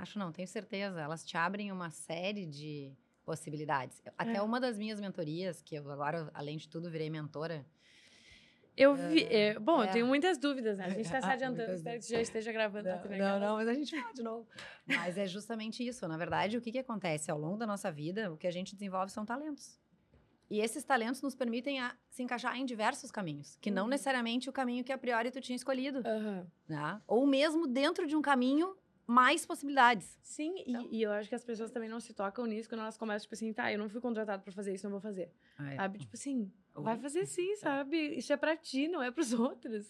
Acho 0.00 0.18
não, 0.18 0.32
tenho 0.32 0.46
certeza. 0.48 1.00
Elas 1.00 1.24
te 1.24 1.36
abrem 1.36 1.70
uma 1.72 1.90
série 1.90 2.46
de 2.46 2.92
possibilidades. 3.24 4.00
Até 4.16 4.36
É. 4.36 4.42
uma 4.42 4.58
das 4.60 4.78
minhas 4.78 5.00
mentorias, 5.00 5.60
que 5.60 5.74
eu 5.74 5.90
agora, 5.90 6.30
além 6.32 6.56
de 6.56 6.68
tudo, 6.68 6.90
virei 6.90 7.10
mentora. 7.10 7.66
Eu 8.76 8.94
vi. 8.94 9.24
é, 9.24 9.58
bom, 9.58 9.82
é. 9.82 9.88
eu 9.88 9.92
tenho 9.92 10.06
muitas 10.06 10.38
dúvidas, 10.38 10.78
né? 10.78 10.84
A 10.84 10.88
gente 10.90 11.00
está 11.00 11.20
se 11.20 11.26
Ah, 11.26 11.32
adiantando, 11.32 11.72
espero 11.72 11.98
que 12.00 12.08
já 12.08 12.20
esteja 12.20 12.52
gravando. 12.52 12.88
Não, 12.88 12.98
também 13.00 13.18
não, 13.18 13.26
aquelas. 13.26 13.48
não, 13.48 13.56
mas 13.56 13.68
a 13.68 13.74
gente 13.74 14.00
fala 14.00 14.12
de 14.14 14.22
novo. 14.22 14.46
Mas 14.86 15.18
é 15.18 15.26
justamente 15.26 15.84
isso. 15.86 16.06
Na 16.06 16.16
verdade, 16.16 16.56
o 16.56 16.60
que, 16.60 16.70
que 16.70 16.78
acontece? 16.78 17.28
Ao 17.30 17.38
longo 17.38 17.56
da 17.56 17.66
nossa 17.66 17.90
vida, 17.90 18.32
o 18.32 18.36
que 18.36 18.46
a 18.46 18.50
gente 18.52 18.74
desenvolve 18.76 19.10
são 19.10 19.26
talentos. 19.26 19.80
E 20.48 20.60
esses 20.60 20.82
talentos 20.84 21.20
nos 21.22 21.34
permitem 21.34 21.80
a- 21.80 21.94
se 22.08 22.22
encaixar 22.22 22.56
em 22.56 22.64
diversos 22.64 23.10
caminhos, 23.10 23.56
que 23.60 23.70
não 23.70 23.82
Uhum. 23.82 23.88
necessariamente 23.90 24.48
o 24.48 24.52
caminho 24.52 24.84
que 24.84 24.92
a 24.92 24.96
priori 24.96 25.30
tu 25.32 25.40
tinha 25.40 25.56
escolhido. 25.56 25.98
Aham. 26.06 26.46
né? 26.68 27.02
Ou 27.06 27.26
mesmo 27.26 27.66
dentro 27.66 28.06
de 28.06 28.14
um 28.16 28.22
caminho, 28.22 28.76
mais 29.10 29.46
possibilidades. 29.46 30.18
Sim, 30.22 30.54
e- 30.58 30.70
Então- 30.70 30.88
e, 30.92 31.02
eu 31.02 31.10
acho 31.12 31.30
que 31.30 31.34
as 31.34 31.42
pessoas 31.42 31.70
também 31.70 31.88
não 31.88 31.98
se 31.98 32.12
tocam 32.12 32.44
nisso 32.44 32.68
quando 32.68 32.82
elas 32.82 32.98
começam, 32.98 33.22
tipo 33.24 33.34
assim, 33.34 33.50
tá, 33.54 33.72
eu 33.72 33.78
não 33.78 33.88
fui 33.88 34.02
contratado 34.02 34.42
pra 34.42 34.52
fazer 34.52 34.74
isso, 34.74 34.84
não 34.84 34.90
vou 34.90 35.00
fazer. 35.00 35.32
Sabe? 35.76 35.98
Tipo 36.00 36.14
assim, 36.14 36.52
vai 36.74 36.96
fazer 36.98 37.24
sim, 37.24 37.56
sabe? 37.56 37.96
Isso 38.18 38.30
é 38.32 38.36
pra 38.36 38.54
ti, 38.54 38.86
não 38.86 39.02
é 39.02 39.10
pros 39.10 39.32
outros. 39.32 39.88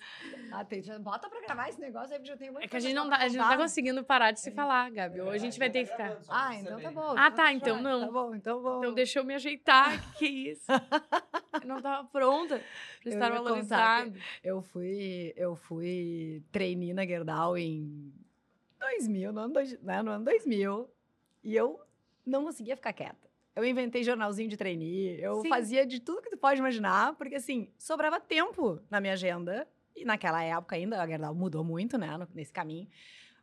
Ah, 0.52 0.64
tem, 0.64 0.80
já 0.82 0.96
bota 1.00 1.28
pra 1.28 1.40
gravar 1.40 1.68
esse 1.68 1.80
negócio 1.80 2.12
aí, 2.12 2.20
porque 2.20 2.30
eu 2.32 2.36
tenho 2.38 2.52
muito 2.52 2.64
É 2.64 2.68
que 2.68 2.76
a 2.76 2.80
gente 2.80 2.94
não 2.94 3.10
tá, 3.10 3.16
a 3.16 3.26
gente 3.28 3.38
não 3.38 3.48
tá 3.48 3.56
conseguindo 3.56 4.04
parar 4.04 4.30
de 4.30 4.38
se 4.40 4.52
falar, 4.52 4.88
Gabi. 4.90 5.20
Ou 5.20 5.30
a 5.30 5.36
gente 5.38 5.58
vai 5.58 5.68
ter 5.68 5.84
que 5.84 5.90
ficar. 5.90 6.16
Ah, 6.28 6.54
então 6.54 6.80
tá 6.80 6.90
bom. 6.92 7.14
Ah, 7.18 7.30
tá, 7.32 7.52
então 7.52 7.74
vai. 7.74 7.82
não. 7.82 8.00
Tá 8.06 8.12
bom, 8.12 8.34
então 8.36 8.62
vou. 8.62 8.78
Então 8.78 8.94
deixa 8.94 9.18
eu 9.18 9.24
me 9.24 9.34
ajeitar, 9.34 10.12
que 10.12 10.18
que 10.18 10.24
é 10.26 10.28
isso? 10.52 10.66
Eu 10.70 11.66
não 11.66 11.82
tava 11.82 12.06
pronta 12.08 12.62
pra 13.02 13.12
estar 13.12 13.30
valorizado. 13.32 14.14
Eu 14.44 14.62
fui, 14.62 15.32
eu 15.36 15.56
fui 15.56 16.40
trainee 16.52 16.94
na 16.94 17.04
Gerdau 17.04 17.58
em 17.58 18.12
2000, 18.78 19.32
no 19.32 19.40
ano, 19.40 19.54
dois, 19.54 19.80
né, 19.80 20.02
no 20.02 20.10
ano 20.10 20.24
2000, 20.24 20.88
e 21.42 21.54
eu 21.54 21.80
não 22.24 22.44
conseguia 22.44 22.76
ficar 22.76 22.92
quieta. 22.92 23.28
Eu 23.54 23.64
inventei 23.64 24.04
jornalzinho 24.04 24.48
de 24.48 24.56
trainee, 24.56 25.20
eu 25.20 25.42
Sim. 25.42 25.48
fazia 25.48 25.84
de 25.84 26.00
tudo 26.00 26.22
que 26.22 26.30
tu 26.30 26.36
pode 26.36 26.60
imaginar, 26.60 27.14
porque 27.16 27.34
assim, 27.34 27.72
sobrava 27.76 28.20
tempo 28.20 28.80
na 28.88 29.00
minha 29.00 29.14
agenda, 29.14 29.66
e 29.96 30.04
naquela 30.04 30.42
época 30.42 30.76
ainda, 30.76 31.02
a 31.02 31.06
Gerdau 31.06 31.34
mudou 31.34 31.64
muito, 31.64 31.98
né, 31.98 32.08
nesse 32.32 32.52
caminho, 32.52 32.88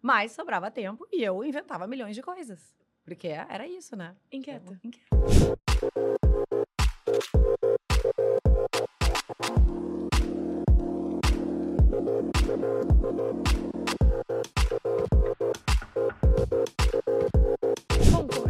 mas 0.01 0.31
sobrava 0.31 0.71
tempo 0.71 1.05
e 1.11 1.21
eu 1.23 1.43
inventava 1.43 1.85
milhões 1.87 2.15
de 2.15 2.21
coisas, 2.21 2.73
porque 3.03 3.27
era 3.27 3.67
isso, 3.67 3.95
né? 3.95 4.15
Inquieta. 4.31 4.79
Bom, 4.81 4.91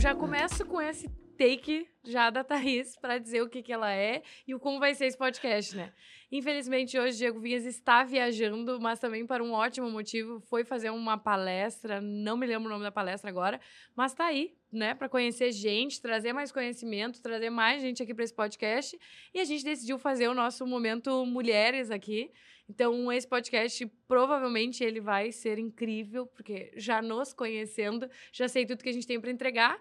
já 0.06 0.14
começo 0.14 0.64
com 0.68 0.80
esse 0.80 1.10
take 1.36 1.90
já 2.04 2.30
da 2.30 2.44
Thaís 2.44 2.96
para 2.96 3.18
dizer 3.18 3.42
o 3.42 3.50
que, 3.50 3.64
que 3.64 3.74
ela 3.74 3.92
é 3.92 4.22
e 4.48 4.54
o 4.54 4.60
como 4.60 4.80
vai 4.80 4.94
ser 4.94 5.08
esse 5.08 5.18
podcast, 5.18 5.76
né? 5.76 5.92
Infelizmente, 6.32 6.96
hoje, 7.00 7.18
Diego 7.18 7.40
Vinhas 7.40 7.66
está 7.66 8.04
viajando, 8.04 8.80
mas 8.80 9.00
também 9.00 9.26
para 9.26 9.44
um 9.44 9.52
ótimo 9.52 9.90
motivo. 9.90 10.40
Foi 10.42 10.64
fazer 10.64 10.92
uma 10.92 11.18
palestra, 11.18 12.00
não 12.02 12.38
me 12.38 12.46
lembro 12.46 12.68
o 12.68 12.72
nome 12.72 12.84
da 12.84 12.92
palestra 12.92 13.32
agora, 13.32 13.60
mas 13.96 14.14
tá 14.14 14.26
aí, 14.26 14.54
né, 14.72 14.94
para 14.94 15.10
conhecer 15.10 15.52
gente, 15.52 16.00
trazer 16.00 16.34
mais 16.34 16.52
conhecimento, 16.52 17.20
trazer 17.20 17.50
mais 17.50 17.82
gente 17.82 18.04
aqui 18.04 18.14
para 18.14 18.26
esse 18.26 18.36
podcast. 18.36 18.96
E 19.34 19.40
a 19.40 19.44
gente 19.44 19.64
decidiu 19.64 19.98
fazer 19.98 20.28
o 20.28 20.36
nosso 20.36 20.68
momento 20.68 21.26
mulheres 21.26 21.90
aqui. 21.90 22.30
Então, 22.70 23.12
esse 23.12 23.28
podcast 23.28 23.86
provavelmente 24.08 24.84
ele 24.84 25.00
vai 25.00 25.32
ser 25.32 25.60
incrível, 25.60 26.26
porque 26.26 26.72
já 26.76 27.02
nos 27.02 27.32
conhecendo, 27.34 28.10
já 28.32 28.48
sei 28.48 28.66
tudo 28.66 28.84
que 28.84 28.90
a 28.90 28.94
gente 28.94 29.06
tem 29.08 29.20
para 29.22 29.30
entregar. 29.32 29.80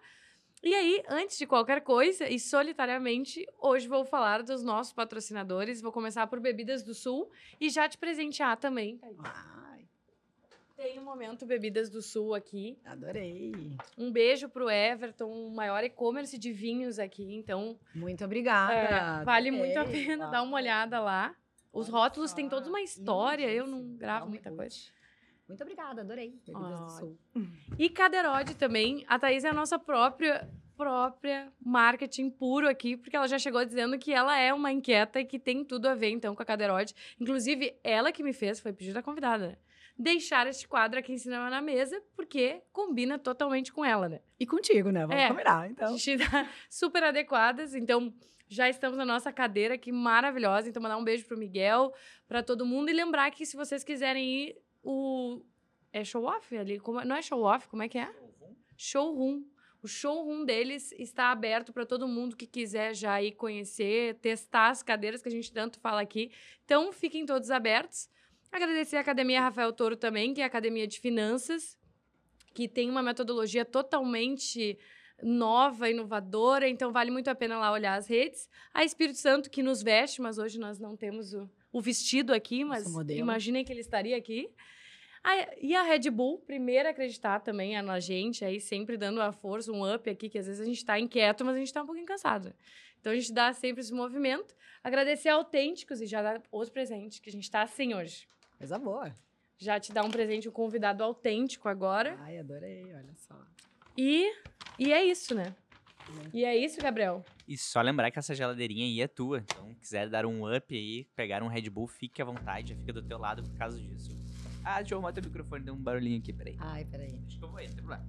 E 0.62 0.74
aí, 0.74 1.02
antes 1.08 1.36
de 1.38 1.46
qualquer 1.46 1.80
coisa, 1.82 2.28
e 2.28 2.38
solitariamente, 2.38 3.46
hoje 3.58 3.86
vou 3.88 4.04
falar 4.04 4.42
dos 4.42 4.62
nossos 4.62 4.92
patrocinadores. 4.94 5.80
Vou 5.82 5.92
começar 5.92 6.26
por 6.26 6.40
Bebidas 6.40 6.82
do 6.82 6.94
Sul 6.94 7.30
e 7.60 7.68
já 7.68 7.86
te 7.88 7.98
presentear 7.98 8.56
também. 8.56 8.98
Ai, 9.22 9.84
Tem 10.76 10.98
o 10.98 11.02
momento 11.02 11.44
Bebidas 11.44 11.90
do 11.90 12.00
Sul 12.00 12.34
aqui. 12.34 12.78
adorei. 12.84 13.52
Um 13.98 14.10
beijo 14.10 14.48
pro 14.48 14.70
Everton, 14.70 15.30
o 15.30 15.50
maior 15.50 15.84
e-commerce 15.84 16.38
de 16.38 16.50
vinhos 16.52 16.98
aqui. 16.98 17.34
Então, 17.34 17.78
Muito 17.94 18.24
obrigada. 18.24 18.72
é, 18.72 19.24
vale 19.24 19.48
adorei. 19.50 19.66
muito 19.74 19.78
a 19.78 19.84
pena 19.90 20.26
dar 20.30 20.42
uma 20.42 20.56
olhada 20.56 20.98
lá. 21.00 21.34
Os 21.74 21.88
Olha 21.88 21.98
rótulos 21.98 22.32
têm 22.32 22.48
toda 22.48 22.68
uma 22.68 22.80
história. 22.80 23.50
Eu 23.50 23.66
não 23.66 23.96
gravo 23.96 24.28
muita 24.28 24.48
cut. 24.48 24.56
coisa. 24.56 24.76
Muito 25.46 25.62
obrigada, 25.62 26.00
adorei. 26.00 26.40
Bebidas 26.46 26.80
do. 26.80 26.88
Sul. 26.90 27.18
E 27.78 27.90
Caderode 27.90 28.54
também. 28.54 29.04
A 29.06 29.18
Thaís 29.18 29.44
é 29.44 29.50
a 29.50 29.52
nossa 29.52 29.78
própria 29.78 30.48
própria 30.76 31.52
marketing 31.64 32.30
puro 32.30 32.68
aqui, 32.68 32.96
porque 32.96 33.14
ela 33.14 33.28
já 33.28 33.38
chegou 33.38 33.64
dizendo 33.64 33.96
que 33.96 34.12
ela 34.12 34.36
é 34.36 34.52
uma 34.52 34.72
inquieta 34.72 35.20
e 35.20 35.24
que 35.24 35.38
tem 35.38 35.64
tudo 35.64 35.86
a 35.86 35.94
ver, 35.94 36.10
então, 36.10 36.34
com 36.34 36.42
a 36.42 36.44
Caderode. 36.44 36.94
Inclusive, 37.20 37.78
ela 37.84 38.10
que 38.10 38.24
me 38.24 38.32
fez, 38.32 38.58
foi 38.58 38.72
pedido 38.72 38.94
da 38.94 39.02
convidada, 39.02 39.48
né? 39.48 39.56
Deixar 39.96 40.46
este 40.48 40.66
quadro 40.66 40.98
aqui 40.98 41.12
em 41.12 41.18
cima 41.18 41.48
na 41.48 41.60
mesa, 41.62 42.02
porque 42.16 42.62
combina 42.72 43.16
totalmente 43.18 43.72
com 43.72 43.84
ela, 43.84 44.08
né? 44.08 44.20
E 44.40 44.44
contigo, 44.46 44.90
né? 44.90 45.06
Vamos 45.06 45.22
É. 45.22 45.28
combinar, 45.28 45.60
A 45.60 45.68
então. 45.68 45.96
gente 45.96 46.28
tá 46.28 46.48
super 46.68 47.04
adequadas, 47.04 47.74
então 47.76 48.12
já 48.48 48.68
estamos 48.68 48.98
na 48.98 49.04
nossa 49.04 49.32
cadeira 49.32 49.74
aqui 49.74 49.92
maravilhosa. 49.92 50.68
Então, 50.68 50.82
mandar 50.82 50.96
um 50.96 51.04
beijo 51.04 51.24
pro 51.26 51.38
Miguel, 51.38 51.92
para 52.26 52.42
todo 52.42 52.66
mundo. 52.66 52.88
E 52.90 52.92
lembrar 52.92 53.30
que 53.30 53.46
se 53.46 53.56
vocês 53.56 53.84
quiserem 53.84 54.24
ir, 54.48 54.56
o. 54.82 55.42
É 55.92 56.02
show 56.04 56.24
off 56.24 56.56
ali? 56.56 56.80
Como 56.80 57.00
é- 57.00 57.04
Não 57.04 57.14
é 57.14 57.22
show 57.22 57.40
off, 57.42 57.68
como 57.68 57.82
é 57.84 57.88
que 57.88 57.96
é? 57.98 58.12
Showroom. 58.76 59.44
O 59.82 59.86
showroom 59.86 60.44
deles 60.44 60.90
está 60.92 61.30
aberto 61.30 61.72
para 61.72 61.84
todo 61.86 62.08
mundo 62.08 62.36
que 62.36 62.46
quiser 62.46 62.94
já 62.94 63.22
ir 63.22 63.32
conhecer, 63.32 64.14
testar 64.16 64.70
as 64.70 64.82
cadeiras 64.82 65.22
que 65.22 65.28
a 65.28 65.32
gente 65.32 65.52
tanto 65.52 65.78
fala 65.78 66.00
aqui. 66.00 66.32
Então, 66.64 66.90
fiquem 66.92 67.24
todos 67.26 67.50
abertos. 67.50 68.08
Agradecer 68.54 68.96
a 68.96 69.00
Academia 69.00 69.40
Rafael 69.40 69.72
Toro 69.72 69.96
também, 69.96 70.32
que 70.32 70.40
é 70.40 70.44
a 70.44 70.46
Academia 70.46 70.86
de 70.86 71.00
Finanças, 71.00 71.76
que 72.54 72.68
tem 72.68 72.88
uma 72.88 73.02
metodologia 73.02 73.64
totalmente 73.64 74.78
nova, 75.20 75.90
inovadora, 75.90 76.68
então 76.68 76.92
vale 76.92 77.10
muito 77.10 77.28
a 77.28 77.34
pena 77.34 77.58
lá 77.58 77.72
olhar 77.72 77.96
as 77.96 78.06
redes. 78.06 78.48
A 78.72 78.84
Espírito 78.84 79.18
Santo, 79.18 79.50
que 79.50 79.60
nos 79.60 79.82
veste, 79.82 80.22
mas 80.22 80.38
hoje 80.38 80.56
nós 80.60 80.78
não 80.78 80.96
temos 80.96 81.34
o, 81.34 81.50
o 81.72 81.80
vestido 81.80 82.32
aqui, 82.32 82.64
mas 82.64 82.84
imaginem 83.18 83.64
que 83.64 83.72
ele 83.72 83.80
estaria 83.80 84.16
aqui. 84.16 84.48
A- 85.24 85.48
e 85.60 85.74
a 85.74 85.82
Red 85.82 86.08
Bull, 86.10 86.38
primeiro 86.38 86.86
a 86.86 86.92
acreditar 86.92 87.40
também 87.40 87.80
na 87.82 87.98
gente, 87.98 88.44
aí 88.44 88.60
sempre 88.60 88.96
dando 88.96 89.20
a 89.20 89.32
força, 89.32 89.72
um 89.72 89.92
up 89.92 90.08
aqui, 90.08 90.28
que 90.28 90.38
às 90.38 90.46
vezes 90.46 90.60
a 90.60 90.64
gente 90.64 90.76
está 90.76 90.96
inquieto, 91.00 91.44
mas 91.44 91.56
a 91.56 91.58
gente 91.58 91.66
está 91.68 91.82
um 91.82 91.86
pouquinho 91.86 92.06
cansado. 92.06 92.54
Então 93.00 93.12
a 93.12 93.16
gente 93.16 93.32
dá 93.32 93.52
sempre 93.52 93.80
esse 93.80 93.92
movimento. 93.92 94.54
Agradecer 94.84 95.28
a 95.30 95.34
Autênticos 95.34 96.00
e 96.00 96.06
já 96.06 96.22
dar 96.22 96.40
os 96.52 96.70
presentes, 96.70 97.18
que 97.18 97.28
a 97.28 97.32
gente 97.32 97.42
está 97.44 97.62
assim 97.62 97.94
hoje. 97.94 98.28
Coisa 98.58 98.78
boa. 98.78 99.14
Já 99.58 99.78
te 99.78 99.92
dá 99.92 100.02
um 100.02 100.10
presente, 100.10 100.48
um 100.48 100.52
convidado 100.52 101.02
autêntico 101.02 101.68
agora. 101.68 102.16
Ai, 102.20 102.38
adorei, 102.38 102.94
olha 102.94 103.14
só. 103.14 103.34
E, 103.96 104.32
e 104.78 104.92
é 104.92 105.04
isso, 105.04 105.34
né? 105.34 105.54
E 106.32 106.44
é 106.44 106.56
isso, 106.56 106.80
Gabriel. 106.80 107.24
E 107.46 107.56
só 107.56 107.80
lembrar 107.80 108.10
que 108.10 108.18
essa 108.18 108.34
geladeirinha 108.34 108.84
aí 108.84 109.00
é 109.00 109.08
tua. 109.08 109.38
Então, 109.38 109.74
quiser 109.74 110.08
dar 110.08 110.26
um 110.26 110.54
up 110.54 110.74
aí, 110.74 111.04
pegar 111.16 111.42
um 111.42 111.48
Red 111.48 111.70
Bull, 111.70 111.86
fique 111.86 112.20
à 112.20 112.24
vontade, 112.24 112.74
já 112.74 112.76
fica 112.80 112.92
do 112.92 113.02
teu 113.02 113.18
lado 113.18 113.42
por 113.42 113.56
causa 113.56 113.80
disso. 113.80 114.10
Ah, 114.64 114.80
deixa 114.80 114.94
eu 114.94 114.98
arrumar 114.98 115.12
teu 115.12 115.22
microfone, 115.22 115.64
deu 115.64 115.74
um 115.74 115.82
barulhinho 115.82 116.18
aqui, 116.18 116.32
peraí. 116.32 116.56
Ai, 116.58 116.84
peraí. 116.84 117.18
Acho 117.26 117.38
que 117.38 117.44
eu 117.44 117.48
vou 117.48 117.58
aí, 117.58 117.68
não 117.68 117.74
tem 117.74 117.84
problema. 117.84 118.06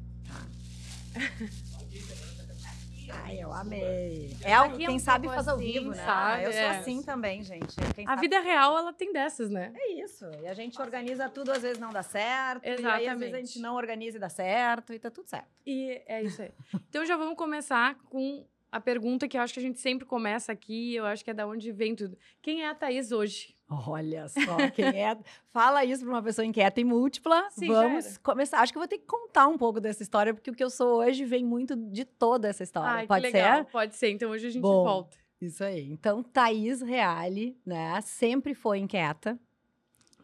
Ai, 3.09 3.39
eu 3.41 3.51
amei. 3.53 4.35
É 4.43 4.53
algo, 4.53 4.75
é 4.75 4.85
quem 4.85 4.95
um 4.95 4.99
sabe 4.99 5.27
faz 5.27 5.47
ao 5.47 5.55
assim, 5.55 5.65
vivo, 5.71 5.89
né? 5.91 6.05
sabe? 6.05 6.43
Eu 6.45 6.51
sou 6.51 6.61
É. 6.61 6.77
assim 6.77 7.03
também, 7.03 7.43
gente. 7.43 7.75
Quem 7.95 8.05
A 8.05 8.09
sabe- 8.09 8.21
vida 8.21 8.39
real, 8.39 8.77
ela 8.77 8.91
tem 8.93 9.11
dessas, 9.13 9.49
né? 9.49 9.71
É 9.75 9.91
isso. 10.03 10.25
E 10.41 10.47
a 10.47 10.53
gente 10.53 10.79
organiza 10.81 11.29
tudo, 11.29 11.51
às 11.51 11.61
vezes 11.61 11.77
não 11.79 11.91
dá 11.91 12.03
certo. 12.03 12.65
E 12.65 12.69
aí, 12.69 12.73
às 12.73 12.81
vezes, 12.81 12.87
a 12.87 13.01
Exatamente. 13.11 13.47
gente 13.47 13.59
não 13.59 13.75
organiza 13.75 14.17
e 14.17 14.19
dá 14.19 14.29
certo, 14.29 14.93
e 14.93 14.99
tá 14.99 15.09
tudo 15.11 15.27
certo. 15.27 15.49
E 15.65 16.01
é 16.05 16.23
isso 16.23 16.41
aí. 16.41 16.51
Então 16.89 17.05
já 17.05 17.15
vamos 17.15 17.35
começar 17.37 17.95
com 18.09 18.45
a 18.71 18.79
pergunta 18.79 19.27
que 19.27 19.37
eu 19.37 19.41
acho 19.41 19.53
que 19.53 19.59
a 19.59 19.63
gente 19.63 19.79
sempre 19.79 20.05
começa 20.05 20.51
aqui, 20.51 20.95
eu 20.95 21.05
acho 21.05 21.23
que 21.23 21.31
é 21.31 21.33
da 21.33 21.47
onde 21.47 21.71
vem 21.71 21.95
tudo. 21.95 22.17
Quem 22.41 22.63
é 22.63 22.67
a 22.69 22.75
Thaís 22.75 23.11
hoje? 23.11 23.54
Olha 23.69 24.27
só, 24.29 24.69
quem 24.73 24.85
é. 24.85 25.17
Fala 25.49 25.83
isso 25.83 26.03
pra 26.03 26.13
uma 26.13 26.23
pessoa 26.23 26.45
inquieta 26.45 26.79
e 26.79 26.83
múltipla. 26.83 27.49
Sim, 27.49 27.67
Vamos 27.67 28.17
começar. 28.17 28.59
Acho 28.59 28.71
que 28.71 28.77
eu 28.77 28.81
vou 28.81 28.87
ter 28.87 28.99
que 28.99 29.05
contar 29.05 29.47
um 29.47 29.57
pouco 29.57 29.79
dessa 29.79 30.03
história, 30.03 30.33
porque 30.33 30.51
o 30.51 30.53
que 30.53 30.63
eu 30.63 30.69
sou 30.69 30.99
hoje 30.99 31.25
vem 31.25 31.43
muito 31.43 31.75
de 31.75 32.05
toda 32.05 32.47
essa 32.47 32.63
história. 32.63 32.89
Ai, 32.89 33.07
Pode 33.07 33.31
ser? 33.31 33.65
Pode 33.65 33.95
ser. 33.95 34.09
Então 34.11 34.29
hoje 34.29 34.47
a 34.47 34.49
gente 34.49 34.61
Bom. 34.61 34.83
volta. 34.83 35.17
Isso 35.41 35.63
aí. 35.63 35.89
Então, 35.89 36.23
Thaís 36.23 36.81
Reale, 36.81 37.57
né? 37.65 37.99
Sempre 38.01 38.53
foi 38.53 38.79
inquieta. 38.79 39.37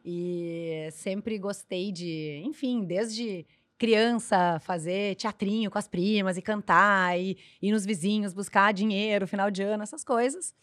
E 0.03 0.89
sempre 0.93 1.37
gostei 1.37 1.91
de, 1.91 2.41
enfim, 2.45 2.83
desde 2.83 3.45
criança, 3.77 4.59
fazer 4.59 5.15
teatrinho 5.15 5.71
com 5.71 5.77
as 5.77 5.87
primas 5.87 6.37
e 6.37 6.41
cantar, 6.41 7.19
e 7.19 7.37
ir 7.61 7.71
nos 7.71 7.85
vizinhos 7.85 8.33
buscar 8.33 8.71
dinheiro, 8.73 9.27
final 9.27 9.49
de 9.49 9.63
ano, 9.63 9.81
essas 9.81 10.03
coisas. 10.03 10.53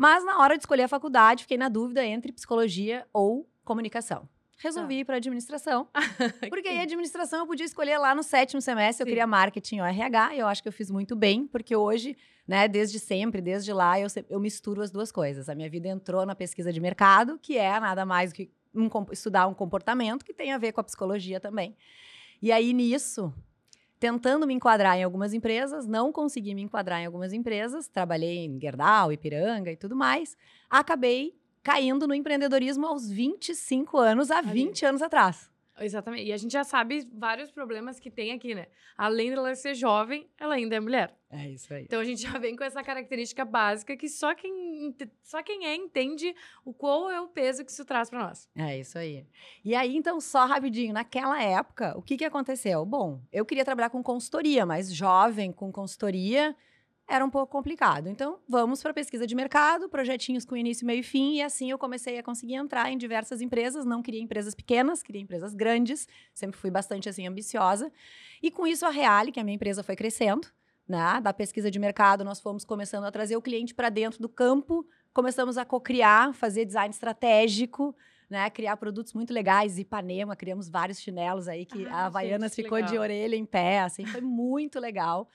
Mas 0.00 0.24
na 0.24 0.38
hora 0.38 0.56
de 0.56 0.62
escolher 0.62 0.84
a 0.84 0.88
faculdade, 0.88 1.42
fiquei 1.42 1.58
na 1.58 1.68
dúvida 1.68 2.02
entre 2.02 2.32
psicologia 2.32 3.06
ou 3.12 3.46
comunicação. 3.62 4.26
resolvi 4.56 5.00
ir 5.00 5.04
para 5.04 5.16
administração. 5.16 5.88
Porque 6.48 6.68
aí 6.68 6.78
a 6.78 6.84
administração 6.84 7.40
eu 7.40 7.46
podia 7.46 7.66
escolher 7.66 7.98
lá 7.98 8.14
no 8.14 8.22
sétimo 8.22 8.62
semestre, 8.62 9.02
eu 9.02 9.04
Sim. 9.04 9.10
queria 9.10 9.26
marketing 9.26 9.80
ou 9.80 9.84
RH, 9.86 10.36
e 10.36 10.38
eu 10.38 10.46
acho 10.46 10.62
que 10.62 10.68
eu 10.70 10.72
fiz 10.72 10.90
muito 10.90 11.14
bem, 11.14 11.46
porque 11.46 11.76
hoje, 11.76 12.16
né, 12.48 12.66
desde 12.66 12.98
sempre, 12.98 13.42
desde 13.42 13.74
lá, 13.74 14.00
eu, 14.00 14.06
eu 14.30 14.40
misturo 14.40 14.80
as 14.80 14.90
duas 14.90 15.12
coisas. 15.12 15.50
A 15.50 15.54
minha 15.54 15.68
vida 15.68 15.86
entrou 15.86 16.24
na 16.24 16.34
pesquisa 16.34 16.72
de 16.72 16.80
mercado, 16.80 17.38
que 17.38 17.58
é 17.58 17.78
nada 17.78 18.06
mais 18.06 18.32
do 18.32 18.36
que 18.36 18.50
um 18.74 18.88
estudar 19.12 19.48
um 19.48 19.54
comportamento 19.54 20.24
que 20.24 20.32
tem 20.32 20.50
a 20.52 20.56
ver 20.56 20.72
com 20.72 20.80
a 20.80 20.84
psicologia 20.84 21.38
também. 21.38 21.76
E 22.40 22.50
aí, 22.50 22.72
nisso, 22.72 23.34
tentando 24.00 24.46
me 24.46 24.54
enquadrar 24.54 24.96
em 24.96 25.04
algumas 25.04 25.34
empresas, 25.34 25.86
não 25.86 26.10
consegui 26.10 26.54
me 26.54 26.62
enquadrar 26.62 27.02
em 27.02 27.06
algumas 27.06 27.34
empresas, 27.34 27.86
trabalhei 27.86 28.38
em 28.38 28.58
Gerdau, 28.58 29.12
Ipiranga 29.12 29.70
e 29.70 29.76
tudo 29.76 29.94
mais, 29.94 30.36
acabei 30.70 31.38
caindo 31.62 32.08
no 32.08 32.14
empreendedorismo 32.14 32.86
aos 32.86 33.10
25 33.10 33.98
anos, 33.98 34.30
há 34.30 34.38
Ali. 34.38 34.64
20 34.64 34.86
anos 34.86 35.02
atrás. 35.02 35.49
Exatamente. 35.80 36.24
E 36.24 36.32
a 36.32 36.36
gente 36.36 36.52
já 36.52 36.62
sabe 36.62 37.08
vários 37.12 37.50
problemas 37.50 37.98
que 37.98 38.10
tem 38.10 38.32
aqui, 38.32 38.54
né? 38.54 38.66
Além 38.96 39.30
dela 39.30 39.54
ser 39.54 39.74
jovem, 39.74 40.28
ela 40.38 40.54
ainda 40.54 40.76
é 40.76 40.80
mulher. 40.80 41.16
É 41.30 41.48
isso 41.48 41.72
aí. 41.72 41.84
Então 41.84 42.00
a 42.00 42.04
gente 42.04 42.20
já 42.22 42.38
vem 42.38 42.54
com 42.54 42.62
essa 42.64 42.82
característica 42.82 43.44
básica 43.44 43.96
que 43.96 44.08
só 44.08 44.34
quem, 44.34 44.94
só 45.22 45.42
quem 45.42 45.66
é 45.66 45.74
entende 45.74 46.34
o 46.64 46.74
qual 46.74 47.10
é 47.10 47.20
o 47.20 47.28
peso 47.28 47.64
que 47.64 47.70
isso 47.70 47.84
traz 47.84 48.10
para 48.10 48.24
nós. 48.26 48.48
É 48.54 48.78
isso 48.78 48.98
aí. 48.98 49.26
E 49.64 49.74
aí, 49.74 49.96
então, 49.96 50.20
só 50.20 50.44
rapidinho, 50.44 50.92
naquela 50.92 51.42
época, 51.42 51.96
o 51.96 52.02
que, 52.02 52.16
que 52.16 52.24
aconteceu? 52.24 52.84
Bom, 52.84 53.20
eu 53.32 53.46
queria 53.46 53.64
trabalhar 53.64 53.90
com 53.90 54.02
consultoria, 54.02 54.66
mas 54.66 54.92
jovem 54.92 55.52
com 55.52 55.72
consultoria 55.72 56.54
era 57.10 57.24
um 57.24 57.28
pouco 57.28 57.50
complicado. 57.50 58.08
Então, 58.08 58.38
vamos 58.48 58.80
para 58.80 58.94
pesquisa 58.94 59.26
de 59.26 59.34
mercado, 59.34 59.88
projetinhos 59.88 60.44
com 60.44 60.56
início, 60.56 60.86
meio 60.86 61.00
e 61.00 61.02
fim, 61.02 61.34
e 61.34 61.42
assim 61.42 61.70
eu 61.70 61.76
comecei 61.78 62.16
a 62.18 62.22
conseguir 62.22 62.54
entrar 62.54 62.90
em 62.90 62.96
diversas 62.96 63.40
empresas. 63.40 63.84
Não 63.84 64.00
queria 64.00 64.22
empresas 64.22 64.54
pequenas, 64.54 65.02
queria 65.02 65.20
empresas 65.20 65.52
grandes, 65.52 66.06
sempre 66.32 66.56
fui 66.58 66.70
bastante 66.70 67.08
assim 67.08 67.26
ambiciosa. 67.26 67.92
E 68.40 68.50
com 68.50 68.64
isso, 68.66 68.86
a 68.86 68.90
Reale, 68.90 69.32
que 69.32 69.40
é 69.40 69.42
a 69.42 69.44
minha 69.44 69.56
empresa, 69.56 69.82
foi 69.82 69.96
crescendo. 69.96 70.46
Né? 70.88 71.20
Da 71.20 71.32
pesquisa 71.32 71.70
de 71.70 71.78
mercado, 71.78 72.24
nós 72.24 72.40
fomos 72.40 72.64
começando 72.64 73.04
a 73.04 73.12
trazer 73.12 73.36
o 73.36 73.42
cliente 73.42 73.74
para 73.74 73.88
dentro 73.88 74.20
do 74.20 74.28
campo, 74.28 74.84
começamos 75.12 75.58
a 75.58 75.64
co-criar, 75.64 76.32
fazer 76.32 76.64
design 76.64 76.90
estratégico, 76.92 77.94
né, 78.28 78.48
criar 78.50 78.76
produtos 78.76 79.12
muito 79.12 79.32
legais, 79.32 79.78
Ipanema, 79.78 80.36
criamos 80.36 80.68
vários 80.68 81.00
chinelos 81.00 81.48
aí 81.48 81.66
que 81.66 81.86
Ah, 81.86 82.02
a 82.02 82.06
Havaianas 82.06 82.50
gente, 82.52 82.56
que 82.56 82.62
ficou 82.62 82.78
de 82.78 82.90
legal. 82.90 83.02
orelha 83.02 83.36
em 83.36 83.44
pé, 83.44 83.80
assim, 83.80 84.06
foi 84.06 84.20
muito 84.20 84.78
legal. 84.78 85.28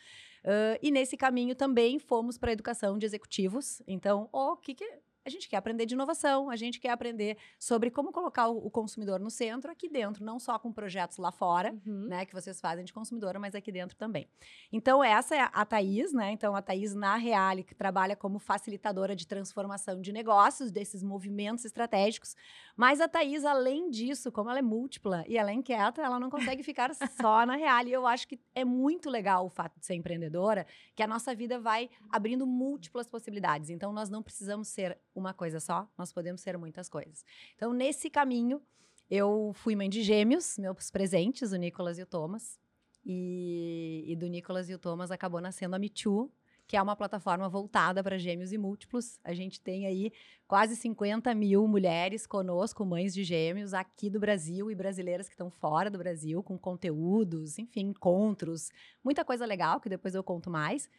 Ah, 0.45 0.77
e 0.81 0.91
nesse 0.91 1.17
caminho 1.17 1.55
também 1.55 1.99
fomos 1.99 2.37
para 2.37 2.51
a 2.51 2.53
educação 2.53 2.97
de 2.97 3.05
executivos. 3.05 3.81
Então, 3.87 4.29
o 4.31 4.55
que, 4.55 4.75
que 4.75 4.85
a 5.25 5.29
gente 5.29 5.49
quer 5.49 5.57
aprender 5.57 5.87
de 5.87 5.95
inovação, 5.95 6.51
a 6.51 6.55
gente 6.55 6.79
quer 6.79 6.91
aprender 6.91 7.35
sobre 7.59 7.89
como 7.89 8.11
colocar 8.11 8.47
o, 8.47 8.57
o 8.57 8.69
consumidor 8.69 9.19
no 9.19 9.31
centro 9.31 9.71
aqui 9.71 9.89
dentro, 9.89 10.23
não 10.23 10.37
só 10.39 10.59
com 10.59 10.71
projetos 10.71 11.17
lá 11.17 11.31
fora, 11.31 11.73
Uhum. 11.85 12.07
né, 12.07 12.25
que 12.27 12.33
vocês 12.33 12.61
fazem 12.61 12.85
de 12.85 12.93
consumidora, 12.93 13.39
mas 13.39 13.55
aqui 13.55 13.71
dentro 13.71 13.97
também. 13.97 14.27
Então, 14.71 15.03
essa 15.03 15.35
é 15.35 15.49
a 15.51 15.65
Thaís, 15.65 16.13
né? 16.13 16.31
Então, 16.31 16.55
a 16.55 16.61
Thaís 16.61 16.93
na 16.93 17.15
Reale, 17.15 17.63
que 17.63 17.73
trabalha 17.73 18.15
como 18.15 18.37
facilitadora 18.37 19.15
de 19.15 19.25
transformação 19.25 19.99
de 19.99 20.11
negócios, 20.11 20.71
desses 20.71 21.01
movimentos 21.01 21.65
estratégicos. 21.65 22.35
Mas 22.75 22.99
a 22.99 23.07
Thaís, 23.07 23.45
além 23.45 23.89
disso, 23.89 24.31
como 24.31 24.49
ela 24.49 24.59
é 24.59 24.61
múltipla 24.61 25.23
e 25.27 25.37
ela 25.37 25.49
é 25.49 25.53
inquieta, 25.53 26.01
ela 26.01 26.19
não 26.19 26.29
consegue 26.29 26.61
ficar 26.61 26.93
só 26.93 27.45
na 27.45 27.55
Reale. 27.55 27.89
E 27.89 27.93
eu 27.93 28.05
acho 28.05 28.27
que 28.27 28.39
é 28.53 28.65
muito 28.65 29.09
legal 29.09 29.45
o 29.45 29.49
fato 29.49 29.79
de 29.79 29.85
ser 29.85 29.95
empreendedora, 29.95 30.67
que 30.93 31.01
a 31.01 31.07
nossa 31.07 31.33
vida 31.33 31.57
vai 31.57 31.89
abrindo 32.09 32.45
múltiplas 32.45 33.07
possibilidades. 33.07 33.69
Então, 33.69 33.93
nós 33.93 34.09
não 34.09 34.21
precisamos 34.21 34.67
ser 34.67 34.97
uma 35.13 35.33
coisa 35.33 35.59
só, 35.59 35.89
nós 35.97 36.11
podemos 36.11 36.41
ser 36.41 36.57
muitas 36.57 36.89
coisas. 36.89 37.23
Então, 37.55 37.71
nesse 37.71 38.09
caminho, 38.09 38.61
eu 39.09 39.51
fui 39.53 39.75
mãe 39.75 39.89
de 39.89 40.01
gêmeos, 40.01 40.57
meus 40.57 40.91
presentes, 40.91 41.51
o 41.53 41.55
Nicolas 41.55 41.97
e 41.97 42.01
o 42.01 42.05
Thomas. 42.05 42.59
E, 43.05 44.03
e 44.07 44.15
do 44.15 44.27
Nicolas 44.27 44.67
e 44.69 44.73
o 44.73 44.79
Thomas 44.79 45.11
acabou 45.11 45.39
nascendo 45.39 45.75
a 45.75 45.79
Too, 45.79 46.31
que 46.67 46.75
é 46.75 46.81
uma 46.81 46.95
plataforma 46.95 47.47
voltada 47.47 48.03
para 48.03 48.17
gêmeos 48.17 48.51
e 48.51 48.57
múltiplos. 48.57 49.19
A 49.23 49.33
gente 49.33 49.59
tem 49.59 49.85
aí 49.85 50.11
quase 50.47 50.75
50 50.75 51.33
mil 51.35 51.67
mulheres 51.67 52.25
conosco, 52.25 52.85
mães 52.85 53.13
de 53.13 53.23
gêmeos, 53.23 53.73
aqui 53.73 54.09
do 54.09 54.19
Brasil 54.19 54.71
e 54.71 54.75
brasileiras 54.75 55.27
que 55.27 55.33
estão 55.33 55.49
fora 55.49 55.89
do 55.89 55.97
Brasil, 55.97 56.41
com 56.41 56.57
conteúdos, 56.57 57.59
enfim, 57.59 57.87
encontros, 57.87 58.69
muita 59.03 59.23
coisa 59.23 59.45
legal 59.45 59.79
que 59.79 59.89
depois 59.89 60.15
eu 60.15 60.23
conto 60.23 60.49
mais. 60.49 60.89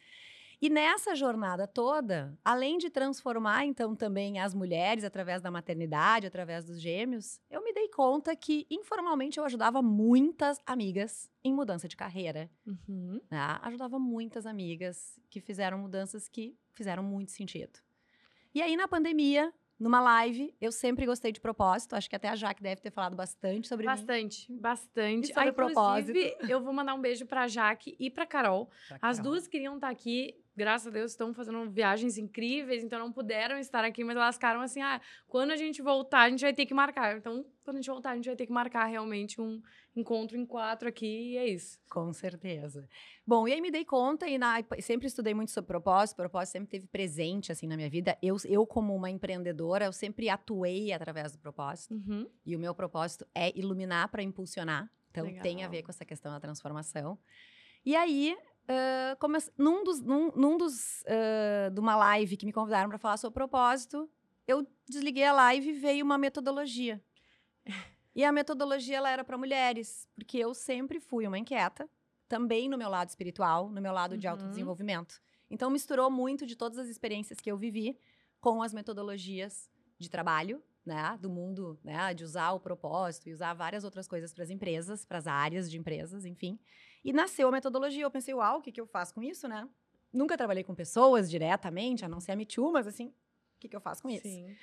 E 0.59 0.69
nessa 0.69 1.13
jornada 1.13 1.67
toda, 1.67 2.35
além 2.43 2.79
de 2.79 2.89
transformar 2.89 3.65
então 3.65 3.95
também 3.95 4.39
as 4.39 4.55
mulheres 4.55 5.03
através 5.03 5.39
da 5.39 5.51
maternidade, 5.51 6.25
através 6.25 6.65
dos 6.65 6.81
gêmeos, 6.81 7.39
eu 7.47 7.63
me 7.63 7.71
dei 7.73 7.87
conta 7.89 8.35
que 8.35 8.65
informalmente 8.69 9.37
eu 9.37 9.45
ajudava 9.45 9.83
muitas 9.83 10.59
amigas 10.65 11.29
em 11.43 11.53
mudança 11.53 11.87
de 11.87 11.95
carreira. 11.95 12.49
Uhum. 12.65 13.21
né? 13.29 13.59
Ajudava 13.61 13.99
muitas 13.99 14.47
amigas 14.47 15.19
que 15.29 15.39
fizeram 15.39 15.77
mudanças 15.77 16.27
que 16.27 16.57
fizeram 16.73 17.03
muito 17.03 17.31
sentido. 17.31 17.79
E 18.53 18.59
aí 18.59 18.75
na 18.75 18.87
pandemia, 18.87 19.53
numa 19.79 20.01
live, 20.01 20.55
eu 20.59 20.71
sempre 20.71 21.05
gostei 21.05 21.31
de 21.31 21.39
propósito, 21.39 21.95
acho 21.95 22.09
que 22.09 22.15
até 22.15 22.29
a 22.29 22.35
Jaque 22.35 22.63
deve 22.63 22.81
ter 22.81 22.89
falado 22.89 23.15
bastante 23.15 23.67
sobre 23.67 23.85
mim. 23.85 23.91
Bastante, 23.91 24.51
bastante. 24.53 25.31
E 25.31 25.33
sobre 25.35 25.49
inclusive, 25.49 26.35
eu 26.49 26.59
vou 26.59 26.73
mandar 26.73 26.95
um 26.95 27.01
beijo 27.01 27.27
pra 27.27 27.47
Jaque 27.47 27.95
e 27.99 28.09
pra 28.09 28.25
Carol. 28.25 28.71
Pra 28.87 28.97
As 29.03 29.17
Carol. 29.17 29.31
duas 29.31 29.47
queriam 29.47 29.75
estar 29.75 29.89
aqui, 29.89 30.35
graças 30.57 30.87
a 30.87 30.89
Deus 30.89 31.11
estão 31.11 31.33
fazendo 31.33 31.69
viagens 31.69 32.17
incríveis, 32.17 32.83
então 32.83 32.97
não 32.99 33.11
puderam 33.11 33.57
estar 33.59 33.83
aqui, 33.85 34.03
mas 34.03 34.15
elas 34.17 34.35
ficaram 34.35 34.59
assim: 34.61 34.81
ah, 34.81 34.99
quando 35.27 35.51
a 35.51 35.55
gente 35.55 35.81
voltar, 35.81 36.21
a 36.23 36.29
gente 36.29 36.41
vai 36.41 36.53
ter 36.53 36.65
que 36.65 36.73
marcar. 36.73 37.15
Então, 37.17 37.45
quando 37.63 37.77
a 37.77 37.79
gente 37.79 37.89
voltar, 37.89 38.11
a 38.11 38.15
gente 38.15 38.25
vai 38.25 38.35
ter 38.35 38.45
que 38.47 38.51
marcar 38.51 38.85
realmente 38.85 39.39
um 39.39 39.61
encontro 39.95 40.37
em 40.37 40.45
quatro 40.45 40.89
aqui, 40.89 41.33
e 41.33 41.37
é 41.37 41.47
isso. 41.47 41.79
Com 41.89 42.11
certeza. 42.11 42.87
Bom, 43.25 43.47
e 43.47 43.53
aí 43.53 43.61
me 43.61 43.71
dei 43.71 43.85
conta 43.85 44.27
e 44.27 44.37
na- 44.37 44.63
sempre 44.79 45.07
estudei 45.07 45.33
muito 45.33 45.51
sobre 45.51 45.67
propósito, 45.67 46.15
propósito 46.17 46.53
sempre 46.53 46.69
teve 46.69 46.87
presente 46.87 47.51
assim 47.51 47.67
na 47.67 47.75
minha 47.75 47.89
vida. 47.89 48.17
Eu, 48.21 48.37
eu 48.45 48.65
como 48.65 48.95
uma 48.95 49.09
empreendedora, 49.09 49.85
eu 49.85 49.93
sempre 49.93 50.29
atuei 50.29 50.91
através 50.91 51.31
do 51.31 51.39
propósito. 51.39 51.93
Uhum. 51.93 52.29
E 52.45 52.55
o 52.55 52.59
meu 52.59 52.73
propósito 52.75 53.25
é 53.33 53.57
iluminar 53.57 54.09
para 54.09 54.21
impulsionar. 54.23 54.89
Então 55.09 55.25
tem 55.41 55.55
a 55.55 55.57
Legal. 55.57 55.71
ver 55.71 55.83
com 55.83 55.89
essa 55.89 56.05
questão 56.05 56.31
da 56.31 56.39
transformação. 56.39 57.17
E 57.83 57.95
aí, 57.95 58.37
num 59.57 59.83
dos, 59.83 60.01
num, 60.01 60.31
num 60.35 60.57
dos 60.57 61.03
ah, 61.07 61.69
de 61.69 61.79
uma 61.79 61.95
live 61.95 62.37
que 62.37 62.45
me 62.45 62.53
convidaram 62.53 62.89
para 62.89 62.97
falar 62.97 63.17
sobre 63.17 63.33
propósito, 63.35 64.09
eu 64.47 64.65
desliguei 64.87 65.23
a 65.25 65.33
live 65.33 65.69
e 65.69 65.73
veio 65.73 66.03
uma 66.05 66.17
metodologia. 66.17 67.01
E 68.15 68.23
a 68.23 68.31
metodologia 68.31 68.97
ela 68.97 69.09
era 69.11 69.23
para 69.23 69.37
mulheres, 69.37 70.07
porque 70.15 70.37
eu 70.37 70.53
sempre 70.53 70.99
fui 70.99 71.27
uma 71.27 71.37
inquieta, 71.37 71.87
também 72.27 72.67
no 72.67 72.77
meu 72.77 72.89
lado 72.89 73.09
espiritual, 73.09 73.69
no 73.69 73.81
meu 73.81 73.93
lado 73.93 74.17
de 74.17 74.25
Uhum. 74.27 74.33
autodesenvolvimento. 74.33 75.21
Então 75.49 75.69
misturou 75.69 76.09
muito 76.09 76.45
de 76.45 76.55
todas 76.55 76.77
as 76.77 76.87
experiências 76.87 77.39
que 77.39 77.49
eu 77.51 77.57
vivi 77.57 77.97
com 78.41 78.61
as 78.61 78.73
metodologias 78.73 79.69
de 79.99 80.09
trabalho, 80.09 80.61
né, 80.85 81.17
do 81.21 81.29
mundo, 81.29 81.77
né, 81.83 82.13
de 82.13 82.23
usar 82.23 82.51
o 82.53 82.59
propósito 82.59 83.27
e 83.29 83.33
usar 83.33 83.53
várias 83.53 83.83
outras 83.83 84.07
coisas 84.07 84.33
para 84.33 84.43
as 84.43 84.49
empresas, 84.49 85.05
para 85.05 85.17
as 85.17 85.27
áreas 85.27 85.69
de 85.69 85.77
empresas, 85.77 86.25
enfim. 86.25 86.57
E 87.07 87.13
nasceu 87.13 87.47
a 87.47 87.51
metodologia. 87.53 88.03
Eu 88.03 88.11
pensei, 88.11 88.33
uau, 88.33 88.59
o 88.59 88.61
que, 88.61 88.69
que 88.69 88.81
eu 88.81 88.85
faço 88.85 89.13
com 89.13 89.23
isso, 89.23 89.47
né? 89.47 89.65
Nunca 90.11 90.35
trabalhei 90.35 90.61
com 90.61 90.75
pessoas 90.75 91.29
diretamente, 91.29 92.03
a 92.03 92.09
não 92.09 92.19
ser 92.19 92.33
a 92.33 92.35
Me 92.35 92.45
Too, 92.45 92.69
mas 92.73 92.85
assim, 92.85 93.07
o 93.07 93.59
que, 93.61 93.69
que 93.69 93.75
eu 93.77 93.79
faço 93.79 94.01
com 94.01 94.09
isso? 94.09 94.23
Sim. 94.23 94.53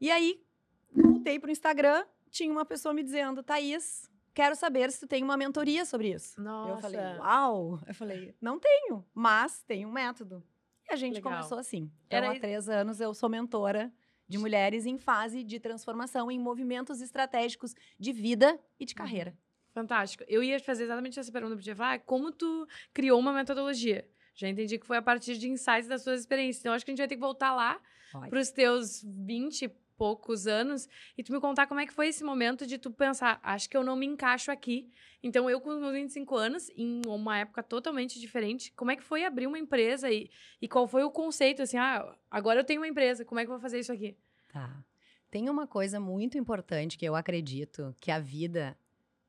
E 0.00 0.10
aí, 0.10 0.42
voltei 0.90 1.38
pro 1.38 1.50
Instagram, 1.50 2.06
tinha 2.30 2.50
uma 2.50 2.64
pessoa 2.64 2.94
me 2.94 3.02
dizendo, 3.02 3.42
Thaís, 3.42 4.10
quero 4.32 4.56
saber 4.56 4.90
se 4.90 5.00
tu 5.00 5.06
tem 5.06 5.22
uma 5.22 5.36
mentoria 5.36 5.84
sobre 5.84 6.14
isso. 6.14 6.40
Nossa. 6.40 6.70
Eu 6.70 6.78
falei, 6.78 7.18
uau! 7.18 7.80
Eu 7.86 7.94
falei, 7.94 8.34
não 8.40 8.58
tenho, 8.58 9.04
mas 9.12 9.62
tenho 9.62 9.86
um 9.86 9.92
método. 9.92 10.42
E 10.88 10.94
a 10.94 10.96
gente 10.96 11.16
Legal. 11.16 11.34
começou 11.34 11.58
assim. 11.58 11.92
Então, 12.06 12.16
Era 12.16 12.32
há 12.32 12.40
três 12.40 12.70
anos 12.70 13.00
eu 13.02 13.12
sou 13.12 13.28
mentora 13.28 13.92
de 14.26 14.38
mulheres 14.38 14.86
em 14.86 14.96
fase 14.96 15.44
de 15.44 15.60
transformação 15.60 16.30
em 16.30 16.38
movimentos 16.40 17.02
estratégicos 17.02 17.74
de 17.98 18.12
vida 18.14 18.58
e 18.80 18.86
de 18.86 18.94
carreira. 18.94 19.36
Fantástico. 19.72 20.24
Eu 20.28 20.42
ia 20.42 20.60
fazer 20.60 20.84
exatamente 20.84 21.18
essa 21.18 21.32
pergunta 21.32 21.54
pra 21.54 21.64
você 21.64 21.74
falar, 21.74 22.00
como 22.00 22.30
tu 22.30 22.66
criou 22.92 23.18
uma 23.18 23.32
metodologia? 23.32 24.06
Já 24.34 24.48
entendi 24.48 24.78
que 24.78 24.86
foi 24.86 24.96
a 24.96 25.02
partir 25.02 25.36
de 25.36 25.48
insights 25.48 25.88
das 25.88 26.02
suas 26.02 26.20
experiências. 26.20 26.60
Então, 26.60 26.72
acho 26.72 26.84
que 26.84 26.90
a 26.90 26.92
gente 26.92 26.98
vai 26.98 27.08
ter 27.08 27.16
que 27.16 27.20
voltar 27.20 27.54
lá 27.54 27.80
para 28.28 28.38
os 28.38 28.50
teus 28.50 29.02
20 29.04 29.62
e 29.62 29.68
poucos 29.96 30.46
anos 30.46 30.88
e 31.16 31.22
tu 31.22 31.32
me 31.32 31.40
contar 31.40 31.66
como 31.66 31.80
é 31.80 31.86
que 31.86 31.92
foi 31.92 32.08
esse 32.08 32.24
momento 32.24 32.66
de 32.66 32.76
tu 32.76 32.90
pensar, 32.90 33.38
acho 33.42 33.70
que 33.70 33.76
eu 33.76 33.84
não 33.84 33.94
me 33.94 34.04
encaixo 34.04 34.50
aqui. 34.50 34.90
Então, 35.22 35.48
eu 35.48 35.60
com 35.60 35.70
os 35.70 35.78
meus 35.78 35.92
25 35.92 36.36
anos, 36.36 36.68
em 36.76 37.00
uma 37.06 37.38
época 37.38 37.62
totalmente 37.62 38.18
diferente, 38.18 38.72
como 38.72 38.90
é 38.90 38.96
que 38.96 39.02
foi 39.02 39.24
abrir 39.24 39.46
uma 39.46 39.58
empresa 39.58 40.10
e, 40.10 40.28
e 40.60 40.68
qual 40.68 40.88
foi 40.88 41.04
o 41.04 41.10
conceito, 41.10 41.62
assim, 41.62 41.76
ah, 41.78 42.14
agora 42.30 42.60
eu 42.60 42.64
tenho 42.64 42.80
uma 42.80 42.88
empresa, 42.88 43.24
como 43.24 43.38
é 43.38 43.44
que 43.44 43.50
eu 43.50 43.54
vou 43.54 43.60
fazer 43.60 43.78
isso 43.78 43.92
aqui? 43.92 44.16
Tá. 44.52 44.82
Tem 45.30 45.48
uma 45.48 45.66
coisa 45.66 45.98
muito 45.98 46.36
importante 46.36 46.98
que 46.98 47.06
eu 47.06 47.14
acredito 47.14 47.94
que 48.00 48.10
a 48.10 48.18
vida 48.18 48.76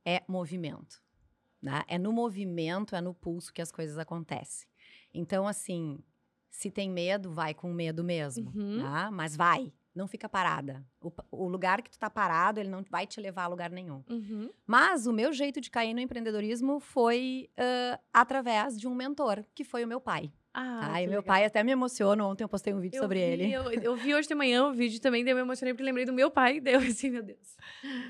é 0.05 0.23
movimento. 0.27 1.01
Né? 1.61 1.83
É 1.87 1.97
no 1.97 2.11
movimento, 2.11 2.95
é 2.95 3.01
no 3.01 3.13
pulso 3.13 3.53
que 3.53 3.61
as 3.61 3.71
coisas 3.71 3.97
acontecem. 3.97 4.67
Então, 5.13 5.47
assim, 5.47 6.03
se 6.49 6.69
tem 6.69 6.89
medo, 6.89 7.31
vai 7.31 7.53
com 7.53 7.71
medo 7.71 8.03
mesmo. 8.03 8.51
Uhum. 8.53 8.81
Tá? 8.81 9.09
Mas 9.11 9.35
vai. 9.35 9.71
não 9.95 10.07
fica 10.07 10.27
parada. 10.27 10.85
O, 10.99 11.11
o 11.31 11.47
lugar 11.47 11.81
que 11.81 11.89
tu 11.89 11.99
tá 11.99 12.09
parado, 12.09 12.59
ele 12.59 12.69
não 12.69 12.83
vai 12.89 13.05
te 13.05 13.21
levar 13.21 13.43
a 13.43 13.47
lugar 13.47 13.69
nenhum. 13.69 14.03
Uhum. 14.09 14.49
Mas 14.65 15.05
o 15.05 15.13
meu 15.13 15.31
jeito 15.31 15.61
de 15.61 15.69
cair 15.69 15.93
no 15.93 15.99
empreendedorismo 15.99 16.79
foi 16.79 17.49
ãh, 17.57 17.99
através 18.11 18.79
de 18.79 18.87
um 18.87 18.95
mentor, 18.95 19.45
que 19.53 19.63
foi 19.63 19.83
o 19.83 19.87
meu 19.87 20.01
pai. 20.01 20.33
Ah, 20.53 21.01
E 21.01 21.07
meu 21.07 21.19
legal. 21.19 21.23
pai 21.23 21.45
até 21.45 21.63
me 21.63 21.71
emociona. 21.71 22.25
Ontem 22.27 22.43
eu 22.43 22.49
postei 22.49 22.73
um 22.73 22.79
vídeo 22.79 22.97
Eu 22.97 23.01
sobre 23.03 23.19
vi, 23.19 23.25
ele. 23.25 23.51
Eu, 23.51 23.71
eu 23.71 23.95
vi 23.95 24.13
hoje 24.13 24.27
de 24.27 24.35
manhã 24.35 24.67
o 24.67 24.73
vídeo 24.73 25.01
também, 25.01 25.23
daí 25.23 25.31
eu 25.31 25.35
me 25.35 25.41
emocionei 25.41 25.73
porque 25.73 25.83
lembrei 25.83 26.05
do 26.05 26.13
meu 26.13 26.29
pai, 26.29 26.59
deu 26.59 26.79
assim, 26.81 27.09
meu 27.09 27.23
Deus. 27.23 27.57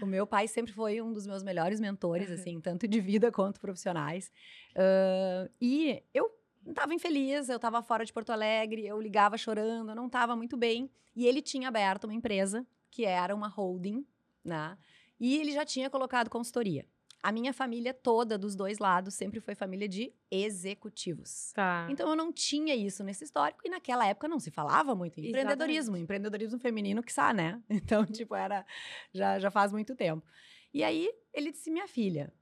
O 0.02 0.06
meu 0.06 0.28
pai 0.28 0.48
sempre 0.48 0.74
foi 0.74 1.02
um 1.02 1.14
dos 1.14 1.26
meus 1.26 1.42
melhores 1.44 1.80
mentores, 1.80 2.28
Aham. 2.30 2.34
assim, 2.40 2.60
tanto 2.60 2.88
de 2.88 3.00
vida 3.00 3.32
quanto 3.32 3.60
profissionais. 3.62 4.32
Ãh, 4.76 5.50
e 5.62 6.04
eu 6.14 6.30
estava 6.68 6.94
infeliz, 6.94 7.48
eu 7.50 7.56
estava 7.56 7.82
fora 7.82 8.04
de 8.06 8.12
Porto 8.12 8.32
Alegre, 8.32 8.86
eu 8.86 9.00
ligava 9.00 9.38
chorando, 9.38 9.90
eu 9.92 9.96
não 9.96 10.08
estava 10.08 10.36
muito 10.36 10.58
bem. 10.58 10.90
E 11.16 11.26
ele 11.26 11.42
tinha 11.42 11.68
aberto 11.70 12.06
uma 12.06 12.14
empresa 12.14 12.66
que 12.92 13.06
era 13.06 13.34
uma 13.34 13.48
holding, 13.48 14.06
né? 14.44 14.78
E 15.20 15.38
ele 15.38 15.52
já 15.52 15.64
tinha 15.64 15.90
colocado 15.90 16.30
consultoria. 16.30 16.86
A 17.24 17.32
minha 17.32 17.54
família 17.54 17.94
toda, 17.94 18.38
dos 18.38 18.54
dois 18.54 18.80
lados, 18.80 19.14
sempre 19.14 19.40
foi 19.40 19.56
família 19.56 19.88
de 19.88 20.14
executivos. 20.30 21.54
Tá. 21.54 21.88
Então 21.90 22.10
eu 22.10 22.18
não 22.18 22.34
tinha 22.34 22.76
isso 22.76 23.02
nesse 23.02 23.24
histórico 23.24 23.62
e 23.64 23.70
naquela 23.70 24.06
época 24.06 24.28
não 24.28 24.42
se 24.42 24.52
falava 24.52 24.94
muito 24.94 25.22
em 25.22 25.30
empreendedorismo, 25.30 25.96
empreendedorismo 25.96 26.60
feminino 26.60 27.02
que 27.02 27.14
sabe, 27.14 27.38
né? 27.38 27.64
Então, 27.70 28.06
tipo, 28.06 28.36
era 28.36 28.66
já, 29.14 29.40
já 29.40 29.50
faz 29.50 29.72
muito 29.72 29.96
tempo. 29.96 30.26
E 30.74 30.84
aí 30.84 31.10
ele 31.34 31.52
disse: 31.52 31.72
"Minha 31.72 31.88
filha, 31.88 32.34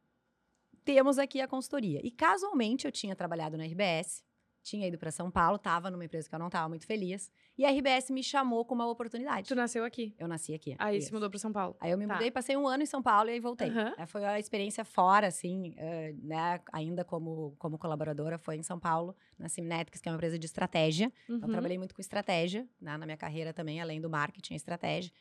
temos 0.84 1.20
aqui 1.20 1.40
a 1.40 1.48
consultoria". 1.48 2.02
E 2.04 2.10
casualmente 2.10 2.86
eu 2.86 2.92
tinha 2.92 3.16
trabalhado 3.16 3.58
na 3.58 3.66
RBS, 3.66 4.24
tinha 4.64 4.88
ido 4.88 4.98
para 4.98 5.12
São 5.12 5.30
Paulo, 5.32 5.56
estava 5.56 5.90
numa 5.90 6.06
empresa 6.06 6.30
que 6.30 6.36
eu 6.36 6.40
não 6.40 6.48
estava 6.48 6.70
muito 6.70 6.86
feliz, 6.86 7.32
e 7.58 7.66
a 7.66 7.70
RBS 7.72 8.10
me 8.12 8.24
chamou 8.24 8.64
com 8.66 8.74
uma 8.76 8.88
oportunidade. 8.88 9.48
Tu 9.48 9.56
nasceu 9.56 9.84
aqui. 9.84 10.16
Eu 10.20 10.28
nasci 10.28 10.54
aqui. 10.54 10.76
Aí 10.80 10.98
isso. 10.98 11.08
se 11.08 11.14
mudou 11.14 11.30
pra 11.30 11.40
São 11.40 11.52
Paulo. 11.52 11.76
Aí 11.80 11.92
eu 11.92 11.98
me 11.98 12.08
Tá. 12.08 12.14
mudei, 12.14 12.32
passei 12.32 12.56
um 12.56 12.68
ano 12.68 12.84
em 12.84 12.86
São 12.86 13.02
Paulo 13.02 13.30
e 13.30 13.34
aí 13.34 13.40
voltei. 13.40 13.70
Eh, 13.98 14.06
Foi 14.06 14.24
a 14.26 14.40
experiência 14.40 14.84
fora, 14.86 15.28
assim, 15.28 15.74
eh, 15.78 16.14
né? 16.22 16.60
Ainda 16.72 17.04
como, 17.04 17.56
como 17.60 17.78
colaboradora, 17.78 18.38
foi 18.38 18.56
em 18.58 18.64
São 18.64 18.80
Paulo, 18.80 19.16
na 19.38 19.50
Simnetics, 19.50 20.00
que 20.02 20.08
é 20.08 20.12
uma 20.12 20.16
empresa 20.16 20.38
de 20.40 20.46
estratégia. 20.46 21.12
Então, 21.26 21.36
Uhum. 21.38 21.42
eu 21.44 21.50
trabalhei 21.50 21.78
muito 21.78 21.94
com 21.96 22.02
estratégia 22.02 22.68
né, 22.80 22.98
na 22.98 23.06
minha 23.06 23.18
carreira 23.18 23.54
também, 23.54 23.82
além 23.82 24.00
do 24.00 24.10
marketing, 24.10 24.54
estratégia. 24.56 25.12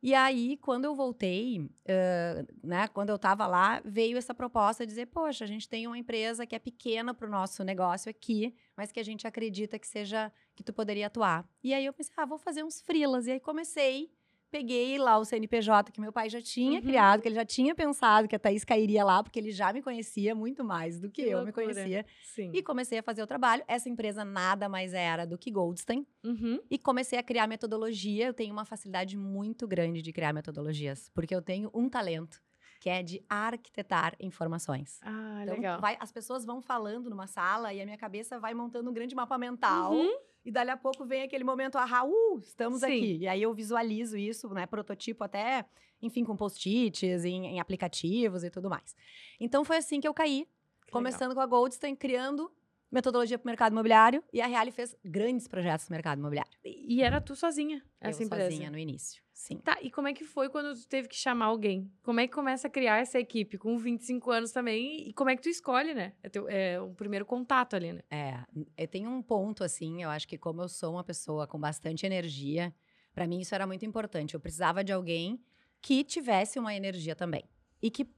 E 0.00 0.14
aí, 0.14 0.56
quando 0.58 0.84
eu 0.84 0.94
voltei, 0.94 1.68
eh, 1.84 2.44
né, 2.62 2.86
quando 2.88 3.08
eu 3.10 3.16
estava 3.16 3.48
lá, 3.48 3.82
veio 3.84 4.16
essa 4.16 4.32
proposta 4.32 4.86
de 4.86 4.90
dizer, 4.90 5.06
poxa, 5.06 5.44
a 5.44 5.46
gente 5.48 5.68
tem 5.68 5.88
uma 5.88 5.98
empresa 5.98 6.46
que 6.46 6.54
é 6.54 6.58
pequena 6.58 7.12
para 7.12 7.26
o 7.26 7.30
nosso 7.30 7.64
negócio 7.64 8.08
aqui, 8.08 8.54
mas 8.76 8.92
que 8.92 9.00
a 9.00 9.02
gente 9.02 9.26
acredita 9.26 9.76
que 9.76 9.88
seja, 9.88 10.32
que 10.54 10.62
tu 10.62 10.72
poderia 10.72 11.08
atuar. 11.08 11.44
E 11.64 11.74
aí 11.74 11.84
eu 11.84 11.92
pensei, 11.92 12.14
ah, 12.16 12.24
vou 12.26 12.38
fazer 12.38 12.62
uns 12.64 12.80
freelas. 12.80 13.26
E 13.26 13.32
aí 13.32 13.40
comecei, 13.40 14.08
peguei 14.50 14.98
lá 14.98 15.18
o 15.18 15.24
CNPJ 15.24 15.92
que 15.92 16.00
meu 16.00 16.12
pai 16.12 16.28
já 16.30 16.40
tinha 16.40 16.80
Uhum. 16.80 16.86
criado, 16.86 17.20
que 17.22 17.28
ele 17.28 17.34
já 17.34 17.44
tinha 17.44 17.74
pensado 17.74 18.26
que 18.28 18.34
a 18.34 18.38
Thaís 18.38 18.64
cairia 18.64 19.04
lá, 19.04 19.22
porque 19.22 19.38
ele 19.38 19.50
já 19.50 19.72
me 19.72 19.82
conhecia 19.82 20.34
muito 20.34 20.64
mais 20.64 20.98
do 20.98 21.10
que, 21.10 21.22
Que 21.24 21.28
eu 21.30 21.38
me 21.40 21.44
loucura. 21.46 21.66
conhecia. 21.74 22.06
Sim. 22.34 22.50
E 22.54 22.62
comecei 22.62 22.98
a 22.98 23.02
fazer 23.02 23.22
o 23.22 23.26
trabalho. 23.26 23.62
Essa 23.68 23.88
empresa 23.88 24.24
nada 24.24 24.68
mais 24.68 24.92
era 24.94 25.26
do 25.26 25.36
que 25.38 25.50
Goldstein. 25.50 26.06
Uhum. 26.24 26.60
E 26.70 26.78
comecei 26.78 27.18
a 27.18 27.22
criar 27.22 27.46
metodologia. 27.46 28.26
Eu 28.26 28.34
tenho 28.34 28.52
uma 28.52 28.64
facilidade 28.64 29.16
muito 29.16 29.66
grande 29.68 30.00
de 30.02 30.12
criar 30.12 30.32
metodologias, 30.32 31.10
porque 31.14 31.34
eu 31.34 31.42
tenho 31.42 31.70
um 31.74 31.88
talento, 31.88 32.40
que 32.80 32.88
é 32.88 33.02
de 33.02 33.22
arquitetar 33.28 34.14
informações. 34.20 35.00
Ah, 35.02 35.40
Então, 35.42 35.54
legal. 35.56 35.80
vai- 35.80 35.96
as 36.00 36.12
pessoas 36.12 36.44
vão 36.44 36.60
falando 36.62 37.10
numa 37.10 37.26
sala 37.26 37.72
e 37.74 37.80
a 37.80 37.84
minha 37.84 37.98
cabeça 37.98 38.38
vai 38.38 38.54
montando 38.54 38.88
um 38.90 38.94
grande 38.94 39.14
mapa 39.14 39.36
mental. 39.36 39.92
Uhum. 39.94 40.16
E 40.44 40.50
dali 40.50 40.70
a 40.70 40.76
pouco 40.76 41.04
vem 41.04 41.22
aquele 41.22 41.44
momento, 41.44 41.76
ah, 41.76 42.04
uh, 42.04 42.38
estamos 42.40 42.80
Sim. 42.80 42.86
aqui. 42.86 43.16
E 43.18 43.28
aí 43.28 43.42
eu 43.42 43.52
visualizo 43.52 44.16
isso, 44.16 44.48
né? 44.50 44.66
Prototipo 44.66 45.24
até, 45.24 45.64
enfim, 46.00 46.24
com 46.24 46.36
post-its, 46.36 47.24
em, 47.24 47.46
em 47.46 47.60
aplicativos 47.60 48.44
e 48.44 48.50
tudo 48.50 48.70
mais. 48.70 48.94
Então 49.38 49.64
foi 49.64 49.76
assim 49.76 50.00
que 50.00 50.08
eu 50.08 50.14
caí, 50.14 50.46
Que 50.86 50.92
começando 50.92 51.34
com 51.34 51.40
a 51.40 51.46
Goldstein, 51.46 51.94
criando 51.94 52.50
metodologia 52.90 53.38
para 53.38 53.46
o 53.46 53.50
mercado 53.50 53.72
imobiliário. 53.72 54.24
E 54.32 54.40
a 54.40 54.46
Reale 54.46 54.70
fez 54.70 54.96
grandes 55.04 55.46
projetos 55.46 55.88
no 55.88 55.94
mercado 55.94 56.18
imobiliário. 56.18 56.50
legal. 56.64 56.80
E 56.88 57.02
era 57.02 57.20
tu 57.20 57.36
sozinha, 57.36 57.84
essa 58.00 58.22
eu 58.22 58.26
empresa. 58.26 58.50
sozinha 58.50 58.70
no 58.70 58.78
início. 58.78 59.22
Sim. 59.38 59.58
Tá, 59.58 59.78
e 59.80 59.88
como 59.88 60.08
é 60.08 60.12
que 60.12 60.24
foi 60.24 60.48
quando 60.48 60.74
tu 60.74 60.84
teve 60.88 61.06
que 61.06 61.14
chamar 61.14 61.46
alguém? 61.46 61.88
Como 62.02 62.18
é 62.18 62.26
que 62.26 62.32
começa 62.32 62.66
a 62.66 62.70
criar 62.70 62.98
essa 62.98 63.20
equipe 63.20 63.56
com 63.56 63.78
25 63.78 64.32
anos 64.32 64.50
também? 64.50 65.08
E 65.08 65.12
como 65.12 65.30
é 65.30 65.36
que 65.36 65.42
tu 65.42 65.48
escolhe, 65.48 65.94
né? 65.94 66.12
É, 66.24 66.28
teu, 66.28 66.48
é 66.48 66.80
o 66.80 66.90
primeiro 66.90 67.24
contato 67.24 67.76
ali, 67.76 67.92
né? 67.92 68.02
É, 68.10 68.40
eu 68.76 68.88
tenho 68.88 69.08
um 69.08 69.22
ponto 69.22 69.62
assim, 69.62 70.02
eu 70.02 70.10
acho 70.10 70.26
que 70.26 70.36
como 70.36 70.60
eu 70.60 70.68
sou 70.68 70.94
uma 70.94 71.04
pessoa 71.04 71.46
com 71.46 71.56
bastante 71.56 72.04
energia, 72.04 72.74
para 73.14 73.28
mim 73.28 73.38
isso 73.38 73.54
era 73.54 73.64
muito 73.64 73.86
importante. 73.86 74.34
Eu 74.34 74.40
precisava 74.40 74.82
de 74.82 74.92
alguém 74.92 75.40
que 75.80 76.02
tivesse 76.02 76.58
uma 76.58 76.74
energia 76.74 77.14
também 77.14 77.44
e 77.80 77.92
que, 77.92 78.08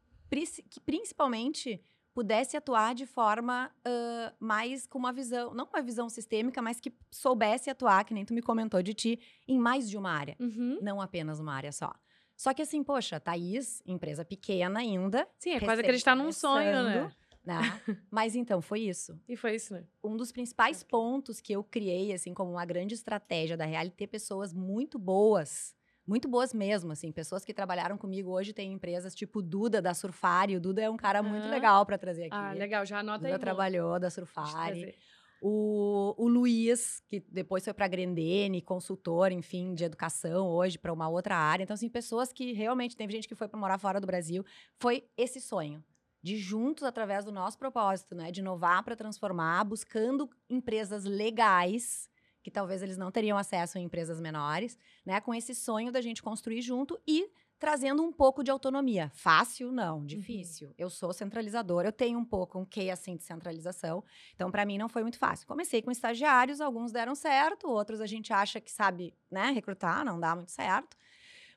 que 0.70 0.80
principalmente 0.80 1.84
pudesse 2.14 2.57
atuar 2.57 2.95
de 2.95 3.07
forma 3.07 3.71
ãh, 3.87 4.33
mais 4.38 4.87
com 4.87 4.99
uma 4.99 5.12
visão, 5.12 5.55
não 5.55 5.69
uma 5.73 5.83
visão 5.83 6.09
sistêmica, 6.09 6.61
mas 6.61 6.81
que 6.81 6.93
soubesse 7.11 7.71
atuar, 7.71 8.05
que 8.05 8.14
nem 8.14 8.25
tu 8.25 8.35
me 8.35 8.43
comentou 8.43 8.83
de 8.83 8.95
ti, 8.95 9.21
em 9.47 9.59
mais 9.59 9.88
de 9.88 9.97
uma 9.97 10.11
área, 10.11 10.37
Uhum. 10.40 10.79
não 10.83 11.00
apenas 11.00 11.38
uma 11.40 11.55
área 11.55 11.73
só. 11.73 11.93
Só 12.37 12.55
que 12.55 12.62
assim, 12.62 12.83
poxa, 12.83 13.21
Thaís, 13.21 13.83
empresa 13.87 14.25
pequena 14.25 14.81
ainda, 14.81 15.29
Sim, 15.38 15.50
é 15.50 15.61
quase 15.61 15.83
acreditar 15.83 16.17
num 16.17 16.33
sonho, 16.33 16.83
né? 16.85 17.12
né? 17.45 17.59
Mas 18.11 18.35
então, 18.35 18.61
foi 18.61 18.81
isso 18.81 19.19
E 19.29 19.37
foi 19.37 19.55
isso, 19.57 19.75
né? 19.75 19.85
um 20.02 20.17
dos 20.17 20.33
principais 20.33 20.83
pontos 20.83 21.40
que 21.40 21.52
eu 21.52 21.62
criei, 21.62 22.12
assim, 22.12 22.33
como 22.35 22.50
uma 22.52 22.64
grande 22.64 22.95
estratégia 22.95 23.57
da 23.57 23.64
Real, 23.64 23.85
é 23.87 23.90
ter 23.90 24.07
pessoas 24.07 24.52
muito 24.52 24.99
boas, 24.99 25.75
muito 26.11 26.29
boas 26.29 26.52
mesmo, 26.52 26.90
assim, 26.90 27.12
pessoas 27.12 27.45
que 27.45 27.55
trabalharam 27.55 27.97
comigo 27.97 28.33
hoje 28.33 28.52
têm 28.52 28.73
empresas 28.73 29.14
tipo 29.14 29.40
Duda 29.40 29.81
da 29.81 29.95
Surfari, 29.95 30.57
o 30.57 30.61
Duda 30.61 30.83
é 30.83 30.90
um 30.90 30.97
cara 30.97 31.23
muito 31.23 31.45
Aham. 31.45 31.52
legal 31.52 31.87
para 31.87 31.97
trazer 31.97 32.25
aqui. 32.25 32.35
Ah, 32.35 32.52
legal, 32.52 32.85
já 32.85 32.99
anota 32.99 33.21
Duda 33.21 33.35
aí. 33.35 33.38
trabalhou 33.38 33.97
da 34.00 34.11
Surfari. 34.11 34.99
O, 35.40 36.14
o 36.19 36.29
Luiz, 36.29 37.00
que 37.09 37.21
depois 37.21 37.62
foi 37.62 37.73
para 37.73 37.85
a 37.85 37.88
Grendene, 37.88 38.61
consultor, 38.61 39.31
enfim, 39.31 39.73
de 39.73 39.85
educação 39.85 40.49
hoje 40.49 40.76
para 40.76 40.93
uma 40.93 41.09
outra 41.09 41.37
área. 41.37 41.62
Então, 41.62 41.75
assim, 41.75 41.88
pessoas 41.88 42.33
que 42.33 42.52
realmente 42.52 42.97
teve 42.97 43.12
gente 43.12 43.29
que 43.29 43.37
foi 43.37 43.47
para 43.47 43.59
morar 43.59 43.79
fora 43.79 44.00
do 44.00 44.07
Brasil. 44.07 44.45
Foi 44.81 45.05
esse 45.17 45.40
sonho 45.40 45.83
de 46.21 46.37
juntos, 46.37 46.83
através 46.83 47.25
do 47.25 47.31
nosso 47.33 47.57
propósito, 47.57 48.17
né, 48.17 48.33
de 48.33 48.40
inovar 48.40 48.83
para 48.83 48.97
transformar, 48.97 49.64
buscando 49.64 50.29
empresas 50.50 51.05
legais 51.05 52.11
que 52.42 52.50
talvez 52.50 52.82
eles 52.82 52.97
não 52.97 53.11
teriam 53.11 53.37
acesso 53.37 53.78
em 53.78 53.85
empresas 53.85 54.20
menores, 54.20 54.78
né, 55.04 55.20
com 55.20 55.35
esse 55.35 55.54
sonho 55.54 55.92
da 55.92 56.00
gente 56.00 56.23
construir 56.23 56.62
junto 56.62 56.99
e 57.06 57.30
trazendo 57.59 58.02
um 58.02 58.11
pouco 58.11 58.42
de 58.42 58.50
autonomia. 58.50 59.11
Fácil? 59.14 59.70
Não, 59.70 60.04
difícil. 60.04 60.73
Eu 60.78 60.88
sou 60.88 61.12
centralizadora, 61.12 61.88
eu 61.88 61.92
tenho 61.92 62.18
um 62.18 62.25
pouco 62.25 62.59
um 62.59 62.64
quê 62.64 62.88
assim 62.88 63.16
de 63.16 63.23
centralização. 63.23 64.02
Então, 64.35 64.50
para 64.50 64.64
mim, 64.64 64.78
não 64.78 64.88
foi 64.88 65.02
muito 65.02 65.18
fácil. 65.18 65.47
Comecei 65.47 65.82
com 65.82 65.90
estagiários, 65.90 66.62
alguns 66.62 66.90
deram 66.90 67.14
certo, 67.14 67.68
outros 67.68 68.00
a 68.00 68.06
gente 68.06 68.32
acha 68.32 68.61
que 68.61 68.73
sabe, 68.73 69.14
né, 69.30 69.50
recrutar, 69.50 70.04
não 70.06 70.18
dá 70.18 70.35
muito 70.35 70.50
certo. 70.50 70.97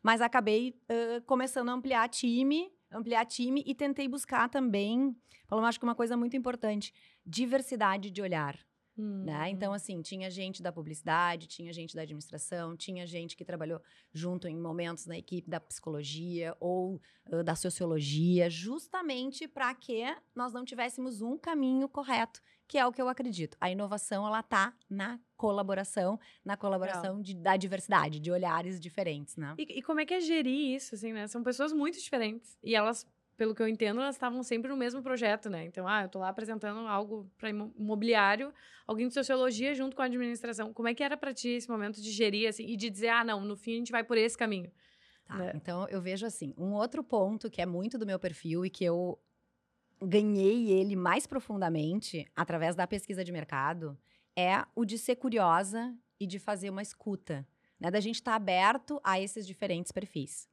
Mas 0.03 0.19
acabei 0.19 0.77
ãh, 0.89 1.21
começando 1.25 1.69
a 1.69 1.71
ampliar 1.71 2.09
time, 2.09 2.69
ampliar 2.91 3.25
time 3.25 3.63
e 3.65 3.73
tentei 3.73 4.09
buscar 4.09 4.49
também, 4.49 5.15
Paulo, 5.47 5.63
eu 5.63 5.69
acho 5.69 5.79
que 5.79 5.85
uma 5.85 5.95
coisa 5.95 6.17
muito 6.17 6.35
importante, 6.35 6.93
diversidade 7.25 8.11
de 8.11 8.21
olhar. 8.21 8.59
Hum, 8.97 9.23
Né? 9.25 9.49
Então, 9.49 9.73
assim, 9.73 10.01
tinha 10.01 10.29
gente 10.29 10.61
da 10.61 10.71
publicidade, 10.71 11.47
tinha 11.47 11.73
gente 11.73 11.95
da 11.95 12.03
administração, 12.03 12.75
tinha 12.77 13.05
gente 13.07 13.35
que 13.35 13.43
trabalhou 13.45 13.81
junto 14.11 14.47
em 14.47 14.55
momentos 14.55 15.05
na 15.07 15.17
equipe 15.17 15.49
da 15.49 15.59
psicologia 15.59 16.55
ou 16.59 17.01
ãh, 17.31 17.43
da 17.43 17.55
sociologia, 17.55 18.49
justamente 18.49 19.47
para 19.47 19.73
que 19.73 20.03
nós 20.35 20.53
não 20.53 20.63
tivéssemos 20.63 21.21
um 21.21 21.37
caminho 21.37 21.87
correto, 21.89 22.41
que 22.67 22.77
é 22.77 22.85
o 22.85 22.91
que 22.91 23.01
eu 23.01 23.07
acredito. 23.09 23.57
A 23.59 23.71
inovação, 23.71 24.25
ela 24.27 24.43
tá 24.43 24.75
na 24.89 25.19
colaboração, 25.35 26.19
na 26.45 26.55
colaboração 26.55 27.21
de- 27.21 27.33
da 27.35 27.57
diversidade, 27.57 28.19
de 28.19 28.31
olhares 28.31 28.79
diferentes, 28.79 29.35
né? 29.35 29.55
E, 29.57 29.79
e 29.79 29.81
como 29.81 29.99
é 29.99 30.05
que 30.05 30.13
é 30.13 30.19
gerir 30.21 30.75
isso, 30.75 30.95
assim, 30.95 31.11
né? 31.13 31.27
São 31.27 31.43
pessoas 31.43 31.73
muito 31.73 31.99
diferentes. 31.99 32.57
E 32.63 32.75
elas, 32.75 33.05
pelo 33.35 33.55
que 33.55 33.61
eu 33.61 33.67
entendo, 33.67 34.01
elas 34.01 34.15
estavam 34.15 34.43
sempre 34.43 34.69
no 34.69 34.77
mesmo 34.77 35.01
projeto, 35.01 35.49
né? 35.49 35.65
Então, 35.65 35.87
ah, 35.87 36.03
eu 36.03 36.09
tô 36.09 36.19
lá 36.19 36.29
apresentando 36.29 36.79
algo 36.87 37.29
para 37.37 37.49
imobiliário, 37.49 38.53
alguém 38.85 39.07
de 39.07 39.13
sociologia 39.13 39.73
junto 39.73 39.95
com 39.95 40.01
a 40.01 40.05
administração. 40.05 40.73
Como 40.73 40.87
é 40.87 40.93
que 40.93 41.03
era 41.03 41.17
para 41.17 41.33
ti 41.33 41.49
esse 41.49 41.69
momento 41.69 42.01
de 42.01 42.11
gerir, 42.11 42.47
assim, 42.47 42.65
e 42.65 42.75
de 42.75 42.89
dizer, 42.89 43.09
ah, 43.09 43.23
não, 43.23 43.41
no 43.41 43.55
fim 43.55 43.73
a 43.73 43.77
gente 43.77 43.91
vai 43.91 44.03
por 44.03 44.17
esse 44.17 44.37
caminho? 44.37 44.71
Tá, 45.25 45.37
né? 45.37 45.51
Então 45.55 45.87
eu 45.89 46.01
vejo 46.01 46.25
assim, 46.25 46.53
um 46.57 46.73
outro 46.73 47.03
ponto 47.03 47.49
que 47.49 47.61
é 47.61 47.65
muito 47.65 47.97
do 47.97 48.05
meu 48.05 48.19
perfil 48.19 48.65
e 48.65 48.69
que 48.69 48.83
eu 48.83 49.19
ganhei 50.01 50.69
ele 50.71 50.95
mais 50.95 51.25
profundamente 51.25 52.29
através 52.35 52.75
da 52.75 52.85
pesquisa 52.85 53.23
de 53.23 53.31
mercado 53.31 53.97
é 54.35 54.65
o 54.75 54.83
de 54.83 54.97
ser 54.97 55.15
curiosa 55.15 55.95
e 56.19 56.27
de 56.27 56.39
fazer 56.39 56.69
uma 56.69 56.81
escuta, 56.81 57.47
né? 57.79 57.89
Da 57.89 57.99
gente 57.99 58.15
estar 58.15 58.35
aberto 58.35 58.99
a 59.03 59.19
esses 59.19 59.47
diferentes 59.47 59.91
perfis. 59.91 60.49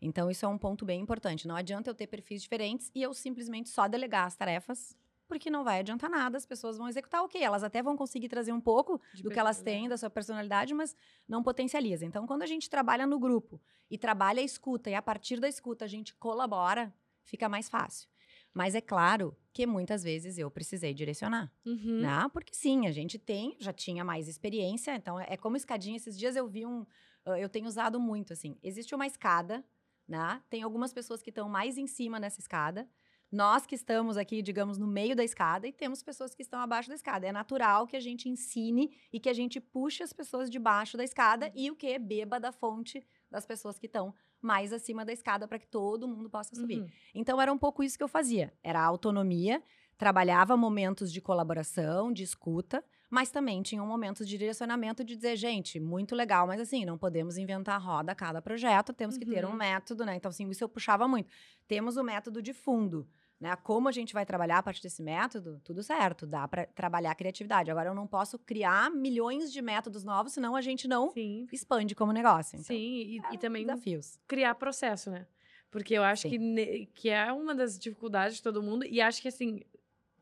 Então 0.00 0.30
isso 0.30 0.44
é 0.44 0.48
um 0.48 0.58
ponto 0.58 0.84
bem 0.84 1.00
importante. 1.00 1.48
Não 1.48 1.56
adianta 1.56 1.90
eu 1.90 1.94
ter 1.94 2.06
perfis 2.06 2.42
diferentes 2.42 2.90
e 2.94 3.02
eu 3.02 3.14
simplesmente 3.14 3.68
só 3.68 3.88
delegar 3.88 4.26
as 4.26 4.36
tarefas 4.36 4.96
porque 5.28 5.50
não 5.50 5.64
vai 5.64 5.80
adiantar 5.80 6.08
nada, 6.08 6.36
as 6.36 6.46
pessoas 6.46 6.78
vão 6.78 6.88
executar 6.88 7.20
ok. 7.22 7.42
Elas 7.42 7.64
até 7.64 7.82
vão 7.82 7.96
conseguir 7.96 8.28
trazer 8.28 8.52
um 8.52 8.60
pouco 8.60 9.00
De 9.12 9.22
do 9.24 9.30
que 9.30 9.40
elas 9.40 9.60
têm, 9.60 9.88
da 9.88 9.96
sua 9.96 10.08
personalidade, 10.08 10.72
mas 10.72 10.94
não 11.26 11.42
potencializa. 11.42 12.04
Então, 12.06 12.26
quando 12.28 12.42
a 12.42 12.46
gente 12.46 12.70
trabalha 12.70 13.06
no 13.08 13.18
grupo 13.18 13.60
e 13.90 13.98
trabalha 13.98 14.40
a 14.40 14.44
escuta, 14.44 14.88
e 14.88 14.94
a 14.94 15.02
partir 15.02 15.40
da 15.40 15.48
escuta 15.48 15.84
a 15.84 15.88
gente 15.88 16.14
colabora, 16.14 16.94
fica 17.24 17.48
mais 17.48 17.68
fácil. 17.68 18.08
Mas 18.54 18.76
é 18.76 18.80
claro 18.80 19.36
que 19.52 19.66
muitas 19.66 20.02
vezes 20.04 20.38
eu 20.38 20.48
precisei 20.50 20.94
direcionar, 20.94 21.52
Uhum. 21.64 21.98
né? 21.98 22.28
Porque 22.32 22.54
sim, 22.54 22.86
a 22.86 22.92
gente 22.92 23.18
tem, 23.18 23.56
já 23.58 23.72
tinha 23.72 24.04
mais 24.04 24.28
experiência, 24.28 24.94
então 24.94 25.18
é 25.20 25.26
é 25.30 25.36
como 25.36 25.56
escadinha. 25.56 25.96
Esses 25.96 26.16
dias 26.16 26.36
eu 26.36 26.46
vi 26.46 26.64
um, 26.66 26.86
ah, 27.24 27.38
eu 27.38 27.48
tenho 27.48 27.66
usado 27.66 27.98
muito 28.00 28.32
assim. 28.32 28.56
Existe 28.62 28.94
uma 28.94 29.06
escada, 29.06 29.64
né? 30.08 30.42
Tem 30.48 30.62
algumas 30.62 30.92
pessoas 30.92 31.22
que 31.22 31.30
estão 31.30 31.48
mais 31.48 31.76
em 31.76 31.86
cima 31.86 32.20
nessa 32.20 32.40
escada. 32.40 32.88
Nós 33.30 33.66
que 33.66 33.74
estamos 33.74 34.16
aqui, 34.16 34.40
digamos, 34.40 34.78
no 34.78 34.86
meio 34.86 35.16
da 35.16 35.24
escada, 35.24 35.66
e 35.66 35.72
temos 35.72 36.02
pessoas 36.02 36.34
que 36.34 36.42
estão 36.42 36.60
abaixo 36.60 36.88
da 36.88 36.94
escada. 36.94 37.26
É 37.26 37.32
natural 37.32 37.86
que 37.86 37.96
a 37.96 38.00
gente 38.00 38.28
ensine 38.28 38.96
e 39.12 39.18
que 39.18 39.28
a 39.28 39.32
gente 39.32 39.60
puxe 39.60 40.02
as 40.02 40.12
pessoas 40.12 40.48
de 40.48 40.58
baixo 40.58 40.96
da 40.96 41.02
escada 41.04 41.50
e 41.54 41.70
o 41.70 41.76
que? 41.76 41.98
Beba 41.98 42.38
da 42.38 42.52
fonte 42.52 43.04
das 43.30 43.44
pessoas 43.44 43.78
que 43.78 43.86
estão 43.86 44.14
mais 44.40 44.72
acima 44.72 45.04
da 45.04 45.12
escada 45.12 45.48
para 45.48 45.58
que 45.58 45.66
todo 45.66 46.06
mundo 46.06 46.30
possa 46.30 46.54
subir. 46.54 46.80
Uhum. 46.80 46.88
Então 47.14 47.40
era 47.40 47.52
um 47.52 47.58
pouco 47.58 47.82
isso 47.82 47.98
que 47.98 48.04
eu 48.04 48.08
fazia. 48.08 48.52
Era 48.62 48.82
autonomia, 48.82 49.60
trabalhava 49.98 50.56
momentos 50.56 51.12
de 51.12 51.20
colaboração, 51.20 52.12
de 52.12 52.22
escuta, 52.22 52.84
mas 53.08 53.30
também 53.30 53.62
tinha 53.62 53.82
um 53.82 53.86
momento 53.86 54.24
de 54.24 54.30
direcionamento 54.36 55.04
de 55.04 55.14
dizer, 55.16 55.36
gente, 55.36 55.78
muito 55.80 56.14
legal, 56.14 56.46
mas 56.46 56.60
assim, 56.60 56.84
não 56.84 56.98
podemos 56.98 57.36
inventar 57.38 57.76
a 57.76 57.78
roda 57.78 58.12
a 58.12 58.14
cada 58.14 58.42
projeto, 58.42 58.92
temos 58.92 59.16
que 59.16 59.24
ter 59.24 59.44
um 59.44 59.50
Uhum. 59.50 59.56
método, 59.56 60.04
né? 60.04 60.16
Então, 60.16 60.28
assim, 60.28 60.48
isso 60.50 60.62
eu 60.64 60.68
puxava 60.68 61.06
muito. 61.06 61.28
Temos 61.68 61.96
o 61.96 62.02
método 62.02 62.42
de 62.42 62.52
fundo. 62.52 63.06
Né? 63.38 63.54
Como 63.56 63.86
a 63.86 63.92
gente 63.92 64.14
vai 64.14 64.24
trabalhar 64.24 64.56
a 64.58 64.62
partir 64.62 64.80
desse 64.82 65.02
método, 65.02 65.60
tudo 65.62 65.82
certo, 65.82 66.26
dá 66.26 66.48
para 66.48 66.64
trabalhar 66.68 67.10
a 67.10 67.14
criatividade. 67.14 67.70
Agora, 67.70 67.90
eu 67.90 67.94
não 67.94 68.06
posso 68.06 68.38
criar 68.38 68.90
milhões 68.90 69.52
de 69.52 69.60
métodos 69.60 70.02
novos, 70.04 70.32
senão 70.32 70.56
a 70.56 70.62
gente 70.62 70.88
não 70.88 71.10
Sim. 71.10 71.46
expande 71.52 71.94
como 71.94 72.12
negócio. 72.12 72.56
Então, 72.56 72.64
Sim, 72.64 72.76
e, 72.76 73.20
e 73.32 73.36
também 73.38 73.66
desafios. 73.66 74.18
criar 74.26 74.54
processo, 74.54 75.10
né? 75.10 75.26
Porque 75.70 75.92
eu 75.92 76.02
acho 76.02 76.22
Sim. 76.22 76.30
que, 76.30 76.86
que 76.94 77.08
é 77.10 77.30
uma 77.30 77.54
das 77.54 77.78
dificuldades 77.78 78.36
de 78.38 78.42
todo 78.42 78.62
mundo. 78.62 78.86
E 78.86 79.02
acho 79.02 79.20
que, 79.20 79.28
assim, 79.28 79.60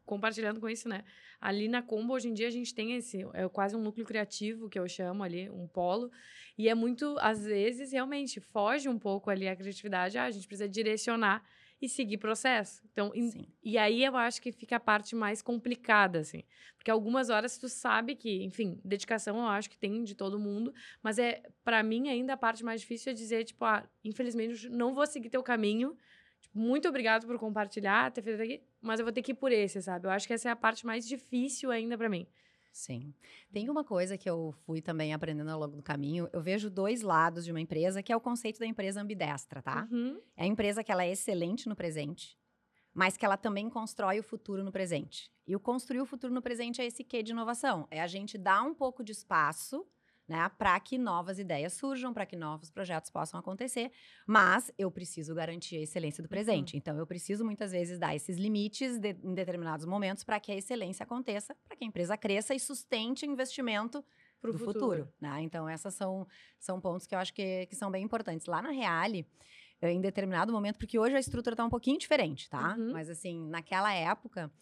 compartilhando 0.04 0.60
com 0.60 0.68
isso, 0.68 0.88
né? 0.88 1.04
Ali 1.40 1.68
na 1.68 1.82
Combo, 1.82 2.14
hoje 2.14 2.28
em 2.28 2.34
dia, 2.34 2.48
a 2.48 2.50
gente 2.50 2.74
tem 2.74 2.94
esse... 2.94 3.26
É 3.32 3.48
quase 3.48 3.76
um 3.76 3.80
núcleo 3.80 4.06
criativo, 4.06 4.68
que 4.68 4.78
eu 4.78 4.88
chamo 4.88 5.22
ali, 5.22 5.50
um 5.50 5.66
polo. 5.66 6.10
E 6.56 6.68
é 6.68 6.74
muito, 6.74 7.16
às 7.20 7.44
vezes, 7.44 7.92
realmente, 7.92 8.40
foge 8.40 8.88
um 8.88 8.98
pouco 8.98 9.30
ali 9.30 9.48
a 9.48 9.56
criatividade. 9.56 10.16
Ah, 10.18 10.24
a 10.24 10.30
gente 10.30 10.46
precisa 10.46 10.68
direcionar 10.68 11.42
e 11.80 11.88
seguir 11.88 12.18
processo. 12.18 12.82
Então, 12.92 13.10
em- 13.14 13.46
e 13.62 13.76
aí 13.76 14.04
eu 14.04 14.16
acho 14.16 14.40
que 14.40 14.52
fica 14.52 14.76
a 14.76 14.80
parte 14.80 15.14
mais 15.14 15.42
complicada, 15.42 16.20
assim. 16.20 16.42
Porque 16.76 16.90
algumas 16.90 17.28
horas 17.30 17.58
tu 17.58 17.68
sabe 17.68 18.14
que, 18.14 18.42
enfim, 18.44 18.80
dedicação 18.84 19.36
eu 19.38 19.46
acho 19.46 19.68
que 19.68 19.76
tem 19.76 20.02
de 20.02 20.14
todo 20.14 20.38
mundo, 20.38 20.72
mas 21.02 21.18
é, 21.18 21.42
para 21.64 21.82
mim, 21.82 22.08
ainda 22.08 22.34
a 22.34 22.36
parte 22.36 22.64
mais 22.64 22.80
difícil 22.80 23.10
é 23.10 23.14
dizer, 23.14 23.44
tipo, 23.44 23.64
ah, 23.64 23.86
infelizmente 24.04 24.68
não 24.68 24.94
vou 24.94 25.06
seguir 25.06 25.28
teu 25.30 25.42
caminho. 25.42 25.96
Tipo, 26.44 26.58
muito 26.58 26.86
obrigado 26.86 27.26
por 27.26 27.38
compartilhar, 27.38 28.12
ter 28.12 28.22
feito 28.22 28.42
aqui, 28.42 28.62
mas 28.82 29.00
eu 29.00 29.06
vou 29.06 29.12
ter 29.12 29.22
que 29.22 29.32
ir 29.32 29.34
por 29.34 29.50
esse, 29.50 29.80
sabe? 29.80 30.06
Eu 30.06 30.10
acho 30.10 30.26
que 30.26 30.34
essa 30.34 30.50
é 30.50 30.52
a 30.52 30.56
parte 30.56 30.84
mais 30.84 31.08
difícil 31.08 31.70
ainda 31.70 31.96
para 31.96 32.08
mim. 32.08 32.26
Sim. 32.70 33.14
Tem 33.52 33.70
uma 33.70 33.84
coisa 33.84 34.18
que 34.18 34.28
eu 34.28 34.52
fui 34.66 34.82
também 34.82 35.14
aprendendo 35.14 35.48
ao 35.48 35.58
longo 35.58 35.76
do 35.76 35.82
caminho. 35.82 36.28
Eu 36.32 36.42
vejo 36.42 36.68
dois 36.68 37.02
lados 37.02 37.44
de 37.44 37.50
uma 37.50 37.60
empresa, 37.60 38.02
que 38.02 38.12
é 38.12 38.16
o 38.16 38.20
conceito 38.20 38.58
da 38.58 38.66
empresa 38.66 39.00
ambidestra, 39.00 39.62
tá? 39.62 39.88
Uhum. 39.90 40.20
É 40.36 40.42
a 40.42 40.46
empresa 40.46 40.84
que 40.84 40.92
ela 40.92 41.04
é 41.04 41.10
excelente 41.10 41.68
no 41.68 41.76
presente, 41.76 42.36
mas 42.92 43.16
que 43.16 43.24
ela 43.24 43.36
também 43.36 43.70
constrói 43.70 44.18
o 44.18 44.24
futuro 44.24 44.62
no 44.62 44.72
presente. 44.72 45.30
E 45.46 45.56
o 45.56 45.60
construir 45.60 46.00
o 46.00 46.06
futuro 46.06 46.34
no 46.34 46.42
presente 46.42 46.82
é 46.82 46.84
esse 46.84 47.04
quê 47.04 47.22
de 47.22 47.32
inovação. 47.32 47.86
É 47.90 48.02
a 48.02 48.06
gente 48.06 48.36
dar 48.36 48.62
um 48.62 48.74
pouco 48.74 49.02
de 49.02 49.12
espaço, 49.12 49.86
né, 50.28 50.48
para 50.58 50.78
que 50.80 50.96
novas 50.96 51.38
ideias 51.38 51.74
surjam, 51.74 52.12
para 52.14 52.24
que 52.24 52.34
novos 52.36 52.70
projetos 52.70 53.10
possam 53.10 53.38
acontecer, 53.38 53.90
mas 54.26 54.72
eu 54.78 54.90
preciso 54.90 55.34
garantir 55.34 55.76
a 55.76 55.80
excelência 55.82 56.22
do 56.22 56.28
presente. 56.28 56.76
Então 56.76 56.96
eu 56.96 57.06
preciso 57.06 57.44
muitas 57.44 57.72
vezes 57.72 57.98
dar 57.98 58.14
esses 58.16 58.36
limites 58.38 58.98
de- 58.98 59.16
em 59.22 59.34
determinados 59.34 59.84
momentos 59.84 60.24
para 60.24 60.40
que 60.40 60.50
a 60.50 60.56
excelência 60.56 61.04
aconteça, 61.04 61.54
para 61.68 61.76
que 61.76 61.84
a 61.84 61.86
empresa 61.86 62.16
cresça 62.16 62.54
e 62.54 62.60
sustente 62.60 63.26
o 63.26 63.30
investimento 63.30 64.04
Pro 64.40 64.52
do 64.52 64.58
futuro. 64.58 65.04
futuro. 65.04 65.14
né? 65.20 65.40
Então, 65.42 65.68
essas 65.68 65.94
são, 65.94 66.26
são 66.58 66.80
pontos 66.80 67.06
que 67.06 67.14
eu 67.14 67.18
acho 67.18 67.32
que, 67.32 67.66
que 67.66 67.74
são 67.76 67.90
bem 67.90 68.02
importantes. 68.04 68.46
Lá 68.46 68.60
na 68.60 68.70
Reale, 68.70 69.26
eh, 69.80 69.90
em 69.92 70.00
determinado 70.00 70.52
momento, 70.52 70.78
porque 70.78 70.98
hoje 70.98 71.16
a 71.16 71.20
estrutura 71.20 71.54
está 71.54 71.64
um 71.64 71.70
pouquinho 71.70 71.98
diferente, 71.98 72.48
tá? 72.50 72.74
Uhum. 72.78 72.92
Mas, 72.92 73.08
assim, 73.08 73.46
naquela 73.48 73.92
época, 73.94 74.52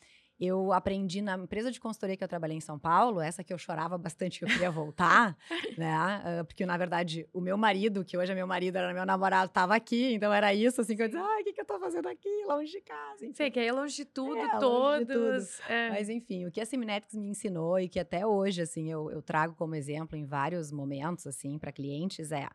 eu 0.40 0.72
aprendi 0.72 1.22
na 1.22 1.36
empresa 1.36 1.70
de 1.70 1.78
consultoria 1.78 2.16
que 2.16 2.24
eu 2.24 2.28
trabalhei 2.28 2.56
em 2.56 2.60
São 2.60 2.78
Paulo, 2.78 3.20
essa 3.20 3.44
que 3.44 3.52
eu 3.52 3.58
chorava 3.58 3.96
bastante 3.96 4.38
que 4.40 4.44
eu 4.44 4.48
queria 4.48 4.70
voltar, 4.70 5.36
né? 5.78 5.92
ah, 5.92 6.44
Porque, 6.44 6.66
na 6.66 6.76
verdade, 6.76 7.28
o 7.32 7.40
meu 7.40 7.56
marido, 7.56 8.04
que 8.04 8.18
hoje 8.18 8.32
é 8.32 8.34
meu 8.34 8.46
marido, 8.46 8.76
era 8.76 8.92
meu 8.92 9.06
namorado, 9.06 9.50
estava 9.50 9.74
aqui, 9.76 10.14
então 10.14 10.32
era 10.32 10.52
isso, 10.52 10.80
assim, 10.80 10.96
que 10.96 11.02
eu 11.02 11.06
dizia, 11.08 11.22
ai, 11.24 11.42
o 11.42 11.44
que, 11.44 11.52
que 11.52 11.60
eu 11.60 11.64
tô 11.64 11.78
fazendo 11.78 12.08
aqui, 12.08 12.28
longe 12.46 12.72
de 12.72 12.80
casa? 12.80 13.24
enfim. 13.24 13.34
Sei 13.34 13.50
que 13.50 13.60
é 13.60 13.72
longe 13.72 13.94
de 13.94 14.04
tudo, 14.04 14.36
É, 14.36 14.58
longe 14.58 15.04
de 15.04 15.12
todos. 15.12 15.60
é. 15.70 15.90
Mas 15.90 16.08
enfim, 16.08 16.46
o 16.46 16.50
que 16.50 16.60
a 16.60 16.66
Seminetics 16.66 17.14
me 17.14 17.28
ensinou 17.28 17.78
e 17.78 17.88
que 17.88 18.00
até 18.00 18.26
hoje, 18.26 18.62
assim, 18.62 18.90
eu, 18.90 19.10
eu 19.10 19.22
trago 19.22 19.54
como 19.54 19.74
exemplo 19.74 20.16
em 20.16 20.24
vários 20.24 20.72
momentos, 20.72 21.26
assim, 21.26 21.58
para 21.58 21.70
clientes 21.70 22.32
é 22.32 22.48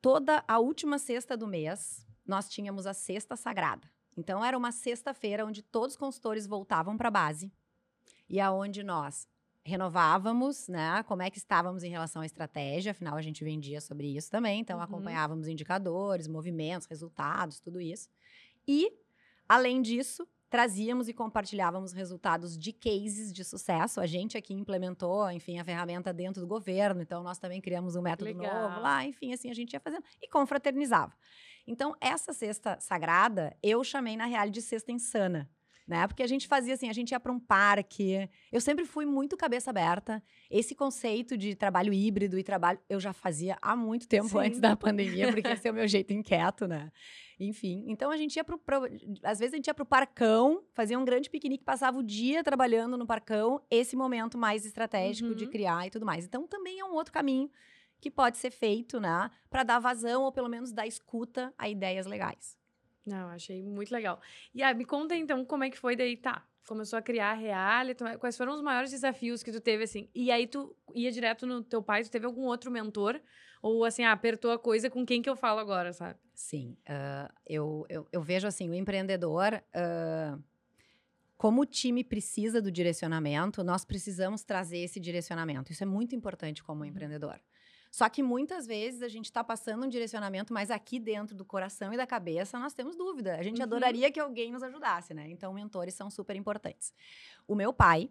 toda 0.00 0.44
a 0.46 0.58
última 0.58 0.98
sexta 0.98 1.36
do 1.36 1.46
mês 1.46 2.06
nós 2.26 2.48
tínhamos 2.48 2.86
a 2.86 2.92
sexta 2.92 3.34
sagrada. 3.36 3.88
Então 4.18 4.44
era 4.44 4.58
uma 4.58 4.72
sexta-feira 4.72 5.46
onde 5.46 5.62
todos 5.62 5.94
os 5.94 5.96
consultores 5.96 6.44
voltavam 6.46 6.96
para 6.96 7.06
a 7.08 7.10
base 7.10 7.52
e 8.28 8.40
aonde 8.40 8.82
nós 8.82 9.28
renovávamos, 9.64 10.66
né, 10.66 11.02
como 11.04 11.22
é 11.22 11.30
que 11.30 11.38
estávamos 11.38 11.84
em 11.84 11.90
relação 11.90 12.22
à 12.22 12.26
estratégia, 12.26 12.90
afinal 12.92 13.16
a 13.16 13.22
gente 13.22 13.44
vendia 13.44 13.80
sobre 13.80 14.08
isso 14.16 14.30
também, 14.30 14.60
então 14.60 14.78
Uhum. 14.78 14.82
acompanhávamos 14.82 15.46
indicadores, 15.46 16.26
movimentos, 16.26 16.86
resultados, 16.88 17.60
tudo 17.60 17.80
isso. 17.80 18.08
E 18.66 18.90
além 19.48 19.82
disso, 19.82 20.26
trazíamos 20.50 21.08
e 21.08 21.12
compartilhávamos 21.12 21.92
resultados 21.92 22.56
de 22.56 22.72
cases 22.72 23.32
de 23.32 23.44
sucesso. 23.44 24.00
A 24.00 24.06
gente 24.06 24.36
aqui 24.38 24.54
implementou, 24.54 25.30
enfim, 25.30 25.58
a 25.58 25.64
ferramenta 25.64 26.12
dentro 26.12 26.40
do 26.40 26.46
governo, 26.46 27.02
então 27.02 27.22
nós 27.22 27.38
também 27.38 27.60
criamos 27.60 27.94
um 27.94 28.00
método 28.02 28.24
Legal. 28.32 28.70
novo 28.70 28.80
lá, 28.80 29.04
enfim, 29.04 29.32
assim 29.34 29.50
a 29.50 29.54
gente 29.54 29.74
ia 29.74 29.80
fazendo 29.80 30.02
e 30.22 30.28
confraternizava. 30.28 31.14
Então, 31.68 31.94
essa 32.00 32.32
cesta 32.32 32.78
sagrada, 32.80 33.56
eu 33.62 33.84
chamei 33.84 34.16
na 34.16 34.24
realidade 34.24 34.54
de 34.54 34.62
cesta 34.62 34.90
insana. 34.90 35.48
Né? 35.86 36.06
Porque 36.06 36.22
a 36.22 36.26
gente 36.26 36.46
fazia 36.46 36.74
assim, 36.74 36.90
a 36.90 36.92
gente 36.92 37.12
ia 37.12 37.20
para 37.20 37.32
um 37.32 37.40
parque. 37.40 38.28
Eu 38.52 38.60
sempre 38.60 38.84
fui 38.84 39.06
muito 39.06 39.38
cabeça 39.38 39.70
aberta. 39.70 40.22
Esse 40.50 40.74
conceito 40.74 41.34
de 41.34 41.54
trabalho 41.54 41.94
híbrido 41.94 42.38
e 42.38 42.42
trabalho 42.42 42.78
eu 42.90 43.00
já 43.00 43.14
fazia 43.14 43.56
há 43.62 43.74
muito 43.74 44.06
tempo 44.06 44.28
Sim. 44.28 44.38
antes 44.38 44.60
da 44.60 44.76
pandemia, 44.76 45.30
porque 45.32 45.48
esse 45.48 45.66
é 45.66 45.70
o 45.70 45.74
meu 45.74 45.88
jeito 45.88 46.12
inquieto, 46.12 46.68
né? 46.68 46.92
Enfim, 47.40 47.84
então 47.88 48.10
a 48.10 48.18
gente 48.18 48.36
ia 48.36 48.44
pro, 48.44 48.58
pro- 48.58 48.84
às 49.22 49.38
vezes 49.38 49.54
a 49.54 49.56
gente 49.56 49.68
ia 49.68 49.72
pro 49.74 49.86
parcão, 49.86 50.62
fazia 50.74 50.98
um 50.98 51.04
grande 51.06 51.30
piquenique, 51.30 51.64
passava 51.64 51.96
o 51.98 52.02
dia 52.02 52.44
trabalhando 52.44 52.98
no 52.98 53.06
parcão, 53.06 53.62
esse 53.70 53.96
momento 53.96 54.36
mais 54.36 54.66
estratégico 54.66 55.34
de 55.34 55.44
Uhum. 55.44 55.50
criar 55.50 55.86
e 55.86 55.90
tudo 55.90 56.04
mais. 56.04 56.26
Então 56.26 56.46
também 56.46 56.80
é 56.80 56.84
um 56.84 56.92
outro 56.92 57.12
caminho 57.14 57.50
que 58.00 58.10
pode 58.10 58.38
ser 58.38 58.50
feito, 58.50 59.00
né, 59.00 59.30
para 59.50 59.62
dar 59.62 59.78
vazão 59.78 60.22
ou 60.22 60.32
pelo 60.32 60.48
menos 60.48 60.72
dar 60.72 60.86
escuta 60.86 61.52
a 61.58 61.68
ideias 61.68 62.06
legais. 62.06 62.56
Não, 63.04 63.28
achei 63.30 63.62
muito 63.62 63.90
legal. 63.90 64.20
E 64.54 64.62
ah, 64.62 64.74
me 64.74 64.84
conta 64.84 65.16
então 65.16 65.44
como 65.44 65.64
é 65.64 65.70
que 65.70 65.78
foi 65.78 65.96
daí, 65.96 66.16
tá? 66.16 66.46
Começou 66.66 66.98
a 66.98 67.02
criar 67.02 67.30
a 67.30 67.34
reality, 67.34 68.04
quais 68.18 68.36
foram 68.36 68.54
os 68.54 68.60
maiores 68.60 68.90
desafios 68.90 69.42
que 69.42 69.50
tu 69.50 69.60
teve, 69.60 69.84
assim? 69.84 70.10
E 70.14 70.30
aí 70.30 70.46
tu 70.46 70.76
ia 70.94 71.10
direto 71.10 71.46
no 71.46 71.62
teu 71.62 71.82
pai, 71.82 72.04
tu 72.04 72.10
teve 72.10 72.26
algum 72.26 72.42
outro 72.42 72.70
mentor? 72.70 73.18
Ou 73.62 73.84
assim, 73.84 74.04
ah, 74.04 74.12
apertou 74.12 74.52
a 74.52 74.58
coisa, 74.58 74.90
com 74.90 75.04
quem 75.06 75.22
que 75.22 75.30
eu 75.30 75.34
falo 75.34 75.58
agora, 75.58 75.92
sabe? 75.92 76.18
Sim, 76.34 76.76
ah, 76.86 77.32
eu, 77.46 77.86
eu, 77.88 78.06
eu 78.12 78.22
vejo 78.22 78.46
assim, 78.46 78.68
o 78.68 78.74
empreendedor, 78.74 79.62
ah, 79.74 80.38
como 81.38 81.62
o 81.62 81.66
time 81.66 82.04
precisa 82.04 82.60
do 82.60 82.70
direcionamento, 82.70 83.64
nós 83.64 83.84
precisamos 83.84 84.42
trazer 84.42 84.78
esse 84.78 85.00
direcionamento. 85.00 85.72
Isso 85.72 85.82
é 85.82 85.86
muito 85.86 86.14
importante 86.14 86.62
como 86.62 86.84
empreendedor. 86.84 87.40
Só 87.90 88.08
que 88.08 88.22
muitas 88.22 88.66
vezes 88.66 89.02
a 89.02 89.08
gente 89.08 89.26
está 89.26 89.42
passando 89.42 89.84
um 89.84 89.88
direcionamento, 89.88 90.52
mas 90.52 90.70
aqui 90.70 90.98
dentro 91.00 91.34
do 91.34 91.44
coração 91.44 91.92
e 91.92 91.96
da 91.96 92.06
cabeça 92.06 92.58
nós 92.58 92.74
temos 92.74 92.96
dúvida. 92.96 93.36
A 93.36 93.42
gente 93.42 93.58
Uhum. 93.58 93.64
adoraria 93.64 94.10
que 94.12 94.20
alguém 94.20 94.52
nos 94.52 94.62
ajudasse, 94.62 95.14
né? 95.14 95.28
Então, 95.30 95.52
mentores 95.52 95.94
são 95.94 96.10
super 96.10 96.36
importantes. 96.36 96.92
O 97.46 97.54
meu 97.54 97.72
pai, 97.72 98.10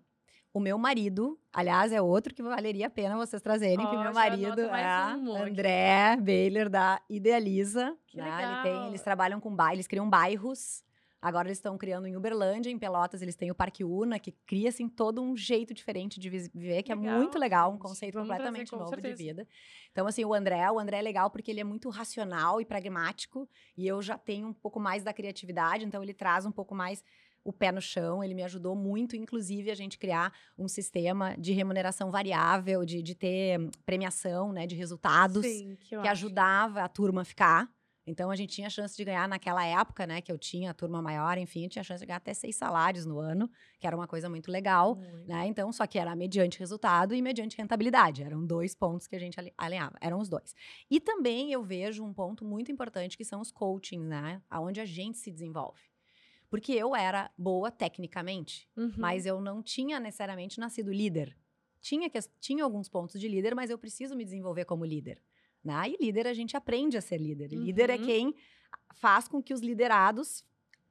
o 0.53 0.59
meu 0.59 0.77
marido, 0.77 1.39
aliás, 1.53 1.91
é 1.91 2.01
outro 2.01 2.33
que 2.33 2.41
valeria 2.41 2.87
a 2.87 2.89
pena 2.89 3.15
vocês 3.15 3.41
trazerem, 3.41 3.85
que 3.87 3.95
Ó, 3.95 4.01
meu 4.01 4.13
marido 4.13 4.61
é 4.61 5.15
um. 5.15 5.35
André 5.35 6.17
Baylor 6.19 6.69
da 6.69 6.99
Idealiza. 7.09 7.95
Que 8.07 8.17
né? 8.17 8.43
Ele 8.43 8.61
tem, 8.63 8.87
eles 8.87 9.01
trabalham 9.01 9.39
com 9.39 9.55
bairros, 9.55 9.75
eles 9.75 9.87
criam 9.87 10.09
bairros. 10.09 10.83
Agora 11.21 11.47
eles 11.47 11.57
estão 11.57 11.77
criando 11.77 12.07
em 12.07 12.15
Uberlândia, 12.15 12.69
em 12.69 12.77
Pelotas, 12.77 13.21
eles 13.21 13.35
têm 13.35 13.49
o 13.49 13.55
Parque 13.55 13.83
Una, 13.83 14.19
que 14.19 14.31
cria 14.45 14.69
assim 14.69 14.87
todo 14.87 15.21
um 15.21 15.35
jeito 15.35 15.73
diferente 15.73 16.19
de 16.19 16.29
viver, 16.29 16.83
que 16.83 16.93
Legal, 16.93 17.15
é 17.15 17.17
muito 17.17 17.39
legal, 17.39 17.71
um 17.71 17.77
conceito 17.77 18.13
Vamos 18.13 18.27
trazer, 18.27 18.43
completamente 18.43 18.71
com 18.71 18.77
novo 18.77 18.89
certeza. 18.89 19.15
de 19.15 19.23
vida. 19.23 19.47
Então 19.91 20.05
assim, 20.05 20.23
o 20.23 20.33
André, 20.33 20.69
o 20.71 20.79
André 20.79 20.99
é 20.99 21.01
legal 21.01 21.29
porque 21.29 21.49
ele 21.49 21.59
é 21.59 21.63
muito 21.63 21.89
racional 21.89 22.61
e 22.61 22.65
pragmático, 22.65 23.49
e 23.75 23.87
eu 23.87 24.01
já 24.01 24.17
tenho 24.17 24.47
um 24.47 24.53
pouco 24.53 24.79
mais 24.79 25.03
da 25.03 25.11
criatividade, 25.11 25.85
então 25.85 26.03
ele 26.03 26.13
traz 26.13 26.45
um 26.45 26.51
pouco 26.51 26.75
mais 26.75 27.03
o 27.47 27.53
pé 27.53 27.71
no 27.71 27.81
chão, 27.81 28.21
ele 28.21 28.33
me 28.33 28.43
ajudou 28.43 28.75
muito, 28.75 29.15
inclusive, 29.15 29.71
a 29.71 29.75
gente 29.75 29.97
criar 29.97 30.33
um 30.57 30.67
sistema 30.67 31.33
de 31.37 31.53
remuneração 31.53 32.11
variável, 32.11 32.83
de, 32.83 33.01
de 33.01 33.15
ter 33.15 33.69
premiação, 33.85 34.51
né, 34.51 34.67
de 34.67 34.75
resultados, 34.75 35.45
Sim, 35.45 35.77
que, 35.79 35.97
que 35.97 36.07
ajudava 36.09 36.81
a 36.81 36.89
turma 36.89 37.21
a 37.21 37.25
ficar. 37.25 37.71
Então, 38.07 38.31
a 38.31 38.35
gente 38.37 38.51
tinha 38.55 38.69
chance 38.69 38.95
de 38.95 39.03
ganhar 39.03 39.27
naquela 39.27 39.65
época, 39.65 40.07
né, 40.07 40.21
que 40.21 40.31
eu 40.31 40.37
tinha 40.37 40.71
a 40.71 40.73
turma 40.73 41.01
maior, 41.01 41.37
enfim, 41.37 41.67
tinha 41.67 41.83
chance 41.83 41.99
de 41.99 42.05
ganhar 42.07 42.17
até 42.17 42.33
seis 42.33 42.55
salários 42.55 43.05
no 43.05 43.19
ano, 43.19 43.51
que 43.79 43.85
era 43.85 43.93
uma 43.95 44.07
coisa 44.07 44.29
muito 44.29 44.49
legal. 44.49 44.95
Muito. 44.95 45.27
Né? 45.27 45.45
Então, 45.47 45.71
só 45.73 45.85
que 45.85 45.99
era 45.99 46.15
mediante 46.15 46.57
resultado 46.57 47.13
e 47.13 47.21
mediante 47.21 47.57
rentabilidade. 47.57 48.23
Eram 48.23 48.45
dois 48.45 48.73
pontos 48.73 49.07
que 49.07 49.15
a 49.15 49.19
gente 49.19 49.37
ali- 49.37 49.53
alinhava. 49.57 49.97
Eram 49.99 50.19
os 50.19 50.29
dois. 50.29 50.55
E 50.89 51.01
também 51.01 51.51
eu 51.51 51.61
vejo 51.63 52.03
um 52.03 52.13
ponto 52.13 52.45
muito 52.45 52.71
importante 52.71 53.17
que 53.17 53.25
são 53.25 53.41
os 53.41 53.51
coachings, 53.51 54.07
né? 54.07 54.41
Aonde 54.49 54.79
a 54.79 54.85
gente 54.85 55.17
se 55.17 55.29
desenvolve. 55.29 55.81
Porque 56.49 56.71
eu 56.71 56.95
era 56.95 57.29
boa 57.37 57.69
tecnicamente, 57.69 58.69
Uhum. 58.77 58.93
mas 58.97 59.25
eu 59.25 59.41
não 59.41 59.61
tinha 59.61 59.99
necessariamente 59.99 60.61
nascido 60.61 60.93
líder. 60.93 61.37
Tinha, 61.81 62.09
que, 62.09 62.17
tinha 62.39 62.63
alguns 62.63 62.87
pontos 62.87 63.19
de 63.19 63.27
líder, 63.27 63.53
mas 63.53 63.69
eu 63.69 63.77
preciso 63.77 64.15
me 64.15 64.23
desenvolver 64.23 64.63
como 64.65 64.85
líder. 64.85 65.21
Né? 65.67 65.89
E 65.89 66.05
líder 66.05 66.25
a 66.27 66.33
gente 66.33 66.55
aprende 66.55 66.97
a 66.97 67.01
ser 67.01 67.17
líder. 67.17 67.51
E 67.51 67.57
Líder 67.57 67.89
é 67.89 67.97
Uhum. 67.97 68.05
quem 68.05 68.35
faz 68.93 69.27
com 69.27 69.43
que 69.43 69.53
os 69.53 69.59
liderados 69.61 70.45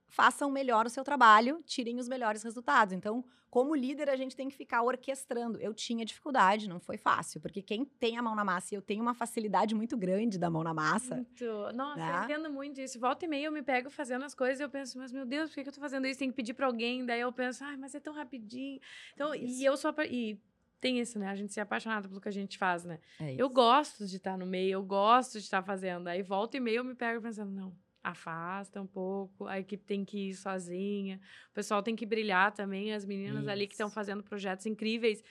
façam 0.09 0.51
melhor 0.51 0.85
o 0.87 0.91
seu 0.91 1.03
trabalho, 1.03 1.62
tirem 1.67 1.99
os 1.99 2.09
melhores 2.09 2.43
resultados. 2.43 2.93
Então, 2.95 3.25
como 3.51 3.75
líder, 3.75 4.11
a 4.11 4.17
gente 4.17 4.37
tem 4.37 4.49
que 4.51 4.55
ficar 4.55 4.83
orquestrando. 4.83 5.59
Eu 5.59 5.73
tinha 5.73 6.05
dificuldade, 6.05 6.69
não 6.69 6.79
foi 6.79 6.99
fácil, 6.99 7.41
porque 7.41 7.62
quem 7.62 7.85
tem 7.87 8.19
a 8.19 8.23
mão 8.23 8.35
na 8.35 8.45
massa, 8.45 8.75
e 8.75 8.77
eu 8.77 8.83
tenho 8.83 9.01
uma 9.03 9.15
facilidade 9.15 9.75
muito 9.75 9.97
grande 9.97 10.39
da 10.39 10.51
mão 10.51 10.62
na 10.62 10.75
massa. 10.75 11.17
Muito. 11.17 11.45
Nossa, 11.75 11.97
Né? 11.97 12.19
eu 12.19 12.25
entendo 12.25 12.53
muito 12.53 12.81
isso. 12.81 13.01
Volta 13.01 13.25
e 13.25 13.29
meia 13.29 13.47
eu 13.47 13.53
me 13.53 13.62
pego 13.62 13.89
fazendo 13.89 14.25
as 14.27 14.35
coisas 14.35 14.61
e 14.61 14.62
eu 14.62 14.69
penso, 14.69 14.99
mas 14.99 15.11
meu 15.11 15.25
Deus, 15.25 15.49
por 15.51 15.62
que 15.62 15.69
eu 15.69 15.73
tô 15.73 15.81
fazendo 15.81 16.07
isso? 16.07 16.19
Tem 16.19 16.29
que 16.31 16.37
pedir 16.37 16.53
pra 16.55 16.67
alguém. 16.67 17.05
Daí 17.07 17.21
eu 17.21 17.33
penso, 17.33 17.65
ai, 17.65 17.77
mas 17.79 17.95
é 17.95 18.01
tão 18.01 18.12
rapidinho. 18.12 18.79
Então, 19.15 19.35
Isso. 19.35 19.62
e 19.62 19.65
eu 19.65 19.75
sou. 19.77 19.95
E 20.11 20.39
tem 20.81 20.99
isso, 21.01 21.19
né? 21.19 21.29
A 21.29 21.35
gente 21.35 21.53
ser 21.53 21.61
apaixonado 21.61 22.09
pelo 22.09 22.21
que 22.21 22.29
a 22.29 22.33
gente 22.33 22.59
faz, 22.59 22.85
né? 22.85 22.99
É 23.21 23.35
Eu 23.37 23.49
gosto 23.49 24.07
de 24.07 24.17
estar 24.17 24.37
no 24.37 24.47
meio, 24.47 24.75
eu 24.75 24.83
gosto 24.85 25.33
de 25.33 25.45
estar 25.45 25.62
fazendo. 25.62 26.09
Aí 26.09 26.23
volta 26.23 26.57
e 26.57 26.61
meia 26.61 26.77
eu 26.79 26.85
me 26.85 26.95
pego 26.95 27.21
pensando, 27.23 27.51
não, 27.51 27.77
afasta 28.03 28.81
um 28.81 28.87
pouco, 28.87 29.47
a 29.47 29.59
equipe 29.59 29.85
tem 29.85 30.05
que 30.05 30.31
ir 30.31 30.35
sozinha, 30.35 31.21
o 31.51 31.55
pessoal 31.55 31.83
tem 31.83 31.97
que 31.97 32.07
brilhar 32.07 32.53
também, 32.53 32.93
as 32.93 33.05
meninas 33.05 33.49
ali 33.49 33.67
que 33.67 33.75
estão 33.75 33.89
Isso. 33.89 33.95
fazendo 33.95 34.23
projetos 34.23 34.65
incríveis. 34.67 35.25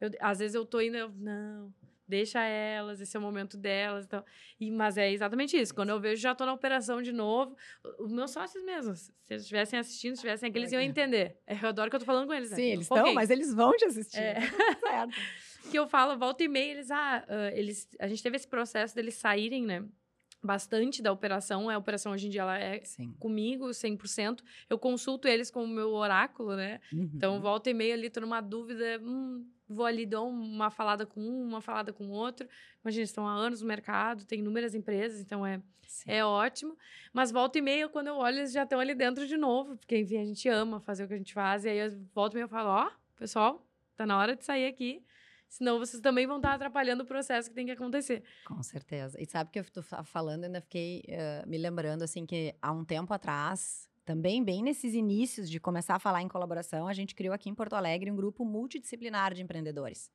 Eu- 0.00 0.10
às 0.20 0.38
vezes 0.38 0.54
eu 0.54 0.64
tô 0.66 0.80
indo, 0.80 0.96
eu, 0.96 1.10
não, 1.10 1.72
deixa 2.08 2.42
elas, 2.42 3.00
esse 3.00 3.16
é 3.16 3.20
o 3.20 3.22
momento 3.22 3.56
delas. 3.56 4.06
Então, 4.06 4.24
e, 4.58 4.70
mas 4.70 4.96
é 4.96 5.12
exatamente 5.12 5.56
isso. 5.56 5.74
Quando 5.74 5.90
eu 5.90 6.00
vejo, 6.00 6.20
já 6.20 6.34
tô 6.34 6.46
na 6.46 6.52
operação 6.52 7.02
de 7.02 7.12
novo. 7.12 7.56
Os 7.98 8.10
meus 8.10 8.30
sócios 8.30 8.64
mesmos, 8.64 9.10
se 9.22 9.34
eles 9.34 9.42
estivessem 9.42 9.78
assistindo, 9.78 10.12
se 10.12 10.20
estivessem 10.20 10.48
aqui, 10.48 10.58
eles 10.58 10.72
iam 10.72 10.80
entender. 10.80 11.36
Eu 11.46 11.68
adoro 11.68 11.90
que 11.90 11.96
eu 11.96 12.00
tô 12.00 12.06
falando 12.06 12.26
com 12.26 12.34
eles, 12.34 12.50
né? 12.50 12.56
Sim, 12.56 12.70
eles 12.72 12.84
estão, 12.84 13.12
mas 13.12 13.30
eles 13.30 13.52
vão 13.54 13.72
te 13.72 13.84
assistir. 13.84 14.18
É. 14.18 14.40
certo. 14.40 15.14
que 15.70 15.78
eu 15.78 15.86
falo, 15.86 16.18
volta 16.18 16.42
e 16.42 16.48
meia, 16.48 16.72
eles, 16.72 16.90
ah, 16.90 17.24
ah, 17.28 17.50
eles, 17.52 17.88
a 18.00 18.08
gente 18.08 18.22
teve 18.22 18.36
esse 18.36 18.48
processo 18.48 18.94
deles 18.94 19.14
saírem, 19.14 19.64
né, 19.64 19.84
bastante 20.42 21.02
da 21.02 21.12
operação, 21.12 21.68
a 21.68 21.76
operação 21.78 22.12
hoje 22.12 22.26
em 22.26 22.30
dia, 22.30 22.42
ela 22.42 22.58
é 22.58 22.82
Sim. 22.84 23.14
comigo, 23.18 23.72
100%, 23.74 24.44
eu 24.70 24.78
consulto 24.78 25.26
eles 25.28 25.50
como 25.50 25.66
meu 25.66 25.90
oráculo, 25.92 26.54
né, 26.56 26.80
então 27.16 27.34
Uhum. 27.34 27.40
volta 27.40 27.70
e 27.70 27.74
meia 27.74 27.94
ali, 27.94 28.08
tô 28.10 28.20
numa 28.20 28.40
dúvida, 28.40 29.00
hum, 29.02 29.44
vou 29.68 29.84
ali, 29.84 30.06
dou 30.06 30.28
uma 30.28 30.70
falada 30.70 31.04
com 31.04 31.20
um, 31.20 31.42
uma 31.48 31.60
falada 31.60 31.92
com 31.92 32.06
o 32.06 32.10
outro, 32.10 32.48
imagina, 32.82 33.00
eles 33.00 33.10
estão 33.10 33.26
há 33.26 33.32
anos 33.32 33.60
no 33.60 33.66
mercado, 33.68 34.24
tem 34.24 34.38
inúmeras 34.38 34.74
empresas, 34.74 35.20
então 35.20 35.44
é, 35.44 35.60
Sim. 35.86 36.10
é 36.10 36.24
ótimo, 36.24 36.76
mas 37.12 37.30
volta 37.32 37.58
e 37.58 37.62
meia, 37.62 37.88
quando 37.88 38.08
eu 38.08 38.16
olho, 38.16 38.38
eles 38.38 38.52
já 38.52 38.62
estão 38.62 38.78
ali 38.80 38.94
dentro 38.94 39.26
de 39.26 39.36
novo, 39.36 39.76
porque, 39.76 39.98
enfim, 39.98 40.18
a 40.18 40.24
gente 40.24 40.48
ama 40.48 40.80
fazer 40.80 41.04
o 41.04 41.08
que 41.08 41.14
a 41.14 41.18
gente 41.18 41.32
faz, 41.34 41.64
e 41.64 41.68
aí 41.68 41.78
eu 41.78 41.98
volto 42.14 42.32
e 42.32 42.36
meia 42.36 42.44
eu 42.44 42.48
falo, 42.48 42.68
ó, 42.70 42.90
pessoal, 43.16 43.66
tá 43.96 44.06
na 44.06 44.16
hora 44.18 44.36
de 44.36 44.44
sair 44.44 44.66
aqui, 44.66 45.02
senão 45.48 45.78
vocês 45.78 46.00
também 46.02 46.26
vão 46.26 46.36
estar 46.36 46.54
atrapalhando 46.54 47.02
o 47.04 47.06
processo 47.06 47.48
que 47.48 47.54
tem 47.54 47.66
que 47.66 47.72
acontecer. 47.72 48.24
Com 48.44 48.62
certeza. 48.62 49.20
E 49.20 49.26
sabe 49.26 49.50
que 49.50 49.58
eu 49.58 49.64
tô 49.70 49.82
fa- 49.82 50.02
falando, 50.02 50.44
ainda 50.44 50.60
fiquei 50.60 51.02
eh, 51.06 51.44
me 51.46 51.58
lembrando, 51.58 52.02
assim, 52.02 52.24
que 52.24 52.54
há 52.62 52.72
um 52.72 52.84
tempo 52.84 53.12
atrás, 53.12 53.88
também 54.06 54.42
bem 54.42 54.62
nesses 54.62 54.94
inícios 54.94 55.50
de 55.50 55.60
começar 55.60 55.96
a 55.96 55.98
falar 55.98 56.22
em 56.22 56.28
colaboração, 56.28 56.88
a 56.88 56.94
gente 56.94 57.14
criou 57.14 57.34
aqui 57.34 57.50
em 57.50 57.54
Porto 57.54 57.74
Alegre 57.74 58.10
um 58.10 58.16
grupo 58.16 58.44
multidisciplinar 58.46 59.34
de 59.34 59.42
empreendedores, 59.42 60.10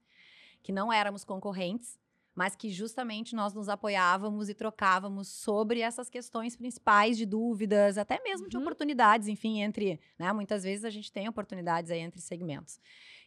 que 0.63 0.71
não 0.71 0.91
éramos 0.93 1.23
concorrentes, 1.25 1.99
mas 2.35 2.55
que 2.55 2.69
justamente 2.69 3.35
nós 3.35 3.53
nos 3.53 3.69
apoiávamos 3.69 4.49
e 4.49 4.55
trocávamos 4.55 5.27
sobre 5.29 5.81
essas 5.81 6.09
questões 6.09 6.55
principais 6.57 7.17
de 7.17 7.25
dúvidas, 7.25 7.97
até 7.97 8.21
mesmo 8.23 8.47
de 8.49 8.55
Uhum. 8.55 8.59
oportunidades, 8.59 9.27
enfim, 9.27 9.61
entre, 9.61 9.99
né, 10.19 10.33
muitas 10.33 10.63
vezes 10.63 10.85
a 10.85 10.89
gente 10.91 11.11
tem 11.11 11.29
oportunidades 11.29 11.91
aí 11.91 11.99
entre 11.99 12.21
segmentos. 12.21 12.79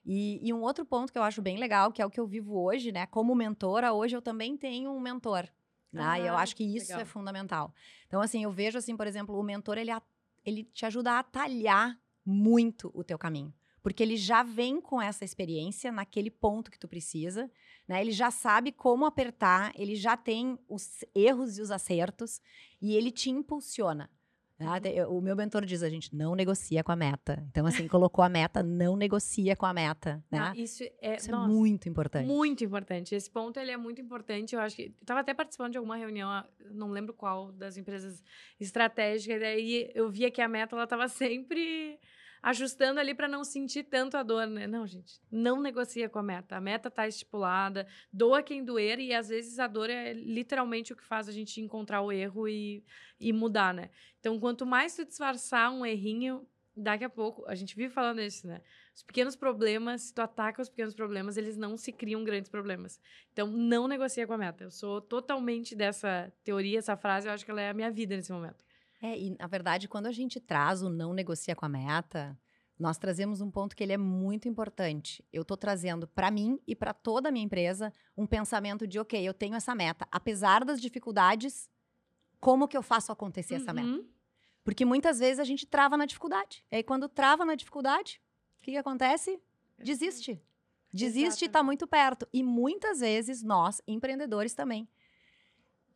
E, 0.07 0.39
e 0.41 0.55
um 0.55 0.63
outro 0.63 0.85
ponto 0.87 1.13
que 1.13 1.19
eu 1.19 1.23
acho 1.25 1.43
bem 1.43 1.59
legal, 1.59 1.91
que 1.93 2.01
é 2.01 2.07
o 2.07 2.11
que 2.11 2.21
eu 2.21 2.27
vivo 2.29 2.57
hoje, 2.57 2.93
né? 2.93 3.07
Como 3.07 3.35
mentora, 3.35 3.93
hoje 3.93 4.17
eu 4.17 4.23
também 4.23 4.57
tenho 4.57 4.93
um 4.93 5.01
mentor. 5.01 5.49
Né? 5.93 6.21
e 6.23 6.27
eu 6.27 6.37
Ah, 6.37 6.43
acho 6.43 6.55
que 6.55 6.63
isso 6.63 6.89
legal. 6.89 7.01
é 7.01 7.05
fundamental. 7.05 7.75
Então, 8.07 8.21
assim, 8.21 8.45
eu 8.45 8.53
vejo, 8.53 8.77
assim, 8.77 8.97
por 8.97 9.07
exemplo, 9.07 9.37
o 9.39 9.43
mentor, 9.43 9.79
ele, 9.79 9.91
ele 10.45 10.63
te 10.65 10.85
ajuda 10.85 11.13
a 11.13 11.19
atalhar 11.21 11.99
muito 12.25 12.91
o 12.95 13.03
teu 13.03 13.19
caminho. 13.19 13.53
Porque 13.83 14.03
ele 14.03 14.17
já 14.17 14.43
vem 14.43 14.81
com 14.81 15.01
essa 15.01 15.25
experiência 15.25 15.91
naquele 15.91 16.31
ponto 16.31 16.71
que 16.71 16.79
tu 16.79 16.87
precisa, 16.87 17.51
né? 17.89 18.01
Ele 18.01 18.13
já 18.13 18.31
sabe 18.31 18.73
como 18.73 19.07
apertar, 19.07 19.73
ele 19.75 19.95
já 19.97 20.17
tem 20.17 20.59
os 20.69 21.05
erros 21.15 21.57
e 21.57 21.63
os 21.63 21.71
acertos, 21.71 22.41
e 22.81 22.95
ele 22.95 23.11
te 23.11 23.31
impulsiona. 23.31 24.11
Uhum. 24.59 24.67
né? 24.71 24.81
Te- 24.81 25.03
O 25.05 25.21
meu 25.21 25.37
mentor 25.37 25.65
diz, 25.65 25.83
a 25.83 25.89
gente 25.91 26.15
não 26.15 26.35
negocia 26.35 26.83
com 26.83 26.93
a 26.93 26.97
meta. 26.97 27.45
Então, 27.51 27.67
assim, 27.67 27.87
colocou 27.89 28.25
a 28.25 28.29
meta, 28.29 28.63
não 28.63 28.97
negocia 28.97 29.55
com 29.57 29.67
a 29.67 29.73
meta, 29.73 30.23
né? 30.31 30.39
Ah, 30.39 30.53
isso 30.57 30.83
é, 31.01 31.17
Isso 31.17 31.31
nossa, 31.31 31.51
é 31.51 31.55
muito 31.55 31.89
importante. 31.89 32.27
Muito 32.27 32.65
importante. 32.65 33.15
Esse 33.15 33.31
ponto 33.31 33.59
ele 33.61 33.71
é 33.71 33.77
muito 33.77 34.01
importante. 34.01 34.55
Eu 34.55 34.61
acho 34.61 34.77
que 34.77 34.95
eu 35.01 35.07
tava 35.07 35.21
até 35.21 35.35
participando 35.35 35.73
de 35.73 35.79
alguma 35.79 35.97
reunião, 35.97 36.29
ah, 36.31 36.47
não 36.71 36.91
lembro 36.91 37.13
qual 37.15 37.53
das 37.53 37.77
empresas 37.77 38.23
estratégicas, 38.59 39.37
e 39.37 39.41
daí 39.41 39.91
eu 39.95 40.09
via 40.11 40.31
que 40.31 40.41
a 40.41 40.49
meta 40.49 40.75
ela 40.75 40.87
tava 40.87 41.09
sempre 41.09 41.99
ajustando 42.47 43.01
ali 43.01 43.13
para 43.13 43.27
não 43.27 43.43
sentir 43.43 43.83
tanto 43.83 44.17
a 44.17 44.23
dor, 44.23 44.47
né? 44.47 44.69
Não, 44.69 44.87
gente, 44.87 45.21
não 45.29 45.61
negocia 45.61 46.09
com 46.09 46.21
a 46.21 46.23
meta. 46.23 46.57
A 46.57 46.61
meta 46.61 46.89
tá 46.89 47.09
estipulada, 47.09 47.89
doa 48.13 48.41
quem 48.41 48.65
doer 48.65 49.01
e 49.01 49.13
às 49.13 49.31
vezes 49.31 49.59
a 49.59 49.67
dor 49.67 49.91
é 49.91 50.13
literalmente 50.13 50.93
o 50.93 50.97
que 50.97 51.05
faz 51.05 51.29
a 51.29 51.33
gente 51.33 51.61
encontrar 51.61 52.03
o 52.03 52.13
erro 52.13 52.47
e, 52.47 52.85
e 53.19 53.33
mudar, 53.33 53.75
né? 53.75 53.91
Então, 54.21 54.39
quanto 54.39 54.65
mais 54.65 54.95
tu 54.95 55.05
disfarçar 55.05 55.73
um 55.73 55.85
errinho, 55.85 56.47
daqui 56.77 57.03
a 57.03 57.11
pouco, 57.11 57.45
a 57.49 57.55
gente 57.57 57.75
vive 57.75 57.93
falando 57.93 58.21
isso, 58.21 58.47
né? 58.47 58.61
Os 58.95 59.03
pequenos 59.03 59.35
problemas, 59.35 60.03
se 60.03 60.15
tu 60.15 60.23
ataca 60.23 60.63
os 60.63 60.69
pequenos 60.69 60.95
problemas, 60.95 61.37
eles 61.37 61.57
não 61.57 61.77
se 61.77 61.91
criam 61.91 62.23
grandes 62.23 62.49
problemas. 62.49 63.01
Então, 63.33 63.49
não 63.49 63.89
negocia 63.89 64.25
com 64.25 64.35
a 64.35 64.39
meta. 64.39 64.63
Eu 64.63 64.71
sou 64.71 65.01
totalmente 65.01 65.75
dessa 65.75 66.33
teoria, 66.45 66.79
essa 66.79 66.97
frase, 66.97 67.27
eu 67.27 67.33
acho 67.33 67.45
que 67.45 67.51
ela 67.51 67.61
é 67.61 67.71
a 67.71 67.75
minha 67.75 67.91
vida 67.91 68.15
nesse 68.15 68.31
momento. 68.31 68.65
É, 69.07 69.17
e 69.17 69.37
na 69.39 69.47
verdade, 69.47 69.87
quando 69.87 70.07
a 70.07 70.13
gente 70.13 70.41
traz 70.41 70.83
o 70.83 70.91
não 70.91 71.13
negocia 71.13 71.55
com 71.55 71.65
a 71.65 71.69
meta, 71.69 72.37
nós 72.77 72.99
trazemos 72.99 73.41
um 73.41 73.49
ponto 73.51 73.77
que 73.77 73.83
ele 73.83 73.93
é 73.93 73.97
muito 73.97 74.49
importante. 74.49 75.25
Eu 75.33 75.43
estou 75.43 75.57
trazendo 75.57 76.09
para 76.09 76.29
mim 76.29 76.61
e 76.67 76.75
para 76.75 76.93
toda 76.93 77.29
a 77.29 77.33
minha 77.33 77.45
empresa 77.45 77.93
um 78.17 78.27
pensamento 78.27 78.85
de, 78.85 78.99
ok, 78.99 79.23
eu 79.23 79.33
tenho 79.33 79.55
essa 79.55 79.75
meta, 79.75 80.09
apesar 80.11 80.65
das 80.65 80.81
dificuldades, 80.81 81.71
como 82.41 82.67
que 82.67 82.77
eu 82.77 82.83
faço 82.83 83.13
acontecer 83.13 83.55
essa 83.55 83.73
meta? 83.73 83.89
Uhum. 83.89 84.07
Porque 84.65 84.85
muitas 84.85 85.21
vezes 85.21 85.39
a 85.39 85.45
gente 85.45 85.65
trava 85.65 85.97
na 85.97 86.05
dificuldade. 86.05 86.65
E 86.73 86.77
aí, 86.77 86.83
quando 86.83 87.09
trava 87.09 87.45
na 87.45 87.55
dificuldade, 87.55 88.21
o 88.59 88.63
que, 88.65 88.73
que 88.73 88.77
acontece? 88.77 89.41
Desiste. 89.79 90.43
Desiste 90.93 91.45
e 91.45 91.47
está 91.47 91.63
muito 91.63 91.87
perto. 91.87 92.27
E 92.33 92.43
muitas 92.43 92.99
vezes 92.99 93.43
nós, 93.43 93.81
empreendedores 93.87 94.53
também, 94.53 94.89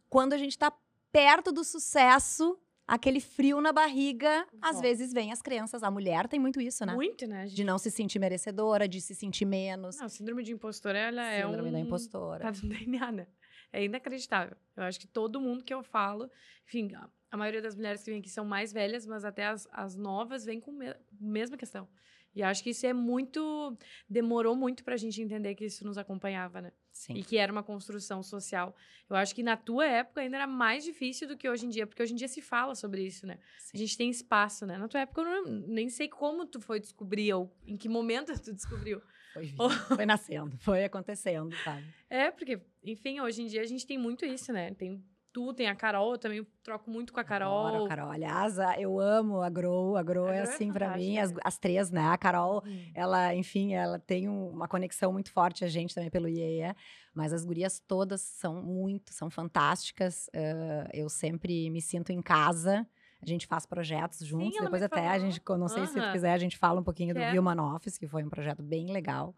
quando 0.08 0.32
a 0.32 0.38
gente 0.38 0.52
está 0.52 0.72
perto 1.10 1.50
do 1.50 1.64
sucesso, 1.64 2.56
aquele 2.90 3.20
frio 3.20 3.60
na 3.60 3.72
barriga, 3.72 4.44
às 4.60 4.72
Volta. 4.72 4.88
vezes 4.88 5.12
vem 5.12 5.30
as 5.30 5.40
crenças. 5.40 5.82
A 5.84 5.90
mulher 5.90 6.26
tem 6.26 6.40
muito 6.40 6.60
isso, 6.60 6.84
né? 6.84 6.92
Muito, 6.92 7.24
né? 7.26 7.46
gente? 7.46 7.56
De 7.56 7.64
não 7.64 7.78
se 7.78 7.90
sentir 7.90 8.18
merecedora, 8.18 8.88
de 8.88 9.00
se 9.00 9.14
sentir 9.14 9.44
menos. 9.44 9.96
Não, 9.98 10.08
síndrome 10.08 10.42
de 10.42 10.52
impostora, 10.52 10.98
ela 10.98 11.24
é 11.24 11.46
um... 11.46 11.50
Síndrome 11.50 11.70
da 11.70 11.78
impostora. 11.78 12.44
Tá 12.44 12.50
no 12.50 12.68
DNA, 12.68 13.12
né? 13.12 13.26
É 13.72 13.84
inacreditável. 13.84 14.56
Eu 14.76 14.82
acho 14.82 14.98
que 14.98 15.06
todo 15.06 15.40
mundo 15.40 15.62
que 15.62 15.72
eu 15.72 15.84
falo, 15.84 16.28
enfim, 16.66 16.90
a, 17.30 17.36
maioria 17.36 17.62
das 17.62 17.76
mulheres 17.76 18.02
que 18.02 18.10
vêm 18.10 18.18
aqui 18.18 18.28
são 18.28 18.44
mais 18.44 18.72
velhas, 18.72 19.06
mas 19.06 19.24
até 19.24 19.46
as, 19.46 19.68
as 19.70 19.94
novas 19.94 20.44
vêm 20.44 20.58
com 20.58 20.72
a 20.82 20.96
mesma 21.20 21.56
questão. 21.56 21.88
E 22.34 22.42
acho 22.42 22.62
que 22.62 22.70
isso 22.70 22.86
é 22.86 22.92
muito. 22.92 23.76
Demorou 24.08 24.56
muito 24.56 24.84
pra 24.84 24.96
gente 24.96 25.20
entender 25.20 25.54
que 25.54 25.64
isso 25.64 25.84
nos 25.84 25.98
acompanhava, 25.98 26.60
né? 26.60 26.72
Sim. 26.92 27.14
E 27.14 27.24
que 27.24 27.36
era 27.36 27.50
uma 27.52 27.62
construção 27.62 28.22
social. 28.22 28.74
Eu 29.08 29.16
acho 29.16 29.34
que 29.34 29.42
na 29.42 29.56
tua 29.56 29.86
época 29.86 30.20
ainda 30.20 30.36
era 30.36 30.46
mais 30.46 30.84
difícil 30.84 31.26
do 31.26 31.36
que 31.36 31.48
hoje 31.48 31.66
em 31.66 31.68
dia, 31.68 31.86
porque 31.86 32.02
hoje 32.02 32.12
em 32.12 32.16
dia 32.16 32.28
se 32.28 32.40
fala 32.42 32.74
sobre 32.74 33.02
isso, 33.04 33.26
né? 33.26 33.38
sim. 33.58 33.70
A 33.74 33.78
gente 33.78 33.96
tem 33.96 34.10
espaço, 34.10 34.66
né? 34.66 34.76
Na 34.76 34.88
tua 34.88 35.00
época 35.00 35.20
eu 35.22 35.24
não- 35.24 35.44
nem 35.68 35.88
sei 35.88 36.08
como 36.08 36.46
tu 36.46 36.60
foi 36.60 36.78
descobrir 36.80 37.32
ou 37.32 37.50
em 37.66 37.76
que 37.76 37.88
momento 37.88 38.32
tu 38.40 38.52
descobriu. 38.52 39.00
Foi, 39.32 39.48
foi 39.96 40.06
nascendo, 40.06 40.56
foi 40.58 40.84
acontecendo, 40.84 41.56
sabe? 41.64 41.86
É, 42.08 42.30
porque, 42.30 42.60
enfim, 42.82 43.20
hoje 43.20 43.42
em 43.42 43.46
dia 43.46 43.60
a 43.62 43.66
gente 43.66 43.86
tem 43.86 43.96
muito 43.96 44.24
isso, 44.24 44.52
né? 44.52 44.74
Tem 44.74 45.02
tu, 45.32 45.52
tem 45.54 45.68
a 45.68 45.74
Carol, 45.74 46.12
eu 46.12 46.18
também 46.18 46.46
troco 46.62 46.90
muito 46.90 47.12
com 47.12 47.20
a 47.20 47.24
Carol. 47.24 47.66
Adoro 47.66 47.84
a 47.84 47.88
Carol. 47.88 48.10
Aliás, 48.10 48.58
a- 48.58 48.78
eu 48.80 48.98
amo 49.00 49.40
a 49.42 49.48
Grow. 49.50 49.96
A 49.96 50.02
Grow 50.02 50.26
A 50.26 50.34
é 50.34 50.38
é 50.38 50.42
assim 50.42 50.72
pra 50.72 50.96
mim, 50.96 51.18
as, 51.18 51.32
as 51.44 51.58
três, 51.58 51.90
né? 51.90 52.02
A 52.08 52.18
Carol, 52.18 52.62
Hum. 52.66 52.90
ela, 52.94 53.34
enfim, 53.34 53.74
ela 53.74 53.98
tem 53.98 54.28
um- 54.28 54.50
uma 54.50 54.66
conexão 54.68 55.12
muito 55.12 55.30
forte, 55.32 55.64
a 55.64 55.68
gente 55.68 55.94
também 55.94 56.10
pelo 56.10 56.28
IEE. 56.28 56.74
Mas 57.14 57.32
as 57.32 57.44
gurias 57.44 57.80
todas 57.80 58.20
são 58.20 58.62
muito, 58.62 59.12
são 59.12 59.28
fantásticas. 59.30 60.28
eh, 60.32 60.88
eu 60.94 61.08
sempre 61.08 61.68
me 61.70 61.80
sinto 61.80 62.10
em 62.10 62.22
casa. 62.22 62.86
A 63.22 63.26
gente 63.26 63.46
faz 63.46 63.66
projetos 63.66 64.20
juntos. 64.26 64.56
ela 64.56 64.64
Depois 64.64 64.82
até 64.82 65.00
a 65.06 65.12
falou. 65.12 65.18
gente, 65.30 65.42
não 65.58 65.68
sei 65.68 65.86
se 65.86 66.00
tu 66.00 66.12
quiser, 66.12 66.32
a 66.32 66.38
gente 66.38 66.56
fala 66.56 66.80
um 66.80 66.84
pouquinho 66.84 67.14
do 67.14 67.20
Quero. 67.20 67.38
Human 67.38 67.60
Office, 67.74 67.98
que 67.98 68.06
foi 68.08 68.24
um 68.24 68.30
projeto 68.30 68.62
bem 68.62 68.90
legal. 68.90 69.34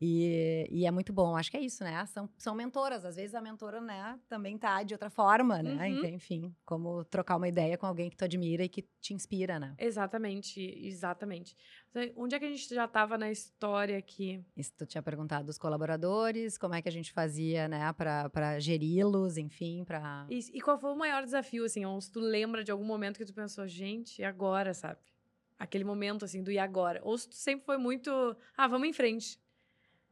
E, 0.00 0.68
e 0.70 0.86
é 0.86 0.90
muito 0.90 1.12
bom, 1.12 1.36
acho 1.36 1.50
que 1.50 1.56
é 1.56 1.60
isso, 1.60 1.82
né? 1.84 2.04
São, 2.06 2.28
são 2.36 2.54
mentoras. 2.54 3.04
Às 3.04 3.16
vezes 3.16 3.34
a 3.34 3.40
mentora, 3.40 3.80
né, 3.80 4.18
também 4.28 4.58
tá 4.58 4.82
de 4.82 4.92
outra 4.94 5.08
forma, 5.08 5.62
né? 5.62 5.88
Uhum. 5.88 5.98
Então, 5.98 6.10
Enfim, 6.10 6.54
como 6.64 7.04
trocar 7.04 7.36
uma 7.36 7.48
ideia 7.48 7.78
com 7.78 7.86
alguém 7.86 8.10
que 8.10 8.16
tu 8.16 8.24
admira 8.24 8.64
e 8.64 8.68
que 8.68 8.82
te 9.00 9.14
inspira, 9.14 9.58
né? 9.58 9.74
Exatamente, 9.78 10.60
exatamente. 10.60 11.56
Então, 11.90 12.02
Onde 12.16 12.34
é 12.34 12.38
que 12.38 12.44
a 12.44 12.50
gente 12.50 12.74
já 12.74 12.86
tava 12.88 13.16
na 13.16 13.30
história 13.30 13.96
aqui? 13.96 14.44
Isso 14.56 14.72
tu 14.76 14.84
tinha 14.84 15.02
perguntado 15.02 15.46
dos 15.46 15.58
colaboradores, 15.58 16.58
como 16.58 16.74
é 16.74 16.82
que 16.82 16.88
a 16.88 16.92
gente 16.92 17.12
fazia, 17.12 17.68
né, 17.68 17.92
pra 17.92 18.58
geri-los, 18.58 19.36
enfim, 19.36 19.84
pra... 19.84 20.26
E, 20.28 20.38
e 20.52 20.60
qual 20.60 20.78
foi 20.78 20.90
o 20.90 20.96
maior 20.96 21.24
desafio, 21.24 21.64
assim? 21.64 21.84
Ou 21.84 22.00
se 22.00 22.10
tu 22.10 22.20
lembra 22.20 22.64
de 22.64 22.70
algum 22.70 22.84
momento 22.84 23.18
que 23.18 23.24
tu 23.24 23.34
pensou, 23.34 23.66
gente, 23.66 24.20
e 24.20 24.24
agora, 24.24 24.74
sabe? 24.74 24.98
Aquele 25.58 25.84
momento, 25.84 26.24
assim, 26.24 26.42
do 26.42 26.50
e 26.50 26.58
agora. 26.58 27.00
Ou 27.04 27.16
se 27.16 27.28
tu 27.28 27.34
sempre 27.36 27.64
foi 27.64 27.78
muito, 27.78 28.10
ah, 28.56 28.66
vamos 28.66 28.88
em 28.88 28.92
frente. 28.92 29.38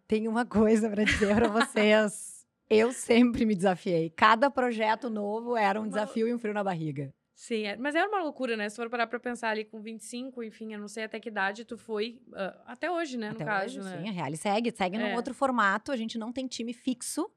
Tem 0.07 0.29
uma 0.29 0.45
coisa 0.45 0.91
pra 0.91 1.05
dizer 1.05 1.35
pra 1.35 1.49
vocês. 1.49 2.33
Eu 2.71 2.91
sempre 2.93 3.45
me 3.45 3.55
desafiei. 3.55 4.09
Cada 4.11 4.51
projeto 4.51 5.11
novo 5.11 5.57
era 5.57 5.79
um 5.81 5.87
desafio 5.87 6.27
e 6.27 6.33
um 6.35 6.39
frio 6.39 6.55
na 6.55 6.65
barriga. 6.65 7.13
Sim, 7.35 7.65
é- 7.67 7.77
mas 7.77 7.95
era 7.95 8.09
uma 8.09 8.23
loucura, 8.23 8.57
né? 8.57 8.69
Se 8.69 8.77
for 8.77 8.89
parar 8.89 9.07
pra 9.07 9.21
pensar 9.21 9.51
ali 9.51 9.65
com 9.65 9.81
25, 9.83 10.43
enfim, 10.43 10.73
eu 10.73 10.79
não 10.79 10.89
sei 10.89 11.05
até 11.05 11.21
que 11.21 11.29
idade 11.29 11.65
tu 11.67 11.77
foi, 11.77 12.23
ah, 12.35 12.63
até 12.67 12.91
hoje, 12.91 13.19
né, 13.19 13.29
Até 13.31 13.39
no 13.41 13.45
caso, 13.45 13.65
hoje, 13.81 13.91
né? 13.91 14.01
sim, 14.03 14.09
a 14.09 14.13
Reale 14.13 14.37
segue. 14.37 14.73
Segue 14.75 14.97
num 14.97 15.07
É. 15.09 15.17
outro 15.17 15.35
formato. 15.35 15.93
A 15.93 15.97
gente 15.97 16.17
não 16.17 16.33
tem 16.33 16.47
time 16.47 16.73
fixo, 16.73 17.31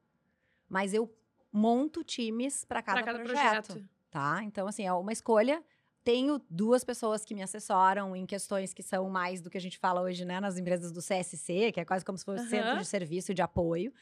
mas 0.68 0.94
eu 0.94 1.12
monto 1.52 2.02
times 2.04 2.64
pra 2.64 2.80
cada, 2.80 3.02
Pra 3.02 3.12
cada 3.12 3.24
projeto, 3.24 3.66
projeto. 3.66 3.88
Tá? 4.10 4.40
Então, 4.42 4.66
assim, 4.66 4.86
é 4.86 4.92
uma 4.92 5.12
escolha. 5.12 5.62
Tenho 6.06 6.40
duas 6.48 6.84
pessoas 6.84 7.24
que 7.24 7.34
me 7.34 7.42
assessoram 7.42 8.14
em 8.14 8.24
questões 8.24 8.72
que 8.72 8.80
são 8.80 9.10
mais 9.10 9.40
do 9.40 9.50
que 9.50 9.58
a 9.58 9.60
gente 9.60 9.76
fala 9.76 10.00
hoje, 10.00 10.24
né, 10.24 10.38
nas 10.38 10.56
empresas 10.56 10.92
do 10.92 11.00
CSC, 11.02 11.72
que 11.72 11.80
é 11.80 11.84
quase 11.84 12.04
como 12.04 12.16
se 12.16 12.24
fosse 12.24 12.48
centro 12.48 12.68
Aham. 12.68 12.78
de 12.78 12.84
serviço 12.84 13.32
e 13.32 13.34
de 13.34 13.42
apoio, 13.42 13.92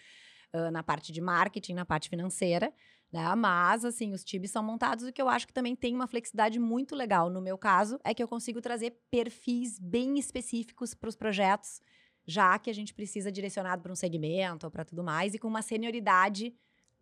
ah, 0.53 0.71
na 0.71 0.83
parte 0.83 1.11
de 1.11 1.23
marketing, 1.23 1.73
na 1.73 1.87
parte 1.87 2.11
financeira. 2.11 2.71
Né? 3.11 3.35
Mas, 3.35 3.87
assim, 3.87 4.12
os 4.12 4.23
times 4.23 4.51
são 4.51 4.62
montados, 4.62 5.07
o 5.07 5.12
que 5.14 5.23
eu 5.23 5.31
acho 5.31 5.47
que 5.47 5.53
também 5.55 5.75
tem 5.75 5.95
uma 5.95 6.07
flexibilidade 6.07 6.59
muito 6.59 6.95
legal. 6.95 7.31
No 7.31 7.40
meu 7.40 7.57
caso, 7.57 7.99
é 8.05 8.12
que 8.12 8.23
eu 8.23 8.29
consigo 8.29 8.61
trazer 8.61 8.99
perfis 9.11 9.79
bem 9.79 10.19
específicos 10.19 10.93
para 10.93 11.09
os 11.09 11.17
projetos, 11.17 11.81
já 12.27 12.59
que 12.59 12.69
a 12.69 12.75
gente 12.75 12.93
precisa 12.93 13.33
direcionado 13.33 13.81
para 13.81 13.90
um 13.90 13.97
segmento 13.97 14.67
ou 14.67 14.71
para 14.71 14.85
tudo 14.85 15.03
mais, 15.03 15.33
e 15.33 15.38
com 15.38 15.49
uma 15.49 15.62
senioridade 15.62 16.55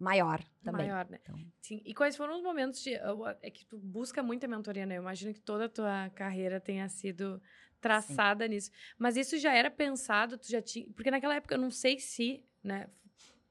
maior 0.02 0.42
também. 0.62 0.88
Maior, 0.88 1.08
né? 1.08 1.18
Então. 1.22 1.38
Sim. 1.60 1.80
E 1.84 1.94
quais 1.94 2.16
foram 2.16 2.36
os 2.36 2.42
momentos 2.42 2.82
de. 2.82 2.94
É 3.40 3.50
que 3.50 3.64
tu 3.64 3.78
busca 3.78 4.22
muita 4.22 4.48
mentoria, 4.48 4.84
né? 4.84 4.98
Eu 4.98 5.02
imagino 5.02 5.32
que 5.32 5.40
toda 5.40 5.66
a 5.66 5.68
tua 5.68 6.10
carreira 6.10 6.60
tenha 6.60 6.88
sido 6.88 7.40
traçada 7.80 8.46
nisso. 8.46 8.70
Mas 8.98 9.16
isso 9.16 9.38
já 9.38 9.54
era 9.54 9.70
pensado, 9.70 10.36
tu 10.36 10.48
já 10.48 10.60
tinha. 10.60 10.86
Porque 10.94 11.10
naquela 11.10 11.36
época 11.36 11.54
eu 11.54 11.58
não 11.58 11.70
sei 11.70 11.98
se, 11.98 12.44
né? 12.62 12.88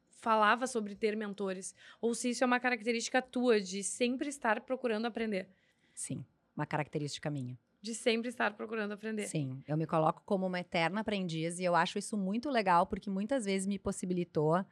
Falava 0.10 0.68
sobre 0.68 0.94
ter 0.94 1.16
mentores. 1.16 1.74
Ou 2.00 2.14
se 2.14 2.30
isso 2.30 2.44
é 2.44 2.48
uma 2.48 2.60
característica 2.60 3.22
tua 3.22 3.60
de 3.60 3.82
sempre 3.84 4.30
estar 4.30 4.62
procurando 4.62 5.06
aprender. 5.06 5.50
Sim, 5.94 6.24
uma 6.56 6.66
característica 6.66 7.30
minha. 7.30 7.58
De 7.82 7.96
sempre 7.96 8.30
estar 8.30 8.54
procurando 8.54 8.92
aprender. 8.92 9.26
Sim, 9.26 9.64
eu 9.68 9.76
me 9.76 9.88
coloco 9.88 10.22
como 10.24 10.46
uma 10.46 10.60
eterna 10.60 11.02
aprendiz 11.02 11.58
e 11.58 11.64
eu 11.64 11.76
acho 11.76 11.98
isso 11.98 12.16
muito 12.16 12.50
legal 12.50 12.86
porque 12.86 13.10
muitas 13.10 13.46
vezes 13.46 13.66
me 13.66 13.80
possibilitou 13.80 14.64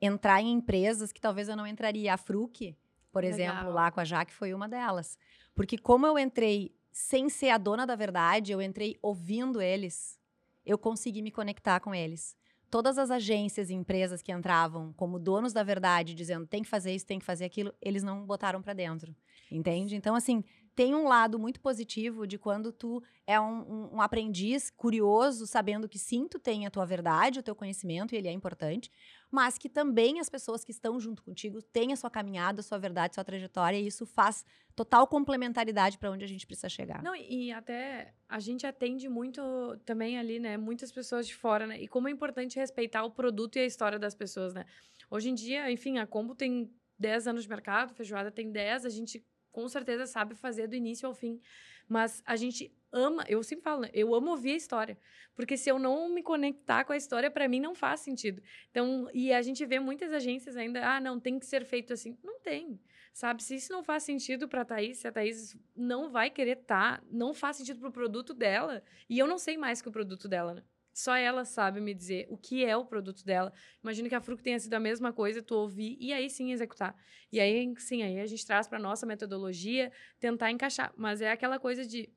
entrar 0.00 0.40
em 0.40 0.52
empresas 0.52 1.12
que 1.12 1.20
talvez 1.20 1.48
eu 1.48 1.56
não 1.56 1.66
entraria. 1.66 2.14
A 2.14 2.16
Fruc, 2.16 2.76
por 3.12 3.22
Legal. 3.22 3.38
exemplo, 3.38 3.72
lá 3.72 3.90
com 3.90 4.00
a 4.00 4.04
Jaque 4.04 4.32
foi 4.32 4.54
uma 4.54 4.68
delas. 4.68 5.18
Porque 5.54 5.76
como 5.76 6.06
eu 6.06 6.18
entrei 6.18 6.74
sem 6.92 7.28
ser 7.28 7.50
a 7.50 7.58
dona 7.58 7.86
da 7.86 7.94
verdade, 7.94 8.52
eu 8.52 8.60
entrei 8.60 8.96
ouvindo 9.00 9.60
eles, 9.60 10.18
eu 10.64 10.76
consegui 10.76 11.22
me 11.22 11.30
conectar 11.30 11.80
com 11.80 11.94
eles. 11.94 12.36
Todas 12.70 12.98
as 12.98 13.10
agências 13.10 13.70
e 13.70 13.74
empresas 13.74 14.20
que 14.20 14.30
entravam 14.30 14.92
como 14.92 15.18
donos 15.18 15.52
da 15.52 15.62
verdade, 15.62 16.14
dizendo 16.14 16.46
tem 16.46 16.62
que 16.62 16.68
fazer 16.68 16.94
isso, 16.94 17.06
tem 17.06 17.18
que 17.18 17.24
fazer 17.24 17.44
aquilo, 17.44 17.72
eles 17.80 18.02
não 18.02 18.26
botaram 18.26 18.60
pra 18.60 18.74
dentro. 18.74 19.16
Entende? 19.50 19.96
Então, 19.96 20.14
assim, 20.14 20.44
tem 20.78 20.94
um 20.94 21.08
lado 21.08 21.40
muito 21.40 21.60
positivo 21.60 22.24
de 22.24 22.38
quando 22.38 22.70
tu 22.70 23.02
é 23.26 23.40
um, 23.40 23.62
um- 23.68 23.94
um 23.96 24.00
aprendiz 24.00 24.70
curioso, 24.70 25.44
sabendo 25.44 25.88
que 25.88 25.98
sim, 25.98 26.28
tu 26.28 26.38
tem 26.38 26.66
a 26.66 26.70
tua 26.70 26.86
verdade, 26.86 27.40
o 27.40 27.42
teu 27.42 27.56
conhecimento, 27.56 28.14
e 28.14 28.16
ele 28.18 28.28
é 28.28 28.30
importante, 28.30 28.88
mas 29.28 29.58
que 29.58 29.68
também 29.68 30.20
as 30.20 30.28
pessoas 30.30 30.62
que 30.62 30.70
estão 30.70 31.00
junto 31.00 31.20
contigo 31.24 31.60
têm 31.60 31.92
a 31.92 31.96
sua 31.96 32.08
caminhada, 32.08 32.60
a 32.60 32.62
sua 32.62 32.78
verdade, 32.78 33.10
a 33.10 33.14
sua 33.14 33.24
trajetória, 33.24 33.76
e 33.76 33.88
isso 33.88 34.06
faz 34.06 34.44
total 34.76 35.08
complementaridade 35.08 35.98
para 35.98 36.12
onde 36.12 36.24
a 36.24 36.28
gente 36.28 36.46
precisa 36.46 36.68
chegar. 36.68 37.02
Não, 37.02 37.16
e 37.16 37.50
até 37.50 38.14
a 38.28 38.38
gente 38.38 38.64
atende 38.64 39.08
muito 39.08 39.40
também 39.84 40.16
ali, 40.16 40.38
né? 40.38 40.56
Muitas 40.56 40.92
pessoas 40.92 41.26
de 41.26 41.34
fora, 41.34 41.66
né? 41.66 41.76
E 41.82 41.88
como 41.88 42.06
é 42.06 42.12
importante 42.12 42.56
respeitar 42.56 43.02
o 43.02 43.10
produto 43.10 43.56
e 43.56 43.62
a 43.62 43.66
história 43.66 43.98
das 43.98 44.14
pessoas, 44.14 44.54
né? 44.54 44.64
Hoje 45.10 45.28
em 45.28 45.34
dia, 45.34 45.68
enfim, 45.72 45.98
a 45.98 46.06
Combo 46.06 46.36
tem 46.36 46.72
10 46.96 47.26
anos 47.26 47.42
de 47.42 47.48
mercado, 47.48 47.92
Feijoada 47.94 48.30
tem 48.30 48.52
10, 48.52 48.84
a 48.84 48.88
gente 48.90 49.26
com 49.58 49.66
certeza 49.68 50.06
sabe 50.06 50.36
fazer 50.36 50.68
do 50.68 50.76
início 50.76 51.04
ao 51.04 51.12
fim. 51.12 51.40
Mas 51.88 52.22
a 52.24 52.36
gente 52.36 52.72
ama, 52.92 53.24
eu 53.26 53.42
sempre 53.42 53.64
falo, 53.64 53.80
né? 53.80 53.90
Eu 53.92 54.14
amo 54.14 54.30
ouvir 54.30 54.52
a 54.52 54.56
história. 54.56 54.96
Porque 55.34 55.56
se 55.56 55.68
eu 55.68 55.80
não 55.80 56.08
me 56.08 56.22
conectar 56.22 56.84
com 56.84 56.92
a 56.92 56.96
história, 56.96 57.28
para 57.28 57.48
mim 57.48 57.58
não 57.58 57.74
faz 57.74 57.98
sentido. 57.98 58.40
Então, 58.70 59.10
e 59.12 59.32
a 59.32 59.42
gente 59.42 59.66
vê 59.66 59.80
muitas 59.80 60.12
agências 60.12 60.56
ainda, 60.56 60.86
ah, 60.88 61.00
não, 61.00 61.18
tem 61.18 61.40
que 61.40 61.46
ser 61.46 61.64
feito 61.64 61.92
assim. 61.92 62.16
Não 62.22 62.38
tem. 62.38 62.80
Sabe, 63.12 63.42
se 63.42 63.56
isso 63.56 63.72
não 63.72 63.82
faz 63.82 64.04
sentido 64.04 64.46
pra 64.46 64.64
Thaís, 64.64 64.98
se 64.98 65.08
a 65.08 65.12
Thaís 65.12 65.56
não 65.74 66.08
vai 66.08 66.30
querer 66.30 66.58
estar, 66.58 67.02
não 67.10 67.34
faz 67.34 67.56
sentido 67.56 67.80
pro 67.80 67.90
produto 67.90 68.32
dela, 68.32 68.80
e 69.08 69.18
eu 69.18 69.26
não 69.26 69.38
sei 69.38 69.56
mais 69.56 69.82
que 69.82 69.88
o 69.88 69.92
produto 69.92 70.28
dela, 70.28 70.54
né? 70.54 70.62
Só 70.98 71.14
ela 71.14 71.44
sabe 71.44 71.80
me 71.80 71.94
dizer 71.94 72.26
o 72.28 72.36
que 72.36 72.64
é 72.64 72.76
o 72.76 72.84
produto 72.84 73.24
dela. 73.24 73.52
Imagino 73.80 74.08
que 74.08 74.16
a 74.16 74.20
Fruc 74.20 74.42
tenha 74.42 74.58
sido 74.58 74.74
a 74.74 74.80
mesma 74.80 75.12
coisa, 75.12 75.40
tu 75.40 75.54
ouvir 75.54 75.96
e 76.00 76.12
aí 76.12 76.28
sim 76.28 76.50
executar. 76.50 76.92
E 77.30 77.38
aí 77.38 77.72
sim, 77.78 78.02
aí 78.02 78.18
a 78.18 78.26
gente 78.26 78.44
traz 78.44 78.66
para 78.66 78.80
nossa 78.80 79.06
metodologia, 79.06 79.92
tentar 80.18 80.50
encaixar. 80.50 80.92
Mas 80.96 81.20
é 81.20 81.30
aquela 81.30 81.56
coisa 81.60 81.86
de. 81.86 82.12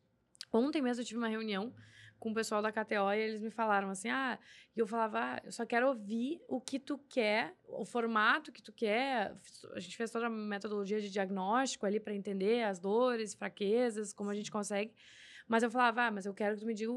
Ontem 0.51 0.81
mesmo 0.81 0.99
eu 0.99 1.05
tive 1.05 1.19
uma 1.19 1.27
reunião 1.27 1.71
com 2.19 2.31
o 2.31 2.33
pessoal 2.33 2.59
da 2.59 2.71
KTO 2.71 3.13
e 3.13 3.19
eles 3.19 3.39
me 3.39 3.51
falaram 3.51 3.87
assim: 3.91 4.09
ah, 4.09 4.39
e 4.75 4.79
eu 4.79 4.87
falava, 4.87 5.19
ah, 5.19 5.41
eu 5.43 5.51
só 5.51 5.63
quero 5.63 5.87
ouvir 5.87 6.41
o 6.47 6.59
que 6.59 6.79
tu 6.79 6.97
quer, 7.07 7.53
o 7.67 7.85
formato 7.85 8.51
que 8.51 8.63
tu 8.63 8.73
quer. 8.73 9.31
A 9.75 9.79
gente 9.79 9.95
fez 9.95 10.09
toda 10.09 10.25
a 10.25 10.29
metodologia 10.29 10.99
de 10.99 11.11
diagnóstico 11.11 11.85
ali 11.85 11.99
para 11.99 12.15
entender 12.15 12.63
as 12.63 12.79
dores, 12.79 13.35
fraquezas, 13.35 14.11
como 14.11 14.31
a 14.31 14.33
gente 14.33 14.49
consegue. 14.49 14.91
Mas 15.51 15.63
eu 15.63 15.69
falava, 15.69 16.03
ah, 16.03 16.11
mas 16.11 16.25
eu 16.25 16.33
quero 16.33 16.55
que 16.55 16.61
tu 16.61 16.65
me 16.65 16.73
diga 16.73 16.93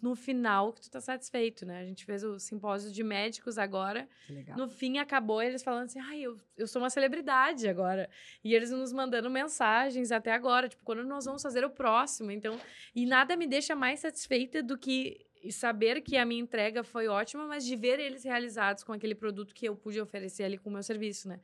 no 0.00 0.16
final 0.16 0.72
que 0.72 0.80
tu 0.80 0.90
tá 0.90 1.02
satisfeito, 1.02 1.66
né? 1.66 1.80
A 1.80 1.84
gente 1.84 2.06
fez 2.06 2.24
o 2.24 2.38
simpósio 2.38 2.90
de 2.90 3.04
médicos 3.04 3.58
agora. 3.58 4.08
Que 4.26 4.32
legal. 4.32 4.56
No 4.56 4.70
fim, 4.70 4.96
acabou 4.96 5.42
eles 5.42 5.62
falando 5.62 5.84
assim, 5.84 6.00
ai, 6.00 6.22
eu, 6.22 6.34
eu 6.56 6.66
sou 6.66 6.80
uma 6.80 6.88
celebridade 6.88 7.68
agora. 7.68 8.08
E 8.42 8.54
eles 8.54 8.70
nos 8.70 8.90
mandando 8.90 9.28
mensagens 9.28 10.10
até 10.10 10.32
agora, 10.32 10.66
tipo, 10.66 10.82
quando 10.82 11.04
nós 11.04 11.26
vamos 11.26 11.42
fazer 11.42 11.62
o 11.62 11.68
próximo. 11.68 12.30
Então, 12.30 12.58
e 12.94 13.04
nada 13.04 13.36
me 13.36 13.46
deixa 13.46 13.76
mais 13.76 14.00
satisfeita 14.00 14.62
do 14.62 14.78
que 14.78 15.26
saber 15.50 16.00
que 16.00 16.16
a 16.16 16.24
minha 16.24 16.40
entrega 16.40 16.82
foi 16.82 17.06
ótima, 17.06 17.46
mas 17.46 17.66
de 17.66 17.76
ver 17.76 18.00
eles 18.00 18.24
realizados 18.24 18.82
com 18.82 18.94
aquele 18.94 19.14
produto 19.14 19.54
que 19.54 19.66
eu 19.66 19.76
pude 19.76 20.00
oferecer 20.00 20.44
ali 20.44 20.56
com 20.56 20.70
o 20.70 20.72
meu 20.72 20.82
serviço, 20.82 21.28
né? 21.28 21.38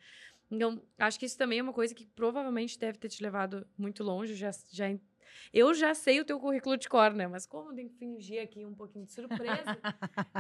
Então, 0.50 0.80
acho 0.98 1.18
que 1.18 1.26
isso 1.26 1.36
também 1.36 1.58
é 1.58 1.62
uma 1.62 1.72
coisa 1.74 1.94
que 1.94 2.06
provavelmente 2.06 2.78
deve 2.78 2.96
ter 2.96 3.10
te 3.10 3.22
levado 3.22 3.66
muito 3.76 4.02
longe. 4.02 4.34
Já, 4.34 4.50
já, 4.70 4.86
eu 5.52 5.72
já 5.74 5.94
sei 5.94 6.20
o 6.20 6.24
teu 6.24 6.38
currículo 6.38 6.76
de 6.76 6.88
cor, 6.88 7.12
né? 7.12 7.26
Mas 7.26 7.46
como 7.46 7.70
eu 7.70 7.74
tenho 7.74 7.88
que 7.88 7.96
fingir 7.96 8.42
aqui 8.42 8.64
um 8.64 8.74
pouquinho 8.74 9.04
de 9.04 9.12
surpresa, 9.12 9.78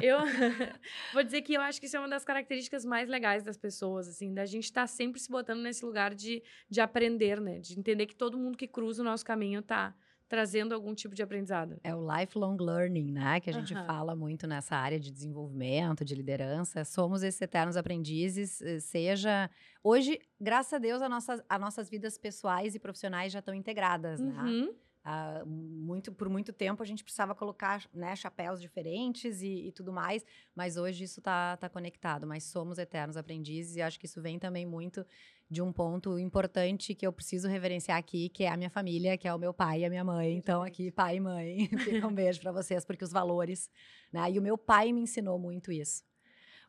eu 0.02 0.18
vou 1.12 1.22
dizer 1.22 1.42
que 1.42 1.54
eu 1.54 1.60
acho 1.60 1.80
que 1.80 1.86
isso 1.86 1.96
é 1.96 2.00
uma 2.00 2.08
das 2.08 2.24
características 2.24 2.84
mais 2.84 3.08
legais 3.08 3.42
das 3.42 3.56
pessoas, 3.56 4.08
assim, 4.08 4.32
da 4.32 4.44
gente 4.46 4.64
estar 4.64 4.86
sempre 4.86 5.20
se 5.20 5.30
botando 5.30 5.60
nesse 5.60 5.84
lugar 5.84 6.14
de, 6.14 6.42
de 6.68 6.80
aprender, 6.80 7.40
né? 7.40 7.58
De 7.58 7.78
entender 7.78 8.06
que 8.06 8.14
todo 8.14 8.38
mundo 8.38 8.56
que 8.56 8.66
cruza 8.66 9.02
o 9.02 9.04
nosso 9.04 9.24
caminho 9.24 9.62
tá 9.62 9.94
trazendo 10.28 10.74
algum 10.74 10.94
tipo 10.94 11.14
de 11.14 11.22
aprendizado. 11.22 11.78
É 11.84 11.94
o 11.94 12.00
lifelong 12.00 12.56
learning, 12.58 13.12
né? 13.12 13.40
Que 13.40 13.50
a 13.50 13.52
gente 13.52 13.74
Aham. 13.74 13.86
fala 13.86 14.16
muito 14.16 14.46
nessa 14.46 14.76
área 14.76 14.98
de 14.98 15.10
desenvolvimento, 15.10 16.04
de 16.04 16.14
liderança. 16.14 16.84
Somos 16.84 17.22
esses 17.22 17.40
eternos 17.40 17.76
aprendizes, 17.76 18.60
eh, 18.60 18.80
seja. 18.80 19.50
Hoje, 19.82 20.20
graças 20.40 20.72
a 20.72 20.78
Deus, 20.78 21.00
a 21.00 21.08
nossas, 21.08 21.42
as 21.48 21.60
nossas 21.60 21.88
vidas 21.88 22.18
pessoais 22.18 22.74
e 22.74 22.78
profissionais 22.78 23.32
já 23.32 23.38
estão 23.38 23.54
integradas, 23.54 24.20
né? 24.20 24.42
Uhum. 24.42 24.74
Ah, 25.08 25.44
muito, 25.46 26.10
por 26.10 26.28
muito 26.28 26.52
tempo 26.52 26.82
a 26.82 26.86
gente 26.86 27.04
precisava 27.04 27.32
colocar 27.32 27.88
né, 27.94 28.16
chapéus 28.16 28.60
diferentes 28.60 29.40
e, 29.40 29.68
e 29.68 29.70
tudo 29.70 29.92
mais, 29.92 30.24
mas 30.52 30.76
hoje 30.76 31.04
isso 31.04 31.20
está 31.20 31.56
tá 31.58 31.68
conectado. 31.68 32.26
Mas 32.26 32.42
somos 32.42 32.76
eternos 32.76 33.16
aprendizes 33.16 33.76
e 33.76 33.82
acho 33.82 34.00
que 34.00 34.06
isso 34.06 34.20
vem 34.20 34.36
também 34.36 34.66
muito 34.66 35.06
de 35.48 35.62
um 35.62 35.72
ponto 35.72 36.18
importante 36.18 36.92
que 36.92 37.06
eu 37.06 37.12
preciso 37.12 37.46
reverenciar 37.46 37.96
aqui, 37.96 38.28
que 38.30 38.42
é 38.42 38.48
a 38.48 38.56
minha 38.56 38.68
família, 38.68 39.16
que 39.16 39.28
é 39.28 39.32
o 39.32 39.38
meu 39.38 39.54
pai 39.54 39.82
e 39.82 39.84
a 39.84 39.88
minha 39.88 40.02
mãe. 40.02 40.36
Então, 40.36 40.60
aqui, 40.60 40.90
pai 40.90 41.18
e 41.18 41.20
mãe, 41.20 41.68
fica 41.78 42.04
um 42.04 42.12
beijo 42.12 42.40
para 42.40 42.50
vocês, 42.50 42.84
porque 42.84 43.04
os 43.04 43.12
valores, 43.12 43.70
né? 44.12 44.28
E 44.28 44.40
o 44.40 44.42
meu 44.42 44.58
pai 44.58 44.90
me 44.90 45.02
ensinou 45.02 45.38
muito 45.38 45.70
isso. 45.70 46.02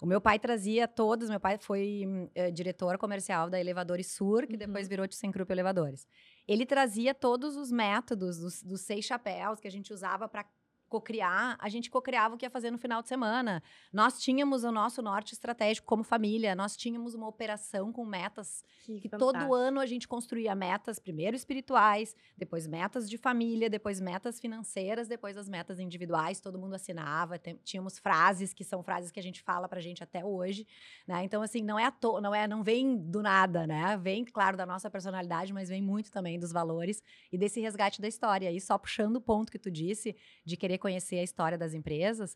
O 0.02 0.06
meu 0.06 0.22
pai 0.22 0.38
trazia 0.38 0.88
todos, 0.88 1.30
meu 1.30 1.40
pai 1.40 1.58
foi 1.58 2.04
é, 2.36 2.52
diretor 2.52 2.98
comercial 3.00 3.50
da 3.50 3.60
Elevadores 3.60 4.12
Sur, 4.12 4.46
que 4.46 4.54
uhum. 4.54 4.60
depois 4.60 4.88
virou 4.88 5.08
ThyssenKrupp 5.08 5.52
Elevadores. 5.52 6.08
Ele 6.48 6.66
trazia 6.66 7.16
todos 7.16 7.56
os 7.56 7.72
métodos 7.72 8.38
dos, 8.38 8.62
dos 8.62 8.82
seis 8.82 9.06
chapéus 9.06 9.60
que 9.60 9.68
a 9.68 9.72
gente 9.72 9.92
usava 9.92 10.28
para 10.28 10.46
cocriar, 10.88 11.58
a 11.60 11.69
gente 11.69 11.89
cocriava 11.89 12.36
o 12.36 12.38
que 12.38 12.45
ia 12.45 12.50
fazer 12.50 12.71
no 12.71 12.78
final 12.78 13.02
de 13.02 13.08
semana. 13.08 13.62
Nós 13.91 14.19
tínhamos 14.19 14.63
o 14.63 14.71
nosso 14.71 15.02
norte 15.02 15.34
estratégico 15.34 15.86
como 15.86 16.04
família, 16.04 16.56
nós 16.56 16.76
tínhamos 16.76 17.13
uma 17.13 17.28
operação 17.28 17.91
com 17.91 18.06
metas 18.06 18.63
que, 18.86 19.02
que 19.02 19.10
todo 19.10 19.54
ano 19.54 19.80
a 19.80 19.86
gente 19.86 20.08
construía 20.08 20.56
metas, 20.56 21.00
primeiro 21.00 21.36
espirituais, 21.36 22.15
depois 22.38 22.67
metas 22.67 23.10
de 23.10 23.17
família, 23.17 23.69
depois 23.69 24.00
metas 24.00 24.39
financeiras, 24.39 25.08
depois 25.08 25.38
as 25.38 25.50
metas 25.50 25.80
individuais, 25.80 26.39
todo 26.39 26.58
mundo 26.58 26.76
assinava, 26.76 27.38
tínhamos 27.63 28.00
frases 28.00 28.54
que 28.54 28.63
são 28.63 28.82
frases 28.82 29.12
que 29.12 29.19
a 29.19 29.23
gente 29.23 29.41
fala 29.41 29.67
pra 29.67 29.82
gente 29.82 30.04
até 30.04 30.23
hoje, 30.23 30.65
né? 31.06 31.23
Então 31.23 31.41
assim, 31.41 31.62
não 31.62 31.78
é 31.78 31.86
à 31.86 31.91
toa, 31.91 32.21
não 32.21 32.34
é, 32.34 32.47
não 32.47 32.63
vem 32.63 32.97
do 32.97 33.21
nada, 33.21 33.67
né? 33.67 33.97
Vem 33.97 34.23
claro 34.23 34.56
da 34.56 34.65
nossa 34.65 34.89
personalidade, 34.89 35.54
mas 35.54 35.69
vem 35.69 35.82
muito 35.82 36.12
também 36.12 36.39
dos 36.39 36.52
valores 36.52 37.04
e 37.32 37.38
desse 37.38 37.60
resgate 37.60 38.02
da 38.02 38.08
história. 38.08 38.52
E 38.52 38.62
só 38.62 38.78
puxando 38.78 39.17
o 39.17 39.21
ponto 39.21 39.52
que 39.52 39.60
tu 39.60 39.69
disse 39.69 40.15
de 40.45 40.56
querer 40.56 40.77
conhecer 40.78 41.20
a 41.20 41.24
história 41.24 41.58
das 41.58 41.74
empresas, 41.74 42.36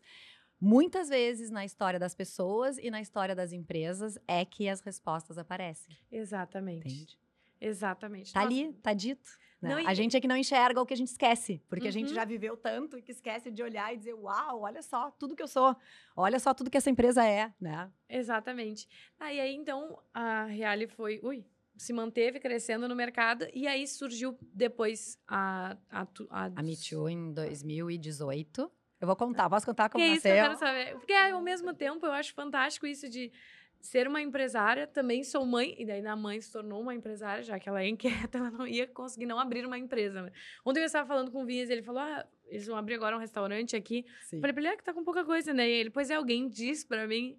muitas 0.60 1.08
vezes 1.08 1.50
na 1.50 1.64
história 1.64 1.98
das 1.98 2.14
pessoas 2.14 2.78
e 2.78 2.90
na 2.90 3.00
história 3.00 3.34
das 3.34 3.52
empresas 3.52 4.18
é 4.28 4.44
que 4.44 4.68
as 4.68 4.80
respostas 4.80 5.38
aparecem. 5.38 5.96
Exatamente. 6.10 6.86
Entende? 6.86 7.18
Exatamente. 7.60 8.32
Tá 8.32 8.40
Nossa. 8.40 8.52
ali, 8.52 8.72
tá 8.74 8.92
dito. 8.92 9.30
Né? 9.60 9.76
Não. 9.76 9.88
A 9.88 9.94
gente 9.94 10.16
é 10.16 10.20
que 10.20 10.26
não 10.26 10.36
enxerga 10.36 10.80
o 10.80 10.84
que 10.84 10.92
a 10.92 10.96
gente 10.96 11.08
esquece, 11.08 11.62
porque 11.68 11.84
uhum. 11.84 11.88
a 11.88 11.92
gente 11.92 12.08
uhum. 12.08 12.14
já 12.14 12.24
viveu 12.24 12.56
tanto 12.56 12.98
e 12.98 13.02
que 13.02 13.12
esquece 13.12 13.48
de 13.52 13.62
olhar 13.62 13.94
e 13.94 13.96
dizer, 13.96 14.14
uau, 14.14 14.62
olha 14.62 14.82
só 14.82 15.12
tudo 15.12 15.36
que 15.36 15.42
eu 15.42 15.46
sou, 15.46 15.76
olha 16.16 16.40
só 16.40 16.52
tudo 16.52 16.68
que 16.68 16.76
essa 16.76 16.90
empresa 16.90 17.24
é, 17.24 17.52
né? 17.60 17.88
Exatamente. 18.08 18.88
Ah, 19.20 19.32
e 19.32 19.40
aí, 19.40 19.54
então, 19.54 20.00
a 20.12 20.44
Reale 20.46 20.88
foi, 20.88 21.20
ui, 21.22 21.46
se 21.76 21.92
manteve 21.92 22.38
crescendo 22.38 22.88
no 22.88 22.94
mercado 22.94 23.46
e 23.52 23.66
aí 23.66 23.86
surgiu 23.86 24.38
depois 24.52 25.18
a 25.26 25.76
a, 25.90 26.06
a, 26.30 26.50
a 26.56 26.62
Me 26.62 26.76
Too 26.76 27.08
em 27.08 27.32
2018. 27.32 28.70
Eu 29.00 29.06
vou 29.06 29.16
contar, 29.16 29.50
posso 29.50 29.66
contar 29.66 29.88
como 29.88 30.02
que 30.02 30.10
nasceu? 30.10 30.16
Isso 30.16 30.22
que 30.22 30.28
eu 30.28 30.56
quero 30.56 30.58
saber. 30.58 30.94
Porque 30.94 31.12
ao 31.12 31.42
mesmo 31.42 31.74
tempo 31.74 32.06
eu 32.06 32.12
acho 32.12 32.32
fantástico 32.34 32.86
isso 32.86 33.08
de 33.08 33.32
ser 33.80 34.06
uma 34.06 34.22
empresária, 34.22 34.86
também 34.86 35.24
sou 35.24 35.44
mãe, 35.44 35.74
e 35.76 35.84
daí 35.84 36.06
a 36.06 36.14
mãe 36.14 36.40
se 36.40 36.52
tornou 36.52 36.80
uma 36.80 36.94
empresária, 36.94 37.42
já 37.42 37.58
que 37.58 37.68
ela 37.68 37.82
é 37.82 37.88
inquieta, 37.88 38.38
ela 38.38 38.50
não 38.50 38.66
ia 38.66 38.86
conseguir 38.86 39.26
não 39.26 39.40
abrir 39.40 39.66
uma 39.66 39.76
empresa. 39.76 40.22
Né? 40.22 40.32
Ontem 40.64 40.80
eu 40.80 40.86
estava 40.86 41.06
falando 41.06 41.32
com 41.32 41.42
o 41.42 41.44
Vinhas, 41.44 41.68
ele 41.68 41.82
falou: 41.82 42.00
ah, 42.00 42.24
eles 42.46 42.66
vão 42.66 42.76
abrir 42.76 42.94
agora 42.94 43.16
um 43.16 43.20
restaurante 43.20 43.74
aqui. 43.74 44.06
Sim. 44.22 44.40
Falei 44.40 44.52
pra 44.52 44.62
ele, 44.62 44.72
é 44.72 44.76
que 44.76 44.84
tá 44.84 44.94
com 44.94 45.02
pouca 45.02 45.24
coisa, 45.24 45.52
né? 45.52 45.68
E 45.68 45.72
ele, 45.72 45.90
pois 45.90 46.10
é, 46.10 46.14
alguém 46.14 46.48
disse 46.48 46.86
pra 46.86 47.06
mim, 47.08 47.36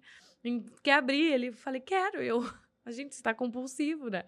quer 0.82 0.94
abrir? 0.94 1.32
Ele, 1.32 1.50
falei, 1.50 1.80
quero. 1.80 2.20
Eu, 2.20 2.44
a 2.84 2.90
gente 2.90 3.12
está 3.12 3.32
compulsivo, 3.32 4.08
né? 4.08 4.24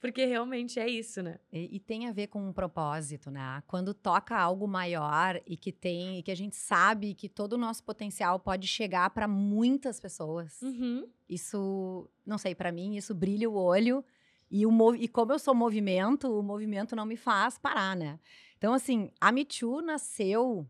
Porque 0.00 0.24
realmente 0.24 0.80
é 0.80 0.88
isso, 0.88 1.22
né? 1.22 1.38
E, 1.52 1.76
e, 1.76 1.78
tem 1.78 2.08
a 2.08 2.12
ver 2.12 2.26
com 2.26 2.42
um 2.48 2.52
propósito, 2.52 3.30
né? 3.30 3.62
Quando 3.68 3.94
toca 3.94 4.36
algo 4.36 4.66
maior 4.66 5.40
e 5.46 5.56
que 5.56 5.70
tem, 5.70 6.18
e 6.18 6.22
que 6.22 6.30
a 6.32 6.34
gente 6.34 6.56
sabe 6.56 7.14
que 7.14 7.28
todo 7.28 7.52
o 7.52 7.58
nosso 7.58 7.84
potencial 7.84 8.40
pode 8.40 8.66
chegar 8.66 9.10
para 9.10 9.28
muitas 9.28 10.00
pessoas. 10.00 10.60
Uhum. 10.60 11.06
Isso, 11.28 12.10
não 12.26 12.36
sei, 12.36 12.54
para 12.54 12.72
mim, 12.72 12.96
isso 12.96 13.14
brilha 13.14 13.48
o 13.48 13.54
olho. 13.54 14.04
E, 14.50 14.66
o, 14.66 14.94
e 14.96 15.06
como 15.06 15.32
eu 15.32 15.38
sou 15.38 15.54
movimento, 15.54 16.36
o 16.36 16.42
movimento 16.42 16.96
não 16.96 17.06
me 17.06 17.16
faz 17.16 17.56
parar, 17.56 17.96
né? 17.96 18.18
Então, 18.58 18.74
assim, 18.74 19.10
a 19.20 19.30
Me 19.30 19.44
Too 19.44 19.80
nasceu. 19.82 20.66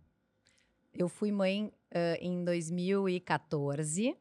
Eu 0.93 1.09
fui 1.09 1.33
mãe 1.33 1.73
uh, 1.91 2.19
em 2.21 2.45
2014. 2.45 4.15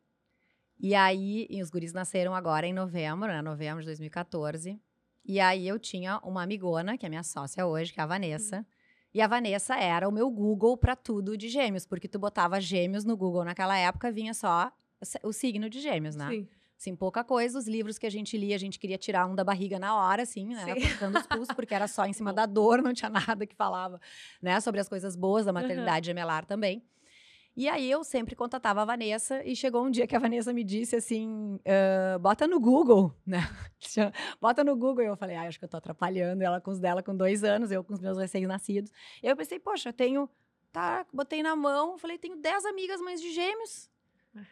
E 0.81 0.95
aí, 0.95 1.45
e 1.47 1.61
os 1.61 1.69
guris 1.69 1.93
nasceram 1.93 2.33
agora 2.33 2.65
em 2.65 2.73
novembro, 2.73 3.27
né? 3.27 3.39
Novembro 3.39 3.81
de 3.81 3.85
2014. 3.85 4.81
E 5.23 5.39
aí 5.39 5.67
eu 5.67 5.77
tinha 5.77 6.19
uma 6.23 6.41
amigona, 6.41 6.97
que 6.97 7.05
é 7.05 7.09
minha 7.09 7.21
sócia 7.21 7.67
hoje, 7.67 7.93
que 7.93 7.99
é 7.99 8.03
a 8.03 8.07
Vanessa. 8.07 8.57
Uhum. 8.57 8.65
E 9.13 9.21
a 9.21 9.27
Vanessa 9.27 9.75
era 9.75 10.09
o 10.09 10.11
meu 10.11 10.31
Google 10.31 10.75
para 10.75 10.95
tudo 10.95 11.37
de 11.37 11.49
gêmeos, 11.49 11.85
porque 11.85 12.07
tu 12.07 12.17
botava 12.17 12.59
gêmeos 12.59 13.05
no 13.05 13.15
Google 13.15 13.45
naquela 13.45 13.77
época, 13.77 14.11
vinha 14.11 14.33
só 14.33 14.71
o 15.21 15.31
signo 15.31 15.69
de 15.69 15.79
gêmeos, 15.79 16.15
né? 16.15 16.29
Sim. 16.29 16.47
Assim, 16.79 16.95
pouca 16.95 17.23
coisa. 17.23 17.59
Os 17.59 17.67
livros 17.67 17.99
que 17.99 18.07
a 18.07 18.09
gente 18.09 18.35
lia, 18.35 18.55
a 18.55 18.59
gente 18.59 18.79
queria 18.79 18.97
tirar 18.97 19.27
um 19.27 19.35
da 19.35 19.43
barriga 19.43 19.77
na 19.77 19.95
hora, 19.95 20.23
assim, 20.23 20.47
né? 20.47 20.63
Apertando 20.71 21.15
os 21.15 21.27
pulsos, 21.27 21.55
porque 21.55 21.75
era 21.75 21.87
só 21.87 22.07
em 22.07 22.13
cima 22.13 22.33
da 22.33 22.47
dor, 22.47 22.81
não 22.81 22.91
tinha 22.91 23.09
nada 23.09 23.45
que 23.45 23.55
falava, 23.55 24.01
né? 24.41 24.59
Sobre 24.59 24.81
as 24.81 24.89
coisas 24.89 25.15
boas 25.15 25.45
da 25.45 25.53
maternidade 25.53 26.09
uhum. 26.09 26.15
gemelar 26.15 26.43
também. 26.43 26.83
E 27.55 27.67
aí 27.67 27.91
eu 27.91 28.03
sempre 28.03 28.33
contatava 28.33 28.81
a 28.81 28.85
Vanessa 28.85 29.43
e 29.43 29.55
chegou 29.55 29.85
um 29.85 29.91
dia 29.91 30.07
que 30.07 30.15
a 30.15 30.19
Vanessa 30.19 30.53
me 30.53 30.63
disse 30.63 30.95
assim, 30.95 31.55
uh, 31.55 32.19
bota 32.19 32.47
no 32.47 32.59
Google, 32.59 33.13
né? 33.27 33.41
bota 34.39 34.63
no 34.63 34.75
Google. 34.75 35.03
E 35.03 35.07
eu 35.07 35.17
falei, 35.17 35.35
ah, 35.35 35.43
acho 35.43 35.59
que 35.59 35.65
eu 35.65 35.69
tô 35.69 35.77
atrapalhando 35.77 36.43
ela 36.43 36.61
com 36.61 36.71
os 36.71 36.79
dela 36.79 37.03
com 37.03 37.15
dois 37.15 37.43
anos, 37.43 37.71
eu 37.71 37.83
com 37.83 37.93
os 37.93 37.99
meus 37.99 38.17
recém-nascidos. 38.17 38.91
E 39.21 39.27
eu 39.27 39.35
pensei, 39.35 39.59
poxa, 39.59 39.89
eu 39.89 39.93
tenho, 39.93 40.29
tá, 40.71 41.05
botei 41.11 41.43
na 41.43 41.55
mão, 41.55 41.97
falei, 41.97 42.17
tenho 42.17 42.37
dez 42.37 42.65
amigas 42.65 43.01
mães 43.01 43.21
de 43.21 43.33
gêmeos. 43.33 43.89
Ah, 44.33 44.45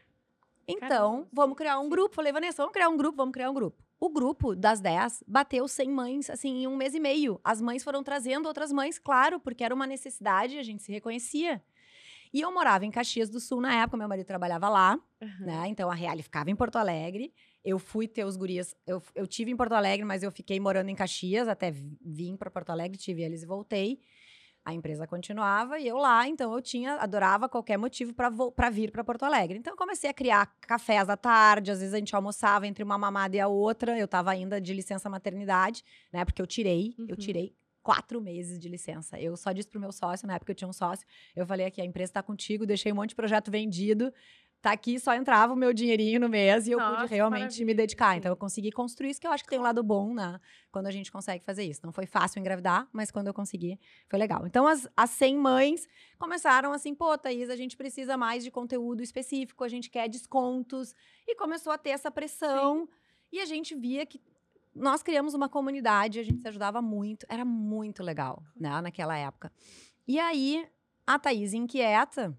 então, 0.67 1.11
Caramba. 1.11 1.27
vamos 1.31 1.57
criar 1.57 1.79
um 1.79 1.87
grupo. 1.87 2.13
Falei, 2.13 2.33
Vanessa, 2.33 2.61
vamos 2.61 2.73
criar 2.73 2.89
um 2.89 2.97
grupo, 2.97 3.15
vamos 3.15 3.33
criar 3.33 3.49
um 3.49 3.53
grupo. 3.53 3.81
O 3.97 4.09
grupo 4.09 4.55
das 4.55 4.79
10 4.79 5.23
bateu 5.27 5.67
100 5.67 5.89
mães, 5.89 6.29
assim, 6.29 6.63
em 6.63 6.67
um 6.67 6.75
mês 6.75 6.93
e 6.93 6.99
meio. 6.99 7.39
As 7.43 7.61
mães 7.61 7.83
foram 7.83 8.03
trazendo 8.03 8.45
outras 8.47 8.71
mães, 8.71 8.99
claro, 8.99 9.39
porque 9.39 9.63
era 9.63 9.75
uma 9.75 9.87
necessidade, 9.87 10.57
a 10.57 10.63
gente 10.63 10.83
se 10.83 10.91
reconhecia. 10.91 11.61
E 12.31 12.41
eu 12.41 12.53
morava 12.53 12.85
em 12.85 12.91
Caxias 12.91 13.29
do 13.29 13.39
Sul 13.39 13.59
na 13.59 13.81
época, 13.81 13.97
meu 13.97 14.07
marido 14.07 14.25
trabalhava 14.25 14.69
lá, 14.69 14.99
uhum. 15.21 15.45
né? 15.45 15.67
Então 15.67 15.89
a 15.89 15.95
Reale 15.95 16.21
ficava 16.21 16.51
em 16.51 16.55
Porto 16.55 16.75
Alegre. 16.75 17.33
Eu 17.63 17.79
fui 17.79 18.07
ter 18.07 18.23
os 18.23 18.37
gurias, 18.37 18.75
eu, 18.85 19.01
eu 19.15 19.27
tive 19.27 19.51
em 19.51 19.55
Porto 19.55 19.73
Alegre, 19.73 20.05
mas 20.05 20.21
eu 20.23 20.31
fiquei 20.31 20.59
morando 20.59 20.89
em 20.89 20.95
Caxias 20.95 21.47
até 21.47 21.71
vim 21.71 22.37
para 22.37 22.51
Porto 22.51 22.69
Alegre, 22.69 22.97
tive 22.97 23.23
eles 23.23 23.43
e 23.43 23.45
voltei. 23.45 23.99
A 24.63 24.73
empresa 24.73 25.07
continuava 25.07 25.79
e 25.79 25.87
eu 25.87 25.97
lá, 25.97 26.27
então 26.27 26.53
eu 26.53 26.61
tinha, 26.61 26.95
adorava 26.95 27.49
qualquer 27.49 27.77
motivo 27.77 28.13
para 28.13 28.69
vir 28.69 28.91
para 28.91 29.03
Porto 29.03 29.23
Alegre. 29.23 29.57
Então 29.57 29.73
eu 29.73 29.77
comecei 29.77 30.09
a 30.09 30.13
criar 30.13 30.45
cafés 30.61 31.09
à 31.09 31.17
tarde, 31.17 31.71
às 31.71 31.79
vezes 31.79 31.93
a 31.93 31.97
gente 31.97 32.15
almoçava 32.15 32.67
entre 32.67 32.83
uma 32.83 32.97
mamada 32.97 33.35
e 33.35 33.39
a 33.39 33.47
outra. 33.47 33.97
Eu 33.97 34.05
estava 34.05 34.29
ainda 34.29 34.61
de 34.61 34.73
licença 34.73 35.09
maternidade, 35.09 35.83
né? 36.13 36.23
Porque 36.23 36.41
eu 36.41 36.45
tirei, 36.45 36.93
uhum. 36.99 37.07
eu 37.09 37.15
tirei 37.15 37.55
quatro 37.89 38.21
meses 38.21 38.59
de 38.59 38.69
licença. 38.69 39.19
Eu 39.19 39.35
só 39.35 39.51
disse 39.51 39.67
pro 39.67 39.79
meu 39.79 39.91
sócio, 39.91 40.27
na 40.27 40.35
época 40.35 40.51
eu 40.51 40.55
tinha 40.55 40.67
um 40.67 40.73
sócio, 40.73 41.07
eu 41.35 41.43
falei 41.43 41.65
aqui, 41.65 41.81
a 41.81 41.83
empresa 41.83 42.11
está 42.11 42.21
contigo, 42.21 42.63
deixei 42.63 42.91
um 42.91 42.95
monte 42.95 43.09
de 43.09 43.15
projeto 43.15 43.49
vendido, 43.49 44.13
tá 44.61 44.71
aqui, 44.71 44.99
só 44.99 45.15
entrava 45.15 45.53
o 45.53 45.55
meu 45.55 45.73
dinheirinho 45.73 46.19
no 46.19 46.29
mês 46.29 46.67
e 46.67 46.71
eu 46.71 46.77
Nossa, 46.77 47.01
pude 47.01 47.15
realmente 47.15 47.41
maravilha. 47.41 47.65
me 47.65 47.73
dedicar. 47.73 48.15
Então 48.15 48.31
eu 48.31 48.37
consegui 48.37 48.71
construir 48.71 49.09
isso, 49.09 49.19
que 49.19 49.25
eu 49.25 49.31
acho 49.31 49.43
que 49.43 49.49
tem 49.49 49.57
um 49.57 49.63
lado 49.63 49.81
bom, 49.81 50.13
né? 50.13 50.39
Quando 50.71 50.85
a 50.85 50.91
gente 50.91 51.11
consegue 51.11 51.43
fazer 51.43 51.63
isso. 51.63 51.81
Não 51.83 51.91
foi 51.91 52.05
fácil 52.05 52.39
engravidar, 52.39 52.87
mas 52.93 53.09
quando 53.09 53.25
eu 53.25 53.33
consegui, 53.33 53.79
foi 54.07 54.19
legal. 54.19 54.45
Então 54.45 54.67
as, 54.67 54.87
as 54.95 55.09
100 55.09 55.37
mães 55.37 55.87
começaram 56.19 56.71
assim, 56.71 56.93
pô, 56.93 57.17
Thaís, 57.17 57.49
a 57.49 57.55
gente 57.55 57.75
precisa 57.75 58.15
mais 58.15 58.43
de 58.43 58.51
conteúdo 58.51 59.01
específico, 59.01 59.63
a 59.63 59.67
gente 59.67 59.89
quer 59.89 60.07
descontos. 60.07 60.93
E 61.27 61.35
começou 61.35 61.73
a 61.73 61.77
ter 61.79 61.89
essa 61.89 62.11
pressão. 62.11 62.85
Sim. 62.85 62.93
E 63.31 63.39
a 63.39 63.45
gente 63.45 63.73
via 63.73 64.05
que 64.05 64.21
nós 64.75 65.01
criamos 65.03 65.33
uma 65.33 65.49
comunidade, 65.49 66.19
a 66.19 66.23
gente 66.23 66.41
se 66.41 66.47
ajudava 66.47 66.81
muito, 66.81 67.25
era 67.29 67.43
muito 67.43 68.03
legal, 68.03 68.43
né, 68.55 68.81
naquela 68.81 69.17
época. 69.17 69.51
E 70.07 70.19
aí, 70.19 70.67
a 71.05 71.19
Thaís 71.19 71.53
inquieta, 71.53 72.37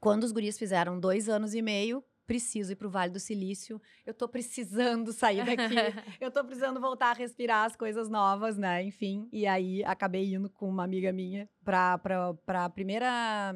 quando 0.00 0.24
os 0.24 0.32
guris 0.32 0.58
fizeram 0.58 0.98
dois 0.98 1.28
anos 1.28 1.54
e 1.54 1.62
meio, 1.62 2.02
preciso 2.26 2.72
ir 2.72 2.76
para 2.76 2.86
o 2.86 2.90
Vale 2.90 3.10
do 3.10 3.18
Silício, 3.18 3.80
eu 4.04 4.10
estou 4.10 4.28
precisando 4.28 5.12
sair 5.12 5.44
daqui, 5.44 5.74
eu 6.20 6.28
estou 6.28 6.44
precisando 6.44 6.78
voltar 6.78 7.10
a 7.10 7.14
respirar 7.14 7.64
as 7.64 7.74
coisas 7.74 8.08
novas, 8.08 8.58
né, 8.58 8.82
enfim. 8.82 9.28
E 9.32 9.46
aí, 9.46 9.82
acabei 9.84 10.34
indo 10.34 10.50
com 10.50 10.68
uma 10.68 10.84
amiga 10.84 11.12
minha 11.12 11.48
para 11.64 11.98
a 12.46 12.68
primeira 12.68 13.54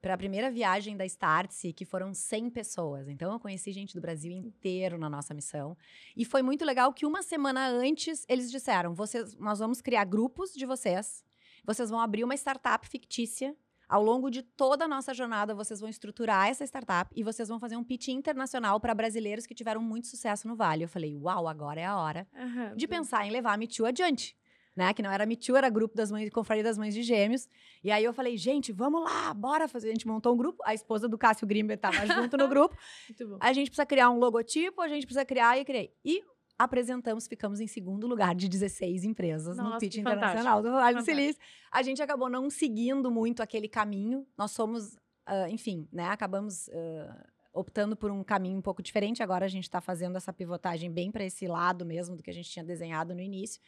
para 0.00 0.14
a 0.14 0.18
primeira 0.18 0.50
viagem 0.50 0.96
da 0.96 1.04
Startse, 1.04 1.72
que 1.72 1.84
foram 1.84 2.14
100 2.14 2.50
pessoas. 2.50 3.08
Então, 3.08 3.32
eu 3.32 3.40
conheci 3.40 3.72
gente 3.72 3.94
do 3.94 4.00
Brasil 4.00 4.32
inteiro 4.32 4.98
na 4.98 5.10
nossa 5.10 5.34
missão. 5.34 5.76
E 6.16 6.24
foi 6.24 6.42
muito 6.42 6.64
legal 6.64 6.92
que 6.92 7.04
uma 7.04 7.22
semana 7.22 7.68
antes 7.68 8.24
eles 8.28 8.50
disseram: 8.50 8.94
vocês, 8.94 9.36
nós 9.36 9.58
vamos 9.58 9.80
criar 9.80 10.04
grupos 10.04 10.52
de 10.52 10.64
vocês, 10.64 11.24
vocês 11.64 11.90
vão 11.90 12.00
abrir 12.00 12.24
uma 12.24 12.34
startup 12.34 12.86
fictícia. 12.88 13.54
Ao 13.88 14.00
longo 14.00 14.30
de 14.30 14.42
toda 14.42 14.84
a 14.84 14.88
nossa 14.88 15.12
jornada, 15.12 15.52
vocês 15.52 15.80
vão 15.80 15.90
estruturar 15.90 16.46
essa 16.46 16.64
startup 16.64 17.10
e 17.12 17.24
vocês 17.24 17.48
vão 17.48 17.58
fazer 17.58 17.74
um 17.76 17.82
pitch 17.82 18.06
internacional 18.06 18.78
para 18.78 18.94
brasileiros 18.94 19.46
que 19.46 19.54
tiveram 19.54 19.82
muito 19.82 20.06
sucesso 20.06 20.46
no 20.46 20.54
Vale. 20.54 20.84
Eu 20.84 20.88
falei, 20.88 21.16
uau, 21.16 21.48
agora 21.48 21.80
é 21.80 21.86
a 21.86 21.98
hora 21.98 22.24
uhum. 22.32 22.76
de 22.76 22.86
pensar 22.86 23.26
em 23.26 23.32
levar 23.32 23.54
a 23.54 23.56
Me 23.56 23.66
Too 23.66 23.84
adiante. 23.84 24.38
Né? 24.80 24.94
Que 24.94 25.02
não 25.02 25.12
era 25.12 25.26
Me 25.26 25.36
Too, 25.36 25.56
era 25.56 25.68
grupo 25.68 25.94
das 25.94 26.10
mães, 26.10 26.30
Confraria 26.30 26.64
das 26.64 26.78
Mães 26.78 26.94
de 26.94 27.02
Gêmeos. 27.02 27.46
E 27.84 27.90
aí 27.90 28.02
eu 28.02 28.14
falei, 28.14 28.36
gente, 28.38 28.72
vamos 28.72 29.04
lá, 29.04 29.34
bora 29.34 29.68
fazer. 29.68 29.88
A 29.88 29.92
gente 29.92 30.06
montou 30.06 30.32
um 30.32 30.36
grupo, 30.36 30.62
a 30.64 30.72
esposa 30.72 31.06
do 31.06 31.18
Cássio 31.18 31.46
Grimber 31.46 31.76
estava 31.76 32.06
junto 32.06 32.36
no 32.38 32.48
grupo. 32.48 32.74
A 33.38 33.52
gente 33.52 33.66
precisa 33.66 33.84
criar 33.84 34.08
um 34.08 34.18
logotipo, 34.18 34.80
a 34.80 34.88
gente 34.88 35.06
precisa 35.06 35.24
criar 35.24 35.58
e 35.58 35.66
criei. 35.66 35.92
E 36.02 36.24
apresentamos, 36.58 37.26
ficamos 37.26 37.60
em 37.60 37.66
segundo 37.66 38.06
lugar 38.06 38.34
de 38.34 38.48
16 38.48 39.04
empresas 39.04 39.58
no 39.58 39.64
Nossa, 39.64 39.78
pitch 39.80 39.94
que 39.94 40.00
internacional 40.00 40.62
do 40.62 40.70
Vale 40.70 40.96
do. 40.96 41.04
Silício. 41.04 41.40
A 41.70 41.82
gente 41.82 42.02
acabou 42.02 42.30
não 42.30 42.48
seguindo 42.48 43.10
muito 43.10 43.42
aquele 43.42 43.68
caminho. 43.68 44.26
Nós 44.36 44.50
somos, 44.52 44.96
ah, 45.26 45.50
enfim, 45.50 45.86
né? 45.92 46.06
Acabamos 46.06 46.70
ah, 46.70 47.26
optando 47.52 47.94
por 47.96 48.10
um 48.10 48.24
caminho 48.24 48.56
um 48.58 48.62
pouco 48.62 48.82
diferente. 48.82 49.22
Agora 49.22 49.44
a 49.44 49.48
gente 49.48 49.64
está 49.64 49.80
fazendo 49.80 50.16
essa 50.16 50.32
pivotagem 50.32 50.90
bem 50.90 51.10
para 51.10 51.24
esse 51.24 51.46
lado 51.46 51.84
mesmo 51.84 52.16
do 52.16 52.22
que 52.22 52.30
a 52.30 52.34
gente 52.34 52.48
tinha 52.48 52.64
desenhado 52.64 53.14
no 53.14 53.20
início. 53.20 53.60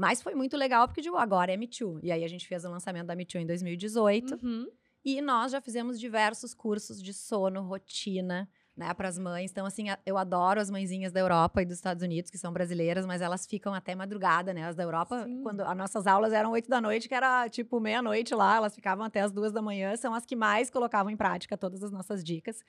Mas 0.00 0.22
foi 0.22 0.34
muito 0.34 0.56
legal 0.56 0.88
porque 0.88 1.02
digo, 1.02 1.18
agora 1.18 1.52
é 1.52 1.58
Me 1.58 1.68
Too. 1.68 2.00
E 2.02 2.10
aí 2.10 2.24
a 2.24 2.28
gente 2.28 2.48
fez 2.48 2.64
o 2.64 2.70
lançamento 2.70 3.08
da 3.08 3.14
Me 3.14 3.26
Too 3.26 3.38
em 3.38 3.46
2018. 3.46 4.38
Uhum. 4.42 4.66
E 5.04 5.20
nós 5.20 5.52
já 5.52 5.60
fizemos 5.60 6.00
diversos 6.00 6.54
cursos 6.54 7.02
de 7.02 7.12
sono, 7.12 7.60
rotina, 7.60 8.48
né, 8.80 8.94
para 8.94 9.08
as 9.08 9.18
mães. 9.18 9.50
Então, 9.50 9.66
assim, 9.66 9.84
eu 10.06 10.16
adoro 10.16 10.58
as 10.58 10.70
mãezinhas 10.70 11.12
da 11.12 11.20
Europa 11.20 11.60
e 11.60 11.66
dos 11.66 11.76
Estados 11.76 12.02
Unidos, 12.02 12.30
que 12.30 12.38
são 12.38 12.50
brasileiras, 12.50 13.04
mas 13.04 13.20
elas 13.20 13.44
ficam 13.44 13.74
até 13.74 13.94
madrugada, 13.94 14.54
né? 14.54 14.64
As 14.64 14.74
da 14.74 14.82
Europa, 14.82 15.24
Sim. 15.24 15.42
quando 15.42 15.60
as 15.60 15.76
nossas 15.76 16.06
aulas 16.06 16.32
eram 16.32 16.52
oito 16.52 16.66
da 16.66 16.80
noite, 16.80 17.06
que 17.06 17.14
era 17.14 17.46
tipo 17.50 17.78
meia-noite 17.78 18.34
lá, 18.34 18.56
elas 18.56 18.74
ficavam 18.74 19.04
até 19.04 19.20
as 19.20 19.32
duas 19.32 19.52
da 19.52 19.60
manhã, 19.60 19.94
são 19.96 20.14
as 20.14 20.24
que 20.24 20.34
mais 20.34 20.70
colocavam 20.70 21.12
em 21.12 21.16
prática 21.16 21.58
todas 21.58 21.82
as 21.82 21.92
nossas 21.92 22.24
dicas. 22.24 22.64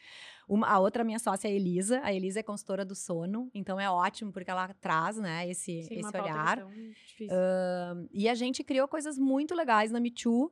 Uma, 0.50 0.68
a 0.68 0.80
outra 0.80 1.02
minha 1.06 1.18
sócia 1.18 1.48
é 1.48 1.52
a 1.52 1.54
Elisa. 1.54 2.02
A 2.04 2.12
Elisa 2.12 2.42
é 2.42 2.44
consultora 2.44 2.84
do 2.84 2.94
sono, 2.94 3.50
então 3.54 3.80
é 3.80 3.90
ótimo 3.90 4.34
porque 4.34 4.52
ela 4.52 4.68
traz, 4.82 5.18
né, 5.18 5.48
esse, 5.50 5.84
Sim, 5.84 5.96
esse 5.96 6.18
olhar. 6.18 6.68
difícil. 7.08 7.38
E 8.12 8.28
a 8.28 8.36
gente 8.36 8.66
criou 8.66 8.86
coisas 8.86 9.18
muito 9.18 9.56
legais 9.56 9.92
na 9.92 10.00
Me 10.02 10.12
Too, 10.12 10.52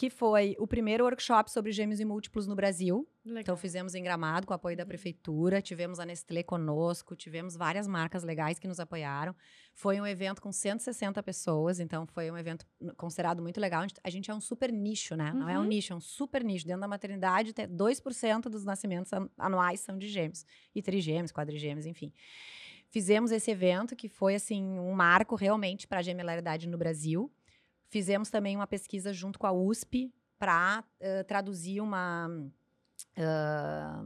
que 0.00 0.08
foi 0.08 0.56
o 0.58 0.66
primeiro 0.66 1.04
workshop 1.04 1.50
sobre 1.52 1.72
gêmeos 1.72 2.00
e 2.00 2.06
múltiplos 2.06 2.46
no 2.46 2.54
Brasil. 2.54 3.06
Legal. 3.22 3.42
Então 3.42 3.54
fizemos 3.54 3.94
em 3.94 4.02
Gramado 4.02 4.46
com 4.46 4.54
o 4.54 4.56
apoio 4.56 4.74
da 4.74 4.82
Uhum. 4.82 4.88
prefeitura, 4.88 5.60
tivemos 5.60 6.00
a 6.00 6.06
Nestlé 6.06 6.42
conosco, 6.42 7.14
tivemos 7.14 7.54
várias 7.54 7.86
marcas 7.86 8.22
legais 8.24 8.58
que 8.58 8.66
nos 8.66 8.80
apoiaram. 8.80 9.36
Foi 9.74 10.00
um 10.00 10.06
evento 10.06 10.40
com 10.40 10.50
160 10.50 11.22
pessoas, 11.22 11.80
então 11.80 12.06
foi 12.06 12.30
um 12.30 12.38
evento 12.38 12.64
considerado 12.96 13.42
muito 13.42 13.60
legal. 13.60 13.84
A 14.02 14.08
gente- 14.08 14.30
é 14.30 14.34
um 14.34 14.40
super 14.40 14.72
nicho, 14.72 15.14
né? 15.16 15.34
Não 15.34 15.50
é 15.50 15.58
um 15.58 15.62
Uhum. 15.62 15.68
nicho, 15.68 15.92
é 15.92 15.96
um 15.96 16.00
super 16.00 16.42
nicho. 16.42 16.66
Dentro 16.66 16.80
da 16.80 16.88
maternidade, 16.88 17.50
até 17.50 17.66
2% 17.66 18.48
dos 18.48 18.64
nascimentos 18.64 19.12
an- 19.12 19.28
anuais 19.36 19.80
são 19.80 19.98
de 19.98 20.08
gêmeos. 20.08 20.46
E 20.74 20.80
trigêmeos, 20.80 21.30
quadrigêmeos, 21.30 21.84
enfim. 21.84 22.10
Fizemos 22.88 23.30
esse 23.30 23.50
evento 23.50 23.94
que 23.94 24.08
foi 24.08 24.34
assim 24.34 24.64
um 24.64 24.92
marco 24.92 25.36
realmente 25.36 25.86
para 25.86 25.98
a 25.98 26.02
gemelaridade 26.02 26.66
no 26.66 26.78
Brasil. 26.78 27.30
Fizemos 27.90 28.30
também 28.30 28.56
uma 28.56 28.66
pesquisa 28.66 29.12
junto 29.12 29.38
com 29.38 29.46
a 29.46 29.52
USP 29.52 30.10
para 30.38 30.82
traduzir 31.26 31.82
uma 31.82 32.30
ah, 33.16 34.04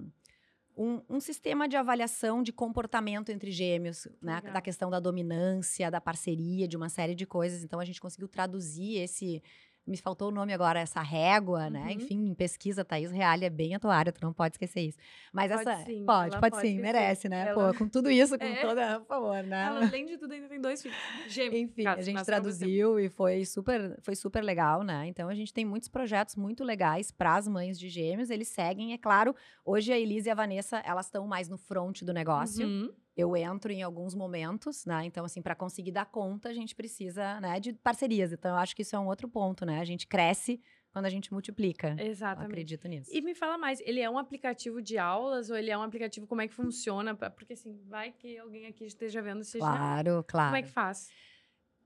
um, 0.76 1.01
um 1.09 1.20
sistema 1.20 1.68
de 1.68 1.76
avaliação 1.76 2.43
de 2.43 2.53
comportamento 2.53 3.30
entre 3.30 3.51
gêmeos, 3.53 4.09
né? 4.20 4.37
Legal. 4.37 4.55
Da 4.55 4.61
questão 4.61 4.91
da 4.91 4.99
dominância, 4.99 5.91
da 5.91 6.01
parceria, 6.01 6.66
de 6.66 6.76
uma 6.76 6.89
série 6.89 7.14
de 7.14 7.24
coisas. 7.24 7.62
Então 7.62 7.78
a 7.78 7.85
gente 7.85 8.01
conseguiu 8.01 8.28
traduzir 8.28 8.99
esse. 8.99 9.43
Me 9.87 9.99
faltou 9.99 10.28
o 10.28 10.30
nome 10.30 10.51
agora, 10.55 10.80
essa 10.80 11.03
régua, 11.03 11.68
né? 11.68 11.82
Uhum. 11.82 11.91
Enfim, 11.91 12.26
em 12.28 12.35
pesquisa, 12.35 12.82
Thaís 12.82 13.11
Reale 13.11 13.45
é 13.45 13.51
bem 13.51 13.74
atuária, 13.74 14.11
tu 14.11 14.22
não 14.22 14.32
pode 14.32 14.55
esquecer 14.55 14.80
isso. 14.80 14.99
Mas 15.30 15.53
Pode 15.53 15.68
essa. 15.68 15.85
sim, 15.85 16.05
pode, 16.07 16.39
pode 16.39 16.51
pode 16.57 16.66
sim, 16.68 16.80
merece, 16.80 17.28
né? 17.28 17.49
Ela- 17.49 17.72
Pô, 17.72 17.78
com 17.78 17.87
tudo 17.87 18.11
isso, 18.11 18.39
com 18.39 18.45
É. 18.45 18.62
toda. 18.62 19.01
Por 19.01 19.07
favor, 19.07 19.43
né? 19.43 19.66
Ela, 19.66 19.87
além 19.87 20.07
de 20.07 20.16
tudo, 20.16 20.32
ainda 20.32 20.49
tem 20.49 20.59
dois 20.59 20.80
filhos. 20.80 20.97
Gêmeos. 21.28 21.55
Enfim, 21.62 21.85
caso, 21.85 22.01
a 22.01 22.03
gente 22.03 22.24
traduziu 22.24 22.99
e 22.99 23.11
foi 23.11 23.45
super, 23.45 23.99
foi 24.01 24.14
super 24.16 24.43
legal, 24.43 24.82
né? 24.82 25.07
Então 25.07 25.28
a 25.28 25.35
gente 25.35 25.53
tem 25.53 25.66
muitos 25.66 25.89
projetos 25.91 26.35
muito 26.35 26.64
legais 26.64 27.11
para 27.12 27.37
as 27.37 27.47
mães 27.47 27.78
de 27.78 27.91
gêmeos. 27.91 28.30
Eles 28.30 28.49
seguem, 28.49 28.95
é 28.95 28.99
claro. 28.99 29.35
Hoje 29.66 29.93
a 29.93 29.99
Elise 29.99 30.28
e 30.28 30.32
a 30.32 30.35
Vanessa, 30.35 30.78
elas 30.78 31.07
estão 31.07 31.26
mais 31.26 31.49
no 31.51 31.59
front 31.59 32.03
do 32.03 32.12
negócio. 32.14 32.66
Uhum. 32.66 32.91
Eu 33.17 33.37
entro 33.37 33.71
em 33.71 33.83
alguns 33.83 34.15
momentos, 34.15 34.85
né? 34.85 35.05
Então 35.05 35.25
assim, 35.25 35.41
para 35.41 35.55
conseguir 35.55 35.93
dar 35.93 36.07
conta, 36.07 36.49
a 36.49 36.53
gente 36.53 36.75
precisa, 36.75 37.41
né, 37.41 37.61
de 37.61 37.73
parcerias. 37.73 38.33
Então 38.33 38.51
eu 38.51 38.57
acho 38.57 38.75
que 38.75 38.83
isso 38.83 38.97
é 38.97 38.99
um 38.99 39.07
outro 39.07 39.29
ponto, 39.29 39.65
né? 39.65 39.81
A 39.81 39.85
gente 39.85 40.07
cresce 40.07 40.61
quando 40.93 41.07
a 41.07 41.11
gente 41.11 41.33
multiplica. 41.33 41.97
Eu 41.99 42.07
Exatamente. 42.07 42.51
acredito 42.51 42.87
nisso. 42.87 43.11
E 43.12 43.21
me 43.21 43.35
fala 43.35 43.59
mais, 43.59 43.81
ele 43.81 44.01
é 44.01 44.09
um 44.09 44.17
aplicativo 44.17 44.81
de 44.81 44.97
aulas 44.97 45.51
ou 45.51 45.57
ele 45.57 45.71
é 45.71 45.77
um 45.77 45.83
aplicativo, 45.83 46.27
como 46.27 46.41
é 46.41 46.49
que 46.49 46.55
funciona? 46.55 47.15
Porque 47.15 47.55
assim, 47.55 47.81
vai 47.89 48.12
que 48.12 48.39
alguém 48.39 48.67
aqui 48.67 48.85
esteja 48.85 49.21
vendo 49.21 49.43
seja... 49.43 49.65
Claro, 49.65 50.25
claro. 50.27 50.49
Como 50.49 50.57
é 50.57 50.62
que 50.62 50.71
faz? 50.71 51.09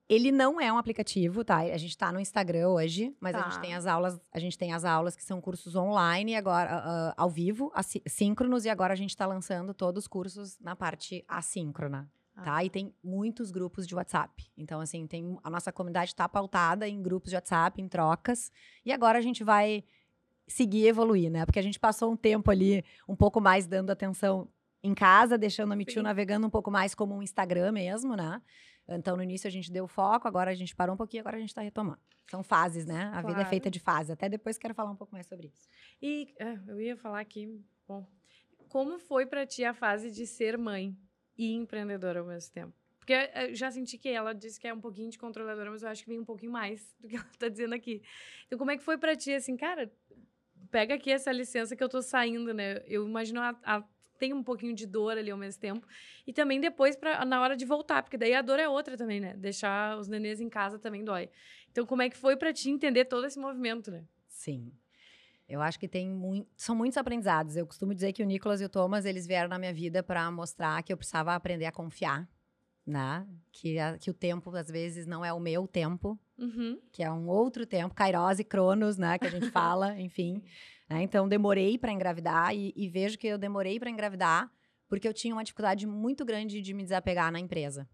Ele 0.08 0.32
não 0.32 0.58
é 0.58 0.72
um 0.72 0.78
aplicativo, 0.78 1.44
tá? 1.44 1.58
A 1.58 1.76
gente 1.76 1.96
tá 1.96 2.10
no 2.10 2.18
Instagram 2.18 2.68
hoje, 2.70 3.14
mas 3.20 3.34
a 3.34 3.42
Tá. 3.42 3.50
gente 3.50 3.60
tem 3.60 3.74
as 3.74 3.86
aulas, 3.86 4.18
a 4.32 4.38
gente 4.38 4.56
tem 4.56 4.72
as 4.72 4.84
aulas 4.84 5.14
que 5.14 5.22
são 5.22 5.38
cursos 5.40 5.76
online 5.76 6.34
agora 6.34 6.70
ah, 6.72 7.14
ao 7.16 7.28
vivo, 7.28 7.70
síncronos 8.06 8.64
e 8.64 8.70
agora 8.70 8.94
a 8.94 8.96
gente 8.96 9.14
tá 9.14 9.26
lançando 9.26 9.74
todos 9.74 10.04
os 10.04 10.08
cursos 10.08 10.58
na 10.60 10.74
parte 10.74 11.22
assíncrona, 11.28 12.10
tá? 12.42 12.56
Ah. 12.56 12.64
E 12.64 12.70
tem 12.70 12.94
muitos 13.04 13.50
grupos 13.50 13.86
de 13.86 13.94
WhatsApp. 13.94 14.50
Então 14.56 14.80
assim, 14.80 15.06
tem 15.06 15.36
a 15.44 15.50
nossa 15.50 15.70
comunidade 15.70 16.14
tá 16.14 16.26
pautada 16.26 16.88
em 16.88 17.02
grupos 17.02 17.28
de 17.28 17.36
WhatsApp, 17.36 17.80
em 17.82 17.86
trocas, 17.86 18.50
e 18.86 18.92
agora 18.92 19.18
a 19.18 19.22
gente 19.22 19.44
vai 19.44 19.84
seguir 20.46 20.86
evoluir, 20.86 21.30
né? 21.30 21.44
Porque 21.44 21.58
a 21.58 21.62
gente 21.62 21.78
passou 21.78 22.10
um 22.10 22.16
tempo 22.16 22.50
ali 22.50 22.82
um 23.06 23.14
pouco 23.14 23.42
mais 23.42 23.66
dando 23.66 23.90
atenção 23.90 24.48
em 24.82 24.94
casa, 24.94 25.36
deixando 25.36 25.72
a 25.72 25.76
Sim. 26.00 26.02
navegando 26.02 26.46
um 26.46 26.50
pouco 26.50 26.70
mais 26.70 26.94
como 26.94 27.14
um 27.14 27.22
Instagram 27.22 27.72
mesmo, 27.72 28.16
né? 28.16 28.40
Então, 28.88 29.16
no 29.16 29.22
início 29.22 29.46
a 29.46 29.50
gente 29.50 29.70
deu 29.70 29.86
foco, 29.86 30.26
agora 30.26 30.50
a 30.50 30.54
gente 30.54 30.74
parou 30.74 30.94
um 30.94 30.96
pouquinho, 30.96 31.20
agora 31.20 31.36
a 31.36 31.40
gente 31.40 31.54
tá 31.54 31.60
retomando. 31.60 32.00
São 32.30 32.42
fases, 32.42 32.86
né? 32.86 33.04
A 33.12 33.20
vida 33.20 33.32
é 33.32 33.34
Claro. 33.34 33.48
feita 33.48 33.70
de 33.70 33.80
fases. 33.80 34.10
Até 34.10 34.28
depois 34.28 34.56
quero 34.58 34.74
falar 34.74 34.90
um 34.90 34.96
pouco 34.96 35.12
mais 35.12 35.26
sobre 35.26 35.48
isso. 35.48 35.68
E 36.00 36.34
é, 36.38 36.58
eu 36.66 36.80
ia 36.80 36.96
falar 36.96 37.20
aqui, 37.20 37.60
bom, 37.86 38.06
como 38.68 38.98
foi 38.98 39.26
pra 39.26 39.46
ti 39.46 39.64
a 39.64 39.72
fase 39.74 40.10
de 40.10 40.26
ser 40.26 40.56
mãe 40.58 40.96
e 41.36 41.52
empreendedora 41.54 42.20
ao 42.20 42.26
mesmo 42.26 42.52
tempo? 42.52 42.74
Porque 42.98 43.12
eh, 43.14 43.50
eu 43.50 43.54
já 43.54 43.70
senti 43.70 43.96
que 43.96 44.08
ela 44.10 44.34
disse 44.34 44.60
que 44.60 44.68
é 44.68 44.74
um 44.74 44.80
pouquinho 44.80 45.10
de 45.10 45.18
controladora, 45.18 45.70
mas 45.70 45.82
eu 45.82 45.88
acho 45.88 46.02
que 46.02 46.08
vem 46.10 46.18
um 46.20 46.24
pouquinho 46.24 46.52
mais 46.52 46.94
do 47.00 47.08
que 47.08 47.16
ela 47.16 47.24
tá 47.38 47.48
dizendo 47.48 47.74
aqui. 47.74 48.02
Então, 48.46 48.58
como 48.58 48.70
é 48.70 48.76
que 48.76 48.82
foi 48.82 48.98
pra 48.98 49.16
ti, 49.16 49.32
assim, 49.32 49.56
cara, 49.56 49.90
pega 50.70 50.94
aqui 50.94 51.10
essa 51.10 51.32
licença 51.32 51.74
que 51.74 51.82
eu 51.82 51.88
tô 51.88 52.02
saindo, 52.02 52.52
né? 52.52 52.82
Eu 52.86 53.06
imagino 53.06 53.40
a, 53.40 53.58
a- 53.64 53.84
tem 54.18 54.32
um 54.32 54.42
pouquinho 54.42 54.74
de 54.74 54.86
dor 54.86 55.16
ali 55.16 55.30
ao 55.30 55.38
mesmo 55.38 55.60
tempo. 55.60 55.86
E 56.26 56.32
também 56.32 56.60
depois, 56.60 56.96
pra, 56.96 57.24
na 57.24 57.40
hora 57.40 57.56
de 57.56 57.64
voltar, 57.64 58.02
porque 58.02 58.16
daí 58.18 58.34
a 58.34 58.42
dor 58.42 58.58
é 58.58 58.68
outra 58.68 58.96
também, 58.96 59.20
né? 59.20 59.34
Deixar 59.36 59.96
os 59.98 60.08
nenês 60.08 60.40
em 60.40 60.48
casa 60.48 60.78
também 60.78 61.04
dói. 61.04 61.30
Então, 61.70 61.86
como 61.86 62.02
é 62.02 62.10
que 62.10 62.16
foi 62.16 62.36
pra 62.36 62.52
ti 62.52 62.70
entender 62.70 63.04
todo 63.06 63.26
esse 63.26 63.38
movimento, 63.38 63.90
né? 63.90 64.04
Sim. 64.26 64.72
Eu 65.48 65.62
acho 65.62 65.78
que 65.78 65.88
tem 65.88 66.08
muito, 66.10 66.46
são 66.56 66.74
muitos 66.76 66.98
aprendizados. 66.98 67.56
Eu 67.56 67.66
costumo 67.66 67.94
dizer 67.94 68.12
que 68.12 68.22
o 68.22 68.26
Nicolas 68.26 68.60
e 68.60 68.64
o 68.64 68.68
Thomas, 68.68 69.04
eles 69.06 69.26
vieram 69.26 69.48
na 69.48 69.58
minha 69.58 69.72
vida 69.72 70.02
para 70.02 70.30
mostrar 70.30 70.82
que 70.82 70.92
eu 70.92 70.96
precisava 70.96 71.34
aprender 71.34 71.64
a 71.64 71.72
confiar, 71.72 72.28
né? 72.86 73.26
Que, 73.50 73.78
a- 73.78 73.96
que 73.96 74.10
o 74.10 74.14
tempo, 74.14 74.54
às 74.54 74.68
vezes, 74.68 75.06
não 75.06 75.24
é 75.24 75.32
o 75.32 75.40
meu 75.40 75.66
tempo, 75.66 76.18
Uhum. 76.38 76.78
que 76.92 77.02
é 77.02 77.10
um 77.10 77.28
outro 77.28 77.64
tempo, 77.66 77.94
Kairos 77.94 78.38
e 78.38 78.44
Cronos, 78.44 78.96
né, 78.98 79.18
que 79.18 79.26
a 79.26 79.30
gente 79.30 79.50
fala, 79.52 79.98
enfim. 79.98 80.42
Né? 80.88 81.02
Então, 81.02 81.28
demorei 81.28 81.76
para 81.78 81.92
engravidar 81.92 82.54
e, 82.54 82.72
e 82.76 82.88
vejo 82.88 83.18
que 83.18 83.26
eu 83.26 83.38
demorei 83.38 83.78
para 83.78 83.90
engravidar 83.90 84.50
porque 84.88 85.06
eu 85.06 85.12
tinha 85.12 85.34
uma 85.34 85.44
dificuldade 85.44 85.86
muito 85.86 86.24
grande 86.24 86.62
de 86.62 86.72
me 86.72 86.82
desapegar 86.82 87.30
na 87.30 87.38
empresa, 87.38 87.86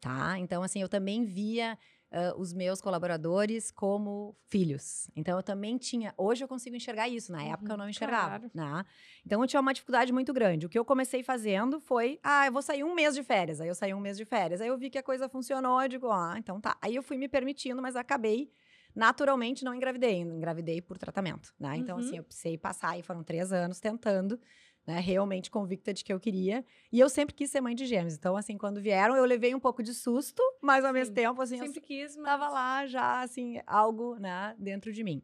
tá? 0.00 0.38
Então, 0.38 0.62
assim, 0.62 0.80
eu 0.80 0.88
também 0.88 1.24
via 1.24 1.76
ah, 2.12 2.34
os 2.38 2.52
meus 2.54 2.80
colaboradores 2.80 3.72
como 3.72 4.36
filhos. 4.46 5.10
Então, 5.16 5.36
eu 5.36 5.42
também 5.42 5.76
tinha... 5.76 6.14
Hoje 6.16 6.44
eu 6.44 6.48
consigo 6.48 6.76
enxergar 6.76 7.08
isso, 7.08 7.32
na 7.32 7.42
época 7.42 7.72
eu 7.72 7.72
Uhum, 7.72 7.78
não 7.82 7.88
enxergava, 7.88 8.48
claro. 8.48 8.50
né? 8.54 8.84
Então, 9.24 9.42
eu 9.42 9.46
tinha 9.48 9.60
uma 9.60 9.74
dificuldade 9.74 10.12
muito 10.12 10.32
grande. 10.32 10.66
O 10.66 10.68
que 10.68 10.78
eu 10.78 10.84
comecei 10.84 11.24
fazendo 11.24 11.80
foi, 11.80 12.20
ah, 12.22 12.46
eu 12.46 12.52
vou 12.52 12.62
sair 12.62 12.84
um 12.84 12.94
mês 12.94 13.16
de 13.16 13.24
férias. 13.24 13.60
Aí 13.60 13.66
eu 13.68 13.74
saí 13.74 13.92
um 13.92 13.98
mês 14.00 14.16
de 14.16 14.24
férias. 14.24 14.60
Aí 14.60 14.68
eu 14.68 14.78
vi 14.78 14.88
que 14.88 14.98
a 14.98 15.02
coisa 15.02 15.28
funcionou, 15.28 15.82
eu 15.82 15.88
digo, 15.88 16.08
ah, 16.12 16.36
então 16.38 16.60
tá. 16.60 16.78
Aí 16.80 16.94
eu 16.94 17.02
fui 17.02 17.16
me 17.16 17.26
permitindo, 17.28 17.82
mas 17.82 17.96
acabei 17.96 18.52
naturalmente 18.96 19.64
não 19.64 19.74
engravidei, 19.74 20.16
engravidei 20.20 20.80
por 20.80 20.96
tratamento, 20.98 21.54
né? 21.60 21.76
Então, 21.76 21.98
Uhum. 21.98 22.02
assim, 22.04 22.16
eu 22.16 22.24
precisei 22.24 22.56
passar 22.56 22.98
e 22.98 23.02
foram 23.02 23.22
três 23.22 23.52
anos 23.52 23.78
tentando, 23.78 24.40
né? 24.86 24.98
Realmente 25.00 25.50
convicta 25.50 25.92
de 25.92 26.02
que 26.02 26.12
eu 26.12 26.18
queria. 26.18 26.64
E 26.90 26.98
eu 26.98 27.08
sempre 27.08 27.34
quis 27.34 27.50
ser 27.50 27.60
mãe 27.60 27.74
de 27.74 27.84
gêmeos. 27.86 28.14
Então, 28.14 28.36
assim, 28.36 28.56
quando 28.56 28.80
vieram, 28.80 29.14
eu 29.14 29.24
levei 29.24 29.54
um 29.54 29.60
pouco 29.60 29.82
de 29.82 29.92
susto, 29.92 30.42
mas 30.62 30.84
ao 30.84 30.92
mesmo 30.92 31.14
Sim. 31.14 31.22
tempo, 31.22 31.42
assim, 31.42 31.56
eu 31.58 31.64
Sempre 31.66 31.80
quis, 31.80 32.16
mas... 32.16 32.24
estava 32.24 32.48
lá 32.48 32.86
já, 32.86 33.20
assim, 33.20 33.60
algo, 33.66 34.16
né, 34.18 34.54
dentro 34.58 34.92
de 34.92 35.04
mim. 35.04 35.22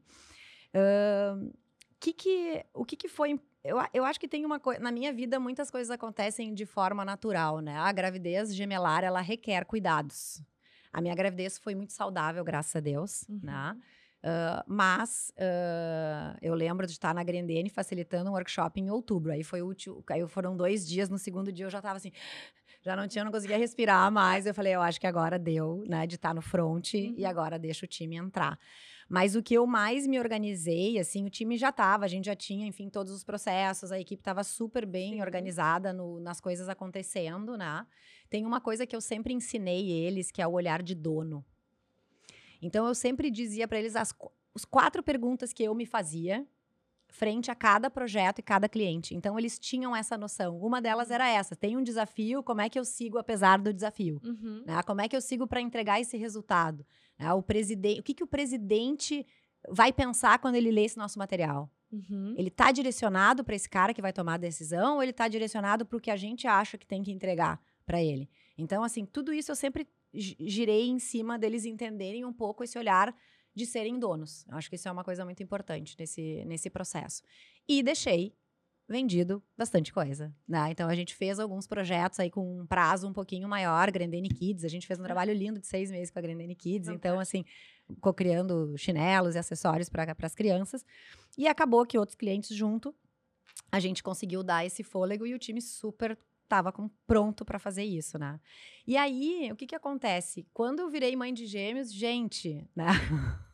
Ahn, 0.75 1.51
que 1.99 2.13
que, 2.13 2.65
o 2.75 2.85
que 2.85 2.97
que 2.97 3.09
foi... 3.09 3.41
Eu, 3.65 3.77
eu 3.95 4.05
acho 4.05 4.19
que 4.19 4.27
tem 4.27 4.45
uma 4.45 4.59
coisa... 4.59 4.81
Na 4.81 4.91
minha 4.91 5.13
vida, 5.13 5.39
muitas 5.39 5.71
coisas 5.71 5.91
acontecem 5.91 6.53
de 6.53 6.67
forma 6.67 7.05
natural, 7.05 7.61
né? 7.61 7.77
A 7.77 7.93
gravidez 7.93 8.55
gemelar, 8.55 9.05
ela 9.05 9.21
requer 9.21 9.65
cuidados. 9.65 10.43
A 10.93 11.01
minha 11.01 11.15
gravidez 11.15 11.59
foi 11.59 11.75
muito 11.75 11.93
saudável, 11.93 12.45
graças 12.45 12.75
a 12.77 12.81
Deus, 12.81 13.25
Uhum. 13.29 13.41
né? 13.43 13.77
Ah, 14.25 14.65
mas 14.69 15.33
ah, 15.39 16.37
eu 16.41 16.55
lembro 16.55 16.87
de 16.87 16.93
estar 16.93 17.13
na 17.15 17.25
Grendene 17.25 17.69
facilitando 17.69 18.31
um 18.31 18.35
workshop 18.35 18.81
em 18.81 18.91
outubro. 18.91 19.33
Aí 19.33 19.43
foi 19.43 19.63
útil, 19.63 20.05
aí 20.11 20.27
foram 20.29 20.57
dois 20.57 20.87
dias, 20.87 21.09
no 21.09 21.19
segundo 21.19 21.51
dia 21.53 21.67
eu 21.67 21.71
já 21.71 21.79
estava 21.79 21.97
assim, 21.97 22.13
Já 22.85 22.97
não 22.97 23.07
tinha, 23.07 23.25
não 23.25 23.31
conseguia 23.33 23.57
respirar 23.59 24.11
mais. 24.11 24.47
Eu 24.47 24.55
falei, 24.55 24.75
eu 24.75 24.83
acho 24.83 25.01
que 25.01 25.07
agora 25.07 25.39
deu, 25.39 25.85
né, 25.89 26.07
de 26.07 26.17
estar 26.17 26.35
no 26.35 26.43
front 26.43 26.95
Uhum. 26.95 27.15
e 27.17 27.25
agora 27.25 27.59
deixa 27.59 27.85
o 27.87 27.89
time 27.89 28.17
entrar. 28.17 28.59
Mas 29.09 29.37
o 29.37 29.43
que 29.43 29.55
eu 29.55 29.67
mais 29.67 30.07
me 30.07 30.19
organizei, 30.19 30.99
assim, 30.99 31.25
o 31.25 31.31
time 31.31 31.57
já 31.57 31.69
estava, 31.69 32.05
a 32.05 32.09
gente 32.09 32.25
já 32.27 32.35
tinha, 32.35 32.67
enfim, 32.67 32.89
todos 32.89 33.13
os 33.13 33.23
processos, 33.25 33.93
a 33.93 34.01
equipe 34.01 34.21
estava 34.21 34.43
super 34.43 34.87
bem 34.87 35.15
Sim. 35.15 35.23
organizada 35.23 35.93
no- 35.93 36.19
nas 36.21 36.41
coisas 36.41 36.69
acontecendo, 36.69 37.57
né? 37.57 37.87
Tem 38.33 38.47
uma 38.47 38.63
coisa 38.63 38.87
que 38.87 38.97
eu 38.97 39.01
sempre 39.03 39.35
ensinei 39.35 39.91
eles, 39.91 40.31
que 40.31 40.41
é 40.41 40.47
o 40.47 40.53
olhar 40.53 40.83
de 40.83 40.95
dono. 40.95 41.45
Então 42.63 42.87
eu 42.87 42.95
sempre 42.95 43.31
dizia 43.31 43.69
para 43.69 43.79
eles 43.79 43.95
as 43.95 44.15
os 44.55 44.65
quatro 44.65 45.03
perguntas 45.03 45.53
que 45.53 45.63
eu 45.63 45.75
me 45.75 45.85
fazia 45.85 46.47
frente 47.09 47.51
a 47.51 47.55
cada 47.55 47.91
projeto 47.91 48.39
e 48.39 48.43
cada 48.43 48.71
cliente. 48.71 49.15
Então 49.15 49.39
eles 49.39 49.59
tinham 49.59 49.95
essa 49.95 50.17
noção. 50.17 50.59
Uma 50.59 50.81
delas 50.81 51.11
era 51.11 51.29
essa: 51.29 51.55
tem 51.55 51.77
um 51.77 51.83
desafio, 51.83 52.43
como 52.43 52.63
é 52.63 52.71
que 52.71 52.79
eu 52.79 52.87
sigo 52.87 53.19
apesar 53.19 53.59
do 53.59 53.71
desafio? 53.71 54.19
Uhum. 54.25 54.63
né? 54.65 54.83
Como 54.83 55.03
é 55.03 55.09
que 55.09 55.17
eu 55.17 55.21
sigo 55.21 55.47
para 55.47 55.61
entregar 55.61 56.01
esse 56.01 56.17
resultado? 56.17 56.87
né? 57.19 57.31
O 57.35 57.43
presidente, 57.43 58.01
o 58.01 58.03
que, 58.03 58.15
que 58.15 58.25
o 58.25 58.27
presidente 58.27 59.27
vai 59.69 59.93
pensar 59.93 60.39
quando 60.39 60.55
ele 60.55 60.71
lê 60.71 60.85
esse 60.85 60.97
nosso 60.97 61.19
material? 61.19 61.71
Uhum. 61.93 62.35
Ele 62.39 62.49
está 62.49 62.73
direcionado 62.73 63.45
para 63.45 63.55
esse 63.55 63.69
cara 63.69 63.93
que 63.93 64.01
vai 64.01 64.15
tomar 64.15 64.35
a 64.35 64.39
decisão 64.39 64.95
ou 64.95 65.03
ele 65.03 65.11
está 65.11 65.29
direcionado 65.29 65.85
para 65.85 65.99
o 65.99 66.01
que 66.01 66.11
a 66.11 66.17
gente 66.17 66.47
acha 66.47 66.79
que 66.79 66.87
tem 66.87 67.03
que 67.03 67.13
entregar 67.13 67.61
para 67.93 68.03
ele? 68.03 68.27
Então, 68.57 68.83
assim, 68.83 69.05
tudo 69.05 69.35
isso 69.35 69.51
eu 69.53 69.57
sempre 69.57 69.87
gi- 70.15 70.37
girei 70.41 70.89
em 70.89 70.99
cima 70.99 71.39
deles 71.39 71.67
entenderem 71.67 72.25
um 72.25 72.33
pouco 72.33 72.65
esse 72.65 72.79
olhar 72.79 73.15
de 73.55 73.67
serem 73.67 73.99
donos. 73.99 74.47
Eu 74.49 74.57
acho 74.57 74.71
que 74.71 74.77
isso 74.77 74.89
é 74.89 74.93
uma 74.93 75.05
coisa 75.05 75.27
muito 75.27 75.43
importante 75.43 75.95
nesse, 75.99 76.43
nesse 76.47 76.71
processo. 76.71 77.23
E 77.69 77.83
deixei 77.83 78.35
vendido 78.89 79.43
bastante 79.59 79.93
coisa, 79.93 80.35
né? 80.49 80.71
Então 80.71 80.89
a 80.89 80.95
gente 80.95 81.15
fez 81.15 81.39
alguns 81.39 81.67
projetos 81.67 82.19
aí 82.19 82.31
com 82.31 82.61
um 82.61 82.67
prazo 82.67 83.07
um 83.07 83.13
pouquinho 83.13 83.47
maior, 83.47 83.91
Grandene 83.91 84.29
Kids, 84.31 84.65
a 84.65 84.69
gente 84.69 84.87
fez 84.87 84.99
um 84.99 85.03
trabalho 85.03 85.35
lindo 85.35 85.61
de 85.61 85.67
seis 85.67 85.91
meses 85.91 86.11
com 86.11 86.19
a 86.19 86.23
Grandene 86.23 86.55
Kids, 86.55 86.89
então 86.95 87.21
assim, 87.21 87.45
co-criando 88.01 88.75
chinelos 88.79 89.35
e 89.35 89.39
acessórios 89.39 89.91
para 89.91 90.17
as 90.23 90.35
crianças, 90.35 90.85
e 91.37 91.47
acabou 91.47 91.85
que 91.85 91.99
outros 91.99 92.17
clientes 92.17 92.57
junto, 92.57 92.95
a 93.71 93.79
gente 93.79 94.03
conseguiu 94.03 94.43
dar 94.43 94.65
esse 94.65 94.83
fôlego 94.83 95.27
e 95.27 95.35
o 95.35 95.39
time 95.39 95.61
super 95.61 96.19
estava 96.53 96.73
pronto 97.07 97.45
para 97.45 97.59
fazer 97.59 97.83
isso, 97.83 98.19
né? 98.19 98.39
E 98.87 98.97
aí, 98.97 99.49
o 99.51 99.57
que 99.57 99.67
que 99.67 99.75
acontece? 99.75 100.47
Quando 100.53 100.81
eu 100.81 100.91
virei 100.91 101.17
mãe 101.17 101.33
de 101.33 101.47
gêmeos, 101.47 101.93
gente, 101.93 102.69
né? 102.77 102.87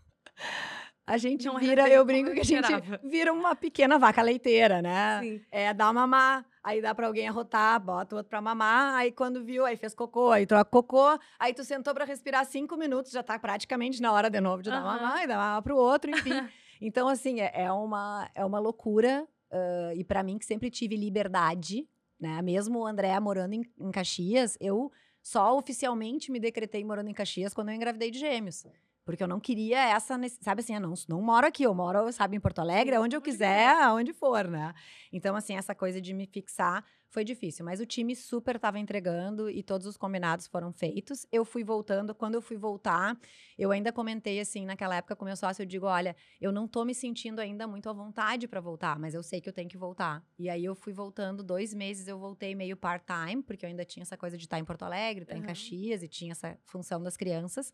A 1.06 1.16
gente 1.16 1.46
Não 1.46 1.56
vira, 1.56 1.88
eu 1.88 2.04
brinco 2.04 2.34
que 2.34 2.40
a 2.40 2.44
gente 2.44 2.70
vira 3.02 3.32
uma 3.32 3.56
pequena 3.56 3.98
vaca 3.98 4.20
leiteira, 4.20 4.82
né? 4.82 5.22
Sim. 5.22 5.40
É, 5.50 5.72
dá 5.72 5.90
mamar, 5.90 6.44
aí 6.62 6.82
dá 6.82 6.94
pra 6.94 7.06
alguém 7.06 7.26
arrotar, 7.26 7.80
bota 7.80 8.14
o 8.14 8.18
outro 8.18 8.28
pra 8.28 8.42
mamar, 8.42 8.94
aí 8.94 9.10
quando 9.10 9.42
viu, 9.42 9.64
aí 9.64 9.74
fez 9.74 9.94
cocô, 9.94 10.30
aí 10.30 10.44
troca 10.44 10.66
cocô, 10.66 11.18
aí 11.38 11.54
tu 11.54 11.64
sentou 11.64 11.94
pra 11.94 12.04
respirar 12.04 12.44
cinco 12.44 12.76
minutos, 12.76 13.10
já 13.10 13.22
tá 13.22 13.38
praticamente 13.38 14.02
na 14.02 14.12
hora 14.12 14.28
de 14.28 14.38
novo 14.38 14.62
de 14.62 14.68
dar 14.68 14.82
Aham. 14.82 15.00
mamar, 15.00 15.24
e 15.24 15.26
dá 15.26 15.38
mamar 15.38 15.62
pro 15.62 15.78
outro, 15.78 16.10
enfim. 16.10 16.46
então, 16.78 17.08
assim, 17.08 17.40
é, 17.40 17.52
é 17.54 17.72
uma, 17.72 18.30
é 18.34 18.44
uma 18.44 18.58
loucura, 18.58 19.26
ah, 19.50 19.92
e 19.94 20.04
pra 20.04 20.22
mim 20.22 20.38
que 20.38 20.44
sempre 20.44 20.70
tive 20.70 20.94
liberdade, 20.94 21.88
né? 22.20 22.40
Mesmo 22.42 22.80
o 22.80 22.86
André 22.86 23.18
morando 23.20 23.54
em, 23.54 23.62
em 23.78 23.90
Caxias, 23.90 24.56
eu 24.60 24.90
só 25.22 25.56
oficialmente 25.56 26.30
me 26.30 26.40
decretei 26.40 26.84
morando 26.84 27.08
em 27.10 27.14
Caxias 27.14 27.52
quando 27.52 27.68
eu 27.68 27.74
engravidei 27.74 28.10
de 28.10 28.18
gêmeos. 28.18 28.66
Porque 29.04 29.22
eu 29.22 29.28
não 29.28 29.40
queria 29.40 29.78
essa, 29.88 30.20
sabe 30.42 30.60
assim, 30.60 30.74
eu 30.74 30.80
não, 30.80 30.92
não 31.08 31.22
moro 31.22 31.46
aqui, 31.46 31.62
eu 31.62 31.74
moro, 31.74 32.12
sabe, 32.12 32.36
em 32.36 32.40
Porto 32.40 32.58
Alegre, 32.58 32.98
onde 32.98 33.16
eu 33.16 33.22
quiser, 33.22 33.68
aonde 33.82 34.12
for, 34.12 34.46
né? 34.46 34.74
Então, 35.10 35.34
assim, 35.34 35.56
essa 35.56 35.74
coisa 35.74 35.98
de 35.98 36.12
me 36.12 36.26
fixar 36.26 36.84
foi 37.10 37.24
difícil. 37.24 37.64
Mas 37.64 37.80
o 37.80 37.86
time 37.86 38.14
super 38.14 38.56
estava 38.56 38.78
entregando 38.78 39.48
e 39.50 39.62
todos 39.62 39.86
os 39.86 39.96
combinados 39.96 40.46
foram 40.46 40.72
feitos. 40.72 41.26
Eu 41.32 41.44
fui 41.44 41.64
voltando. 41.64 42.14
Quando 42.14 42.34
eu 42.34 42.42
fui 42.42 42.56
voltar, 42.56 43.18
eu 43.58 43.70
ainda 43.70 43.92
comentei, 43.92 44.40
assim, 44.40 44.64
naquela 44.66 44.96
época 44.96 45.16
com 45.16 45.24
meu 45.24 45.36
sócio, 45.36 45.62
eu 45.62 45.66
digo, 45.66 45.86
olha, 45.86 46.14
eu 46.40 46.52
não 46.52 46.68
tô 46.68 46.84
me 46.84 46.94
sentindo 46.94 47.40
ainda 47.40 47.66
muito 47.66 47.88
à 47.88 47.92
vontade 47.92 48.46
para 48.46 48.60
voltar, 48.60 48.98
mas 48.98 49.14
eu 49.14 49.22
sei 49.22 49.40
que 49.40 49.48
eu 49.48 49.52
tenho 49.52 49.68
que 49.68 49.76
voltar. 49.76 50.22
E 50.38 50.48
aí 50.50 50.64
eu 50.64 50.74
fui 50.74 50.92
voltando, 50.92 51.42
dois 51.42 51.72
meses 51.74 52.06
eu 52.08 52.18
voltei 52.18 52.54
meio 52.54 52.76
part-time, 52.76 53.42
porque 53.42 53.64
eu 53.64 53.68
ainda 53.70 53.84
tinha 53.84 54.02
essa 54.02 54.16
coisa 54.16 54.36
de 54.36 54.44
estar 54.44 54.58
em 54.58 54.64
Porto 54.64 54.82
Alegre, 54.82 55.22
estar 55.24 55.36
em 55.36 55.42
Aham. 55.42 55.46
Caxias 55.46 56.02
e 56.02 56.08
tinha 56.08 56.32
essa 56.32 56.58
função 56.64 57.02
das 57.02 57.16
crianças. 57.16 57.72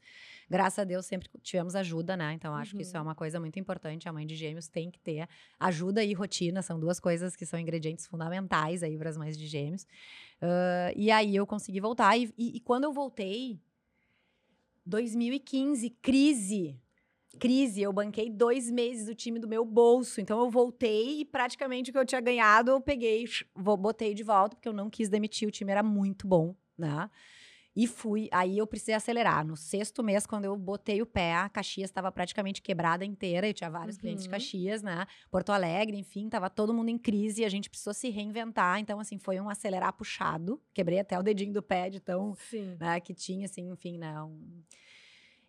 Graças 0.49 0.79
a 0.79 0.85
Deus 0.85 1.07
sempre 1.07 1.29
tivemos 1.43 1.75
ajuda, 1.75 2.17
né? 2.17 2.33
Então 2.35 2.55
acho 2.55 2.75
que 2.75 2.83
isso 2.83 2.97
é 2.97 3.01
Uhum. 3.01 3.07
uma 3.07 3.15
coisa 3.15 3.41
muito 3.41 3.59
importante. 3.59 4.09
A 4.09 4.13
mãe 4.13 4.27
de 4.27 4.35
gêmeos 4.37 4.69
tem 4.69 4.91
que 4.91 4.99
ter 5.01 5.29
ajuda 5.59 6.03
e 6.05 6.13
rotina, 6.13 6.63
são 6.63 6.79
duas 6.79 7.01
coisas 7.01 7.35
que 7.37 7.47
são 7.47 7.59
ingredientes 7.59 8.07
fundamentais 8.07 8.83
aí 8.83 8.97
para 8.97 9.11
as 9.11 9.17
mães 9.17 9.24
de 9.33 9.47
gêmeos. 9.47 9.87
Ah, 10.41 10.93
e 10.97 11.11
aí 11.11 11.35
eu 11.37 11.47
consegui 11.47 11.81
voltar. 11.81 12.17
E, 12.19 12.33
e- 12.39 12.57
e 12.57 12.61
quando 12.61 12.85
eu 12.85 12.93
voltei, 12.93 13.61
2015, 14.85 15.91
crise. 15.91 16.79
Crise, 17.41 17.83
eu 17.83 17.93
banquei 17.93 18.31
dois 18.31 18.71
meses 18.71 19.09
o 19.09 19.15
time 19.15 19.39
do 19.41 19.49
meu 19.49 19.65
bolso. 19.65 20.21
Então 20.21 20.39
eu 20.41 20.51
voltei 20.51 21.21
e 21.21 21.25
praticamente 21.25 21.91
o 21.91 21.93
que 21.93 21.99
eu 21.99 22.05
tinha 22.07 22.21
ganhado 22.21 22.71
eu 22.71 22.81
peguei, 22.81 23.25
botei 23.57 24.15
de 24.15 24.23
volta, 24.23 24.55
porque 24.55 24.69
eu 24.69 24.73
não 24.73 24.89
quis 24.89 25.09
demitir, 25.09 25.49
o 25.49 25.51
time 25.51 25.73
era 25.73 25.83
muito 25.83 26.29
bom, 26.29 26.55
né? 26.79 27.11
E 27.77 27.89
fui. 27.89 28.29
Aí 28.31 28.57
eu 28.59 28.67
precisei 28.69 28.95
acelerar. 28.95 29.45
No 29.45 29.57
sexto 29.57 30.01
mês, 30.03 30.27
quando 30.27 30.45
eu 30.45 30.57
botei 30.57 31.03
o 31.03 31.07
pé, 31.07 31.35
a 31.35 31.49
Caxias 31.49 31.91
estava 31.91 32.13
praticamente 32.13 32.63
quebrada 32.63 33.05
inteira. 33.05 33.49
Eu 33.49 33.55
tinha 33.55 33.69
vários 33.69 33.97
clientes 33.97 34.23
de 34.25 34.29
Uhum. 34.29 34.33
Caxias, 34.33 34.81
né? 34.83 35.07
Porto 35.29 35.51
Alegre, 35.51 35.97
enfim, 35.97 36.29
tava 36.29 36.49
todo 36.49 36.73
mundo 36.73 36.89
em 36.89 36.97
crise 36.99 37.43
e 37.43 37.45
a 37.45 37.49
gente 37.49 37.69
precisou 37.69 37.93
se 37.93 38.11
reinventar. 38.11 38.79
Então, 38.79 39.01
assim, 39.01 39.19
foi 39.19 39.41
um 39.41 39.49
acelerar 39.51 39.93
puxado. 39.93 40.63
Quebrei 40.73 41.01
até 41.01 41.19
o 41.19 41.23
dedinho 41.23 41.53
do 41.53 41.63
pé 41.63 41.91
de 41.91 41.99
tão 41.99 42.37
né, 42.79 43.01
que 43.01 43.13
tinha, 43.13 43.47
assim, 43.47 43.69
enfim, 43.71 43.99
né? 43.99 44.23
um- 44.23 44.63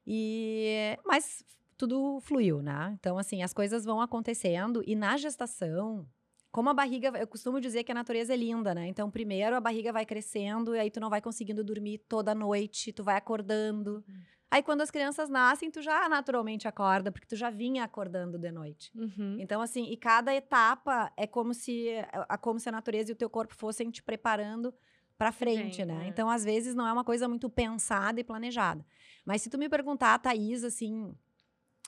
E... 0.08 0.98
Mas 1.06 1.44
tudo 1.78 2.20
fluiu, 2.22 2.62
né? 2.62 2.96
Então, 3.00 3.18
assim, 3.18 3.44
as 3.44 3.54
coisas 3.54 3.84
vão 3.86 4.00
acontecendo 4.02 4.84
e 4.86 4.96
na 4.96 5.18
gestação, 5.18 6.08
como 6.56 6.70
a 6.70 6.74
barriga, 6.74 7.12
eu 7.20 7.28
costumo 7.28 7.60
dizer 7.60 7.84
que 7.84 7.92
a 7.92 7.96
natureza 7.96 8.34
é 8.34 8.38
linda, 8.38 8.74
né? 8.74 8.88
Então, 8.88 9.12
primeiro 9.12 9.58
a 9.58 9.60
barriga 9.60 9.92
vai 9.92 10.06
crescendo 10.06 10.74
e 10.74 10.80
aí 10.80 10.90
tu 10.90 11.02
não 11.02 11.10
vai 11.10 11.20
conseguindo 11.20 11.62
dormir 11.66 11.98
toda 12.08 12.34
noite, 12.34 12.94
tu 12.94 13.04
vai 13.04 13.18
acordando. 13.18 14.02
Aí 14.50 14.64
quando 14.64 14.80
as 14.80 14.90
crianças 14.90 15.28
nascem, 15.30 15.70
tu 15.70 15.82
já 15.82 16.08
naturalmente 16.08 16.66
acorda, 16.66 17.12
porque 17.12 17.28
tu 17.28 17.36
já 17.36 17.50
vinha 17.50 17.84
acordando 17.84 18.40
de 18.40 18.54
noite. 18.54 18.90
Uhum. 18.96 19.36
Então, 19.38 19.60
assim, 19.60 19.92
e 19.92 19.98
cada 19.98 20.34
etapa 20.34 21.12
é 21.18 21.28
como 21.28 21.54
se, 21.54 21.90
é 21.90 22.38
como 22.40 22.58
se 22.58 22.70
a 22.70 22.72
natureza 22.72 23.12
e 23.12 23.14
o 23.14 23.18
teu 23.18 23.30
corpo 23.30 23.54
fossem 23.54 23.92
te 23.92 24.02
preparando 24.02 24.74
para 25.18 25.34
frente, 25.34 25.84
Bem, 25.84 25.88
né? 25.88 26.06
é. 26.06 26.08
Então, 26.08 26.30
às 26.30 26.46
vezes, 26.46 26.74
não 26.74 26.88
é 26.88 26.94
uma 26.94 27.04
coisa 27.04 27.28
muito 27.28 27.50
pensada 27.50 28.22
e 28.22 28.24
planejada. 28.24 28.86
Mas 29.26 29.42
se 29.42 29.50
tu 29.50 29.58
me 29.58 29.68
perguntar, 29.68 30.18
Thaís, 30.20 30.64
assim, 30.64 31.14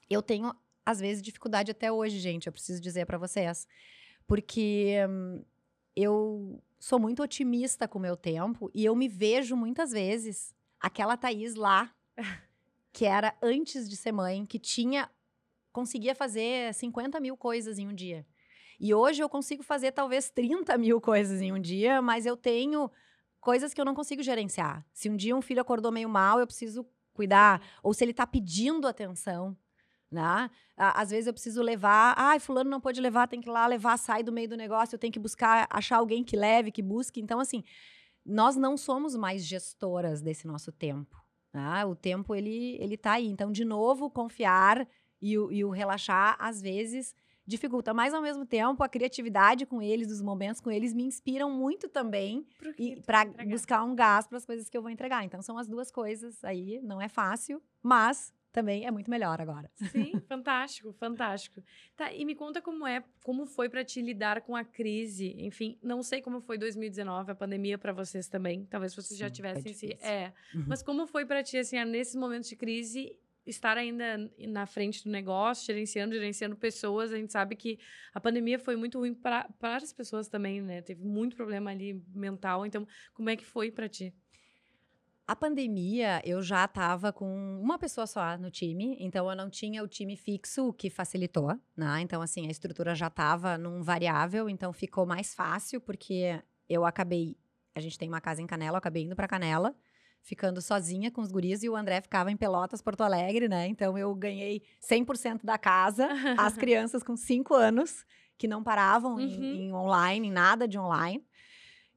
eu 0.10 0.22
tenho, 0.22 0.54
às 0.86 1.00
vezes, 1.00 1.24
dificuldade 1.24 1.72
até 1.72 1.90
hoje, 1.90 2.20
gente, 2.20 2.48
eu 2.48 2.52
preciso 2.52 2.82
dizer 2.82 3.06
para 3.06 3.18
vocês. 3.18 3.66
Porque 4.28 4.96
hum, 5.10 5.44
eu 5.96 6.62
sou 6.80 7.00
muito 7.00 7.24
otimista 7.24 7.88
com 7.88 7.98
o 7.98 8.02
meu 8.02 8.16
tempo 8.16 8.70
e 8.74 8.86
eu 8.86 8.96
me 8.96 9.08
vejo 9.08 9.56
muitas 9.56 9.92
vezes 9.92 10.54
aquela 10.80 11.18
Thaís 11.18 11.56
lá, 11.56 11.92
que 12.94 13.06
era 13.06 13.36
antes 13.42 13.90
de 13.90 13.96
ser 13.96 14.12
mãe, 14.12 14.46
que 14.46 14.60
tinha 14.60 15.10
conseguia 15.72 16.16
fazer 16.16 16.74
50 16.74 17.20
mil 17.20 17.38
coisas 17.38 17.78
em 17.78 17.88
um 17.88 17.94
dia. 17.94 18.26
E 18.80 18.94
hoje 18.94 19.22
eu 19.22 19.30
consigo 19.30 19.62
fazer 19.62 19.92
talvez 19.92 20.30
30 20.30 20.76
mil 20.78 21.00
coisas 21.00 21.42
em 21.42 21.52
um 21.52 21.60
dia, 21.60 22.02
mas 22.02 22.26
eu 22.26 22.36
tenho 22.36 22.92
coisas 23.40 23.74
que 23.74 23.82
eu 23.82 23.86
não 23.86 23.94
consigo 23.94 24.24
gerenciar. 24.24 24.86
Se 24.92 25.10
um 25.10 25.16
dia 25.16 25.36
um 25.36 25.42
filho 25.42 25.62
acordou 25.62 25.92
meio 25.92 26.10
mal, 26.10 26.40
eu 26.40 26.48
preciso 26.48 26.86
cuidar. 27.14 27.62
Ou 27.82 27.94
se 27.94 28.04
ele 28.04 28.12
está 28.12 28.26
pedindo 28.26 28.88
atenção, 28.88 29.56
né? 30.12 30.50
Às 30.78 31.10
vezes 31.10 31.28
eu 31.28 31.34
preciso 31.34 31.62
levar, 31.62 32.14
ai, 32.18 32.40
fulano 32.40 32.70
não 32.70 32.80
pode 32.80 33.02
levar, 33.02 33.28
tem 33.28 33.42
que 33.42 33.50
ir 33.50 33.52
lá 33.52 33.68
levar, 33.68 33.98
sai 33.98 34.24
do 34.24 34.32
meio 34.32 34.48
do 34.50 34.56
negócio, 34.58 34.96
eu 34.96 35.00
tenho 35.00 35.12
que 35.14 35.20
buscar, 35.20 35.68
achar 35.70 35.98
alguém 35.98 36.24
que 36.24 36.36
leve, 36.36 36.72
que 36.72 36.82
busque. 36.82 37.20
Então, 37.20 37.40
assim, 37.40 37.64
nós 38.26 38.56
não 38.56 38.78
somos 38.78 39.16
mais 39.16 39.46
gestoras 39.46 40.22
desse 40.22 40.48
nosso 40.48 40.72
tempo. 40.72 41.18
né? 41.54 41.86
O 41.86 41.96
tempo, 41.96 42.36
ele, 42.36 42.78
ele 42.80 42.98
tá 42.98 43.14
aí. 43.14 43.28
Então, 43.28 43.52
de 43.52 43.66
novo, 43.66 44.10
confiar 44.10 44.88
e 45.22 45.38
o, 45.38 45.52
e 45.52 45.64
o 45.66 45.70
relaxar, 45.70 46.36
às 46.40 46.62
vezes, 46.62 47.16
dificulta. 47.46 47.94
Mas, 47.94 48.14
ao 48.14 48.22
mesmo 48.22 48.46
tempo, 48.46 48.84
a 48.84 48.90
criatividade 48.90 49.66
com 49.66 49.82
eles, 49.82 50.12
os 50.12 50.22
momentos 50.22 50.62
com 50.62 50.70
eles, 50.70 50.94
me 50.94 51.04
inspiram 51.04 51.50
muito 51.50 51.88
também 51.90 52.46
para 53.06 53.26
buscar 53.50 53.84
um 53.84 53.96
gás 53.96 54.28
para 54.28 54.38
as 54.38 54.46
coisas 54.46 54.70
que 54.70 54.78
eu 54.78 54.82
vou 54.82 54.92
entregar. 54.92 55.24
Então, 55.24 55.42
são 55.42 55.58
as 55.58 55.68
duas 55.68 55.90
coisas 55.90 56.44
aí. 56.44 56.80
Não 56.84 57.02
é 57.02 57.08
fácil, 57.10 57.62
mas 57.82 58.32
também 58.58 58.88
é 58.88 58.92
muito 58.92 59.10
melhor 59.12 59.40
agora. 59.40 59.70
Sim, 59.92 60.20
fantástico, 60.28 60.92
fantástico. 60.94 61.64
Tá, 61.96 62.12
e 62.12 62.26
me 62.26 62.34
conta 62.34 62.60
como 62.60 62.88
é, 62.88 63.04
como 63.24 63.46
foi 63.46 63.70
pra 63.70 63.84
te 63.86 64.02
lidar 64.02 64.42
com 64.42 64.56
a 64.56 64.64
crise. 64.66 65.36
Enfim, 65.38 65.78
não 65.84 66.02
sei 66.02 66.22
como 66.24 66.42
foi 66.42 66.58
2019, 66.58 67.32
a 67.32 67.36
pandemia 67.36 67.78
pra 67.78 67.94
vocês 67.94 68.28
também. 68.28 68.66
Talvez 68.66 68.96
vocês 68.96 69.18
já 69.20 69.30
Sim, 69.30 69.48
foi 69.52 69.62
tivessem 69.62 69.72
esse, 69.72 69.94
difícil. 69.94 70.00
é. 70.00 70.34
Uhum. 70.54 70.66
Mas 70.66 70.82
como 70.82 71.06
foi 71.06 71.24
pra 71.24 71.44
ti 71.44 71.58
assim, 71.58 71.84
nesses 71.86 72.16
momentos 72.16 72.50
de 72.50 72.56
crise, 72.56 73.16
estar 73.46 73.78
ainda 73.78 74.18
na 74.40 74.66
frente 74.66 75.04
do 75.04 75.10
negócio, 75.12 75.66
gerenciando, 75.68 76.16
gerenciando 76.16 76.56
pessoas, 76.58 77.14
a 77.14 77.18
gente 77.18 77.32
sabe 77.32 77.56
que 77.56 77.80
a 78.14 78.20
pandemia 78.20 78.58
foi 78.60 78.76
muito 78.76 78.98
ruim 79.00 79.14
para 79.14 79.48
as 79.62 79.94
pessoas 79.94 80.28
também, 80.28 80.62
né? 80.62 80.82
Teve 80.82 81.04
muito 81.06 81.36
problema 81.36 81.70
ali 81.72 82.04
mental. 82.14 82.66
Então, 82.66 82.88
como 83.14 83.30
é 83.30 83.36
que 83.38 83.46
foi 83.46 83.72
para 83.72 83.88
ti? 83.88 84.14
A 85.28 85.36
pandemia, 85.36 86.22
eu 86.24 86.42
já 86.42 86.64
estava 86.64 87.12
com 87.12 87.60
uma 87.60 87.78
pessoa 87.78 88.08
só 88.08 88.38
no 88.38 88.50
time, 88.50 88.96
então 88.98 89.30
eu 89.30 89.36
não 89.36 89.50
tinha 89.50 89.84
o 89.84 89.88
time 89.88 90.16
fixo, 90.16 90.70
o 90.70 90.74
que 90.74 90.90
facilitou, 90.90 91.54
né? 91.76 92.00
Então, 92.00 92.22
assim, 92.22 92.48
a 92.48 92.50
estrutura 92.50 92.96
já 92.96 93.08
estava 93.08 93.58
num 93.58 93.84
variável, 93.84 94.50
então 94.50 94.72
ficou 94.72 95.06
mais 95.06 95.36
fácil, 95.36 95.82
porque 95.82 96.42
eu 96.70 96.86
acabei. 96.86 97.36
A 97.76 97.82
gente 97.82 97.98
tem 97.98 98.08
uma 98.08 98.22
casa 98.22 98.42
em 98.42 98.48
Canela, 98.48 98.76
eu 98.76 98.78
acabei 98.78 99.04
indo 99.04 99.18
para 99.18 99.28
Canela, 99.28 99.76
ficando 100.22 100.62
sozinha 100.62 101.12
com 101.12 101.20
os 101.20 101.30
guris, 101.30 101.62
e 101.62 101.68
o 101.68 101.76
André 101.76 102.00
ficava 102.00 102.32
em 102.32 102.38
Pelotas, 102.38 102.82
Porto 102.82 103.02
Alegre, 103.02 103.50
né? 103.50 103.68
Então 103.68 103.98
eu 103.98 104.16
ganhei 104.16 104.64
100% 104.82 105.44
da 105.44 105.58
casa, 105.58 106.08
as 106.38 106.56
crianças 106.56 107.04
com 107.04 107.18
5 107.18 107.54
anos, 107.54 108.06
que 108.38 108.48
não 108.48 108.64
paravam 108.64 109.16
uhum. 109.16 109.20
em, 109.20 109.68
em 109.68 109.74
online, 109.74 110.30
em 110.30 110.32
nada 110.32 110.66
de 110.66 110.80
online 110.80 111.22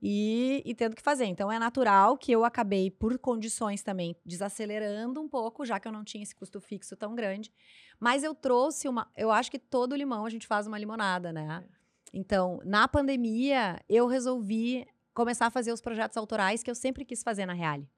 e, 0.03 0.63
e, 0.65 0.75
tendo 0.75 0.97
que 0.97 1.03
fazer. 1.03 1.27
Então 1.27 1.53
é 1.53 1.59
natural 1.59 2.17
que 2.17 2.33
eu 2.33 2.45
acabei, 2.45 2.91
por 2.91 3.19
condições 3.19 3.83
também, 3.83 4.17
desacelerando 4.25 5.21
um 5.21 5.29
pouco, 5.29 5.65
já 5.65 5.79
que 5.79 5.87
eu 5.87 5.93
não 5.93 6.05
tinha 6.05 6.23
esse 6.23 6.35
custo 6.35 6.61
fixo 6.61 6.97
tão 6.97 7.15
grande. 7.15 7.53
Mas 7.99 8.23
eu 8.23 8.35
trouxe 8.35 8.89
uma. 8.89 9.11
Eu 9.17 9.31
acho 9.31 9.51
que 9.51 9.59
todo 9.59 9.95
limão 9.95 10.25
a 10.25 10.31
gente 10.31 10.47
faz 10.47 10.67
uma 10.67 10.79
limonada, 10.79 11.33
né? 11.33 11.65
É. 11.67 11.81
Então, 12.13 12.61
na 12.65 12.89
pandemia, 12.89 13.79
eu 13.89 14.07
resolvi 14.07 14.87
começar 15.15 15.47
a 15.47 15.51
fazer 15.51 15.73
os 15.73 15.81
projetos 15.81 16.17
autorais 16.17 16.63
que 16.63 16.71
eu 16.71 16.75
sempre 16.75 17.05
quis 17.05 17.23
fazer 17.23 17.45
na 17.45 17.53
Reale. 17.53 17.89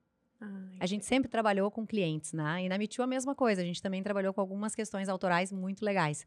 Ai, 0.41 0.77
a 0.81 0.87
gente 0.87 1.07
sempre 1.07 1.31
trabalhou 1.31 1.71
com 1.71 1.87
clientes, 1.87 2.33
né? 2.33 2.65
E 2.65 2.69
na 2.69 2.77
Mitiu 2.77 3.05
a 3.05 3.07
mesma 3.07 3.35
coisa, 3.35 3.63
a 3.63 3.65
gente 3.65 3.81
também 3.81 4.03
trabalhou 4.03 4.35
com 4.35 4.41
algumas 4.41 4.75
questões 4.75 5.09
autorais 5.09 5.53
muito 5.53 5.85
legais. 5.85 6.27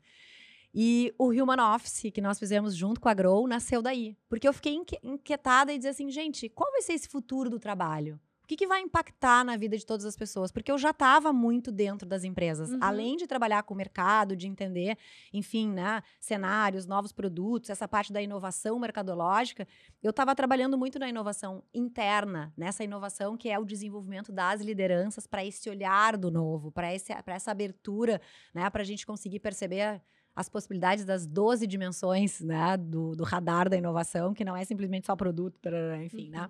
E 0.78 1.16
o 1.18 1.30
Human 1.30 1.74
Office, 1.74 2.12
que 2.14 2.20
nós 2.20 2.38
fizemos 2.38 2.76
junto 2.76 3.00
com 3.00 3.08
a 3.08 3.14
Grow, 3.14 3.48
nasceu 3.48 3.82
daí. 3.82 4.18
Porque 4.28 4.46
eu 4.46 4.52
fiquei 4.52 4.78
inquietada 5.02 5.72
e 5.72 5.78
dizia 5.78 5.92
assim, 5.92 6.12
gente, 6.12 6.50
qual 6.50 6.70
vai 6.70 6.82
ser 6.82 6.94
esse 6.94 7.08
futuro 7.08 7.50
do 7.50 7.58
trabalho? 7.58 8.20
O 8.44 8.48
que, 8.48 8.58
que 8.58 8.68
vai 8.68 8.82
impactar 8.82 9.44
na 9.44 9.58
vida 9.58 9.76
de 9.76 9.84
todas 9.84 10.06
as 10.06 10.16
pessoas? 10.16 10.52
Porque 10.52 10.72
eu 10.72 10.78
já 10.78 10.92
estava 10.92 11.34
muito 11.34 11.72
dentro 11.72 12.08
das 12.08 12.24
empresas. 12.24 12.70
Uhum. 12.70 12.78
Além 12.80 13.16
de 13.18 13.26
trabalhar 13.26 13.64
com 13.64 13.74
o 13.74 13.78
mercado, 13.78 14.36
de 14.36 14.48
entender, 14.48 14.98
enfim, 15.34 15.72
né, 15.72 16.04
cenários, 16.20 16.86
novos 16.86 17.12
produtos, 17.12 17.72
essa 17.72 17.88
parte 17.88 18.14
da 18.14 18.22
inovação 18.22 18.78
mercadológica, 18.78 19.68
eu 20.04 20.12
estava 20.12 20.36
trabalhando 20.36 20.78
muito 20.78 21.00
na 21.00 21.10
inovação 21.10 21.64
interna, 21.74 22.54
nessa 22.56 22.84
inovação 22.84 23.36
que 23.36 23.50
é 23.50 23.58
o 23.58 23.66
desenvolvimento 23.66 24.32
das 24.32 24.62
lideranças 24.62 25.26
para 25.26 25.44
esse 25.44 25.68
olhar 25.68 26.16
do 26.16 26.30
novo, 26.30 26.72
para 26.72 26.92
essa 26.92 27.50
abertura, 27.50 28.22
né, 28.54 28.70
para 28.70 28.84
a 28.84 28.86
gente 28.86 29.08
conseguir 29.08 29.40
perceber 29.40 30.04
as 30.36 30.50
possibilidades 30.50 31.06
das 31.06 31.26
12 31.26 31.66
dimensões 31.66 32.42
né, 32.42 32.76
do, 32.78 33.16
do 33.16 33.24
radar 33.24 33.70
da 33.70 33.78
inovação, 33.78 34.34
que 34.34 34.44
não 34.44 34.56
é 34.56 34.66
simplesmente 34.66 35.06
só 35.06 35.16
produto, 35.16 35.60
enfim, 36.04 36.30
né? 36.30 36.42
uhum. 36.42 36.48
né? 36.48 36.50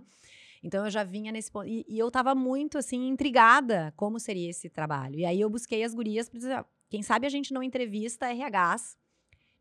Então 0.64 0.84
eu 0.84 0.90
já 0.90 1.04
vinha 1.04 1.32
nesse 1.32 1.52
ponto. 1.52 1.68
E, 1.68 1.86
e, 1.88 2.00
eu 2.00 2.08
estava 2.08 2.34
muito 2.34 2.80
assim, 2.80 3.08
intrigada 3.08 3.94
como 3.96 4.20
seria 4.20 4.50
esse 4.50 4.68
trabalho. 4.68 5.20
E 5.20 5.24
aí 5.24 5.40
eu 5.40 5.48
busquei 5.48 5.84
as 5.84 5.94
gurias 5.94 6.28
para 6.28 6.40
dizer: 6.40 6.54
ah, 6.54 6.66
quem 6.90 7.04
sabe 7.04 7.28
a 7.28 7.30
gente 7.30 7.54
não 7.54 7.62
entrevista 7.62 8.26
RHs 8.28 8.98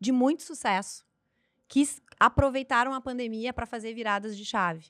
de 0.01 0.11
muito 0.11 0.43
sucesso, 0.43 1.05
que 1.69 1.87
aproveitaram 2.19 2.95
a 2.95 3.03
pandemia 3.03 3.53
para 3.53 3.67
fazer 3.67 3.93
viradas 3.93 4.35
de 4.35 4.47
chave. 4.47 4.87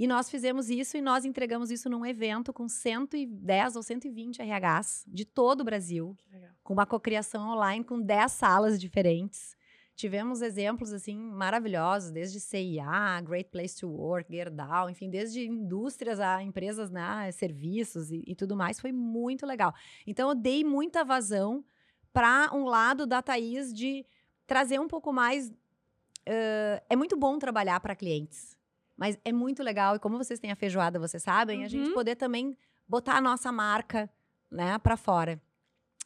E 0.00 0.06
nós 0.06 0.30
fizemos 0.30 0.70
isso 0.70 0.96
e 0.96 1.02
nós 1.02 1.26
entregamos 1.26 1.70
isso 1.70 1.90
num 1.90 2.06
evento 2.06 2.54
com 2.54 2.66
110 2.66 3.76
ou 3.76 3.82
120 3.82 4.40
RHs 4.40 5.04
de 5.06 5.26
todo 5.26 5.60
o 5.60 5.64
Brasil, 5.64 6.16
com 6.64 6.72
uma 6.72 6.86
cocriação 6.86 7.50
online 7.50 7.84
com 7.84 8.00
10 8.00 8.32
salas 8.32 8.80
diferentes. 8.80 9.54
Tivemos 9.94 10.40
exemplos 10.40 10.94
assim 10.94 11.18
maravilhosos, 11.18 12.10
desde 12.10 12.40
CIA, 12.40 13.20
Great 13.22 13.50
Place 13.50 13.78
to 13.78 13.90
Work, 13.90 14.34
Gerdau, 14.34 14.88
enfim, 14.88 15.10
desde 15.10 15.46
indústrias 15.46 16.18
a 16.18 16.42
empresas, 16.42 16.90
né, 16.90 17.30
serviços 17.32 18.10
e, 18.10 18.24
e 18.26 18.34
tudo 18.34 18.56
mais. 18.56 18.80
Foi 18.80 18.92
muito 18.92 19.44
legal. 19.44 19.74
Então 20.06 20.30
eu 20.30 20.34
dei 20.34 20.64
muita 20.64 21.04
vazão 21.04 21.62
para 22.10 22.48
um 22.54 22.64
lado 22.64 23.06
da 23.06 23.20
Thaís 23.20 23.70
de 23.70 24.06
trazer 24.46 24.80
um 24.80 24.88
pouco 24.88 25.12
mais. 25.12 25.50
Uh, 25.50 26.80
é 26.88 26.96
muito 26.96 27.18
bom 27.18 27.38
trabalhar 27.38 27.78
para 27.80 27.94
clientes. 27.94 28.58
Mas 29.00 29.18
é 29.24 29.32
muito 29.32 29.62
legal, 29.62 29.96
e 29.96 29.98
como 29.98 30.18
vocês 30.18 30.38
têm 30.38 30.52
a 30.52 30.54
feijoada, 30.54 30.98
vocês 30.98 31.22
sabem, 31.22 31.60
uhum. 31.60 31.64
a 31.64 31.68
gente 31.68 31.88
uhum. 31.88 31.94
poder 31.94 32.16
também 32.16 32.54
botar 32.86 33.14
a 33.14 33.20
nossa 33.22 33.50
marca, 33.50 34.10
né, 34.50 34.78
para 34.78 34.94
fora. 34.94 35.40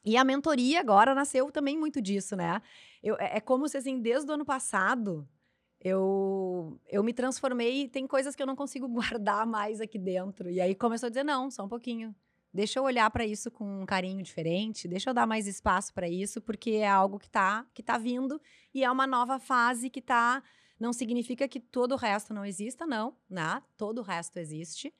E 0.04 0.16
a 0.16 0.22
mentoria 0.22 0.78
agora 0.78 1.12
nasceu 1.12 1.50
também 1.50 1.76
muito 1.76 2.00
disso, 2.00 2.36
né? 2.36 2.62
Eu, 3.02 3.16
é, 3.18 3.38
é 3.38 3.40
como 3.40 3.68
se, 3.68 3.76
assim, 3.76 3.98
desde 3.98 4.30
o 4.30 4.34
ano 4.34 4.44
passado, 4.44 5.28
eu, 5.80 6.78
eu 6.88 7.02
me 7.02 7.12
transformei 7.12 7.82
e 7.82 7.88
tem 7.88 8.06
coisas 8.06 8.36
que 8.36 8.42
eu 8.42 8.46
não 8.46 8.54
consigo 8.54 8.86
guardar 8.88 9.44
mais 9.44 9.80
aqui 9.80 9.98
dentro. 9.98 10.48
E 10.48 10.60
aí 10.60 10.72
começou 10.72 11.08
a 11.08 11.10
dizer, 11.10 11.24
não, 11.24 11.50
só 11.50 11.64
um 11.64 11.68
pouquinho. 11.68 12.14
Deixa 12.52 12.78
eu 12.78 12.84
olhar 12.84 13.10
para 13.10 13.26
isso 13.26 13.50
com 13.50 13.82
um 13.82 13.84
carinho 13.84 14.22
diferente, 14.22 14.86
deixa 14.86 15.10
eu 15.10 15.14
dar 15.14 15.26
mais 15.26 15.48
espaço 15.48 15.92
para 15.92 16.08
isso, 16.08 16.40
porque 16.40 16.70
é 16.70 16.86
algo 16.86 17.18
que 17.18 17.26
está 17.26 17.66
que 17.74 17.82
tá 17.82 17.98
vindo 17.98 18.40
e 18.72 18.84
é 18.84 18.90
uma 18.92 19.08
nova 19.08 19.40
fase 19.40 19.90
que 19.90 19.98
está 19.98 20.40
não 20.78 20.92
significa 20.92 21.48
que 21.48 21.60
todo 21.60 21.92
o 21.92 21.96
resto 21.96 22.34
não 22.34 22.44
exista, 22.44 22.86
não, 22.86 23.16
né? 23.28 23.62
Todo 23.76 23.98
o 23.98 24.02
resto 24.02 24.38
existe. 24.38 24.92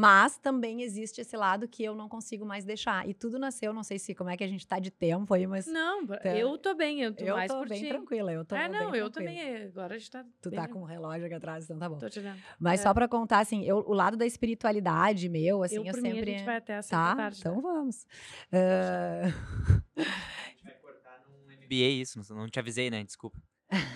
Mas 0.00 0.38
também 0.38 0.82
existe 0.82 1.20
esse 1.20 1.36
lado 1.36 1.66
que 1.66 1.82
eu 1.82 1.92
não 1.92 2.08
consigo 2.08 2.46
mais 2.46 2.64
deixar. 2.64 3.08
E 3.08 3.12
tudo 3.12 3.36
nasceu, 3.36 3.72
não 3.72 3.82
sei 3.82 3.98
se 3.98 4.14
como 4.14 4.30
é 4.30 4.36
que 4.36 4.44
a 4.44 4.46
gente 4.46 4.64
tá 4.64 4.78
de 4.78 4.92
tempo 4.92 5.34
aí, 5.34 5.44
mas. 5.44 5.66
Não, 5.66 6.02
então, 6.02 6.36
eu 6.36 6.56
tô 6.56 6.72
bem, 6.72 7.02
eu 7.02 7.12
tô 7.12 7.24
eu 7.24 7.34
mais 7.34 7.50
tô 7.50 7.58
por 7.58 7.68
bem 7.68 7.82
ti. 7.82 7.88
tranquila. 7.88 8.32
Eu 8.32 8.44
tô 8.44 8.54
é, 8.54 8.68
não, 8.68 8.94
eu 8.94 9.10
também. 9.10 9.64
Agora 9.64 9.96
a 9.96 9.98
gente 9.98 10.08
tá. 10.08 10.24
Tu 10.40 10.50
bem... 10.50 10.60
tá 10.60 10.68
com 10.68 10.82
um 10.82 10.84
relógio 10.84 11.26
aqui 11.26 11.34
atrás, 11.34 11.64
então 11.64 11.78
tá 11.80 11.88
bom. 11.88 11.98
Tô 11.98 12.08
tirando. 12.08 12.38
Mas 12.60 12.78
é. 12.78 12.82
só 12.84 12.94
pra 12.94 13.08
contar, 13.08 13.40
assim, 13.40 13.64
eu, 13.64 13.78
o 13.78 13.92
lado 13.92 14.16
da 14.16 14.24
espiritualidade 14.24 15.28
meu, 15.28 15.64
assim, 15.64 15.78
eu, 15.78 15.84
eu 15.84 15.94
sempre. 15.94 16.12
Mim, 16.12 16.20
a 16.20 16.24
gente 16.24 16.44
vai 16.44 16.56
até 16.58 16.74
essa 16.74 16.90
tá? 16.90 17.16
tarde. 17.16 17.40
Então 17.40 17.56
né? 17.56 17.60
vamos. 17.60 18.06
Uh... 18.52 19.32
a 19.96 20.48
gente 20.50 20.62
vai 20.62 20.74
cortar 20.74 21.24
num 21.26 21.56
MBA 21.56 21.88
isso, 22.00 22.20
não 22.32 22.46
te 22.46 22.60
avisei, 22.60 22.88
né? 22.88 23.02
Desculpa. 23.02 23.42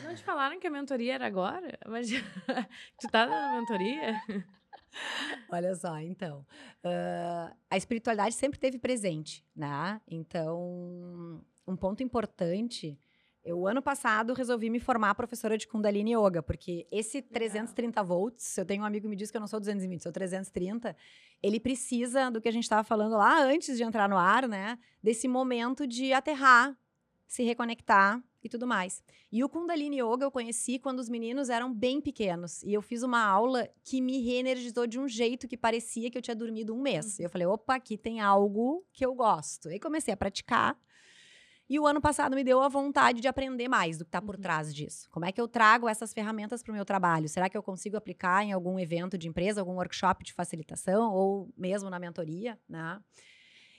Não 0.05 0.15
te 0.15 0.23
falaram 0.23 0.61
que 0.61 0.67
a 0.67 0.71
mentoria 0.71 1.15
era 1.15 1.27
agora? 1.27 1.79
Mas 1.87 2.09
tu 3.01 3.09
tá 3.11 3.27
na 3.27 3.59
mentoria? 3.59 4.21
Olha 5.51 5.75
só, 5.75 5.99
então. 5.99 6.45
Uh, 6.85 7.55
a 7.71 7.77
espiritualidade 7.77 8.35
sempre 8.35 8.59
teve 8.59 8.79
presente, 8.79 9.45
né? 9.57 10.01
Então, 10.07 11.43
um 11.67 11.77
ponto 11.77 12.03
importante. 12.03 12.99
Eu, 13.45 13.67
ano 13.67 13.83
passado, 13.83 14.35
resolvi 14.35 14.71
me 14.71 14.79
formar 14.79 15.17
professora 15.17 15.59
de 15.59 15.67
Kundalini 15.67 16.15
Yoga, 16.15 16.43
porque 16.43 16.87
esse 16.93 17.21
330 17.21 18.01
volts, 18.03 18.57
eu 18.57 18.65
tenho 18.65 18.83
um 18.83 18.87
amigo 18.87 19.05
que 19.05 19.09
me 19.11 19.17
diz 19.17 19.33
que 19.33 19.37
eu 19.37 19.41
não 19.41 19.49
sou 19.49 19.59
220, 19.59 20.01
sou 20.01 20.13
330, 20.13 20.97
ele 21.43 21.59
precisa 21.59 22.31
do 22.31 22.41
que 22.41 22.49
a 22.49 22.53
gente 22.53 22.63
estava 22.63 22.85
falando 22.85 23.17
lá 23.17 23.43
antes 23.43 23.77
de 23.77 23.83
entrar 23.83 24.09
no 24.09 24.17
ar, 24.17 24.47
né? 24.47 24.79
Desse 25.03 25.27
momento 25.27 25.89
de 25.89 26.13
aterrar, 26.13 26.79
se 27.27 27.43
reconectar 27.43 28.23
e 28.43 28.49
tudo 28.49 28.67
mais. 28.67 29.03
E 29.31 29.43
o 29.45 29.49
Kundalini 29.49 30.01
Yoga 30.01 30.25
eu 30.25 30.31
conheci 30.31 30.79
quando 30.79 30.99
os 30.99 31.09
meninos 31.09 31.49
eram 31.49 31.73
bem 31.73 32.01
pequenos. 32.01 32.63
E 32.63 32.73
eu 32.73 32.83
fiz 32.83 33.03
uma 33.03 33.23
aula 33.25 33.69
que 33.85 34.01
me 34.01 34.21
reenergizou 34.21 34.87
de 34.87 34.99
um 34.99 35.09
jeito 35.09 35.47
que 35.49 35.57
parecia 35.57 36.11
que 36.11 36.19
eu 36.19 36.23
tinha 36.23 36.35
dormido 36.35 36.75
um 36.75 36.81
mês. 36.81 37.19
E 37.19 37.23
eu 37.23 37.31
falei, 37.31 37.47
opa, 37.47 37.77
aqui 37.77 37.97
tem 37.97 38.21
algo 38.21 38.85
que 38.93 39.05
eu 39.05 39.15
gosto. 39.15 39.71
E 39.71 39.79
comecei 39.79 40.13
a 40.13 40.17
praticar. 40.17 40.79
E 41.69 41.81
o 41.81 41.87
ano 41.87 42.03
passado 42.03 42.35
me 42.37 42.45
deu 42.45 42.61
a 42.61 42.69
vontade 42.69 43.21
de 43.21 43.29
aprender 43.29 43.67
mais 43.67 43.97
do 43.97 44.05
que 44.05 44.09
está 44.09 44.21
por 44.21 44.35
uhum. 44.35 44.43
trás 44.43 44.75
disso. 44.75 45.09
Como 45.11 45.25
é 45.25 45.33
que 45.33 45.41
eu 45.41 45.49
trago 45.49 45.89
essas 45.89 46.13
ferramentas 46.13 46.63
para 46.63 46.71
o 46.71 46.75
meu 46.75 46.85
trabalho? 46.85 47.29
Será 47.29 47.49
que 47.49 47.57
eu 47.57 47.63
consigo 47.63 47.97
aplicar 47.97 48.45
em 48.45 48.53
algum 48.53 48.79
evento 48.79 49.17
de 49.17 49.29
empresa, 49.29 49.61
algum 49.61 49.77
workshop 49.77 50.23
de 50.25 50.35
facilitação 50.35 51.15
ou 51.15 51.51
mesmo 51.57 51.89
na 51.89 51.99
mentoria, 51.99 52.59
né? 52.69 53.01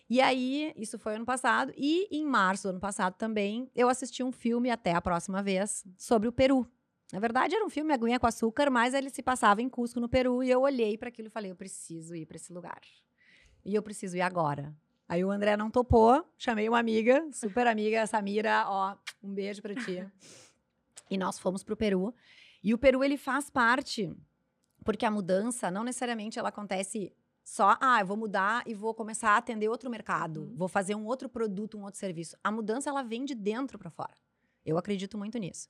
E 0.10 0.22
aí, 0.22 0.74
isso 0.76 1.00
foi 1.00 1.16
ano 1.16 1.26
passado. 1.26 1.74
E 1.76 2.08
em 2.12 2.26
março 2.26 2.64
do 2.64 2.72
ano 2.72 2.80
passado 2.80 3.16
também, 3.16 3.70
eu 3.74 3.90
assisti 3.90 4.24
um 4.24 4.32
filme, 4.32 4.70
até 4.70 4.94
a 4.94 5.02
próxima 5.02 5.42
vez, 5.42 5.86
sobre 5.98 6.28
o 6.28 6.32
Peru. 6.32 6.68
Na 7.12 7.20
verdade, 7.20 7.56
era 7.56 7.66
um 7.66 7.70
filme 7.70 7.94
Aguinha 7.94 8.20
com 8.20 8.28
Açúcar, 8.28 8.70
mas 8.70 8.94
ele 8.94 9.10
se 9.10 9.22
passava 9.22 9.62
em 9.62 9.70
Cusco, 9.70 10.00
no 10.00 10.10
Peru. 10.10 10.44
E 10.44 10.50
eu 10.50 10.62
olhei 10.62 10.98
para 10.98 11.10
aquilo 11.10 11.28
e 11.28 11.32
falei: 11.32 11.52
eu 11.52 11.56
preciso 11.56 12.16
ir 12.16 12.26
para 12.26 12.38
esse 12.38 12.52
lugar. 12.52 12.82
E 13.64 13.76
eu 13.76 13.84
preciso 13.84 14.18
ir 14.18 14.22
agora. 14.22 14.76
Aí 15.08 15.24
o 15.24 15.30
André 15.30 15.56
não 15.56 15.70
topou, 15.70 16.26
chamei 16.38 16.68
uma 16.68 16.80
amiga, 16.80 17.28
super 17.32 17.68
amiga, 17.68 18.08
Samira, 18.08 18.66
ó, 18.68 18.96
um 19.22 19.34
beijo 19.34 19.62
para 19.62 19.76
ti. 19.76 20.04
e 21.10 21.18
nós 21.18 21.38
fomos 21.38 21.64
para 21.64 21.74
o 21.74 21.78
Peru. 21.78 22.14
E 22.64 22.74
o 22.74 22.78
Peru, 22.78 23.04
ele 23.04 23.18
faz 23.18 23.50
parte, 23.50 24.12
porque 24.84 25.06
a 25.06 25.12
mudança 25.12 25.70
não 25.70 25.84
necessariamente 25.84 26.40
ela 26.40 26.50
acontece 26.50 27.14
só, 27.44 27.78
ah, 27.82 28.00
eu 28.00 28.06
vou 28.06 28.16
mudar 28.16 28.64
e 28.66 28.74
vou 28.74 28.94
começar 28.94 29.32
a 29.32 29.38
atender 29.38 29.68
outro 29.68 29.90
mercado, 29.90 30.42
uhum. 30.42 30.56
vou 30.56 30.68
fazer 30.68 30.96
um 30.96 31.06
outro 31.06 31.28
produto, 31.28 31.78
um 31.78 31.84
outro 31.84 32.00
serviço. 32.00 32.38
A 32.44 32.52
mudança 32.52 32.90
ela 32.90 33.04
vem 33.04 33.26
de 33.26 33.36
dentro 33.36 33.78
para 33.78 33.90
fora. 33.90 34.14
Eu 34.66 34.78
acredito 34.78 35.18
muito 35.18 35.38
nisso. 35.38 35.68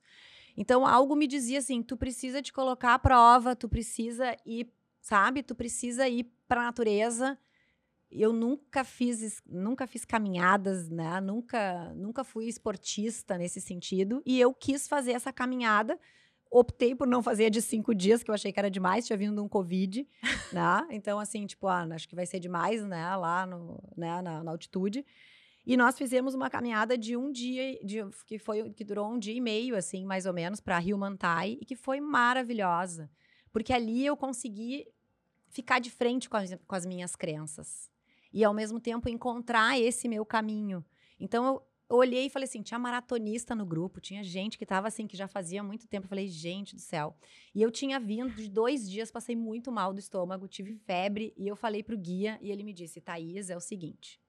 Então, 0.56 0.86
algo 0.86 1.16
me 1.16 1.26
dizia 1.26 1.58
assim: 1.58 1.82
tu 1.82 1.96
precisa 1.96 2.40
te 2.40 2.52
colocar 2.52 2.94
à 2.94 2.98
prova, 2.98 3.56
tu 3.56 3.68
precisa 3.68 4.36
ir, 4.46 4.72
sabe? 5.00 5.42
Tu 5.42 5.54
precisa 5.54 6.08
ir 6.08 6.32
para 6.46 6.60
a 6.60 6.64
natureza 6.64 7.36
eu 8.14 8.32
nunca 8.32 8.84
fiz, 8.84 9.42
nunca 9.44 9.86
fiz 9.86 10.04
caminhadas, 10.04 10.88
né? 10.88 11.20
Nunca, 11.20 11.92
nunca 11.96 12.22
fui 12.22 12.46
esportista 12.46 13.36
nesse 13.36 13.60
sentido. 13.60 14.22
E 14.24 14.40
eu 14.40 14.54
quis 14.54 14.86
fazer 14.86 15.12
essa 15.12 15.32
caminhada. 15.32 15.98
Optei 16.56 16.94
por 16.94 17.06
não 17.06 17.22
fazer 17.22 17.46
a 17.46 17.48
de 17.48 17.60
cinco 17.60 17.94
dias, 17.94 18.22
que 18.22 18.30
eu 18.30 18.34
achei 18.34 18.52
que 18.52 18.58
era 18.58 18.70
demais, 18.70 19.06
tinha 19.06 19.16
vindo 19.16 19.42
um 19.42 19.48
Covid, 19.48 20.06
né? 20.52 20.86
Então, 20.90 21.18
assim, 21.18 21.46
tipo, 21.46 21.66
ah, 21.66 21.86
acho 21.92 22.08
que 22.08 22.14
vai 22.14 22.26
ser 22.26 22.38
demais, 22.38 22.84
né? 22.84 23.16
Lá 23.16 23.44
no, 23.44 23.82
né? 23.96 24.22
na, 24.22 24.44
na 24.44 24.50
altitude. 24.50 25.04
E 25.66 25.76
nós 25.76 25.96
fizemos 25.96 26.34
uma 26.34 26.50
caminhada 26.50 26.96
de 26.96 27.16
um 27.16 27.32
dia, 27.32 27.78
de, 27.82 28.04
que 28.26 28.38
foi 28.38 28.70
que 28.70 28.84
durou 28.84 29.10
um 29.10 29.18
dia 29.18 29.34
e 29.34 29.40
meio, 29.40 29.74
assim, 29.74 30.04
mais 30.04 30.26
ou 30.26 30.32
menos, 30.32 30.60
para 30.60 30.78
Rio 30.78 30.98
Mantai, 30.98 31.58
e 31.60 31.64
que 31.64 31.74
foi 31.74 32.00
maravilhosa. 32.00 33.10
Porque 33.50 33.72
ali 33.72 34.04
eu 34.04 34.16
consegui 34.16 34.86
ficar 35.48 35.78
de 35.78 35.90
frente 35.90 36.28
com 36.28 36.36
as, 36.36 36.54
com 36.66 36.74
as 36.74 36.84
minhas 36.84 37.16
crenças 37.16 37.90
e 38.32 38.42
ao 38.42 38.52
mesmo 38.52 38.80
tempo 38.80 39.08
encontrar 39.08 39.78
esse 39.78 40.08
meu 40.08 40.26
caminho. 40.26 40.84
Então 41.18 41.46
eu, 41.46 41.62
olhei 41.88 42.26
e 42.26 42.30
falei 42.30 42.44
assim, 42.48 42.62
tinha 42.62 42.78
maratonista 42.78 43.54
no 43.54 43.66
grupo, 43.66 44.00
tinha 44.00 44.24
gente 44.24 44.56
que 44.56 44.64
estava 44.64 44.88
assim, 44.88 45.06
que 45.06 45.16
já 45.16 45.28
fazia 45.28 45.62
muito 45.62 45.86
tempo. 45.86 46.06
Eu 46.06 46.08
falei, 46.08 46.28
gente 46.28 46.74
do 46.74 46.80
céu. 46.80 47.16
E 47.54 47.62
eu 47.62 47.70
tinha 47.70 48.00
vindo 48.00 48.34
de 48.34 48.48
dois 48.48 48.88
dias, 48.88 49.10
passei 49.10 49.36
muito 49.36 49.70
mal 49.70 49.92
do 49.92 49.98
estômago, 49.98 50.48
tive 50.48 50.74
febre, 50.74 51.32
e 51.36 51.46
eu 51.46 51.56
falei 51.56 51.82
pro 51.82 51.96
guia, 51.96 52.38
e 52.40 52.50
ele 52.50 52.62
me 52.62 52.72
disse, 52.72 53.00
Thaís, 53.00 53.50
é 53.50 53.56
o 53.56 53.60
seguinte, 53.60 54.20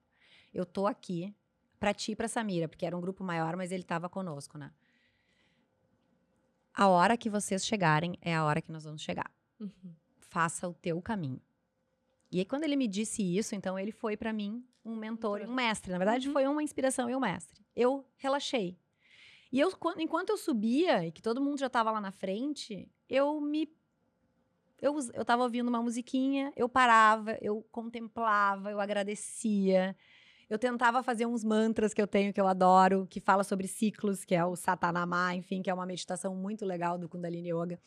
eu 0.53 0.65
tô 0.65 0.87
aqui 0.87 1.33
para 1.79 1.93
ti 1.93 2.11
e 2.11 2.15
pra 2.15 2.27
Samira, 2.27 2.67
porque 2.67 2.85
era 2.85 2.97
um 2.97 3.01
grupo 3.01 3.23
maior, 3.23 3.55
mas 3.55 3.71
ele 3.71 3.83
estava 3.83 4.09
conosco, 4.09 4.57
né? 4.57 4.71
A 6.73 6.89
hora 6.89 7.15
que 7.15 7.29
vocês 7.29 7.65
chegarem 7.65 8.17
é 8.21 8.35
a 8.35 8.43
hora 8.43 8.61
que 8.61 8.71
nós 8.71 8.83
vamos 8.83 9.01
chegar. 9.01 9.31
Uhum. 9.59 9.93
Faça 10.19 10.67
o 10.67 10.73
teu 10.73 11.01
caminho. 11.01 11.41
E 12.29 12.39
aí, 12.39 12.45
quando 12.45 12.65
ele 12.65 12.75
me 12.75 12.87
disse 12.87 13.23
isso, 13.23 13.55
então 13.55 13.79
ele 13.79 13.93
foi 13.93 14.17
para 14.17 14.33
mim 14.33 14.61
um 14.85 14.95
mentor 14.95 15.41
e 15.41 15.45
um 15.45 15.53
mestre. 15.53 15.91
Na 15.91 15.97
verdade, 15.97 16.27
uhum. 16.27 16.33
foi 16.33 16.47
uma 16.47 16.63
inspiração 16.63 17.09
e 17.09 17.15
um 17.15 17.19
mestre. 17.19 17.65
Eu 17.75 18.05
relaxei. 18.17 18.77
E 19.51 19.59
eu, 19.59 19.71
enquanto 19.97 20.29
eu 20.29 20.37
subia, 20.37 21.05
e 21.05 21.11
que 21.11 21.21
todo 21.21 21.41
mundo 21.41 21.59
já 21.59 21.67
estava 21.67 21.91
lá 21.91 21.99
na 21.99 22.11
frente, 22.11 22.89
eu 23.09 23.41
me. 23.41 23.69
Eu, 24.81 24.95
eu 25.13 25.23
tava 25.23 25.43
ouvindo 25.43 25.67
uma 25.67 25.81
musiquinha, 25.81 26.51
eu 26.55 26.67
parava, 26.67 27.37
eu 27.41 27.65
contemplava, 27.71 28.71
eu 28.71 28.79
agradecia. 28.79 29.95
Eu 30.49 30.59
tentava 30.59 31.01
fazer 31.01 31.25
uns 31.25 31.43
mantras 31.43 31.93
que 31.93 32.01
eu 32.01 32.05
tenho, 32.05 32.31
que 32.31 32.39
eu 32.39 32.47
adoro, 32.47 33.07
que 33.09 33.19
fala 33.19 33.43
sobre 33.43 33.67
ciclos, 33.67 34.23
que 34.23 34.35
é 34.35 34.45
o 34.45 34.55
Satanamá, 34.55 35.33
enfim, 35.33 35.61
que 35.61 35.69
é 35.71 35.73
uma 35.73 35.87
meditação 35.87 36.35
muito 36.35 36.65
legal 36.65 36.99
do 36.99 37.09
Kundalini 37.09 37.49
Yoga 37.51 37.79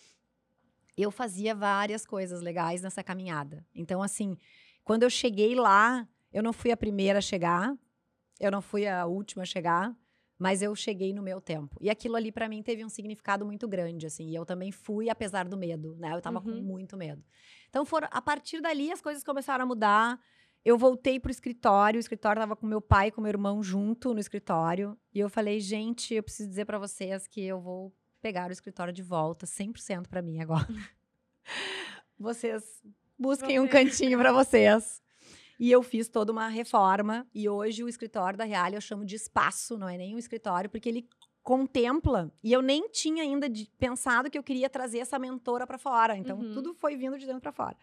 eu 1.02 1.10
fazia 1.10 1.54
várias 1.54 2.04
coisas 2.04 2.40
legais 2.40 2.82
nessa 2.82 3.04
caminhada. 3.04 3.64
Então, 3.74 4.02
assim, 4.02 4.36
quando 4.82 5.04
eu 5.04 5.10
cheguei 5.10 5.54
lá, 5.54 6.06
eu 6.32 6.42
não 6.42 6.52
fui 6.52 6.70
a 6.70 6.76
primeira 6.76 7.18
a 7.18 7.22
chegar, 7.22 7.76
eu 8.40 8.50
não 8.50 8.60
fui 8.60 8.86
a 8.86 9.06
última 9.06 9.42
a 9.42 9.46
chegar, 9.46 9.96
mas 10.38 10.62
eu 10.62 10.74
cheguei 10.74 11.12
no 11.12 11.22
meu 11.22 11.40
tempo. 11.40 11.76
E 11.80 11.90
aquilo 11.90 12.14
ali 12.14 12.30
para 12.30 12.48
mim 12.48 12.62
teve 12.62 12.84
um 12.84 12.88
significado 12.88 13.44
muito 13.44 13.66
grande, 13.66 14.06
assim. 14.06 14.30
E 14.30 14.34
eu 14.34 14.46
também 14.46 14.70
fui 14.70 15.10
apesar 15.10 15.48
do 15.48 15.56
medo, 15.56 15.96
né? 15.96 16.14
Eu 16.14 16.20
tava 16.20 16.38
uhum. 16.38 16.44
com 16.44 16.50
muito 16.62 16.96
medo. 16.96 17.24
Então, 17.68 17.84
foram, 17.84 18.08
a 18.10 18.22
partir 18.22 18.60
dali 18.60 18.92
as 18.92 19.00
coisas 19.00 19.24
começaram 19.24 19.64
a 19.64 19.66
mudar. 19.66 20.20
Eu 20.64 20.78
voltei 20.78 21.18
pro 21.18 21.30
escritório, 21.30 21.98
o 21.98 22.00
escritório 22.00 22.40
tava 22.40 22.54
com 22.54 22.66
meu 22.66 22.80
pai 22.80 23.08
e 23.08 23.10
com 23.10 23.20
meu 23.20 23.30
irmão 23.30 23.62
junto 23.62 24.12
no 24.12 24.20
escritório, 24.20 24.98
e 25.14 25.20
eu 25.20 25.28
falei: 25.28 25.60
"Gente, 25.60 26.14
eu 26.14 26.22
preciso 26.22 26.48
dizer 26.48 26.64
para 26.64 26.78
vocês 26.78 27.26
que 27.26 27.42
eu 27.42 27.60
vou 27.60 27.92
pegar 28.20 28.48
o 28.48 28.52
escritório 28.52 28.92
de 28.92 29.02
volta 29.02 29.46
100% 29.46 30.08
para 30.08 30.22
mim 30.22 30.40
agora. 30.40 30.66
vocês 32.18 32.82
busquem 33.18 33.60
um 33.60 33.68
cantinho 33.68 34.18
para 34.18 34.32
vocês. 34.32 35.00
E 35.58 35.70
eu 35.70 35.82
fiz 35.82 36.08
toda 36.08 36.30
uma 36.30 36.48
reforma 36.48 37.26
e 37.34 37.48
hoje 37.48 37.82
o 37.82 37.88
escritório 37.88 38.38
da 38.38 38.44
Real 38.44 38.70
eu 38.70 38.80
chamo 38.80 39.04
de 39.04 39.16
espaço, 39.16 39.76
não 39.76 39.88
é 39.88 39.96
nem 39.96 40.14
um 40.14 40.18
escritório, 40.18 40.70
porque 40.70 40.88
ele 40.88 41.08
contempla. 41.42 42.30
E 42.42 42.52
eu 42.52 42.62
nem 42.62 42.88
tinha 42.90 43.22
ainda 43.22 43.48
de, 43.48 43.68
pensado 43.78 44.30
que 44.30 44.38
eu 44.38 44.42
queria 44.42 44.68
trazer 44.68 44.98
essa 44.98 45.18
mentora 45.18 45.66
para 45.66 45.78
fora. 45.78 46.16
Então 46.16 46.38
uhum. 46.38 46.52
tudo 46.52 46.74
foi 46.74 46.96
vindo 46.96 47.18
de 47.18 47.26
dentro 47.26 47.40
para 47.40 47.52
fora. 47.52 47.76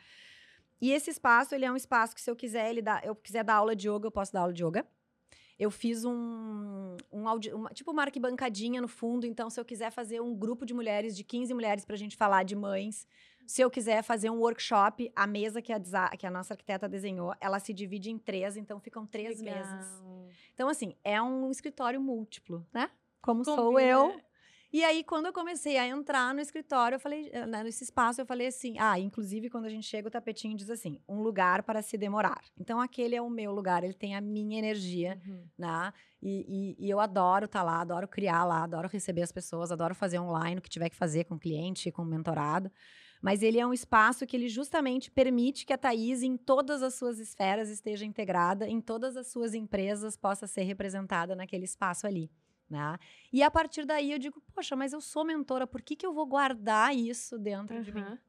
E 0.80 0.92
esse 0.92 1.10
espaço, 1.10 1.56
ele 1.56 1.66
é 1.66 1.72
um 1.72 1.76
espaço 1.76 2.14
que 2.14 2.22
se 2.22 2.30
eu 2.30 2.36
quiser, 2.36 2.70
ele 2.70 2.82
dá, 2.82 3.02
eu 3.04 3.16
quiser 3.16 3.44
dar 3.44 3.56
aula 3.56 3.76
de 3.76 3.90
yoga, 3.90 4.08
eu 4.08 4.12
posso 4.12 4.32
dar 4.32 4.42
aula 4.42 4.54
de 4.54 4.64
yoga. 4.64 4.86
Eu 5.58 5.72
fiz 5.72 6.04
um, 6.04 6.98
um 7.12 7.28
audio, 7.28 7.56
uma, 7.56 7.70
tipo 7.70 7.92
uma 7.92 8.04
arquibancadinha 8.04 8.82
no 8.82 8.90
fundo, 8.90 9.26
então 9.26 9.50
se 9.50 9.58
eu 9.60 9.64
quiser 9.64 9.90
fazer 9.90 10.22
um 10.22 10.36
grupo 10.36 10.66
de 10.66 10.74
mulheres, 10.74 11.16
de 11.16 11.24
15 11.24 11.54
mulheres 11.54 11.86
para 11.86 11.96
a 11.96 11.98
gente 11.98 12.18
falar 12.18 12.44
de 12.44 12.56
mães, 12.56 13.08
se 13.46 13.62
eu 13.62 13.70
quiser 13.70 14.04
fazer 14.04 14.30
um 14.30 14.40
workshop, 14.40 15.12
a 15.16 15.28
mesa 15.28 15.62
que 15.62 15.72
a, 15.72 15.80
que 16.18 16.26
a 16.26 16.32
nossa 16.32 16.54
arquiteta 16.54 16.88
desenhou, 16.90 17.34
ela 17.40 17.60
se 17.60 17.74
divide 17.74 18.12
em 18.12 18.18
três, 18.18 18.58
então 18.58 18.80
ficam 18.80 19.06
três 19.06 19.40
Legal. 19.40 19.58
mesas. 19.58 20.04
Então, 20.54 20.68
assim, 20.68 20.96
é 21.04 21.22
um 21.22 21.52
escritório 21.52 22.02
múltiplo, 22.02 22.66
né? 22.74 22.90
Como 23.22 23.44
Combina. 23.44 23.62
sou 23.62 23.80
eu, 23.80 24.20
e 24.76 24.84
aí, 24.84 25.06
quando 25.06 25.28
eu 25.28 25.32
comecei 25.32 25.78
a 25.78 25.88
entrar 25.88 26.34
no 26.34 26.42
escritório, 26.42 26.98
eu 26.98 27.00
falei, 27.00 27.30
eh, 27.32 27.46
né, 27.46 27.64
nesse 27.64 27.86
espaço, 27.86 28.20
eu 28.20 28.26
falei 28.26 28.48
assim: 28.48 28.78
ah, 28.78 29.00
inclusive 29.00 29.50
quando 29.50 29.64
a 29.64 29.70
gente 29.70 29.88
chega, 29.88 30.10
o 30.10 30.12
tapetinho 30.12 30.54
diz 30.54 30.70
assim: 30.70 31.00
um 31.08 31.22
lugar 31.22 31.64
para 31.64 31.82
se 31.82 31.98
demorar. 31.98 32.42
Então, 32.60 32.82
aquele 32.82 33.16
é 33.16 33.22
o 33.22 33.30
meu 33.30 33.54
lugar, 33.54 33.86
ele 33.86 33.94
tem 33.94 34.16
a 34.16 34.20
minha 34.20 34.60
energia, 34.60 35.18
uhum. 35.26 35.48
né? 35.58 35.94
E, 36.22 36.76
e, 36.78 36.88
e, 36.88 36.90
eu 36.90 37.00
adoro 37.00 37.46
estar 37.46 37.60
tá 37.60 37.64
lá, 37.64 37.80
adoro 37.80 38.06
criar 38.06 38.44
lá, 38.44 38.64
adoro 38.64 38.90
receber 38.90 39.22
as 39.22 39.32
pessoas, 39.32 39.72
adoro 39.72 39.96
fazer 39.96 40.20
online 40.20 40.60
o 40.60 40.62
que 40.62 40.70
tiver 40.70 40.90
que 40.90 40.96
fazer 40.98 41.24
com 41.24 41.40
cliente, 41.40 41.90
com 41.90 42.04
mentorado. 42.04 42.70
Mas 43.26 43.42
ele 43.42 43.60
é 43.60 43.66
um 43.66 43.74
espaço 43.74 44.24
que 44.28 44.38
ele 44.38 44.48
justamente 44.48 45.10
permite 45.10 45.66
que 45.66 45.74
a 45.74 45.78
Thaís, 45.80 46.22
em 46.22 46.38
todas 46.38 46.84
as 46.84 46.94
suas 46.94 47.18
esferas, 47.18 47.72
esteja 47.72 48.06
integrada, 48.06 48.70
em 48.70 48.80
todas 48.80 49.18
as 49.18 49.26
suas 49.26 49.56
empresas, 49.56 50.16
possa 50.16 50.46
ser 50.46 50.62
representada 50.62 51.36
naquele 51.36 51.66
espaço 51.66 52.06
ali. 52.06 52.30
Né? 52.70 53.00
E 53.34 53.42
a 53.42 53.50
partir 53.50 53.84
daí 53.84 54.12
eu 54.12 54.20
digo, 54.20 54.40
poxa, 54.54 54.76
mas 54.76 54.94
eu 54.94 55.02
sou 55.02 55.26
mentora, 55.26 55.66
por 55.66 55.82
que, 55.82 55.96
que 55.96 56.06
eu 56.06 56.14
vou 56.14 56.28
guardar 56.28 56.96
isso 56.96 57.40
dentro 57.40 57.78
uhum. 57.78 57.82
de 57.82 57.96
mim? 57.96 58.20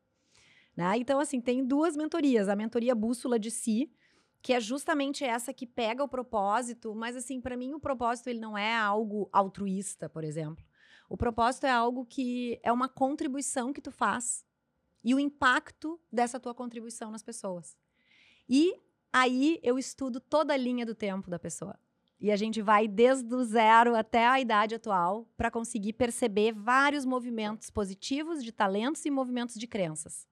Né? 0.74 0.96
Então, 0.96 1.20
assim, 1.20 1.42
tem 1.42 1.62
duas 1.62 1.94
mentorias. 1.94 2.48
A 2.48 2.56
mentoria 2.56 2.94
Bússola 2.94 3.38
de 3.38 3.50
Si, 3.50 3.92
que 4.40 4.54
é 4.54 4.60
justamente 4.60 5.22
essa 5.22 5.52
que 5.52 5.66
pega 5.66 6.02
o 6.02 6.08
propósito, 6.08 6.94
mas 6.94 7.16
assim, 7.16 7.38
para 7.38 7.54
mim 7.54 7.74
o 7.74 7.80
propósito 7.80 8.30
ele 8.30 8.40
não 8.40 8.56
é 8.56 8.74
algo 8.74 9.28
altruísta, 9.30 10.08
por 10.08 10.24
exemplo. 10.24 10.64
O 11.06 11.18
propósito 11.18 11.66
é 11.66 11.70
algo 11.70 12.06
que 12.06 12.58
é 12.62 12.72
uma 12.72 12.88
contribuição 12.88 13.74
que 13.74 13.82
tu 13.82 13.92
faz 13.92 14.46
e 15.06 15.14
o 15.14 15.20
impacto 15.20 16.00
dessa 16.10 16.40
tua 16.40 16.52
contribuição 16.52 17.12
nas 17.12 17.22
pessoas. 17.22 17.78
E 18.48 18.74
aí 19.12 19.60
eu 19.62 19.78
estudo 19.78 20.18
toda 20.18 20.52
a 20.52 20.56
linha 20.56 20.84
do 20.84 20.96
tempo 20.96 21.30
da 21.30 21.38
pessoa. 21.38 21.78
E 22.18 22.32
a 22.32 22.34
gente 22.34 22.60
vai 22.60 22.88
desde 22.88 23.32
o 23.32 23.44
zero 23.44 23.94
até 23.94 24.26
a 24.26 24.40
idade 24.40 24.74
atual 24.74 25.24
para 25.36 25.48
conseguir 25.48 25.92
perceber 25.92 26.52
vários 26.52 27.04
movimentos 27.04 27.70
positivos 27.70 28.42
de 28.42 28.50
talentos 28.50 29.04
e 29.06 29.10
movimentos 29.10 29.54
de 29.54 29.68
crenças. 29.68 30.26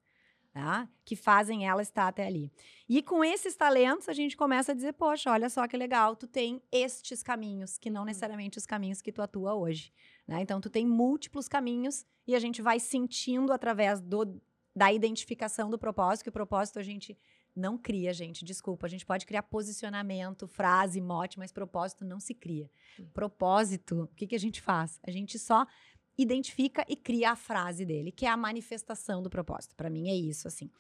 Tá? 0.53 0.89
Que 1.05 1.14
fazem 1.14 1.68
ela 1.68 1.83
estar 1.83 2.09
até 2.09 2.27
ali. 2.27 2.51
E 2.89 3.01
com 3.01 3.25
esses 3.25 3.55
talentos, 3.55 4.09
a 4.09 4.12
gente 4.12 4.37
começa 4.37 4.72
a 4.72 4.75
dizer: 4.75 4.93
poxa, 4.95 5.31
olha 5.31 5.51
só 5.51 5.66
que 5.68 5.77
legal, 5.77 6.14
tu 6.14 6.29
tem 6.29 6.62
estes 6.70 7.25
caminhos, 7.25 7.77
que 7.77 7.91
não 7.91 8.03
hum. 8.03 8.07
necessariamente 8.07 8.59
os 8.59 8.66
caminhos 8.66 9.03
que 9.03 9.12
tu 9.12 9.20
atua 9.20 9.55
hoje. 9.55 9.93
Né? 10.27 10.41
Então, 10.41 10.61
tu 10.61 10.70
tem 10.70 10.87
múltiplos 10.87 11.49
caminhos 11.49 12.05
e 12.27 12.35
a 12.37 12.39
gente 12.39 12.62
vai 12.62 12.79
sentindo 12.79 13.53
através 13.53 14.01
do, 14.01 14.41
da 14.75 14.93
identificação 14.93 15.70
do 15.70 15.79
propósito, 15.79 16.25
que 16.25 16.29
o 16.29 16.33
propósito 16.33 16.79
a 16.79 16.83
gente 16.83 17.16
não 17.55 17.79
cria, 17.79 18.12
gente. 18.12 18.45
Desculpa, 18.45 18.87
a 18.87 18.91
gente 18.91 19.07
pode 19.07 19.25
criar 19.25 19.45
posicionamento, 19.45 20.49
frase, 20.49 21.01
mote, 21.01 21.39
mas 21.39 21.53
propósito 21.53 22.05
não 22.05 22.18
se 22.18 22.35
cria. 22.35 22.68
Propósito, 23.12 24.03
o 24.03 24.16
que, 24.16 24.27
que 24.27 24.35
a 24.35 24.41
gente 24.41 24.61
faz? 24.61 24.99
A 25.07 25.11
gente 25.11 25.39
só 25.39 25.66
identifica 26.18 26.85
e 26.89 26.97
cria 26.97 27.31
a 27.31 27.37
frase 27.37 27.85
dele, 27.85 28.11
que 28.11 28.27
é 28.27 28.29
a 28.29 28.37
manifestação 28.37 29.22
do 29.22 29.31
propósito. 29.31 29.75
Para 29.77 29.91
mim 29.91 30.09
é 30.09 30.14
isso, 30.14 30.49
assim. 30.49 30.70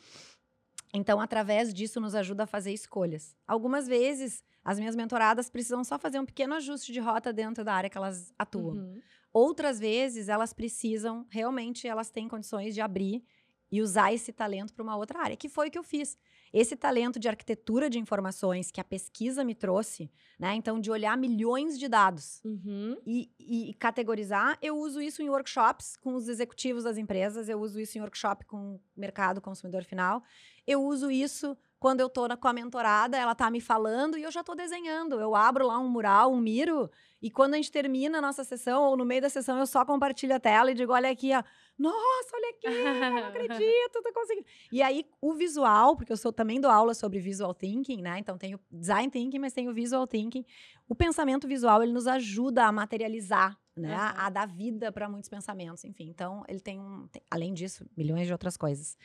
Então, 0.92 1.20
através 1.20 1.74
disso, 1.74 2.00
nos 2.00 2.14
ajuda 2.14 2.44
a 2.44 2.46
fazer 2.46 2.72
escolhas. 2.72 3.36
Algumas 3.46 3.86
vezes, 3.86 4.44
as 4.64 4.78
minhas 4.78 4.94
mentoradas 4.94 5.50
precisam 5.50 5.82
só 5.82 5.98
fazer 5.98 6.20
um 6.20 6.26
pequeno 6.26 6.54
ajuste 6.54 6.92
de 6.92 7.00
rota 7.00 7.32
dentro 7.32 7.64
da 7.64 7.74
área 7.74 7.90
que 7.90 7.98
elas 7.98 8.32
atuam. 8.38 8.76
Uhum. 8.76 9.00
Outras 9.32 9.80
vezes, 9.80 10.28
elas 10.28 10.52
precisam, 10.52 11.26
realmente, 11.28 11.88
elas 11.88 12.10
têm 12.10 12.28
condições 12.28 12.74
de 12.74 12.80
abrir 12.80 13.24
e 13.70 13.82
usar 13.82 14.12
esse 14.12 14.32
talento 14.32 14.72
para 14.72 14.82
uma 14.82 14.96
outra 14.96 15.20
área, 15.20 15.36
que 15.36 15.48
foi 15.48 15.68
o 15.68 15.70
que 15.70 15.78
eu 15.78 15.82
fiz. 15.82 16.16
Esse 16.52 16.76
talento 16.76 17.18
de 17.18 17.28
arquitetura 17.28 17.90
de 17.90 17.98
informações 17.98 18.70
que 18.70 18.80
a 18.80 18.84
pesquisa 18.84 19.42
me 19.42 19.54
trouxe, 19.54 20.08
né? 20.38 20.54
Então, 20.54 20.78
de 20.78 20.88
olhar 20.90 21.16
milhões 21.18 21.76
de 21.76 21.88
dados 21.88 22.40
uhum. 22.44 22.96
e, 23.04 23.28
e, 23.38 23.74
categorizar, 23.74 24.56
eu 24.62 24.76
uso 24.76 25.00
isso 25.00 25.20
em 25.20 25.28
workshops 25.28 25.96
com 25.96 26.14
os 26.14 26.28
executivos 26.28 26.84
das 26.84 26.96
empresas, 26.96 27.48
eu 27.48 27.60
uso 27.60 27.80
isso 27.80 27.98
em 27.98 28.00
workshop 28.00 28.44
com 28.44 28.76
o 28.76 28.80
mercado 28.96 29.40
consumidor 29.40 29.82
final, 29.82 30.22
eu 30.64 30.80
uso 30.84 31.10
isso 31.10 31.56
quando 31.84 32.00
eu 32.00 32.10
na- 32.26 32.36
com 32.36 32.48
a 32.48 32.52
mentorada, 32.54 33.14
ela 33.18 33.34
tá 33.34 33.50
me 33.50 33.60
falando 33.60 34.16
e 34.16 34.22
eu 34.22 34.30
já 34.30 34.42
tô 34.42 34.54
desenhando. 34.54 35.20
Eu 35.20 35.34
abro 35.34 35.66
lá 35.66 35.78
um 35.78 35.86
mural, 35.86 36.32
um 36.32 36.40
miro, 36.40 36.90
e 37.20 37.30
quando 37.30 37.52
a 37.52 37.56
gente 37.58 37.70
termina 37.70 38.18
a 38.18 38.20
nossa 38.22 38.42
sessão, 38.42 38.84
ou 38.84 38.96
no 38.96 39.04
meio 39.04 39.20
da 39.20 39.28
sessão, 39.28 39.58
eu 39.58 39.66
só 39.66 39.84
compartilho 39.84 40.34
a 40.34 40.40
tela 40.40 40.70
e 40.70 40.74
digo: 40.74 40.92
olha 40.94 41.10
aqui, 41.10 41.34
ó. 41.34 41.42
Nossa, 41.78 42.30
olha 42.34 42.50
aqui, 42.50 42.66
eu 42.66 43.20
não 43.20 43.28
acredito, 43.28 44.02
tô 44.02 44.12
conseguindo. 44.12 44.46
E 44.70 44.80
aí, 44.82 45.04
o 45.20 45.34
visual, 45.34 45.96
porque 45.96 46.12
eu 46.12 46.16
sou, 46.16 46.32
também 46.32 46.60
dou 46.60 46.70
aula 46.70 46.94
sobre 46.94 47.18
visual 47.18 47.52
thinking, 47.52 48.00
né? 48.00 48.18
Então, 48.18 48.38
tenho 48.38 48.60
design 48.70 49.10
thinking, 49.10 49.38
mas 49.40 49.52
tenho 49.52 49.72
visual 49.74 50.06
thinking. 50.06 50.44
O 50.88 50.94
pensamento 50.94 51.48
visual, 51.48 51.82
ele 51.82 51.92
nos 51.92 52.06
ajuda 52.06 52.64
a 52.66 52.72
materializar, 52.72 53.58
né? 53.76 53.94
Aham. 53.96 54.14
A 54.16 54.30
dar 54.30 54.46
vida 54.46 54.92
para 54.92 55.08
muitos 55.08 55.28
pensamentos, 55.28 55.84
enfim. 55.84 56.08
Então, 56.08 56.44
ele 56.48 56.60
tem, 56.60 56.78
um, 56.78 57.08
tem- 57.08 57.22
além 57.30 57.52
disso, 57.52 57.84
milhões 57.96 58.26
de 58.26 58.32
outras 58.32 58.56
coisas. 58.56 58.96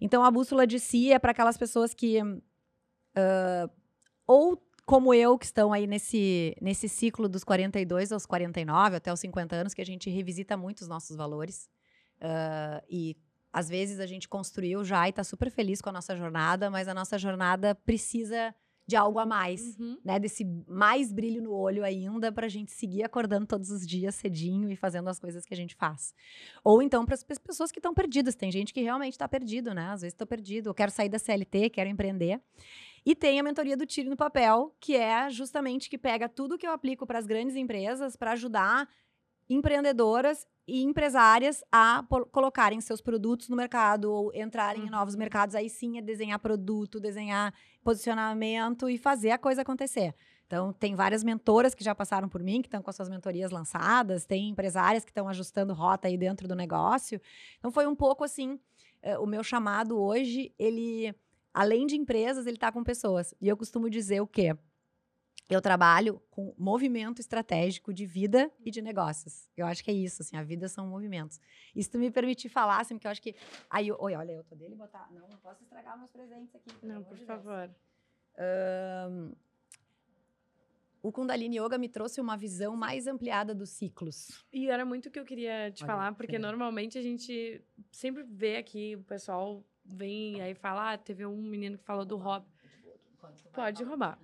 Então, 0.00 0.24
a 0.24 0.30
bússola 0.30 0.66
de 0.66 0.80
si 0.80 1.12
é 1.12 1.18
para 1.18 1.30
aquelas 1.32 1.56
pessoas 1.56 1.94
que. 1.94 2.18
ah, 3.16 3.70
ou 4.26 4.60
como 4.84 5.14
eu, 5.14 5.38
que 5.38 5.44
estão 5.46 5.72
aí 5.72 5.86
nesse, 5.86 6.56
nesse 6.60 6.88
ciclo 6.88 7.28
dos 7.28 7.44
42 7.44 8.10
aos 8.12 8.26
49, 8.26 8.96
até 8.96 9.12
os 9.12 9.20
50 9.20 9.54
anos, 9.54 9.72
que 9.74 9.80
a 9.80 9.86
gente 9.86 10.10
revisita 10.10 10.56
muito 10.56 10.80
os 10.80 10.88
nossos 10.88 11.16
valores. 11.16 11.70
Ah, 12.22 12.82
e 12.88 13.16
às 13.52 13.68
vezes 13.68 13.98
a 13.98 14.06
gente 14.06 14.28
construiu 14.28 14.84
já 14.84 15.06
e 15.06 15.10
está 15.10 15.24
super 15.24 15.50
feliz 15.50 15.82
com 15.82 15.90
a 15.90 15.92
nossa 15.92 16.16
jornada, 16.16 16.70
mas 16.70 16.86
a 16.88 16.94
nossa 16.94 17.18
jornada 17.18 17.74
precisa 17.74 18.54
de 18.86 18.96
algo 18.96 19.18
a 19.18 19.26
mais 19.26 19.78
Uhum. 19.78 19.96
né, 20.04 20.18
desse 20.18 20.44
mais 20.66 21.12
brilho 21.12 21.40
no 21.40 21.52
olho 21.52 21.84
ainda 21.84 22.32
para 22.32 22.46
a 22.46 22.48
gente 22.48 22.72
seguir 22.72 23.04
acordando 23.04 23.46
todos 23.46 23.70
os 23.70 23.86
dias 23.86 24.14
cedinho 24.16 24.70
e 24.70 24.76
fazendo 24.76 25.08
as 25.08 25.20
coisas 25.20 25.44
que 25.44 25.54
a 25.54 25.56
gente 25.56 25.74
faz. 25.76 26.12
Ou 26.64 26.82
então 26.82 27.04
para 27.04 27.14
as 27.14 27.22
pessoas 27.22 27.70
que 27.70 27.78
estão 27.78 27.94
perdidas. 27.94 28.34
Tem 28.34 28.50
gente 28.50 28.72
que 28.72 28.80
realmente 28.82 29.12
está 29.12 29.28
perdido, 29.28 29.72
né? 29.72 29.86
Às 29.90 30.00
vezes 30.02 30.14
estou 30.14 30.26
perdido, 30.26 30.68
eu 30.70 30.74
quero 30.74 30.90
sair 30.90 31.08
da 31.08 31.18
CLT, 31.18 31.70
quero 31.70 31.88
empreender. 31.88 32.40
E 33.04 33.14
tem 33.14 33.38
a 33.38 33.42
mentoria 33.42 33.76
do 33.76 33.86
Tire 33.86 34.08
no 34.08 34.16
Papel, 34.16 34.74
que 34.80 34.96
é 34.96 35.28
justamente 35.30 35.88
que 35.88 35.98
pega 35.98 36.28
tudo 36.28 36.58
que 36.58 36.66
eu 36.66 36.72
aplico 36.72 37.06
para 37.06 37.18
as 37.18 37.26
grandes 37.26 37.54
empresas 37.56 38.16
para 38.16 38.32
ajudar 38.32 38.88
empreendedoras 39.48 40.46
e 40.66 40.82
empresárias 40.82 41.62
a 41.72 42.04
colocarem 42.30 42.80
seus 42.80 43.00
produtos 43.00 43.48
no 43.48 43.56
mercado 43.56 44.12
ou 44.12 44.32
entrarem 44.34 44.86
em 44.86 44.90
novos 44.90 45.14
Uhum. 45.14 45.18
mercados. 45.20 45.54
Aí 45.54 45.68
sim 45.68 45.98
é 45.98 46.02
desenhar 46.02 46.38
produto, 46.38 47.00
desenhar 47.00 47.52
posicionamento 47.82 48.88
e 48.88 48.96
fazer 48.98 49.30
a 49.30 49.38
coisa 49.38 49.62
acontecer. 49.62 50.14
Então, 50.46 50.72
tem 50.72 50.94
várias 50.94 51.24
mentoras 51.24 51.74
que 51.74 51.82
já 51.82 51.94
passaram 51.94 52.28
por 52.28 52.42
mim, 52.42 52.60
que 52.60 52.68
estão 52.68 52.82
com 52.82 52.90
as 52.90 52.96
suas 52.96 53.08
mentorias 53.08 53.50
lançadas, 53.50 54.26
tem 54.26 54.50
empresárias 54.50 55.02
que 55.04 55.10
estão 55.10 55.26
ajustando 55.28 55.72
rota 55.72 56.08
aí 56.08 56.16
dentro 56.18 56.46
do 56.46 56.54
negócio. 56.54 57.20
Então, 57.58 57.70
foi 57.72 57.86
um 57.86 57.94
pouco 57.94 58.22
assim, 58.22 58.60
eh, 59.02 59.18
o 59.18 59.24
meu 59.26 59.42
chamado 59.42 59.98
hoje, 59.98 60.52
ele, 60.58 61.14
além 61.54 61.86
de 61.86 61.96
empresas, 61.96 62.46
ele 62.46 62.56
está 62.56 62.70
com 62.70 62.84
pessoas. 62.84 63.34
E 63.40 63.48
eu 63.48 63.56
costumo 63.56 63.88
dizer 63.88 64.20
o 64.20 64.26
quê? 64.26 64.54
Eu 65.52 65.60
trabalho 65.60 66.18
com 66.30 66.54
movimento 66.56 67.20
estratégico 67.20 67.92
de 67.92 68.06
vida 68.06 68.50
e 68.64 68.70
de 68.70 68.80
negócios. 68.80 69.50
Eu 69.54 69.66
acho 69.66 69.84
que 69.84 69.90
é 69.90 69.94
isso, 69.94 70.22
assim, 70.22 70.34
a 70.34 70.42
vida 70.42 70.66
são 70.66 70.86
movimentos. 70.86 71.38
E 71.76 71.82
se 71.84 71.90
tu 71.90 71.98
me 71.98 72.10
permitir 72.10 72.48
falar, 72.48 72.80
assim, 72.80 72.94
porque 72.94 73.06
eu 73.06 73.10
acho 73.10 73.20
que... 73.20 73.36
Aí, 73.68 73.92
oi, 73.92 74.14
olha, 74.14 74.32
eu 74.32 74.44
tô 74.44 74.54
dele 74.54 74.74
botar... 74.74 75.10
Não, 75.12 75.28
não 75.28 75.36
posso 75.36 75.62
estragar 75.62 75.98
meus 75.98 76.10
presentes 76.10 76.54
aqui. 76.54 76.70
Não, 76.82 77.04
por 77.04 77.18
favor. 77.18 77.70
O 81.02 81.12
Kundalini 81.12 81.58
Yoga 81.58 81.76
me 81.76 81.90
trouxe 81.90 82.18
uma 82.18 82.34
visão 82.34 82.74
mais 82.74 83.06
ampliada 83.06 83.54
dos 83.54 83.68
ciclos. 83.68 84.46
E 84.50 84.70
era 84.70 84.86
muito 84.86 85.10
o 85.10 85.10
que 85.10 85.20
eu 85.20 85.24
queria 85.26 85.70
te 85.70 85.84
Olha, 85.84 85.92
falar, 85.92 86.14
porque 86.14 86.38
normalmente 86.38 86.96
a 86.96 87.02
gente 87.02 87.62
sempre 87.90 88.22
vê 88.22 88.56
aqui, 88.56 88.96
o 88.96 89.02
pessoal 89.02 89.62
vem 89.84 90.40
aí 90.40 90.54
falar, 90.54 90.94
ah, 90.94 90.96
teve 90.96 91.26
um 91.26 91.36
menino 91.42 91.76
que 91.76 91.84
falou 91.84 92.06
do 92.06 92.16
hobby. 92.16 92.46
Pode 93.52 93.84
roubar. 93.84 94.18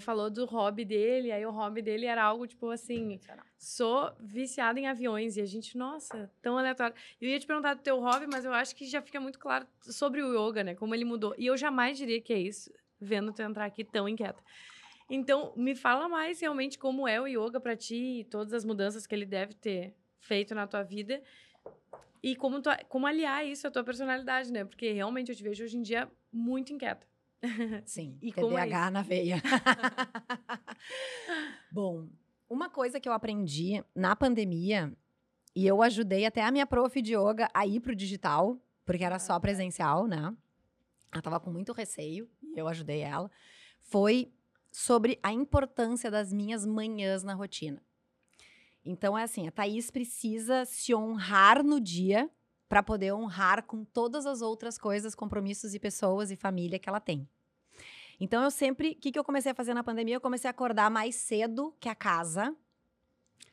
Falou 0.00 0.28
do 0.28 0.44
hobby 0.44 0.84
dele, 0.84 1.32
aí 1.32 1.44
o 1.46 1.50
hobby 1.50 1.82
dele 1.82 2.06
era 2.06 2.22
algo 2.22 2.46
tipo 2.46 2.68
assim, 2.70 3.18
sou 3.56 4.12
viciada 4.20 4.78
em 4.78 4.86
aviões. 4.86 5.36
E 5.36 5.40
a 5.40 5.46
gente, 5.46 5.76
nossa, 5.76 6.30
tão 6.42 6.58
aleatório. 6.58 6.94
Eu 7.20 7.28
ia 7.28 7.38
te 7.38 7.46
perguntar 7.46 7.74
do 7.74 7.82
teu 7.82 7.98
hobby, 8.00 8.26
mas 8.26 8.44
eu 8.44 8.52
acho 8.52 8.74
que 8.76 8.84
já 8.86 9.00
fica 9.00 9.20
muito 9.20 9.38
claro 9.38 9.66
sobre 9.80 10.22
o 10.22 10.32
yoga, 10.34 10.62
né? 10.62 10.74
Como 10.74 10.94
ele 10.94 11.04
mudou. 11.04 11.34
E 11.38 11.46
eu 11.46 11.56
jamais 11.56 11.96
diria 11.96 12.20
que 12.20 12.32
é 12.32 12.38
isso, 12.38 12.72
vendo 13.00 13.32
tu 13.32 13.40
entrar 13.42 13.64
aqui 13.64 13.84
tão 13.84 14.08
inquieta. 14.08 14.42
Então, 15.08 15.52
me 15.56 15.74
fala 15.74 16.08
mais 16.08 16.40
realmente 16.40 16.78
como 16.78 17.06
é 17.06 17.20
o 17.20 17.26
yoga 17.26 17.60
pra 17.60 17.76
ti 17.76 18.20
e 18.20 18.24
todas 18.24 18.52
as 18.52 18.64
mudanças 18.64 19.06
que 19.06 19.14
ele 19.14 19.26
deve 19.26 19.54
ter 19.54 19.94
feito 20.18 20.54
na 20.54 20.66
tua 20.66 20.82
vida. 20.82 21.22
E 22.22 22.36
como, 22.36 22.62
tu, 22.62 22.70
como 22.88 23.06
aliar 23.06 23.46
isso 23.46 23.66
à 23.66 23.70
tua 23.70 23.84
personalidade, 23.84 24.52
né? 24.52 24.64
Porque 24.64 24.92
realmente 24.92 25.30
eu 25.30 25.36
te 25.36 25.42
vejo 25.42 25.64
hoje 25.64 25.76
em 25.76 25.82
dia 25.82 26.10
muito 26.32 26.72
inquieta. 26.72 27.06
Sim, 27.84 28.18
E 28.22 28.32
como 28.32 28.58
é 28.58 28.64
TDAH 28.64 28.90
na 28.90 29.02
veia. 29.02 29.42
Bom, 31.70 32.08
uma 32.48 32.68
coisa 32.68 33.00
que 33.00 33.08
eu 33.08 33.12
aprendi 33.12 33.82
na 33.94 34.14
pandemia, 34.14 34.92
e 35.54 35.66
eu 35.66 35.82
ajudei 35.82 36.24
até 36.24 36.42
a 36.42 36.50
minha 36.50 36.66
prof 36.66 37.00
de 37.00 37.14
yoga 37.14 37.48
a 37.52 37.66
ir 37.66 37.80
pro 37.80 37.94
digital, 37.94 38.58
porque 38.84 39.04
era 39.04 39.18
só 39.18 39.38
presencial, 39.38 40.06
né? 40.06 40.34
Ela 41.12 41.22
tava 41.22 41.40
com 41.40 41.50
muito 41.50 41.72
receio, 41.72 42.28
e 42.54 42.58
eu 42.58 42.68
ajudei 42.68 43.00
ela, 43.00 43.30
foi 43.80 44.32
sobre 44.70 45.18
a 45.22 45.32
importância 45.32 46.10
das 46.10 46.32
minhas 46.32 46.64
manhãs 46.64 47.22
na 47.22 47.34
rotina. 47.34 47.82
Então 48.84 49.16
é 49.16 49.22
assim, 49.22 49.46
a 49.46 49.52
Thaís 49.52 49.90
precisa 49.90 50.64
se 50.64 50.94
honrar 50.94 51.62
no 51.62 51.80
dia 51.80 52.30
para 52.72 52.82
poder 52.82 53.12
honrar 53.12 53.64
com 53.64 53.84
todas 53.84 54.24
as 54.24 54.40
outras 54.40 54.78
coisas, 54.78 55.14
compromissos 55.14 55.74
e 55.74 55.78
pessoas 55.78 56.30
e 56.30 56.36
família 56.36 56.78
que 56.78 56.88
ela 56.88 57.00
tem. 57.00 57.28
Então 58.18 58.42
eu 58.42 58.50
sempre, 58.50 58.92
o 58.92 58.94
que, 58.94 59.12
que 59.12 59.18
eu 59.18 59.24
comecei 59.24 59.52
a 59.52 59.54
fazer 59.54 59.74
na 59.74 59.84
pandemia? 59.84 60.14
Eu 60.14 60.22
comecei 60.22 60.48
a 60.48 60.52
acordar 60.52 60.90
mais 60.90 61.16
cedo 61.16 61.74
que 61.78 61.86
a 61.86 61.94
casa. 61.94 62.56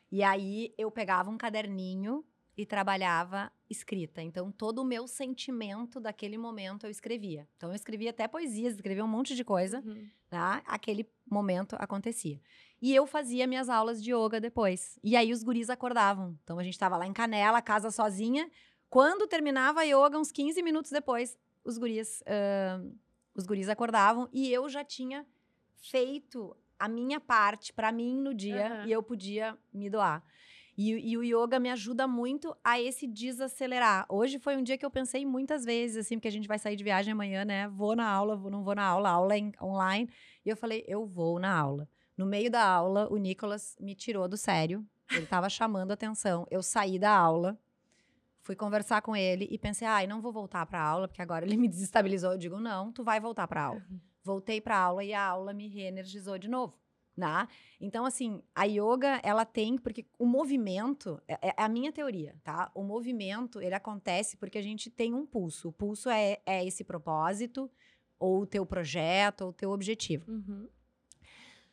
E 0.10 0.24
aí 0.24 0.74
eu 0.78 0.90
pegava 0.90 1.30
um 1.30 1.38
caderninho 1.38 2.24
e 2.56 2.66
trabalhava 2.66 3.52
escrita. 3.70 4.22
Então 4.22 4.54
todo 4.54 4.80
o 4.80 4.86
meu 4.86 5.06
sentimento 5.06 6.00
daquele 6.00 6.38
momento 6.38 6.86
eu 6.86 6.90
escrevia. 6.90 7.46
Então 7.58 7.72
eu 7.72 7.76
escrevia 7.76 8.12
até 8.12 8.26
poesias, 8.26 8.76
escrevia 8.76 9.04
um 9.04 9.08
monte 9.10 9.36
de 9.36 9.44
coisa 9.44 9.84
Uhum. 9.86 10.08
tá? 10.30 10.64
Aquele 10.66 11.06
momento 11.30 11.76
acontecia. 11.78 12.40
E 12.82 12.96
eu 12.96 13.06
fazia 13.06 13.46
minhas 13.46 13.68
aulas 13.68 14.02
de 14.02 14.14
yoga 14.14 14.40
depois. 14.40 14.98
E 15.04 15.18
aí 15.18 15.34
os 15.34 15.44
guris 15.44 15.70
acordavam. 15.70 16.40
Então 16.42 16.58
a 16.58 16.64
gente 16.64 16.80
tava 16.80 16.96
lá 16.96 17.06
em 17.06 17.12
Canela, 17.12 17.62
casa 17.62 17.92
sozinha. 17.92 18.50
Quando 18.90 19.28
terminava 19.28 19.82
a 19.82 19.84
yoga, 19.84 20.18
uns 20.18 20.32
15 20.32 20.62
minutos 20.64 20.92
depois, 20.92 21.38
os 21.64 21.78
guris, 21.78 22.24
ahn, 22.26 22.92
os 23.36 23.46
guris 23.46 23.70
acordavam 23.70 24.28
e 24.34 24.52
eu 24.52 24.68
já 24.68 24.84
tinha 24.84 25.26
feito 25.78 26.56
a 26.78 26.88
minha 26.88 27.20
parte 27.20 27.74
para 27.74 27.92
mim 27.92 28.22
no 28.22 28.34
dia 28.34 28.68
Aham. 28.68 28.88
e 28.88 28.92
eu 28.92 29.04
podia 29.04 29.58
me 29.72 29.90
doar. 29.90 30.24
E, 30.78 31.12
e 31.12 31.18
o 31.18 31.24
yoga 31.24 31.60
me 31.60 31.70
ajuda 31.70 32.08
muito 32.08 32.56
a 32.64 32.80
esse 32.80 33.06
desacelerar. 33.06 34.06
Hoje 34.08 34.40
foi 34.40 34.56
um 34.56 34.64
dia 34.64 34.78
que 34.78 34.86
eu 34.86 34.90
pensei 34.90 35.26
muitas 35.26 35.66
vezes, 35.66 35.98
assim, 35.98 36.16
porque 36.16 36.30
a 36.30 36.32
gente 36.32 36.48
vai 36.48 36.58
sair 36.58 36.78
de 36.78 36.84
viagem 36.86 37.12
amanhã, 37.12 37.44
né? 37.44 37.68
Vou 37.68 37.98
na 37.98 38.10
aula, 38.10 38.38
vou, 38.38 38.50
não 38.50 38.64
vou 38.64 38.74
na 38.74 38.86
aula, 38.86 39.10
aula 39.10 39.38
é 39.38 39.52
online. 39.62 40.10
E 40.46 40.50
eu 40.50 40.56
falei, 40.56 40.86
eu 40.88 41.06
vou 41.06 41.38
na 41.38 41.54
aula. 41.54 41.86
No 42.16 42.26
meio 42.26 42.50
da 42.50 42.64
aula, 42.64 43.10
o 43.12 43.18
Nicolas 43.18 43.76
me 43.78 43.94
tirou 43.94 44.26
do 44.26 44.38
sério. 44.38 44.86
Ele 45.12 45.24
estava 45.24 45.50
chamando 45.50 45.92
atenção. 45.92 46.48
Eu 46.50 46.64
saí 46.64 46.98
da 46.98 47.12
aula, 47.12 47.60
fui 48.50 48.56
conversar 48.56 49.04
com 49.04 49.16
ele 49.16 49.48
e 49.52 49.60
pensei, 49.60 49.88
ai, 49.88 50.08
não 50.08 50.22
vou 50.22 50.34
voltar 50.34 50.66
para 50.66 50.82
a 50.82 50.84
aula, 50.84 51.08
porque 51.08 51.22
agora 51.22 51.46
ele 51.46 51.56
me 51.56 51.68
desestabilizou. 51.68 52.32
Eu 52.32 52.38
digo, 52.40 52.60
não, 52.60 52.92
tu 52.92 53.04
vai 53.04 53.20
voltar 53.20 53.48
para 53.48 53.62
a 53.62 53.66
aula. 53.66 53.86
Voltei 54.24 54.60
para 54.60 54.76
a 54.76 54.82
aula 54.82 55.04
e 55.04 55.14
a 55.14 55.24
aula 55.24 55.54
me 55.54 55.68
reenergizou 55.68 56.36
de 56.40 56.48
novo. 56.48 56.76
Né? 57.16 57.48
Então, 57.80 58.06
assim, 58.06 58.42
a 58.56 58.64
yoga, 58.64 59.20
ela 59.22 59.46
tem, 59.46 59.78
porque 59.78 60.08
o 60.18 60.26
movimento, 60.26 61.22
é, 61.28 61.50
é 61.50 61.54
a 61.58 61.70
minha 61.70 61.92
teoria, 61.92 62.36
tá? 62.44 62.72
O 62.74 62.82
movimento, 62.82 63.62
ele 63.62 63.76
acontece 63.76 64.36
porque 64.36 64.58
a 64.58 64.64
gente 64.64 64.90
tem 64.90 65.14
um 65.14 65.28
pulso. 65.28 65.70
O 65.70 65.72
pulso 65.72 66.10
é, 66.10 66.40
é 66.44 66.66
esse 66.66 66.84
propósito, 66.84 67.70
ou 68.18 68.42
o 68.42 68.48
teu 68.48 68.66
projeto, 68.66 69.42
ou 69.42 69.50
o 69.50 69.54
teu 69.54 69.70
objetivo. 69.70 70.32
Uhum. 70.32 70.68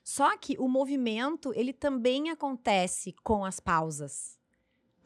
Só 0.05 0.37
que 0.37 0.59
o 0.59 0.69
movimento, 0.69 1.55
ele 1.55 1.73
também 1.73 2.29
acontece 2.29 3.15
com 3.25 3.47
as 3.47 3.61
pausas. 3.61 4.39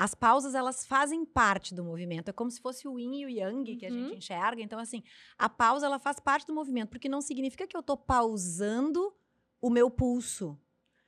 As 0.03 0.15
pausas, 0.15 0.55
elas 0.55 0.87
fazem 0.87 1.27
parte 1.27 1.75
do 1.75 1.85
movimento. 1.85 2.31
É 2.31 2.33
como 2.33 2.51
se 2.51 2.59
fosse 2.59 2.89
o 2.89 2.99
yin 2.99 3.21
e 3.21 3.27
o 3.27 3.29
yang 3.29 3.77
que 3.77 3.85
a 3.85 3.91
gente 3.91 4.13
Uhum. 4.13 4.17
enxerga. 4.17 4.63
Então, 4.63 4.79
assim, 4.79 5.03
a 5.37 5.47
pausa, 5.47 5.85
ela 5.85 5.99
faz 5.99 6.19
parte 6.19 6.47
do 6.47 6.55
movimento. 6.55 6.89
Porque 6.89 7.07
não 7.07 7.21
significa 7.21 7.67
que 7.67 7.77
eu 7.77 7.83
tô 7.83 7.99
pausando 7.99 9.15
o 9.61 9.69
meu 9.69 9.91
pulso. 9.91 10.59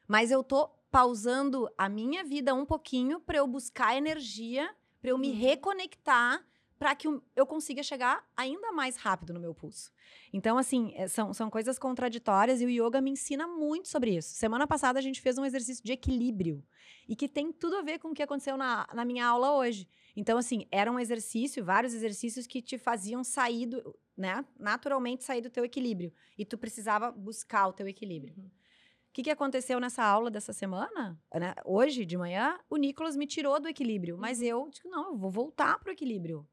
Mas 0.07 0.30
eu 0.30 0.45
tô 0.45 0.68
pausando 0.90 1.70
a 1.78 1.88
minha 1.88 2.22
vida 2.22 2.53
um 2.55 2.66
pouquinho 2.66 3.18
para 3.18 3.38
eu 3.38 3.47
buscar 3.47 3.97
energia, 3.97 4.68
para 5.01 5.09
eu 5.09 5.16
me 5.16 5.30
Uhum. 5.30 5.38
reconectar, 5.38 6.45
para 6.83 6.97
que 6.97 7.07
eu- 7.07 7.47
consiga 7.47 7.80
chegar 7.80 8.24
ainda 8.37 8.72
mais 8.72 8.97
rápido 8.97 9.33
no 9.33 9.39
meu 9.39 9.55
pulso. 9.55 9.93
Então, 10.33 10.59
assim, 10.59 10.93
é, 10.97 11.07
são, 11.07 11.33
são 11.33 11.49
coisas 11.49 11.78
contraditórias 11.78 12.61
e 12.61 12.66
o 12.66 12.68
yoga 12.68 13.01
me 13.01 13.12
ensina 13.12 13.47
muito 13.47 13.87
sobre 13.89 14.16
isso. 14.16 14.35
Semana 14.35 14.66
passada 14.66 14.99
a 14.99 15.03
gente 15.03 15.20
fez 15.20 15.39
um 15.39 15.45
exercício 15.45 15.85
de 15.85 15.93
equilíbrio 15.93 16.61
e 17.09 17.14
que 17.14 17.28
tem 17.28 17.53
tudo 17.53 17.76
a 17.76 17.83
ver 17.83 18.01
com 18.01 18.09
o 18.09 18.14
que 18.14 18.22
aconteceu 18.22 18.57
na, 18.57 18.85
na 18.93 19.05
minha 19.05 19.24
aula 19.24 19.53
hoje. 19.53 19.89
Então, 20.16 20.37
assim, 20.37 20.66
era 20.72 20.91
um 20.91 20.99
exercício, 20.99 21.64
vários 21.64 21.95
exercícios 21.95 22.49
que 22.49 22.61
te 22.61 22.76
faziam 22.78 23.22
sair 23.22 23.66
do. 23.66 23.97
né, 24.16 24.45
naturalmente 24.59 25.22
sair 25.22 25.41
do 25.41 25.51
teu 25.51 25.64
equilíbrio. 25.64 26.12
E 26.37 26.45
tu 26.45 26.59
precisava 26.59 27.12
buscar 27.12 27.68
o 27.68 27.72
teu 27.72 27.87
equilíbrio. 27.87 28.35
Uhum. 28.37 28.47
O 28.47 29.12
que, 29.12 29.22
que 29.22 29.30
aconteceu 29.30 29.78
nessa 29.78 30.03
aula 30.03 30.30
dessa 30.30 30.53
semana? 30.53 31.20
Né? 31.35 31.55
Hoje, 31.64 32.05
de 32.05 32.16
manhã, 32.16 32.59
o 32.68 32.76
Nicolas 32.76 33.14
me 33.14 33.26
tirou 33.26 33.61
do 33.61 33.68
equilíbrio. 33.68 34.18
Mas 34.18 34.39
Uhum. 34.41 34.45
eu 34.47 34.68
digo, 34.70 34.89
não, 34.89 35.11
eu 35.12 35.16
vou 35.18 35.30
voltar 35.30 35.78
pro 35.78 35.93
equilíbrio. 35.93 36.49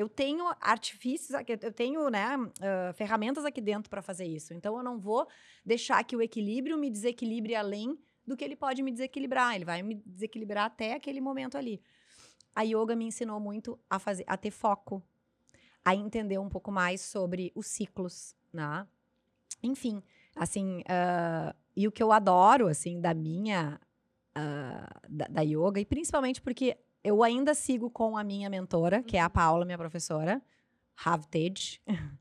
Eu 0.00 0.08
tenho 0.08 0.46
artifícios, 0.62 1.38
eu 1.60 1.72
tenho 1.72 2.08
né, 2.08 2.34
ah, 2.62 2.90
ferramentas 2.94 3.44
aqui 3.44 3.60
dentro 3.60 3.90
para 3.90 4.00
fazer 4.00 4.24
isso. 4.24 4.54
Então, 4.54 4.74
eu 4.78 4.82
não 4.82 4.98
vou 4.98 5.28
deixar 5.62 6.02
que 6.04 6.16
o 6.16 6.22
equilíbrio 6.22 6.78
me 6.78 6.90
desequilibre 6.90 7.54
além 7.54 7.98
do 8.26 8.34
que 8.34 8.42
ele 8.42 8.56
pode 8.56 8.82
me 8.82 8.90
desequilibrar. 8.90 9.54
Ele 9.54 9.66
vai 9.66 9.82
me 9.82 9.96
desequilibrar 9.96 10.64
até 10.64 10.94
aquele 10.94 11.20
momento 11.20 11.58
ali. 11.58 11.82
A 12.56 12.62
yoga 12.62 12.96
me 12.96 13.04
ensinou 13.04 13.38
muito 13.38 13.78
a 13.90 13.98
fazer, 13.98 14.24
a 14.26 14.38
ter 14.38 14.50
foco, 14.50 15.02
a 15.84 15.94
entender 15.94 16.38
um 16.38 16.48
pouco 16.48 16.72
mais 16.72 17.02
sobre 17.02 17.52
os 17.54 17.66
ciclos, 17.66 18.34
né? 18.50 18.86
Enfim, 19.62 20.02
assim, 20.34 20.82
ah, 20.88 21.54
e 21.76 21.86
o 21.86 21.92
que 21.92 22.02
eu 22.02 22.10
adoro, 22.10 22.68
assim, 22.68 23.02
da 23.02 23.12
minha, 23.12 23.78
ah, 24.34 25.00
da, 25.06 25.26
da 25.26 25.42
yoga, 25.42 25.78
e 25.78 25.84
principalmente 25.84 26.40
porque 26.40 26.78
eu 27.02 27.22
ainda 27.22 27.54
sigo 27.54 27.90
com 27.90 28.16
a 28.16 28.24
minha 28.24 28.50
mentora, 28.50 29.02
que 29.02 29.16
é 29.16 29.20
a 29.20 29.30
Paula, 29.30 29.64
minha 29.64 29.78
professora, 29.78 30.40
Havtej, 31.04 31.80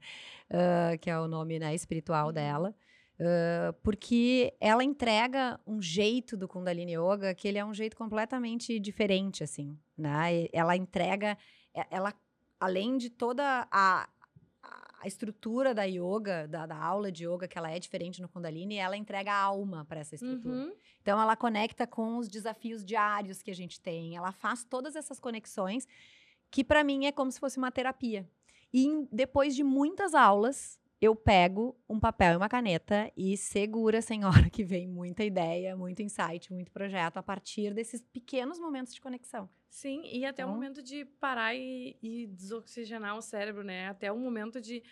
ah, 0.50 0.98
que 1.00 1.10
é 1.10 1.20
o 1.20 1.28
nome 1.28 1.60
né, 1.60 1.74
espiritual 1.76 2.28
Uhum. 2.28 2.34
dela, 2.34 2.76
ah, 3.20 3.74
porque 3.84 4.54
ela 4.60 4.84
entrega 4.84 5.60
um 5.68 5.82
jeito 5.82 6.38
do 6.38 6.48
Kundalini 6.48 6.94
Yoga 6.96 7.34
que 7.36 7.48
ele 7.48 7.58
é 7.58 7.66
um 7.66 7.74
jeito 7.74 7.98
completamente 7.98 8.80
diferente, 8.80 9.44
assim, 9.44 9.78
né? 9.98 10.48
Ela 10.54 10.76
entrega, 10.76 11.38
ela, 11.92 12.14
além 12.60 12.98
de 12.98 13.10
toda 13.10 13.68
a, 13.72 14.08
a 15.02 15.08
estrutura 15.08 15.74
da 15.74 15.84
yoga, 15.84 16.48
da, 16.48 16.66
da 16.66 16.76
aula 16.76 17.12
de 17.12 17.26
yoga, 17.26 17.48
que 17.48 17.58
ela 17.58 17.72
é 17.72 17.80
diferente 17.80 18.22
no 18.22 18.28
Kundalini, 18.28 18.76
ela 18.76 18.98
entrega 18.98 19.32
a 19.32 19.42
alma 19.42 19.86
para 19.86 20.02
essa 20.02 20.16
estrutura. 20.16 20.56
Uhum. 20.56 20.74
Então, 21.02 21.22
ela 21.22 21.36
conecta 21.36 21.88
com 21.88 22.18
os 22.18 22.28
desafios 22.28 22.84
diários 22.84 23.42
que 23.42 23.50
a 23.52 23.56
gente 23.56 23.80
tem. 23.80 24.16
Ela 24.16 24.32
faz 24.32 24.64
todas 24.64 24.96
essas 24.96 25.20
conexões 25.20 25.88
que, 26.52 26.64
para 26.64 26.84
mim, 26.84 27.06
é 27.06 27.12
como 27.12 27.32
se 27.32 27.40
fosse 27.40 27.58
uma 27.58 27.72
terapia. 27.72 28.28
E 28.74 29.08
depois 29.12 29.56
de 29.56 29.64
muitas 29.64 30.14
aulas, 30.14 30.79
eu 31.02 31.16
pego 31.16 31.78
um 31.88 32.00
papel 32.00 32.34
e 32.34 32.38
uma 32.38 32.50
caneta 32.50 33.12
e 33.16 33.38
segura, 33.38 34.02
senhora, 34.02 34.50
que 34.52 34.64
vem 34.64 34.88
muita 34.88 35.24
ideia, 35.24 35.76
muito 35.76 36.02
insight, 36.02 36.52
muito 36.52 36.72
projeto 36.72 37.18
a 37.18 37.24
partir 37.24 37.74
desses 37.74 38.02
pequenos 38.02 38.60
momentos 38.60 38.94
de 38.94 39.00
conexão. 39.02 39.50
Sim, 39.70 40.02
e 40.06 40.26
até 40.26 40.44
o 40.44 40.48
Então- 40.48 40.56
momento 40.56 40.82
de 40.84 41.06
parar 41.06 41.56
e, 41.56 41.98
e 42.02 42.28
desoxigenar 42.28 43.16
o 43.18 43.22
cérebro, 43.22 43.64
né? 43.64 43.88
Até 43.88 44.12
o 44.12 44.18
momento 44.18 44.60
de 44.60 44.84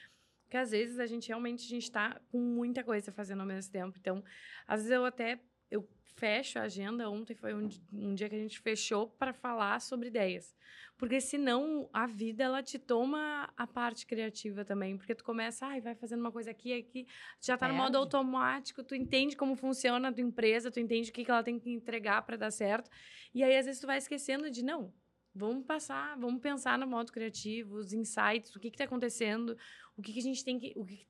que 0.49 0.55
às 0.55 0.72
vezes 0.72 0.97
a 0.99 1.05
gente 1.05 1.28
realmente 1.28 1.66
a 1.66 1.68
gente 1.70 1.91
tá 1.91 2.22
com 2.32 2.39
muita 2.39 2.82
coisa 2.84 3.12
fazendo 3.12 3.41
ao 3.41 3.45
mesmo 3.47 3.70
tempo. 3.72 3.97
Então, 3.99 4.24
às 4.66 4.80
vezes 4.82 4.91
eu 4.91 5.03
até 5.03 5.39
eu 5.70 5.88
fecho 6.15 6.59
a 6.59 6.63
agenda. 6.63 7.09
Ontem 7.09 7.36
foi 7.36 7.53
um, 7.53 7.70
um 7.93 8.13
dia 8.13 8.28
que 8.30 8.36
a 8.36 8.39
gente 8.39 8.59
fechou 8.59 9.07
para 9.07 9.34
falar 9.34 9.80
sobre 9.82 10.07
ideias. 10.07 10.55
Porque 10.97 11.22
senão 11.22 11.88
a 11.93 12.07
vida 12.07 12.43
ela 12.43 12.63
te 12.63 12.80
toma 12.80 13.51
a 13.55 13.68
parte 13.68 14.05
criativa 14.05 14.65
também, 14.65 14.97
porque 14.97 15.13
tu 15.13 15.24
começa, 15.24 15.68
ai, 15.68 15.80
vai 15.80 15.93
fazendo 15.93 16.22
uma 16.22 16.32
coisa 16.32 16.49
aqui, 16.49 16.74
aqui, 16.74 17.05
já 17.39 17.55
tá 17.55 17.68
no 17.68 17.76
modo 17.76 17.97
automático, 17.97 18.84
tu 18.84 18.95
entende 18.95 19.36
como 19.36 19.55
funciona 19.55 20.09
a 20.09 20.11
tua 20.11 20.24
empresa, 20.24 20.72
tu 20.72 20.80
entende 20.80 21.11
o 21.11 21.13
que 21.13 21.24
que 21.24 21.30
ela 21.30 21.43
tem 21.43 21.59
que 21.59 21.70
entregar 21.70 22.24
para 22.24 22.36
dar 22.36 22.49
certo. 22.49 22.89
E 23.34 23.43
aí, 23.43 23.55
às 23.55 23.68
vezes, 23.68 23.80
tu 23.80 23.86
vai 23.86 23.99
esquecendo 23.99 24.49
de, 24.49 24.63
não, 24.63 24.91
vamos 25.36 25.65
passar, 25.65 26.18
vamos 26.18 26.41
pensar 26.41 26.80
no 26.80 26.88
modo 26.88 27.11
criativo, 27.11 27.76
os 27.76 27.93
insights, 27.93 28.55
o 28.55 28.59
que 28.59 28.70
está 28.70 28.86
acontecendo, 28.86 29.55
o 29.95 30.01
que, 30.01 30.13
que 30.13 30.20
a 30.20 30.24
gente 30.24 30.43
tem 30.43 30.57
que. 30.57 30.74
O 30.76 30.84
que... 30.84 31.05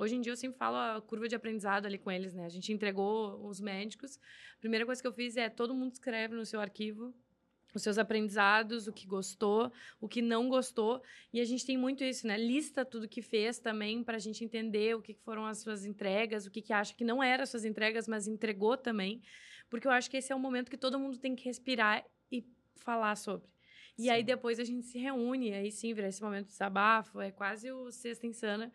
Hoje 0.00 0.16
em 0.16 0.20
dia, 0.22 0.32
eu 0.32 0.36
sempre 0.36 0.56
falo 0.56 0.76
a 0.76 1.02
curva 1.02 1.28
de 1.28 1.34
aprendizado 1.34 1.84
ali 1.84 1.98
com 1.98 2.10
eles, 2.10 2.32
né? 2.32 2.46
A 2.46 2.48
gente 2.48 2.72
entregou 2.72 3.38
os 3.46 3.60
médicos. 3.60 4.18
A 4.56 4.58
primeira 4.58 4.86
coisa 4.86 4.98
que 5.02 5.06
eu 5.06 5.12
fiz 5.12 5.36
é 5.36 5.50
todo 5.50 5.74
mundo 5.74 5.92
escreve 5.92 6.34
no 6.34 6.46
seu 6.46 6.58
arquivo 6.58 7.14
os 7.74 7.82
seus 7.82 7.98
aprendizados, 7.98 8.88
o 8.88 8.92
que 8.94 9.06
gostou, 9.06 9.70
o 10.00 10.08
que 10.08 10.22
não 10.22 10.48
gostou. 10.48 11.02
E 11.30 11.38
a 11.38 11.44
gente 11.44 11.66
tem 11.66 11.76
muito 11.76 12.02
isso, 12.02 12.26
né? 12.26 12.38
Lista 12.38 12.82
tudo 12.82 13.06
que 13.06 13.20
fez 13.20 13.58
também 13.58 14.02
para 14.02 14.16
a 14.16 14.18
gente 14.18 14.42
entender 14.42 14.96
o 14.96 15.02
que 15.02 15.12
foram 15.12 15.44
as 15.44 15.58
suas 15.58 15.84
entregas, 15.84 16.46
o 16.46 16.50
que, 16.50 16.62
que 16.62 16.72
acha 16.72 16.94
que 16.94 17.04
não 17.04 17.22
eram 17.22 17.42
as 17.42 17.50
suas 17.50 17.66
entregas, 17.66 18.08
mas 18.08 18.26
entregou 18.26 18.78
também. 18.78 19.20
Porque 19.68 19.86
eu 19.86 19.92
acho 19.92 20.10
que 20.10 20.16
esse 20.16 20.32
é 20.32 20.34
o 20.34 20.40
momento 20.40 20.70
que 20.70 20.78
todo 20.78 20.98
mundo 20.98 21.18
tem 21.18 21.36
que 21.36 21.44
respirar 21.44 22.04
e 22.32 22.42
falar 22.76 23.14
sobre. 23.16 23.46
E 23.98 24.08
aí 24.08 24.20
Sim. 24.20 24.26
depois 24.26 24.58
a 24.58 24.64
gente 24.64 24.86
se 24.86 24.98
reúne, 24.98 25.52
aí 25.52 25.70
sim, 25.70 25.92
vira 25.92 26.08
esse 26.08 26.22
momento 26.22 26.46
de 26.46 26.52
desabafo, 26.52 27.20
é 27.20 27.30
quase 27.30 27.70
o 27.70 27.92
Sexta 27.92 28.26
Insana. 28.26 28.72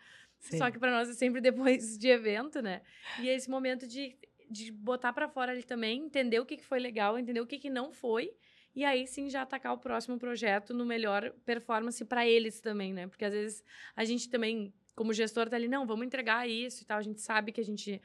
Só 0.57 0.71
que 0.71 0.79
para 0.79 0.91
nós 0.91 1.09
é 1.09 1.13
sempre 1.13 1.41
depois 1.41 1.97
de 1.97 2.07
evento, 2.07 2.61
né? 2.61 2.81
E 3.19 3.29
é 3.29 3.35
esse 3.35 3.49
momento 3.49 3.87
de, 3.87 4.15
de 4.49 4.71
botar 4.71 5.13
para 5.13 5.27
fora 5.27 5.51
ali 5.51 5.63
também, 5.63 6.03
entender 6.03 6.39
o 6.39 6.45
que, 6.45 6.57
que 6.57 6.65
foi 6.65 6.79
legal, 6.79 7.17
entender 7.17 7.41
o 7.41 7.47
que, 7.47 7.57
que 7.57 7.69
não 7.69 7.91
foi. 7.91 8.31
E 8.75 8.83
aí 8.83 9.07
sim 9.07 9.29
já 9.29 9.41
atacar 9.41 9.73
o 9.73 9.77
próximo 9.77 10.19
projeto 10.19 10.73
no 10.73 10.85
melhor 10.85 11.31
performance 11.45 12.03
para 12.03 12.27
eles 12.27 12.59
também, 12.59 12.93
né? 12.93 13.07
Porque 13.07 13.23
às 13.23 13.33
vezes 13.33 13.63
a 13.95 14.03
gente 14.03 14.29
também, 14.29 14.73
como 14.95 15.13
gestor, 15.13 15.49
tá 15.49 15.55
ali, 15.55 15.67
não, 15.67 15.87
vamos 15.87 16.05
entregar 16.05 16.47
isso 16.49 16.83
e 16.83 16.85
tal. 16.85 16.97
A 16.97 17.01
gente 17.01 17.21
sabe 17.21 17.51
que 17.51 17.61
a 17.61 17.63
gente 17.63 18.01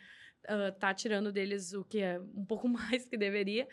ah, 0.47 0.73
tá 0.73 0.95
tirando 0.95 1.33
deles 1.33 1.73
o 1.73 1.85
que 1.85 1.99
é 1.99 2.19
um 2.35 2.45
pouco 2.45 2.69
mais 2.69 3.07
que 3.07 3.17
deveria. 3.17 3.69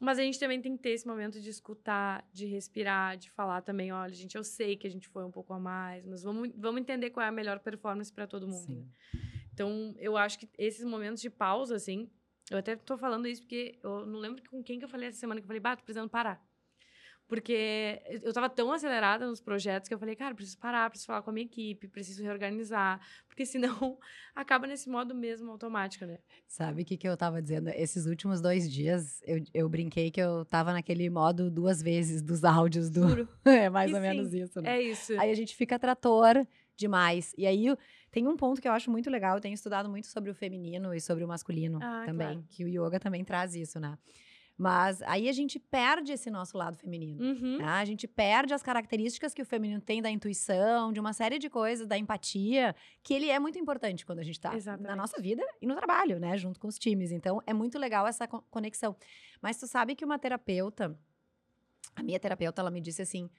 Mas 0.00 0.18
a 0.18 0.22
gente 0.22 0.38
também 0.38 0.60
tem 0.60 0.76
que 0.76 0.82
ter 0.82 0.90
esse 0.90 1.06
momento 1.06 1.40
de 1.40 1.50
escutar, 1.50 2.24
de 2.32 2.46
respirar, 2.46 3.16
de 3.16 3.30
falar 3.32 3.62
também, 3.62 3.92
olha, 3.92 4.12
gente, 4.14 4.36
eu 4.36 4.44
sei 4.44 4.76
que 4.76 4.86
a 4.86 4.90
gente 4.90 5.08
foi 5.08 5.24
um 5.24 5.30
pouco 5.30 5.52
a 5.52 5.58
mais, 5.58 6.06
mas 6.06 6.22
vamos, 6.22 6.50
vamos 6.56 6.80
entender 6.80 7.10
qual 7.10 7.24
é 7.24 7.28
a 7.28 7.32
melhor 7.32 7.58
performance 7.58 8.12
para 8.12 8.26
todo 8.26 8.46
mundo. 8.46 8.66
né? 8.76 8.86
Então, 9.52 9.94
eu 9.98 10.16
acho 10.16 10.38
que 10.38 10.48
esses 10.56 10.84
momentos 10.84 11.20
de 11.20 11.28
pausa, 11.28 11.74
assim, 11.74 12.08
eu 12.48 12.58
até 12.58 12.76
tô 12.76 12.96
falando 12.96 13.26
isso 13.26 13.42
porque 13.42 13.78
eu 13.82 14.06
não 14.06 14.20
lembro 14.20 14.42
com 14.48 14.62
quem 14.62 14.78
que 14.78 14.84
eu 14.84 14.88
falei 14.88 15.08
essa 15.08 15.18
semana 15.18 15.40
que 15.40 15.44
eu 15.44 15.48
falei, 15.48 15.60
bah, 15.60 15.76
tô 15.76 15.82
precisando 15.82 16.08
parar. 16.08 16.40
Porque 17.28 18.00
eu 18.22 18.32
tava 18.32 18.48
tão 18.48 18.72
acelerada 18.72 19.26
nos 19.26 19.38
projetos 19.38 19.86
que 19.86 19.94
eu 19.94 19.98
falei, 19.98 20.16
cara, 20.16 20.34
preciso 20.34 20.56
parar, 20.58 20.88
preciso 20.88 21.08
falar 21.08 21.20
com 21.20 21.28
a 21.28 21.32
minha 21.32 21.44
equipe, 21.44 21.86
preciso 21.86 22.22
reorganizar, 22.22 22.98
porque 23.28 23.44
senão 23.44 23.98
acaba 24.34 24.66
nesse 24.66 24.88
modo 24.88 25.14
mesmo 25.14 25.50
automático, 25.50 26.06
né? 26.06 26.18
Sabe 26.46 26.82
o 26.82 26.84
que, 26.86 26.96
que 26.96 27.06
eu 27.06 27.16
tava 27.18 27.42
dizendo? 27.42 27.68
Esses 27.68 28.06
últimos 28.06 28.40
dois 28.40 28.70
dias, 28.70 29.20
eu, 29.26 29.44
eu 29.52 29.68
brinquei 29.68 30.10
que 30.10 30.20
eu 30.20 30.46
tava 30.46 30.72
naquele 30.72 31.10
modo 31.10 31.50
duas 31.50 31.82
vezes 31.82 32.22
dos 32.22 32.44
áudios 32.44 32.88
do. 32.88 33.06
Juro. 33.06 33.28
é 33.44 33.68
mais 33.68 33.90
E 33.90 33.94
ou 33.94 34.00
menos 34.00 34.30
sim, 34.30 34.42
isso, 34.42 34.62
né? 34.62 34.78
É 34.78 34.82
isso. 34.82 35.12
Aí 35.20 35.30
a 35.30 35.34
gente 35.34 35.54
fica 35.54 35.78
trator 35.78 36.46
demais. 36.76 37.34
E 37.36 37.46
aí 37.46 37.66
tem 38.10 38.26
um 38.26 38.38
ponto 38.38 38.58
que 38.62 38.66
eu 38.66 38.72
acho 38.72 38.90
muito 38.90 39.10
legal, 39.10 39.36
eu 39.36 39.40
tenho 39.42 39.54
estudado 39.54 39.86
muito 39.90 40.06
sobre 40.06 40.30
o 40.30 40.34
feminino 40.34 40.94
e 40.94 41.00
sobre 41.00 41.24
o 41.24 41.28
masculino 41.28 41.78
Ah, 41.82 42.04
também, 42.06 42.28
claro. 42.28 42.44
que 42.48 42.64
o 42.64 42.68
yoga 42.68 42.98
também 42.98 43.22
traz 43.22 43.54
isso, 43.54 43.78
né? 43.78 43.98
Mas 44.60 45.00
aí 45.02 45.28
a 45.28 45.32
gente 45.32 45.56
perde 45.60 46.12
esse 46.12 46.28
nosso 46.32 46.58
lado 46.58 46.76
feminino. 46.76 47.22
Uhum. 47.24 47.58
né? 47.58 47.64
A 47.64 47.84
gente 47.84 48.08
perde 48.08 48.52
as 48.52 48.60
características 48.60 49.32
que 49.32 49.40
o 49.40 49.46
feminino 49.46 49.80
tem 49.80 50.02
da 50.02 50.10
intuição, 50.10 50.92
de 50.92 50.98
uma 50.98 51.12
série 51.12 51.38
de 51.38 51.48
coisas, 51.48 51.86
da 51.86 51.96
empatia, 51.96 52.74
que 53.04 53.14
ele 53.14 53.30
é 53.30 53.38
muito 53.38 53.56
importante 53.56 54.04
quando 54.04 54.18
a 54.18 54.24
gente 54.24 54.40
tá 54.40 54.52
na 54.80 54.96
nossa 54.96 55.22
vida 55.22 55.46
e 55.62 55.66
no 55.66 55.76
trabalho, 55.76 56.18
né? 56.18 56.36
Junto 56.36 56.58
com 56.58 56.66
os 56.66 56.76
times. 56.76 57.12
Então, 57.12 57.40
é 57.46 57.54
muito 57.54 57.78
legal 57.78 58.04
essa 58.04 58.26
co- 58.26 58.42
conexão. 58.50 58.96
Mas 59.40 59.56
tu 59.58 59.68
sabe 59.68 59.94
que 59.94 60.04
uma 60.04 60.18
terapeuta, 60.18 60.98
a 61.94 62.02
minha 62.02 62.18
terapeuta, 62.18 62.60
ela 62.60 62.70
me 62.70 62.80
disse 62.80 63.00
assim: 63.02 63.30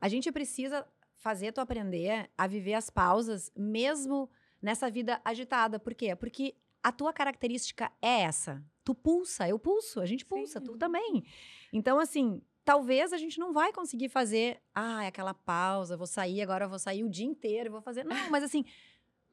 a 0.00 0.08
gente 0.08 0.32
precisa 0.32 0.86
fazer 1.16 1.52
tu 1.52 1.60
aprender 1.60 2.30
a 2.36 2.46
viver 2.46 2.74
as 2.74 2.88
pausas, 2.88 3.52
mesmo 3.54 4.30
nessa 4.60 4.90
vida 4.90 5.20
agitada. 5.22 5.78
Por 5.78 5.94
quê? 5.94 6.16
Porque 6.16 6.54
a 6.82 6.90
tua 6.92 7.12
característica 7.12 7.90
é 8.00 8.22
essa. 8.22 8.62
Tu 8.84 8.94
pulsa, 8.94 9.48
eu 9.48 9.58
pulso, 9.58 10.00
a 10.00 10.06
gente 10.06 10.24
pulsa, 10.24 10.58
Sim. 10.58 10.64
tu 10.64 10.76
também. 10.76 11.24
Então, 11.72 11.98
assim, 11.98 12.42
talvez 12.64 13.12
a 13.12 13.16
gente 13.16 13.38
não 13.38 13.52
vai 13.52 13.72
conseguir 13.72 14.08
fazer, 14.08 14.60
ah, 14.74 15.06
aquela 15.06 15.34
pausa, 15.34 15.96
vou 15.96 16.06
sair 16.06 16.42
agora, 16.42 16.66
vou 16.66 16.78
sair 16.78 17.04
o 17.04 17.08
dia 17.08 17.26
inteiro, 17.26 17.70
vou 17.70 17.80
fazer. 17.80 18.04
Não, 18.04 18.30
mas 18.30 18.42
assim, 18.42 18.64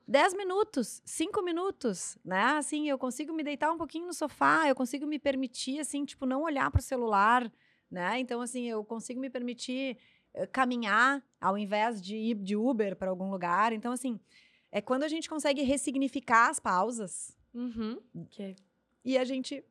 10 0.08 0.36
minutos, 0.36 1.02
5 1.06 1.42
minutos, 1.42 2.18
né? 2.24 2.58
Assim, 2.58 2.90
eu 2.90 2.98
consigo 2.98 3.34
me 3.34 3.44
deitar 3.44 3.72
um 3.72 3.78
pouquinho 3.78 4.08
no 4.08 4.14
sofá, 4.14 4.68
eu 4.68 4.76
consigo 4.76 5.06
me 5.06 5.20
permitir, 5.20 5.80
assim, 5.80 6.06
tipo, 6.06 6.26
não 6.26 6.42
olhar 6.42 6.70
para 6.72 6.80
o 6.80 6.84
celular, 6.84 7.52
né? 7.90 8.20
Então, 8.20 8.42
assim, 8.42 8.66
eu 8.66 8.84
consigo 8.84 9.20
me 9.20 9.30
permitir 9.30 9.98
eh, 10.34 10.48
caminhar 10.48 11.24
ao 11.40 11.58
invés 11.58 12.02
de 12.02 12.16
ir 12.16 12.36
de 12.36 12.56
Uber 12.56 12.96
para 12.96 13.10
algum 13.10 13.30
lugar. 13.30 13.74
Então, 13.74 13.92
assim, 13.92 14.20
é 14.72 14.82
quando 14.82 15.04
a 15.04 15.08
gente 15.08 15.30
consegue 15.30 15.62
ressignificar 15.64 16.50
as 16.50 16.60
pausas 16.60 17.36
Uhum. 17.54 18.00
Que 18.30 18.44
é- 18.44 18.56
e 19.04 19.18
a 19.18 19.24
gente. 19.24 19.64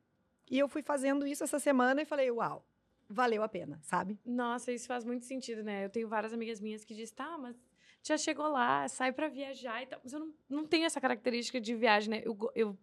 E 0.49 0.57
eu 0.57 0.67
fui 0.67 0.81
fazendo 0.81 1.25
isso 1.27 1.43
essa 1.43 1.59
semana 1.59 2.01
e 2.01 2.05
falei, 2.05 2.29
uau, 2.31 2.65
valeu 3.07 3.43
a 3.43 3.47
pena, 3.49 3.79
sabe? 3.83 4.19
Nossa, 4.25 4.71
isso 4.71 4.87
faz 4.87 5.05
muito 5.05 5.25
sentido, 5.25 5.63
né? 5.63 5.85
Eu 5.85 5.89
tenho 5.89 6.07
várias 6.07 6.33
amigas 6.33 6.59
minhas 6.59 6.83
que 6.83 6.93
dizem, 6.95 7.15
tá, 7.15 7.37
mas 7.37 7.55
já 8.03 8.17
chegou 8.17 8.47
lá, 8.47 8.87
sai 8.87 9.11
pra 9.11 9.27
viajar 9.27 9.83
e 9.83 9.85
tal. 9.85 9.99
Mas 10.03 10.11
eu 10.13 10.19
não, 10.19 10.33
não 10.49 10.65
tenho 10.65 10.85
essa 10.85 10.99
característica 10.99 11.61
de 11.61 11.75
viagem, 11.75 12.09
né? 12.09 12.21
Eu, 12.25 12.35
eu 12.55 12.77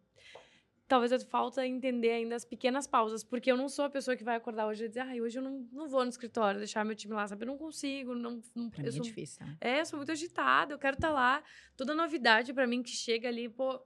talvez 0.89 1.11
eu 1.11 1.19
falta 1.27 1.67
entender 1.67 2.11
ainda 2.11 2.37
as 2.37 2.45
pequenas 2.45 2.87
pausas, 2.87 3.25
porque 3.25 3.51
eu 3.51 3.57
não 3.57 3.69
sou 3.69 3.87
a 3.87 3.91
pessoa 3.91 4.17
que 4.17 4.23
vai 4.23 4.37
acordar 4.37 4.69
hoje 4.69 4.85
e 4.85 4.89
dizer, 4.89 5.01
ai, 5.01 5.21
hoje 5.21 5.37
eu 5.39 5.43
não, 5.43 5.67
não 5.73 5.89
vou 5.89 6.05
no 6.05 6.09
escritório 6.11 6.59
deixar 6.61 6.85
meu 6.85 6.95
time 6.95 7.15
lá, 7.15 7.27
sabe? 7.27 7.43
Eu 7.43 7.49
não 7.49 7.59
consigo, 7.59 8.15
não, 8.15 8.41
não 8.55 8.71
Pra 8.71 8.83
eu 8.83 8.85
mim 8.87 8.93
sou, 8.93 9.01
é 9.01 9.05
difícil. 9.09 9.45
né? 9.45 9.57
é, 9.61 9.81
eu 9.81 9.87
sou 9.87 9.97
muito 9.97 10.13
agitada, 10.13 10.73
eu 10.73 10.79
quero 10.79 10.95
estar 10.95 11.11
lá. 11.11 11.43
Toda 11.77 11.93
novidade 11.95 12.55
pra 12.55 12.65
mim 12.67 12.83
que 12.85 12.91
chega 12.93 13.27
ali, 13.27 13.49
pô, 13.49 13.81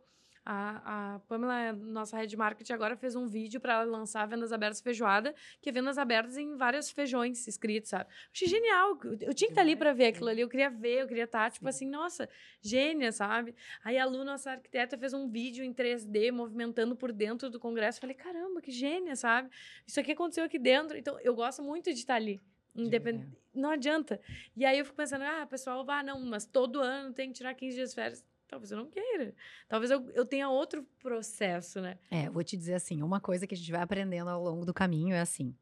a, 0.44 1.14
a 1.14 1.18
Pamela, 1.20 1.72
nossa 1.72 2.16
head 2.16 2.36
market, 2.36 2.70
agora 2.70 2.96
fez 2.96 3.14
um 3.14 3.26
vídeo 3.26 3.60
para 3.60 3.82
lançar 3.82 4.26
Vendas 4.26 4.52
Abertas 4.52 4.80
Feijoada, 4.80 5.34
que 5.60 5.70
é 5.70 5.72
vendas 5.72 5.98
abertas 5.98 6.36
em 6.36 6.56
vários 6.56 6.90
feijões 6.90 7.46
escritos, 7.46 7.90
sabe? 7.90 8.10
Achei 8.32 8.48
genial. 8.48 8.98
Eu 9.04 9.30
eu 9.30 9.34
tinha 9.34 9.48
que 9.48 9.52
estar 9.52 9.60
ali 9.62 9.76
para 9.76 9.92
ver 9.92 10.06
aquilo 10.06 10.28
ali. 10.28 10.40
Eu 10.40 10.48
queria 10.48 10.68
ver, 10.68 11.02
eu 11.02 11.06
queria 11.06 11.24
estar, 11.24 11.50
tipo 11.50 11.68
assim, 11.68 11.86
nossa, 11.86 12.28
gênia, 12.60 13.12
sabe? 13.12 13.54
Aí 13.84 13.96
a 13.96 14.04
Lu, 14.04 14.24
nossa 14.24 14.50
arquiteta, 14.50 14.98
fez 14.98 15.12
um 15.12 15.28
vídeo 15.28 15.64
em 15.64 15.72
3D, 15.72 16.32
movimentando 16.32 16.96
por 16.96 17.12
dentro 17.12 17.48
do 17.48 17.60
congresso. 17.60 18.00
Falei, 18.00 18.16
caramba, 18.16 18.60
que 18.60 18.72
gênia, 18.72 19.14
sabe? 19.14 19.48
Isso 19.86 20.00
aqui 20.00 20.12
aconteceu 20.12 20.44
aqui 20.44 20.58
dentro. 20.58 20.96
Então, 20.98 21.18
eu 21.20 21.34
gosto 21.34 21.62
muito 21.62 21.92
de 21.92 21.98
estar 21.98 22.16
ali. 22.16 22.40
Independ... 22.74 23.26
Não 23.54 23.70
adianta. 23.70 24.20
E 24.56 24.64
aí 24.64 24.78
eu 24.78 24.84
fico 24.84 24.96
pensando, 24.96 25.22
ah, 25.22 25.46
pessoal, 25.46 25.84
ah, 25.88 26.02
não, 26.02 26.20
mas 26.20 26.44
todo 26.44 26.80
ano 26.80 27.12
tem 27.12 27.28
que 27.28 27.34
tirar 27.34 27.54
15 27.54 27.74
dias 27.76 27.90
de 27.90 27.94
férias. 27.94 28.24
Talvez 28.50 28.72
eu 28.72 28.78
não 28.78 28.90
queira. 28.90 29.32
Talvez 29.68 29.90
eu, 29.92 30.10
eu 30.10 30.26
tenha 30.26 30.48
outro 30.48 30.82
processo, 30.98 31.80
né? 31.80 31.98
É, 32.10 32.28
vou 32.28 32.42
te 32.42 32.56
dizer 32.56 32.74
assim, 32.74 33.00
uma 33.02 33.20
coisa 33.20 33.46
que 33.46 33.54
a 33.54 33.56
gente 33.56 33.70
vai 33.70 33.80
aprendendo 33.80 34.28
ao 34.28 34.42
longo 34.42 34.64
do 34.66 34.74
caminho 34.74 35.14
é 35.14 35.20
assim. 35.20 35.54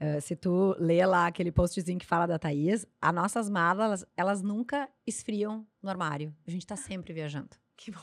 eh, 0.00 0.18
se 0.20 0.34
tu 0.34 0.74
lê 0.78 1.04
lá 1.04 1.26
aquele 1.26 1.52
postzinho 1.52 1.98
que 1.98 2.06
fala 2.06 2.26
da 2.26 2.38
Thaís, 2.38 2.86
as 3.00 3.14
nossas 3.14 3.50
malas, 3.50 3.84
elas, 3.84 4.06
elas 4.16 4.42
nunca 4.42 4.88
esfriam 5.06 5.66
no 5.82 5.90
armário. 5.90 6.34
A 6.46 6.50
gente 6.50 6.66
tá 6.66 6.74
sempre 6.76 7.12
viajando. 7.12 7.50
Que 7.76 7.90
bom. 7.90 8.00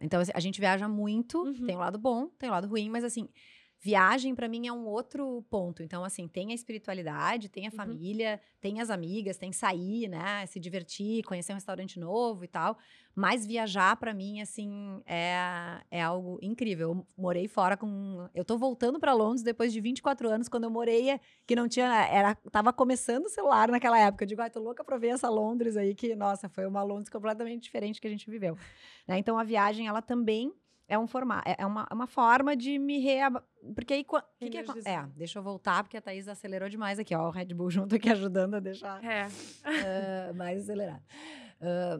Então, 0.00 0.20
assim, 0.20 0.32
a 0.34 0.40
gente 0.40 0.60
viaja 0.60 0.88
muito, 0.88 1.42
Uhum. 1.42 1.66
tem 1.66 1.76
o 1.76 1.78
lado 1.80 1.98
bom, 1.98 2.28
tem 2.38 2.48
o 2.48 2.52
lado 2.52 2.68
ruim, 2.68 2.88
mas 2.88 3.04
assim, 3.04 3.28
viagem 3.84 4.32
pra 4.32 4.48
mim 4.48 4.68
é 4.68 4.72
um 4.72 4.86
outro 4.86 5.42
ponto. 5.50 5.82
Então, 5.82 6.04
assim, 6.04 6.28
tem 6.28 6.52
a 6.52 6.54
espiritualidade, 6.54 7.48
tem 7.48 7.66
a 7.66 7.70
Uhum. 7.70 7.76
família, 7.76 8.40
tem 8.60 8.80
as 8.80 8.90
amigas, 8.90 9.36
tem 9.36 9.52
sair, 9.52 10.06
né, 10.08 10.46
se 10.46 10.60
divertir, 10.60 11.24
conhecer 11.24 11.50
um 11.52 11.56
restaurante 11.56 11.98
novo 11.98 12.44
e 12.44 12.48
tal. 12.48 12.78
Mas 13.14 13.44
viajar 13.44 13.96
pra 13.96 14.14
mim, 14.14 14.40
assim, 14.40 15.02
é, 15.04 15.34
é 15.90 16.00
algo 16.00 16.38
incrível. 16.40 16.90
Eu 16.90 17.06
morei 17.18 17.48
fora 17.48 17.76
com, 17.76 18.28
eu 18.32 18.44
tô 18.44 18.56
voltando 18.56 19.00
pra 19.00 19.12
Londres 19.12 19.42
depois 19.42 19.72
de 19.72 19.80
24 19.80 20.28
anos, 20.30 20.48
quando 20.48 20.64
eu 20.64 20.70
morei 20.70 21.10
é, 21.10 21.20
que 21.44 21.56
não 21.56 21.68
tinha, 21.68 22.06
era, 22.06 22.36
tava 22.52 22.72
começando 22.72 23.26
o 23.26 23.28
celular 23.28 23.68
naquela 23.68 23.98
época. 23.98 24.22
Eu 24.22 24.28
digo, 24.28 24.40
ai, 24.40 24.48
tô 24.48 24.60
louca 24.60 24.84
pra 24.84 24.96
ver 24.96 25.08
essa 25.08 25.28
Londres 25.28 25.76
aí 25.76 25.92
que, 25.94 26.14
nossa, 26.14 26.48
foi 26.48 26.66
uma 26.66 26.84
Londres 26.84 27.08
completamente 27.10 27.64
diferente 27.64 28.00
que 28.00 28.06
a 28.06 28.10
gente 28.10 28.30
viveu. 28.30 28.56
né? 29.08 29.18
Então 29.18 29.36
a 29.36 29.42
viagem 29.44 29.88
ela 29.88 30.00
também 30.00 30.52
é 30.92 30.98
um 30.98 31.06
formato, 31.06 31.50
é 31.58 31.64
uma, 31.64 31.88
é 31.90 31.94
uma 31.94 32.06
forma 32.06 32.54
de 32.54 32.78
me 32.78 32.98
reab... 32.98 33.40
porque 33.74 33.94
aí 33.94 34.04
que 34.04 34.50
que 34.50 34.58
Energizar. 34.58 35.06
é, 35.06 35.08
deixa 35.16 35.38
eu 35.38 35.42
voltar 35.42 35.82
porque 35.82 35.96
a 35.96 36.02
Thaís 36.02 36.28
acelerou 36.28 36.68
demais 36.68 36.98
aqui, 36.98 37.14
ó, 37.14 37.28
o 37.28 37.30
Red 37.30 37.46
Bull 37.46 37.70
junto 37.72 37.94
aqui 37.94 38.10
ajudando 38.10 38.56
a 38.56 38.60
deixar 38.60 39.02
É. 39.02 39.26
ah, 39.64 40.32
mais 40.34 40.62
acelerado. 40.62 41.02
Ah, 41.62 41.98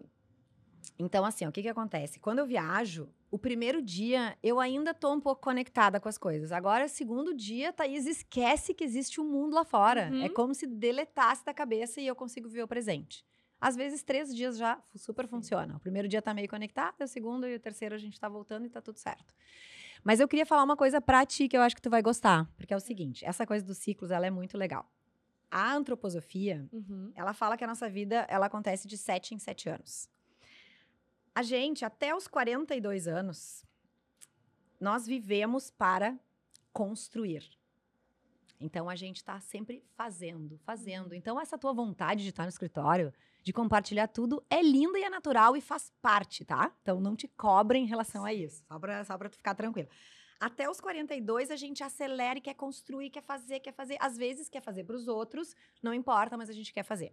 então, 0.98 1.24
assim, 1.24 1.46
ó, 1.46 1.48
o 1.48 1.52
que 1.52 1.62
que 1.62 1.68
acontece? 1.68 2.20
Quando 2.20 2.40
eu 2.40 2.46
viajo, 2.46 3.08
o 3.30 3.38
primeiro 3.38 3.80
dia 3.80 4.36
eu 4.42 4.60
ainda 4.60 4.92
tô 4.92 5.10
um 5.14 5.20
pouco 5.20 5.40
conectada 5.40 5.98
com 5.98 6.08
as 6.08 6.18
coisas. 6.18 6.52
Agora, 6.52 6.86
segundo 6.86 7.34
dia, 7.34 7.72
Thaís 7.72 8.06
esquece 8.06 8.74
que 8.74 8.84
existe 8.84 9.22
um 9.22 9.24
mundo 9.24 9.54
lá 9.54 9.64
fora. 9.64 10.10
Uhum. 10.12 10.22
É 10.22 10.28
como 10.28 10.54
se 10.54 10.66
deletasse 10.66 11.44
da 11.46 11.54
cabeça 11.54 11.98
e 11.98 12.06
eu 12.06 12.14
consigo 12.14 12.46
ver 12.46 12.62
o 12.62 12.68
presente. 12.68 13.24
Às 13.62 13.76
vezes, 13.76 14.02
três 14.02 14.34
dias 14.34 14.58
já 14.58 14.76
super 14.96 15.28
funciona. 15.28 15.76
O 15.76 15.78
primeiro 15.78 16.08
dia 16.08 16.20
tá 16.20 16.34
meio 16.34 16.48
conectado, 16.48 17.00
o 17.02 17.06
segundo 17.06 17.46
e 17.46 17.54
o 17.54 17.60
terceiro 17.60 17.94
a 17.94 17.98
gente 17.98 18.18
tá 18.18 18.28
voltando 18.28 18.66
e 18.66 18.68
tá 18.68 18.80
tudo 18.80 18.98
certo. 18.98 19.32
Mas 20.02 20.18
eu 20.18 20.26
queria 20.26 20.44
falar 20.44 20.64
uma 20.64 20.76
coisa 20.76 21.00
pra 21.00 21.24
ti 21.24 21.46
que 21.46 21.56
eu 21.56 21.60
acho 21.62 21.76
que 21.76 21.80
tu 21.80 21.88
vai 21.88 22.02
gostar. 22.02 22.50
Porque 22.56 22.74
é 22.74 22.76
o 22.76 22.80
seguinte, 22.80 23.24
essa 23.24 23.46
coisa 23.46 23.64
dos 23.64 23.78
ciclos, 23.78 24.10
ela 24.10 24.26
é 24.26 24.30
muito 24.30 24.58
legal. 24.58 24.90
A 25.48 25.72
antroposofia, 25.74 26.66
Uhum. 26.72 27.12
ela 27.14 27.32
fala 27.32 27.56
que 27.56 27.62
a 27.62 27.66
nossa 27.68 27.88
vida 27.88 28.26
ela 28.28 28.46
acontece 28.46 28.88
de 28.88 28.98
7 28.98 29.32
em 29.36 29.38
7 29.38 29.68
anos. 29.68 30.08
A 31.32 31.42
gente, 31.44 31.84
até 31.84 32.12
os 32.16 32.26
42 32.26 33.06
anos, 33.06 33.64
nós 34.80 35.06
vivemos 35.06 35.70
para 35.70 36.18
construir. 36.72 37.48
Então 38.58 38.88
a 38.90 38.96
gente 38.96 39.18
está 39.18 39.38
sempre 39.38 39.84
fazendo, 39.94 40.58
fazendo. 40.64 41.14
Então 41.14 41.40
essa 41.40 41.56
tua 41.56 41.72
vontade 41.72 42.24
de 42.24 42.30
estar 42.30 42.42
no 42.42 42.48
escritório, 42.48 43.12
de 43.42 43.52
compartilhar 43.52 44.08
tudo, 44.08 44.42
é 44.48 44.62
linda 44.62 44.98
e 44.98 45.02
é 45.02 45.10
natural 45.10 45.56
e 45.56 45.60
faz 45.60 45.92
parte, 46.00 46.44
tá? 46.44 46.72
Então 46.82 47.00
não 47.00 47.16
te 47.16 47.26
cobra 47.28 47.76
em 47.76 47.86
relação 47.86 48.24
a 48.24 48.32
isso, 48.32 48.64
só 48.66 48.78
para 48.78 49.04
só 49.04 49.18
pra 49.18 49.28
tu 49.28 49.36
ficar 49.36 49.54
tranquilo. 49.54 49.88
Até 50.38 50.68
os 50.68 50.80
42 50.80 51.50
a 51.50 51.56
gente 51.56 51.84
acelera 51.84 52.38
e 52.38 52.42
quer 52.42 52.54
construir, 52.54 53.10
quer 53.10 53.22
fazer, 53.22 53.60
quer 53.60 53.72
fazer. 53.72 53.96
Às 54.00 54.16
vezes 54.16 54.48
quer 54.48 54.60
fazer 54.60 54.84
para 54.84 54.96
os 54.96 55.06
outros, 55.06 55.54
não 55.82 55.94
importa, 55.94 56.36
mas 56.36 56.50
a 56.50 56.52
gente 56.52 56.72
quer 56.72 56.82
fazer. 56.82 57.12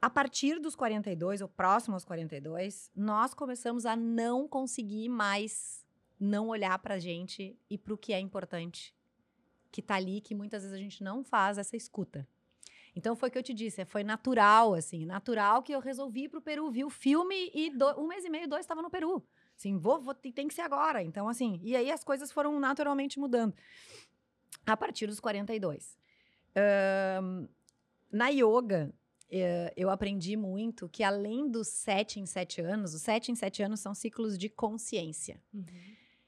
A 0.00 0.10
partir 0.10 0.58
dos 0.60 0.76
42, 0.76 1.40
ou 1.40 1.48
próximo 1.48 1.94
aos 1.94 2.04
42, 2.04 2.90
nós 2.94 3.32
começamos 3.32 3.86
a 3.86 3.96
não 3.96 4.46
conseguir 4.46 5.08
mais 5.08 5.84
não 6.20 6.48
olhar 6.48 6.78
pra 6.78 6.98
gente 6.98 7.58
e 7.70 7.78
pro 7.78 7.96
que 7.96 8.12
é 8.12 8.20
importante, 8.20 8.94
que 9.72 9.80
tá 9.80 9.94
ali, 9.96 10.20
que 10.20 10.34
muitas 10.34 10.62
vezes 10.62 10.76
a 10.76 10.80
gente 10.80 11.02
não 11.02 11.24
faz 11.24 11.56
essa 11.58 11.76
escuta. 11.76 12.28
Então 12.96 13.14
foi 13.14 13.28
o 13.28 13.32
que 13.32 13.36
eu 13.38 13.42
te 13.42 13.52
disse, 13.52 13.84
foi 13.84 14.02
natural, 14.02 14.72
assim, 14.72 15.04
natural 15.04 15.62
que 15.62 15.72
eu 15.72 15.80
resolvi 15.80 16.24
ir 16.24 16.28
pro 16.30 16.40
Peru, 16.40 16.70
vi 16.70 16.82
o 16.82 16.88
filme 16.90 17.50
e 17.54 17.68
do- 17.70 18.00
um 18.00 18.06
mês 18.08 18.24
e 18.24 18.30
meio, 18.30 18.48
dois, 18.48 18.62
estava 18.62 18.80
no 18.80 18.88
Peru. 18.90 19.22
Assim, 19.54 19.76
vou, 19.76 20.00
vou, 20.00 20.14
tem 20.14 20.48
que 20.48 20.54
ser 20.54 20.62
agora. 20.62 21.02
Então, 21.02 21.28
assim, 21.28 21.60
e 21.62 21.76
aí 21.76 21.90
as 21.90 22.02
coisas 22.02 22.32
foram 22.32 22.58
naturalmente 22.58 23.18
mudando. 23.20 23.54
A 24.64 24.76
partir 24.76 25.06
dos 25.06 25.20
42. 25.20 25.96
Ahn, 26.56 27.46
na 28.10 28.28
yoga, 28.28 28.92
eh, 29.30 29.72
eu 29.76 29.90
aprendi 29.90 30.36
muito 30.36 30.88
que 30.88 31.02
além 31.02 31.50
dos 31.50 31.68
sete 31.68 32.18
em 32.18 32.26
sete 32.26 32.60
anos, 32.60 32.94
os 32.94 33.02
sete 33.02 33.30
em 33.30 33.34
sete 33.34 33.62
anos 33.62 33.80
são 33.80 33.94
ciclos 33.94 34.38
de 34.38 34.48
consciência. 34.48 35.40
Uhum. 35.52 35.64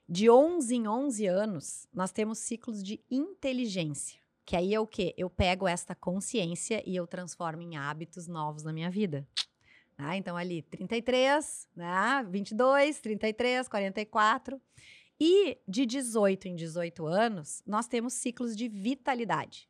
De 0.08 0.30
11 0.30 0.74
em 0.76 0.86
11 0.88 1.26
anos, 1.26 1.86
nós 1.92 2.12
temos 2.12 2.38
ciclos 2.38 2.82
de 2.82 3.00
inteligência. 3.10 4.20
Que 4.49 4.57
aí 4.57 4.72
é 4.72 4.80
o 4.80 4.86
quê? 4.86 5.14
Eu 5.18 5.28
pego 5.28 5.68
esta 5.68 5.94
consciência 5.94 6.82
e 6.86 6.96
eu 6.96 7.07
transformo 7.07 7.61
em 7.61 7.76
hábitos 7.76 8.26
novos 8.26 8.62
na 8.62 8.72
minha 8.72 8.90
vida. 8.90 9.28
Né? 9.99 10.16
Então, 10.16 10.38
ali, 10.38 10.62
33, 10.62 11.68
né? 11.76 12.26
22, 12.30 12.99
33, 12.99 13.68
44. 13.68 14.59
E 15.20 15.59
de 15.68 15.84
18 15.84 16.49
em 16.49 16.57
18 16.57 17.07
anos, 17.07 17.62
nós 17.66 17.86
temos 17.86 18.14
ciclos 18.14 18.57
de 18.57 18.70
vitalidade. 18.70 19.67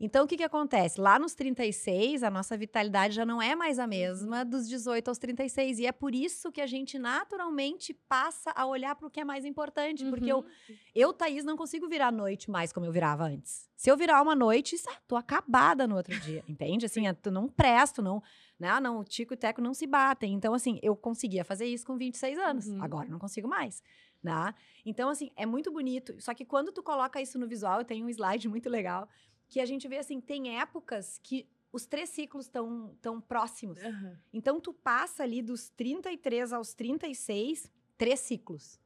Então, 0.00 0.24
o 0.24 0.28
que, 0.28 0.36
que 0.36 0.44
acontece? 0.44 1.00
Lá 1.00 1.18
nos 1.18 1.34
36, 1.34 2.22
a 2.22 2.30
nossa 2.30 2.56
vitalidade 2.56 3.14
já 3.14 3.26
não 3.26 3.42
é 3.42 3.56
mais 3.56 3.80
a 3.80 3.86
mesma 3.86 4.44
dos 4.44 4.68
18 4.68 5.08
aos 5.08 5.18
36. 5.18 5.80
E 5.80 5.86
é 5.86 5.92
por 5.92 6.14
isso 6.14 6.52
que 6.52 6.60
a 6.60 6.66
gente 6.68 6.98
naturalmente 6.98 7.92
passa 7.92 8.52
a 8.54 8.64
olhar 8.64 8.94
para 8.94 9.08
o 9.08 9.10
que 9.10 9.18
é 9.20 9.24
mais 9.24 9.44
importante. 9.44 10.04
Porque 10.08 10.30
eu, 10.30 10.38
Uhum. 10.38 10.76
eu, 10.94 11.12
Thaís, 11.12 11.44
não 11.44 11.56
consigo 11.56 11.88
virar 11.88 12.12
noite 12.12 12.48
mais 12.50 12.72
como 12.72 12.86
eu 12.86 12.92
virava 12.92 13.24
antes. 13.24 13.68
Se 13.76 13.90
eu 13.90 13.96
virar 13.96 14.22
uma 14.22 14.34
noite, 14.36 14.76
ah, 14.88 14.96
tô 15.06 15.16
acabada 15.16 15.86
no 15.86 15.96
outro 15.96 16.18
dia, 16.20 16.44
entende? 16.48 16.86
Assim, 16.86 17.06
é, 17.08 17.12
tu 17.12 17.30
não 17.30 17.48
presto, 17.48 18.00
não, 18.00 18.22
né? 18.58 18.78
Não, 18.80 19.00
o 19.00 19.04
Tico 19.04 19.32
e 19.32 19.36
o 19.36 19.38
Teco 19.38 19.60
não 19.60 19.74
se 19.74 19.86
batem. 19.86 20.32
Então, 20.32 20.54
assim, 20.54 20.78
eu 20.82 20.94
conseguia 20.96 21.44
fazer 21.44 21.66
isso 21.66 21.84
com 21.86 21.96
26 21.96 22.38
anos. 22.38 22.66
Uhum. 22.68 22.82
Agora 22.82 23.06
eu 23.06 23.10
não 23.12 23.18
consigo 23.18 23.48
mais, 23.48 23.82
né? 24.22 24.54
Então, 24.86 25.08
assim, 25.08 25.30
é 25.36 25.44
muito 25.46 25.72
bonito. 25.72 26.20
Só 26.20 26.34
que 26.34 26.44
quando 26.44 26.70
tu 26.72 26.82
coloca 26.84 27.20
isso 27.20 27.38
no 27.38 27.48
visual, 27.48 27.80
eu 27.80 27.84
tenho 27.84 28.06
um 28.06 28.08
slide 28.08 28.48
muito 28.48 28.68
legal, 28.68 29.08
que 29.48 29.60
a 29.60 29.66
gente 29.66 29.88
vê, 29.88 29.98
assim, 29.98 30.20
tem 30.20 30.58
épocas 30.58 31.18
que 31.22 31.46
os 31.72 31.86
três 31.86 32.10
ciclos 32.10 32.46
estão 32.46 32.96
tão 33.00 33.20
próximos. 33.20 33.78
Aham. 33.82 34.18
Então, 34.32 34.60
tu 34.60 34.72
passa 34.72 35.22
ali 35.22 35.42
dos 35.42 35.68
33 35.70 36.52
aos 36.52 36.74
36, 36.74 37.70
três 37.96 38.20
ciclos. 38.20 38.78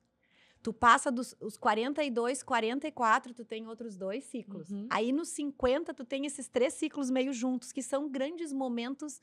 Tu 0.62 0.72
passa 0.72 1.10
dos 1.10 1.34
os 1.40 1.56
42, 1.56 2.42
44, 2.44 3.34
tu 3.34 3.44
tem 3.44 3.66
outros 3.66 3.96
dois 3.96 4.22
ciclos. 4.24 4.70
Uhum. 4.70 4.86
Aí 4.90 5.10
nos 5.12 5.30
50, 5.30 5.92
tu 5.92 6.04
tem 6.04 6.24
esses 6.24 6.48
três 6.48 6.74
ciclos 6.74 7.10
meio 7.10 7.32
juntos, 7.32 7.72
que 7.72 7.82
são 7.82 8.08
grandes 8.08 8.52
momentos 8.52 9.20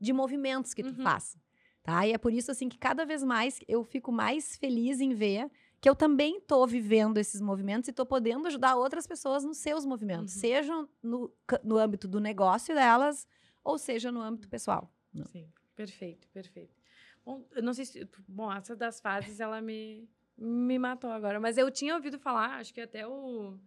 de 0.00 0.12
movimentos 0.14 0.72
que 0.72 0.82
tu 0.82 0.94
Uhum. 0.96 1.02
faz. 1.02 1.36
Tá? 1.82 2.06
E 2.06 2.12
é 2.12 2.18
por 2.18 2.32
isso, 2.32 2.50
assim, 2.50 2.68
que 2.70 2.78
cada 2.78 3.04
vez 3.04 3.22
mais 3.22 3.60
eu 3.68 3.84
fico 3.84 4.10
mais 4.10 4.56
feliz 4.56 5.00
em 5.00 5.12
ver 5.14 5.50
que 5.80 5.88
eu 5.88 5.94
também 5.94 6.40
tô 6.40 6.66
vivendo 6.66 7.18
esses 7.18 7.40
movimentos 7.40 7.88
e 7.88 7.92
tô 7.92 8.04
podendo 8.04 8.46
ajudar 8.48 8.74
outras 8.76 9.06
pessoas 9.06 9.44
nos 9.44 9.58
seus 9.58 9.84
movimentos, 9.84 10.34
Uhum. 10.34 10.40
sejam 10.40 10.88
no, 11.02 11.32
no 11.62 11.78
âmbito 11.78 12.08
do 12.08 12.20
negócio 12.20 12.74
delas, 12.74 13.26
ou 13.62 13.78
seja 13.78 14.10
no 14.10 14.20
âmbito 14.20 14.48
pessoal. 14.48 14.90
Não. 15.12 15.24
Sim, 15.26 15.48
perfeito, 15.76 16.28
perfeito. 16.28 16.76
Bom, 17.24 17.46
eu 17.54 17.62
não 17.62 17.74
sei 17.74 17.84
se. 17.84 18.08
Bom, 18.26 18.52
essa 18.52 18.74
das 18.74 19.00
fases 19.00 19.38
ela 19.40 19.60
me, 19.60 20.08
me 20.36 20.78
matou 20.78 21.10
agora. 21.10 21.38
Mas 21.38 21.58
eu 21.58 21.70
tinha 21.70 21.94
ouvido 21.94 22.18
falar, 22.18 22.58
acho 22.58 22.72
que 22.72 22.80
até 22.80 23.06
o. 23.06 23.58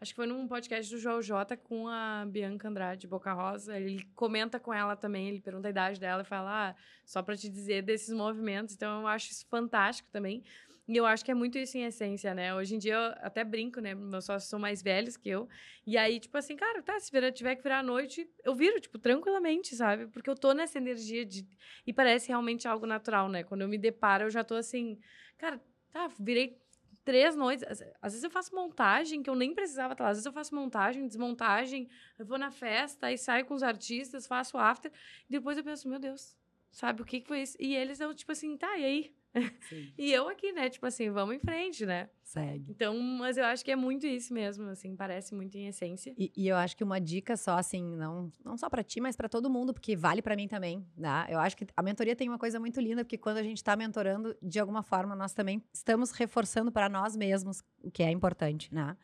Acho 0.00 0.12
que 0.12 0.16
foi 0.16 0.26
num 0.28 0.46
podcast 0.46 0.94
do 0.94 1.00
João 1.00 1.20
J 1.20 1.56
com 1.56 1.88
a 1.88 2.24
Bianca 2.24 2.68
Andrade, 2.68 3.08
Boca 3.08 3.32
Rosa. 3.32 3.76
Ele 3.76 4.04
comenta 4.14 4.60
com 4.60 4.72
ela 4.72 4.94
também, 4.94 5.28
ele 5.28 5.40
pergunta 5.40 5.66
a 5.66 5.70
idade 5.72 5.98
dela 5.98 6.22
e 6.22 6.24
fala, 6.24 6.68
ah, 6.70 6.74
só 7.04 7.20
para 7.20 7.36
te 7.36 7.48
dizer 7.48 7.82
desses 7.82 8.14
movimentos. 8.14 8.76
Então, 8.76 9.00
eu 9.00 9.06
acho 9.08 9.32
isso 9.32 9.44
fantástico 9.48 10.08
também. 10.12 10.44
E 10.88 10.96
eu 10.96 11.04
acho 11.04 11.22
que 11.22 11.30
é 11.30 11.34
muito 11.34 11.58
isso 11.58 11.76
em 11.76 11.84
essência, 11.84 12.32
né? 12.32 12.54
Hoje 12.54 12.74
em 12.74 12.78
dia 12.78 12.94
eu 12.94 13.14
até 13.20 13.44
brinco, 13.44 13.78
né? 13.78 13.94
Meus 13.94 14.24
sócios 14.24 14.48
são 14.48 14.58
mais 14.58 14.82
velhos 14.82 15.18
que 15.18 15.28
eu. 15.28 15.46
E 15.86 15.98
aí, 15.98 16.18
tipo 16.18 16.36
assim, 16.38 16.56
cara, 16.56 16.82
tá, 16.82 16.98
se 16.98 17.12
virar, 17.12 17.30
tiver 17.30 17.56
que 17.56 17.62
virar 17.62 17.80
à 17.80 17.82
noite, 17.82 18.26
eu 18.42 18.54
viro, 18.54 18.80
tipo, 18.80 18.98
tranquilamente, 18.98 19.76
sabe? 19.76 20.06
Porque 20.06 20.30
eu 20.30 20.34
tô 20.34 20.52
nessa 20.54 20.78
energia 20.78 21.26
de. 21.26 21.46
E 21.86 21.92
parece 21.92 22.28
realmente 22.28 22.66
algo 22.66 22.86
natural, 22.86 23.28
né? 23.28 23.44
Quando 23.44 23.60
eu 23.60 23.68
me 23.68 23.76
deparo, 23.76 24.24
eu 24.24 24.30
já 24.30 24.42
tô 24.42 24.54
assim, 24.54 24.98
cara, 25.36 25.60
tá, 25.90 26.08
virei 26.18 26.58
três 27.04 27.36
noites. 27.36 27.66
Às 28.00 28.12
vezes 28.12 28.24
eu 28.24 28.30
faço 28.30 28.54
montagem 28.54 29.22
que 29.22 29.28
eu 29.28 29.34
nem 29.34 29.54
precisava 29.54 29.92
estar 29.92 30.04
lá. 30.04 30.10
Às 30.10 30.16
vezes 30.16 30.26
eu 30.26 30.32
faço 30.32 30.54
montagem, 30.54 31.06
desmontagem, 31.06 31.86
eu 32.18 32.24
vou 32.24 32.38
na 32.38 32.50
festa, 32.50 33.08
aí 33.08 33.18
saio 33.18 33.44
com 33.44 33.52
os 33.52 33.62
artistas, 33.62 34.26
faço 34.26 34.56
after. 34.56 34.90
E 35.28 35.32
depois 35.32 35.58
eu 35.58 35.64
penso, 35.64 35.86
meu 35.86 35.98
Deus, 35.98 36.34
sabe 36.70 37.02
o 37.02 37.04
que, 37.04 37.20
que 37.20 37.28
foi 37.28 37.42
isso? 37.42 37.58
E 37.60 37.76
eles, 37.76 38.00
eu, 38.00 38.14
tipo 38.14 38.32
assim, 38.32 38.56
tá, 38.56 38.78
e 38.78 38.84
aí? 38.84 39.17
e 39.98 40.12
eu 40.12 40.28
aqui, 40.28 40.52
né? 40.52 40.68
Tipo 40.68 40.86
assim, 40.86 41.10
vamos 41.10 41.36
em 41.36 41.38
frente, 41.38 41.84
né? 41.84 42.08
Segue. 42.22 42.70
Então, 42.70 42.98
mas 42.98 43.36
eu 43.36 43.44
acho 43.44 43.64
que 43.64 43.70
é 43.70 43.76
muito 43.76 44.06
isso 44.06 44.32
mesmo, 44.34 44.68
assim, 44.68 44.94
parece 44.96 45.34
muito 45.34 45.56
em 45.56 45.66
essência. 45.66 46.14
E, 46.18 46.32
e 46.36 46.48
eu 46.48 46.56
acho 46.56 46.76
que 46.76 46.84
uma 46.84 47.00
dica 47.00 47.36
só, 47.36 47.58
assim, 47.58 47.96
não, 47.96 48.30
não 48.44 48.56
só 48.56 48.68
para 48.68 48.82
ti, 48.82 49.00
mas 49.00 49.16
para 49.16 49.28
todo 49.28 49.48
mundo, 49.48 49.72
porque 49.72 49.96
vale 49.96 50.20
para 50.20 50.36
mim 50.36 50.48
também, 50.48 50.86
né? 50.96 51.26
Eu 51.28 51.38
acho 51.38 51.56
que 51.56 51.66
a 51.76 51.82
mentoria 51.82 52.16
tem 52.16 52.28
uma 52.28 52.38
coisa 52.38 52.58
muito 52.60 52.80
linda, 52.80 53.04
porque 53.04 53.18
quando 53.18 53.38
a 53.38 53.42
gente 53.42 53.58
está 53.58 53.76
mentorando, 53.76 54.36
de 54.42 54.58
alguma 54.58 54.82
forma, 54.82 55.14
nós 55.14 55.32
também 55.32 55.62
estamos 55.72 56.10
reforçando 56.10 56.70
para 56.70 56.88
nós 56.88 57.16
mesmos 57.16 57.62
o 57.82 57.90
que 57.90 58.02
é 58.02 58.10
importante, 58.10 58.72
né? 58.74 58.96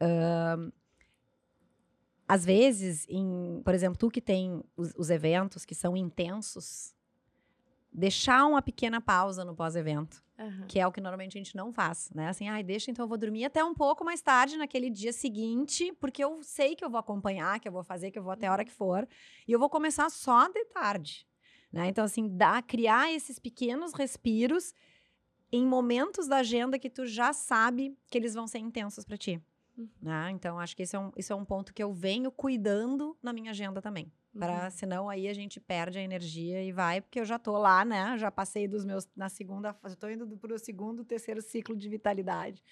Uh, 0.00 0.72
às 2.26 2.44
vezes, 2.44 3.06
em, 3.10 3.60
por 3.62 3.74
exemplo, 3.74 3.98
tu 3.98 4.10
que 4.10 4.20
tem 4.20 4.62
os, 4.76 4.94
os 4.96 5.10
eventos 5.10 5.66
que 5.66 5.74
são 5.74 5.94
intensos, 5.94 6.94
deixar 7.92 8.46
uma 8.46 8.62
pequena 8.62 9.00
pausa 9.00 9.44
no 9.44 9.54
pós-evento. 9.54 10.22
Uhum. 10.38 10.66
Que 10.66 10.80
é 10.80 10.86
o 10.86 10.90
que 10.90 11.00
normalmente 11.00 11.36
a 11.36 11.40
gente 11.40 11.54
não 11.54 11.72
faz, 11.72 12.10
né? 12.14 12.28
Assim, 12.28 12.48
ai, 12.48 12.62
deixa 12.62 12.90
então 12.90 13.04
eu 13.04 13.08
vou 13.08 13.18
dormir 13.18 13.44
até 13.44 13.62
um 13.62 13.74
pouco 13.74 14.04
mais 14.04 14.20
tarde 14.20 14.56
naquele 14.56 14.90
dia 14.90 15.12
seguinte, 15.12 15.92
porque 16.00 16.24
eu 16.24 16.42
sei 16.42 16.74
que 16.74 16.84
eu 16.84 16.90
vou 16.90 16.98
acompanhar, 16.98 17.60
que 17.60 17.68
eu 17.68 17.72
vou 17.72 17.84
fazer, 17.84 18.10
que 18.10 18.18
eu 18.18 18.22
vou 18.22 18.32
até 18.32 18.46
a 18.46 18.52
hora 18.52 18.64
que 18.64 18.72
for, 18.72 19.06
e 19.46 19.52
eu 19.52 19.58
vou 19.58 19.68
começar 19.68 20.10
só 20.10 20.48
de 20.48 20.64
tarde, 20.64 21.26
né? 21.70 21.86
Então 21.86 22.04
assim, 22.04 22.28
dá 22.28 22.60
criar 22.62 23.12
esses 23.12 23.38
pequenos 23.38 23.92
respiros 23.92 24.74
em 25.52 25.66
momentos 25.66 26.26
da 26.26 26.38
agenda 26.38 26.78
que 26.78 26.88
tu 26.88 27.06
já 27.06 27.32
sabe 27.32 27.96
que 28.10 28.16
eles 28.16 28.34
vão 28.34 28.46
ser 28.46 28.58
intensos 28.58 29.04
para 29.04 29.18
ti. 29.18 29.40
Uhum. 29.76 29.88
Né? 30.00 30.30
Então, 30.30 30.58
acho 30.58 30.74
que 30.74 30.82
esse 30.82 30.96
é, 30.96 30.98
um, 30.98 31.12
esse 31.16 31.32
é 31.32 31.34
um 31.34 31.44
ponto 31.44 31.72
que 31.72 31.82
eu 31.82 31.92
venho 31.92 32.30
cuidando 32.30 33.16
na 33.22 33.32
minha 33.32 33.50
agenda 33.50 33.80
também. 33.80 34.10
Para, 34.38 34.64
uhum. 34.64 34.70
senão 34.70 35.10
aí 35.10 35.28
a 35.28 35.34
gente 35.34 35.60
perde 35.60 35.98
a 35.98 36.02
energia 36.02 36.62
e 36.62 36.72
vai, 36.72 37.02
porque 37.02 37.20
eu 37.20 37.24
já 37.24 37.38
tô 37.38 37.58
lá, 37.58 37.84
né? 37.84 38.16
Já 38.16 38.30
passei 38.30 38.66
dos 38.66 38.82
meus 38.82 39.06
na 39.14 39.28
segunda, 39.28 39.76
estou 39.84 40.10
indo 40.10 40.26
para 40.38 40.54
o 40.54 40.58
segundo, 40.58 41.04
terceiro 41.04 41.42
ciclo 41.42 41.76
de 41.76 41.86
vitalidade. 41.86 42.62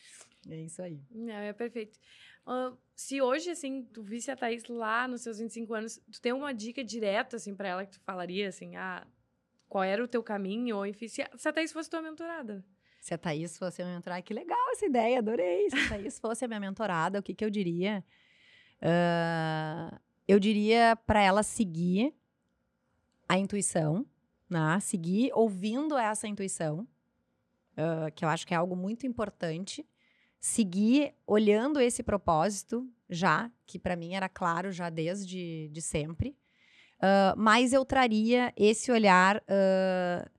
É 0.48 0.56
isso 0.56 0.80
aí. 0.80 0.98
É, 1.28 1.48
é 1.48 1.52
perfeito. 1.52 1.98
Uh, 2.46 2.76
se 2.94 3.20
hoje, 3.20 3.50
assim, 3.50 3.84
tu 3.84 4.02
visse 4.02 4.30
a 4.30 4.36
Thaís 4.36 4.64
lá 4.68 5.06
nos 5.06 5.20
seus 5.20 5.38
25 5.38 5.74
anos, 5.74 6.00
tu 6.10 6.20
tem 6.20 6.32
uma 6.32 6.54
dica 6.54 6.82
direta, 6.82 7.36
assim, 7.36 7.54
para 7.54 7.68
ela 7.68 7.84
que 7.84 7.92
tu 7.92 8.00
falaria, 8.00 8.48
assim, 8.48 8.76
ah, 8.76 9.06
qual 9.68 9.84
era 9.84 10.02
o 10.02 10.08
teu 10.08 10.22
caminho? 10.22 10.76
Ou, 10.76 10.86
enfim, 10.86 11.08
se 11.08 11.20
a, 11.20 11.30
se 11.36 11.46
a 11.46 11.52
Thaís 11.52 11.72
fosse 11.72 11.90
tua 11.90 12.00
mentorada? 12.00 12.64
Se 13.00 13.12
a 13.12 13.18
Thaís 13.18 13.58
fosse 13.58 13.82
a 13.82 13.84
minha 13.84 13.96
mentorada, 13.96 14.22
que 14.22 14.32
legal 14.32 14.70
essa 14.72 14.86
ideia, 14.86 15.18
adorei. 15.18 15.68
Se 15.68 15.78
a 15.78 15.88
Thaís 15.90 16.18
fosse 16.18 16.44
a 16.44 16.48
minha 16.48 16.60
mentorada, 16.60 17.18
o 17.18 17.22
que, 17.22 17.34
que 17.34 17.44
eu 17.44 17.50
diria? 17.50 18.02
Uh, 18.80 20.00
eu 20.30 20.38
diria 20.38 20.96
para 21.06 21.20
ela 21.20 21.42
seguir 21.42 22.14
a 23.28 23.36
intuição, 23.36 24.06
né? 24.48 24.78
seguir 24.80 25.32
ouvindo 25.34 25.98
essa 25.98 26.28
intuição, 26.28 26.86
uh, 27.72 28.12
que 28.14 28.24
eu 28.24 28.28
acho 28.28 28.46
que 28.46 28.54
é 28.54 28.56
algo 28.56 28.76
muito 28.76 29.04
importante. 29.06 29.84
Seguir 30.38 31.14
olhando 31.26 31.80
esse 31.80 32.02
propósito 32.02 32.88
já, 33.08 33.50
que 33.66 33.76
para 33.76 33.96
mim 33.96 34.14
era 34.14 34.28
claro 34.28 34.70
já 34.70 34.88
desde 34.88 35.68
de 35.68 35.82
sempre. 35.82 36.36
Uh, 36.98 37.34
mas 37.36 37.72
eu 37.72 37.84
traria 37.84 38.52
esse 38.56 38.92
olhar 38.92 39.38
uh, 39.38 40.30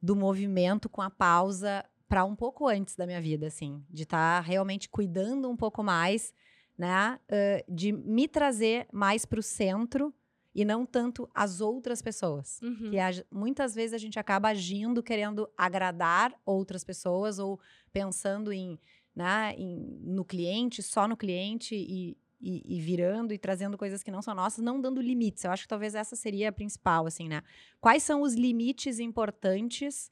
do 0.00 0.14
movimento 0.14 0.88
com 0.88 1.02
a 1.02 1.10
pausa 1.10 1.84
para 2.08 2.24
um 2.24 2.36
pouco 2.36 2.68
antes 2.68 2.94
da 2.94 3.04
minha 3.04 3.20
vida, 3.20 3.48
assim, 3.48 3.84
de 3.90 4.04
estar 4.04 4.42
tá 4.42 4.48
realmente 4.48 4.88
cuidando 4.88 5.50
um 5.50 5.56
pouco 5.56 5.82
mais 5.82 6.32
né? 6.80 7.20
Uh, 7.28 7.74
de 7.74 7.92
me 7.92 8.26
trazer 8.26 8.88
mais 8.90 9.26
para 9.26 9.38
o 9.38 9.42
centro 9.42 10.14
e 10.54 10.64
não 10.64 10.86
tanto 10.86 11.28
as 11.34 11.60
outras 11.60 12.00
pessoas. 12.00 12.58
Uhum. 12.62 12.90
Que 12.90 12.98
a, 12.98 13.10
muitas 13.30 13.74
vezes 13.74 13.92
a 13.92 13.98
gente 13.98 14.18
acaba 14.18 14.48
agindo 14.48 15.02
querendo 15.02 15.46
agradar 15.58 16.32
outras 16.42 16.82
pessoas 16.82 17.38
ou 17.38 17.60
pensando 17.92 18.50
em, 18.50 18.78
né, 19.14 19.54
em, 19.58 20.00
no 20.02 20.24
cliente, 20.24 20.82
só 20.82 21.06
no 21.06 21.18
cliente 21.18 21.74
e, 21.74 22.16
e, 22.40 22.78
e, 22.78 22.80
virando 22.80 23.34
e 23.34 23.38
trazendo 23.38 23.76
coisas 23.76 24.02
que 24.02 24.10
não 24.10 24.22
são 24.22 24.34
nossas, 24.34 24.64
não 24.64 24.80
dando 24.80 25.02
limites. 25.02 25.44
Eu 25.44 25.50
acho 25.50 25.64
que 25.64 25.68
talvez 25.68 25.94
essa 25.94 26.16
seria 26.16 26.48
a 26.48 26.52
principal, 26.52 27.06
assim, 27.06 27.28
né? 27.28 27.42
Quais 27.78 28.02
são 28.02 28.22
os 28.22 28.32
limites 28.32 28.98
importantes 28.98 30.10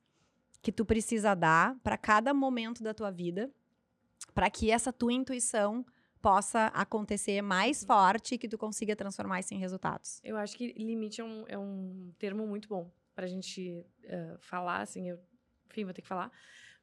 que 0.61 0.71
tu 0.71 0.85
precisa 0.85 1.35
dar 1.35 1.77
para 1.83 1.97
cada 1.97 2.35
momento 2.35 2.83
da 2.83 2.93
tua 2.93 3.11
vida, 3.11 3.51
para 4.35 4.51
que 4.51 4.71
essa 4.71 4.93
tua 4.93 5.15
intuição 5.15 5.83
possa 6.21 6.67
acontecer 6.67 7.41
mais 7.43 7.85
forte 7.85 8.35
e 8.35 8.39
que 8.39 8.49
tu 8.49 8.59
consiga 8.59 8.95
transformar 8.95 9.41
isso 9.41 9.55
em 9.55 9.59
resultados. 9.59 10.21
Eu 10.25 10.37
acho 10.37 10.57
que 10.57 10.73
limite 10.73 11.21
é 11.21 11.25
um, 11.25 11.45
é 11.49 11.59
um 11.59 12.13
termo 12.19 12.47
muito 12.47 12.69
bom 12.69 12.91
para 13.15 13.25
a 13.25 13.29
gente 13.29 13.85
uh, 14.05 14.39
falar, 14.39 14.81
assim, 14.81 15.09
eu, 15.09 15.19
enfim, 15.71 15.85
vou 15.85 15.93
ter 15.93 16.03
que 16.03 16.09
falar, 16.09 16.31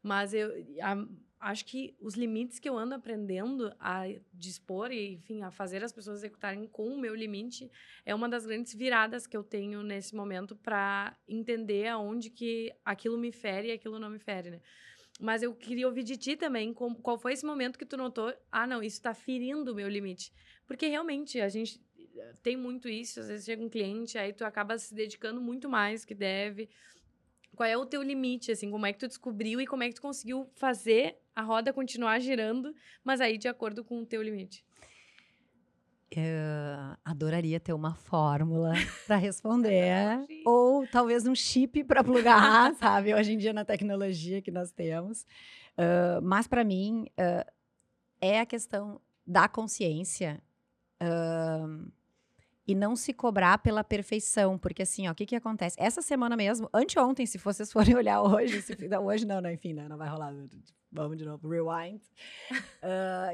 mas 0.02 0.34
eu 0.34 0.52
a, 0.82 1.06
acho 1.40 1.66
que 1.66 1.96
os 2.00 2.16
limites 2.16 2.60
que 2.60 2.68
eu 2.68 2.78
ando 2.78 2.96
aprendendo 2.96 3.74
a 3.80 4.04
dispor 4.34 4.92
e, 4.92 5.14
enfim, 5.14 5.42
a 5.44 5.52
fazer 5.52 5.84
as 5.84 5.92
pessoas 5.92 6.20
executarem 6.20 6.68
com 6.68 6.90
o 6.90 7.00
meu 7.00 7.16
limite 7.16 7.72
é 8.06 8.14
uma 8.14 8.28
das 8.28 8.46
grandes 8.46 8.74
viradas 8.74 9.28
que 9.28 9.38
eu 9.38 9.44
tenho 9.44 9.84
nesse 9.84 10.16
momento 10.16 10.56
para 10.56 11.16
entender 11.28 11.88
aonde 11.88 12.30
que 12.30 12.74
aquilo 12.84 13.18
me 13.18 13.32
fere 13.32 13.70
e 13.70 13.72
aquilo 13.72 14.00
não 14.00 14.10
me 14.10 14.20
fere, 14.20 14.50
né? 14.50 14.62
Mas 15.20 15.42
eu 15.42 15.56
queria 15.56 15.88
ouvir 15.88 16.04
de 16.04 16.18
ti 16.18 16.36
também 16.36 16.74
com, 16.74 16.94
qual 16.94 17.18
foi 17.18 17.34
esse 17.34 17.46
momento 17.46 17.80
que 17.80 17.86
tu 17.86 17.96
notou, 17.96 18.34
ah, 18.52 18.68
não, 18.68 18.84
isso 18.84 18.98
está 18.98 19.14
ferindo 19.14 19.72
o 19.72 19.76
meu 19.76 19.88
limite. 19.88 20.34
Porque 20.68 20.88
realmente 20.88 21.40
a 21.40 21.48
gente 21.48 21.82
eh, 22.18 22.34
tem 22.44 22.58
muito 22.58 22.90
isso, 22.90 23.22
às 23.22 23.28
vezes 23.28 23.46
chega 23.46 23.64
um 23.64 23.70
cliente, 23.70 24.18
aí 24.18 24.34
tu 24.34 24.44
acaba 24.44 24.78
se 24.78 24.94
dedicando 24.94 25.40
muito 25.40 25.70
mais 25.70 26.04
que 26.04 26.14
deve. 26.14 26.70
Qual 27.56 27.68
é 27.68 27.78
o 27.78 27.86
teu 27.86 28.04
limite, 28.04 28.52
assim, 28.52 28.70
como 28.70 28.86
é 28.86 28.92
que 28.92 29.00
tu 29.00 29.08
descobriu 29.08 29.62
e 29.62 29.68
como 29.68 29.84
é 29.84 29.88
que 29.88 29.96
tu 29.96 30.02
conseguiu 30.02 30.50
fazer 30.56 31.18
a 31.34 31.42
roda 31.42 31.72
continuar 31.72 32.20
girando, 32.20 32.76
mas 33.04 33.22
aí 33.22 33.38
de 33.38 33.48
acordo 33.48 33.86
com 33.86 34.02
o 34.02 34.06
teu 34.06 34.22
limite? 34.22 34.65
Eu 36.12 36.96
adoraria 37.04 37.60
ter 37.60 37.74
uma 37.74 37.96
fórmula 37.96 38.74
para 39.08 39.16
responder, 39.16 40.26
ou 40.46 40.88
talvez 40.88 41.26
um 41.26 41.34
chip 41.36 41.84
para 41.84 42.04
plugar, 42.04 42.74
sabe? 42.78 43.14
Hoje 43.14 43.34
em 43.34 43.38
dia 43.38 43.52
na 43.52 43.66
tecnologia 43.66 44.42
que 44.42 44.52
nós 44.52 44.72
temos. 44.72 45.26
Uh, 45.78 46.22
mas 46.22 46.48
para 46.48 46.64
mim 46.64 47.08
uh, 47.20 47.52
é 48.22 48.40
a 48.40 48.46
questão 48.46 49.02
da 49.26 49.48
consciência 49.50 50.42
uh, 51.02 51.92
e 52.68 52.74
não 52.74 52.96
se 52.96 53.12
cobrar 53.12 53.58
pela 53.58 53.84
perfeição, 53.84 54.58
porque 54.58 54.84
assim, 54.84 55.08
ó, 55.08 55.12
o 55.12 55.16
que 55.16 55.26
que 55.26 55.36
acontece? 55.36 55.76
Essa 55.80 56.02
semana 56.02 56.38
mesmo, 56.38 56.70
anteontem, 56.74 57.26
se 57.26 57.38
vocês 57.40 57.70
forem 57.74 57.96
olhar 57.96 58.22
hoje, 58.22 58.62
se, 58.62 58.88
não, 58.88 59.06
hoje 59.06 59.26
não, 59.26 59.42
não, 59.42 59.52
enfim, 59.52 59.74
né, 59.74 59.88
não 59.88 59.98
vai 59.98 60.08
rolar. 60.08 60.34
Vamos 60.92 61.18
de 61.18 61.26
novo, 61.26 61.50
rewind. 61.50 62.02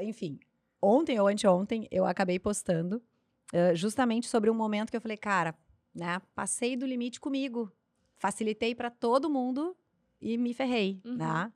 enfim, 0.02 0.40
ontem 0.82 1.18
ou 1.20 1.28
anteontem, 1.28 1.86
eu 1.90 2.04
acabei 2.04 2.38
postando 2.38 2.96
uh, 3.52 3.74
justamente 3.74 4.26
sobre 4.26 4.50
um 4.50 4.54
momento 4.54 4.90
que 4.90 4.96
eu 4.96 5.00
falei, 5.00 5.16
cara, 5.16 5.54
né, 5.94 6.20
passei 6.34 6.76
do 6.76 6.84
limite 6.84 7.20
comigo, 7.20 7.70
facilitei 8.16 8.74
para 8.74 8.90
todo 8.90 9.30
mundo 9.30 9.76
e 10.20 10.36
me 10.36 10.52
ferrei, 10.52 11.00
uhum. 11.04 11.16
né? 11.16 11.52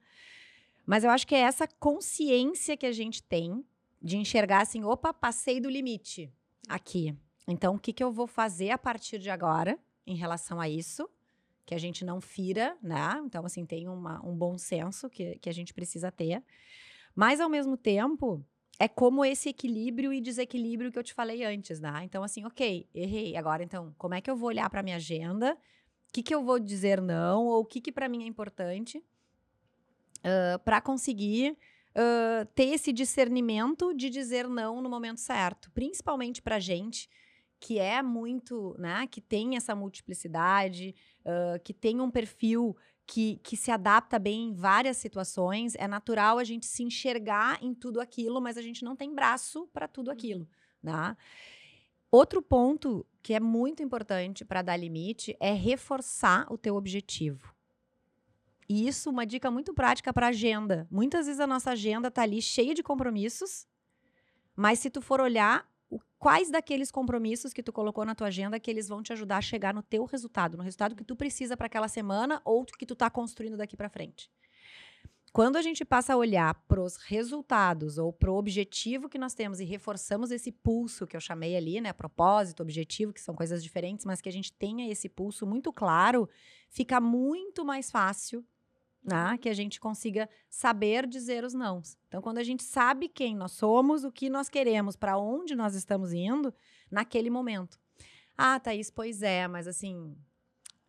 Mas 0.85 1.03
eu 1.03 1.11
acho 1.11 1.27
que 1.27 1.35
é 1.35 1.41
essa 1.41 1.67
consciência 1.67 2.77
que 2.77 2.87
a 2.87 2.93
gente 2.93 3.23
tem 3.23 3.65
de 4.01 4.17
enxergar 4.17 4.63
assim, 4.63 4.85
opa, 4.85 5.13
passei 5.13 5.61
do 5.61 5.69
limite 5.69 6.33
aqui. 6.69 7.17
Então, 7.49 7.75
o 7.75 7.79
que, 7.79 7.93
que 7.93 8.03
eu 8.03 8.13
vou 8.13 8.27
fazer 8.27 8.71
a 8.71 8.79
partir 8.79 9.19
de 9.19 9.31
agora 9.31 9.79
em 10.07 10.15
relação 10.15 10.61
a 10.61 10.69
isso? 10.69 11.09
Que 11.65 11.75
a 11.75 11.79
gente 11.79 12.05
não 12.05 12.21
fira, 12.21 12.77
né? 12.81 13.21
Então, 13.25 13.45
assim, 13.45 13.67
tem 13.67 13.89
uma, 13.89 14.25
um 14.25 14.37
bom 14.37 14.57
senso 14.57 15.11
que, 15.11 15.37
que 15.39 15.49
a 15.49 15.53
gente 15.53 15.75
precisa 15.75 16.13
ter. 16.13 16.43
Mas, 17.15 17.41
ao 17.41 17.49
mesmo 17.49 17.77
tempo, 17.77 18.45
é 18.79 18.89
como 18.89 19.25
esse 19.25 19.49
equilíbrio 19.49 20.13
e 20.13 20.21
desequilíbrio 20.21 20.93
que 20.93 20.99
eu 20.99 21.05
te 21.05 21.15
falei 21.15 21.45
antes, 21.45 21.81
né? 21.81 22.01
Então, 22.05 22.23
assim, 22.23 22.45
ok, 22.45 22.89
errei. 22.95 23.37
Agora, 23.37 23.63
então, 23.63 23.95
como 23.97 24.15
é 24.15 24.21
que 24.21 24.31
eu 24.31 24.37
vou 24.37 24.49
olhar 24.49 24.69
para 24.69 24.83
minha 24.83 24.97
agenda? 24.97 25.55
O 25.55 26.13
que, 26.13 26.23
que 26.23 26.35
eu 26.35 26.45
vou 26.45 26.59
dizer 26.59 27.01
não? 27.01 27.47
Ou 27.47 27.63
o 27.63 27.65
que, 27.65 27.81
que 27.81 27.93
para 27.93 28.09
mim 28.09 28.25
é 28.25 28.27
importante? 28.27 28.99
Uh, 30.19 30.59
para 30.65 30.81
conseguir 30.81 31.57
uh, 31.97 32.45
ter 32.55 32.67
esse 32.67 32.93
discernimento 32.93 33.95
de 33.95 34.11
dizer 34.11 34.49
não 34.49 34.83
no 34.83 34.91
momento 34.91 35.21
certo, 35.21 35.71
principalmente 35.71 36.43
para 36.43 36.59
gente 36.59 37.09
que 37.59 37.79
é 37.79 38.03
muito, 38.03 38.77
né, 38.79 39.07
que 39.07 39.21
tem 39.21 39.57
essa 39.57 39.75
multiplicidade, 39.75 40.95
uh, 41.23 41.59
que 41.65 41.73
tem 41.73 42.01
um 42.01 42.11
perfil 42.11 42.77
que, 43.07 43.41
que 43.43 43.57
se 43.57 43.71
adapta 43.71 44.19
bem 44.19 44.49
em 44.49 44.53
várias 44.53 44.97
situações. 44.97 45.75
É 45.77 45.87
natural 45.87 46.39
a 46.39 46.45
gente 46.45 46.67
se 46.67 46.83
enxergar 46.83 47.63
em 47.63 47.73
tudo 47.73 48.01
aquilo, 48.01 48.41
mas 48.41 48.57
a 48.57 48.63
gente 48.63 48.85
não 48.85 48.97
tem 48.97 49.15
braço 49.15 49.69
para 49.73 49.87
tudo 49.87 50.11
aquilo, 50.11 50.49
né? 50.83 51.17
Outro 52.11 52.41
ponto 52.41 53.07
que 53.23 53.35
é 53.35 53.41
muito 53.41 53.83
importante 53.83 54.45
para 54.45 54.63
dar 54.63 54.77
limite 54.77 55.37
é 55.41 55.53
reforçar 55.53 56.47
o 56.51 56.57
teu 56.57 56.77
objetivo. 56.77 57.55
E 58.69 58.89
isso 58.89 59.11
uma 59.11 59.27
dica 59.27 59.51
muito 59.51 59.73
prática 59.75 60.13
para 60.13 60.29
agenda. 60.29 60.89
Muitas 60.91 61.27
vezes 61.27 61.41
a 61.41 61.47
nossa 61.47 61.73
agenda 61.73 62.11
tá 62.11 62.23
ali 62.23 62.41
cheia 62.43 62.75
de 62.75 62.83
compromissos, 62.83 63.67
mas 64.55 64.79
se 64.79 64.91
tu 64.91 65.01
for 65.01 65.21
olhar 65.21 65.69
quais 66.19 66.51
daqueles 66.51 66.91
compromissos 66.91 67.53
que 67.53 67.63
tu 67.63 67.73
colocou 67.73 68.05
na 68.05 68.15
tua 68.15 68.29
agenda 68.29 68.59
que 68.59 68.71
eles 68.71 68.89
vão 68.89 69.03
te 69.03 69.13
ajudar 69.13 69.39
a 69.39 69.43
chegar 69.43 69.75
no 69.75 69.83
teu 69.83 70.05
resultado, 70.05 70.57
no 70.57 70.63
resultado 70.63 70.97
que 70.97 71.05
tu 71.05 71.15
precisa 71.15 71.57
para 71.57 71.67
aquela 71.67 71.89
semana 71.89 72.41
ou 72.45 72.65
que 72.65 72.87
tu 72.87 72.97
tá 72.97 73.09
construindo 73.09 73.57
daqui 73.57 73.77
para 73.77 73.89
frente. 73.89 74.31
Quando 75.33 75.57
a 75.57 75.63
gente 75.63 75.85
passa 75.85 76.15
a 76.15 76.17
olhar 76.17 76.55
para 76.67 76.83
os 76.83 76.97
resultados 76.97 77.99
ou 77.99 78.11
para 78.11 78.31
o 78.31 78.37
objetivo 78.37 79.07
que 79.07 79.19
nós 79.19 79.35
temos 79.35 79.61
e 79.61 79.65
reforçamos 79.65 80.31
esse 80.31 80.51
pulso 80.51 81.07
que 81.07 81.15
eu 81.15 81.21
chamei 81.21 81.55
ali, 81.55 81.79
né, 81.79 81.93
propósito, 81.93 82.63
objetivo, 82.63 83.13
que 83.13 83.21
são 83.21 83.35
coisas 83.35 83.63
diferentes, 83.63 84.07
mas 84.07 84.23
que 84.23 84.31
a 84.31 84.33
gente 84.33 84.51
tenha 84.51 84.91
esse 84.91 85.11
pulso 85.11 85.47
muito 85.47 85.71
claro, 85.75 86.27
fica 86.71 86.99
muito 87.03 87.67
mais 87.67 87.91
fácil 87.91 88.43
né? 89.07 89.39
que 89.39 89.49
a 89.49 89.55
gente 89.55 89.79
consiga 89.79 90.29
saber 90.51 91.07
dizer 91.07 91.45
os 91.45 91.55
nãos. 91.55 91.97
Então, 92.09 92.21
quando 92.21 92.39
a 92.39 92.43
gente 92.43 92.65
sabe 92.65 93.09
quem 93.09 93.37
nós 93.37 93.53
somos, 93.53 94.05
o 94.05 94.11
que 94.11 94.29
nós 94.29 94.49
queremos, 94.49 94.97
para 94.97 95.17
onde 95.17 95.55
nós 95.55 95.75
estamos 95.75 96.13
indo, 96.13 96.53
naquele 96.91 97.31
momento. 97.31 97.79
Ah, 98.37 98.59
Thaís, 98.59 98.91
pois 98.91 99.23
é, 99.23 99.47
mas 99.47 99.69
assim, 99.69 100.17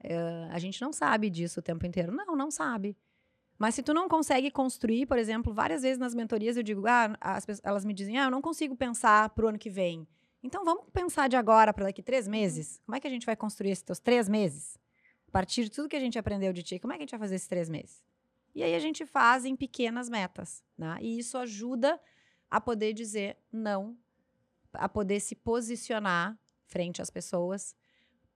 uh, 0.04 0.52
a 0.52 0.60
gente 0.60 0.82
não 0.82 0.92
sabe 0.92 1.30
disso 1.30 1.60
o 1.60 1.64
tempo 1.64 1.86
inteiro. 1.86 2.12
Não, 2.12 2.36
não 2.36 2.50
sabe. 2.50 2.98
Mas 3.58 3.76
se 3.76 3.84
tu 3.84 3.94
não 3.94 4.10
consegue 4.10 4.52
construir, 4.52 5.06
por 5.06 5.18
exemplo, 5.18 5.54
várias 5.54 5.82
vezes 5.82 5.98
nas 5.98 6.14
mentorias 6.14 6.58
eu 6.58 6.64
digo, 6.64 6.86
ah, 6.88 7.16
as, 7.22 7.46
elas 7.64 7.86
me 7.86 7.94
dizem, 7.94 8.18
ah, 8.18 8.26
eu 8.26 8.32
não 8.32 8.42
consigo 8.42 8.76
pensar 8.76 9.30
para 9.30 9.46
o 9.46 9.50
ano 9.50 9.58
que 9.58 9.70
vem. 9.70 10.08
Então 10.44 10.64
vamos 10.64 10.86
pensar 10.92 11.28
de 11.28 11.36
agora 11.36 11.74
para 11.74 11.86
daqui 11.86 12.02
três 12.04 12.28
meses? 12.28 12.80
Como 12.86 12.96
é 12.96 13.00
que 13.00 13.08
a 13.08 13.10
gente 13.10 13.26
vai 13.26 13.36
construir 13.36 13.72
esses 13.72 13.84
teus 13.84 14.00
três 14.00 14.30
meses? 14.30 14.78
A 15.28 15.32
partir 15.32 15.64
de 15.64 15.72
tudo 15.72 15.90
que 15.90 15.96
a 15.96 16.00
gente 16.00 16.18
aprendeu 16.18 16.54
de 16.54 16.64
ti, 16.64 16.80
como 16.80 16.94
é 16.94 16.96
que 16.96 17.04
a 17.04 17.06
gente 17.06 17.12
vai 17.12 17.20
fazer 17.20 17.36
esses 17.36 17.48
três 17.48 17.70
meses? 17.70 18.04
E 18.56 18.64
aí 18.64 18.74
a 18.74 18.80
gente 18.80 19.06
faz 19.06 19.46
em 19.46 19.56
pequenas 19.56 20.10
metas, 20.10 20.64
né? 20.78 20.98
E 21.02 21.20
isso 21.20 21.38
ajuda 21.38 22.00
a 22.50 22.60
poder 22.60 22.94
dizer 22.94 23.38
não, 23.52 23.96
a 24.74 24.90
poder 24.90 25.20
se 25.20 25.36
posicionar 25.36 26.40
frente 26.66 27.02
às 27.02 27.10
pessoas, 27.10 27.76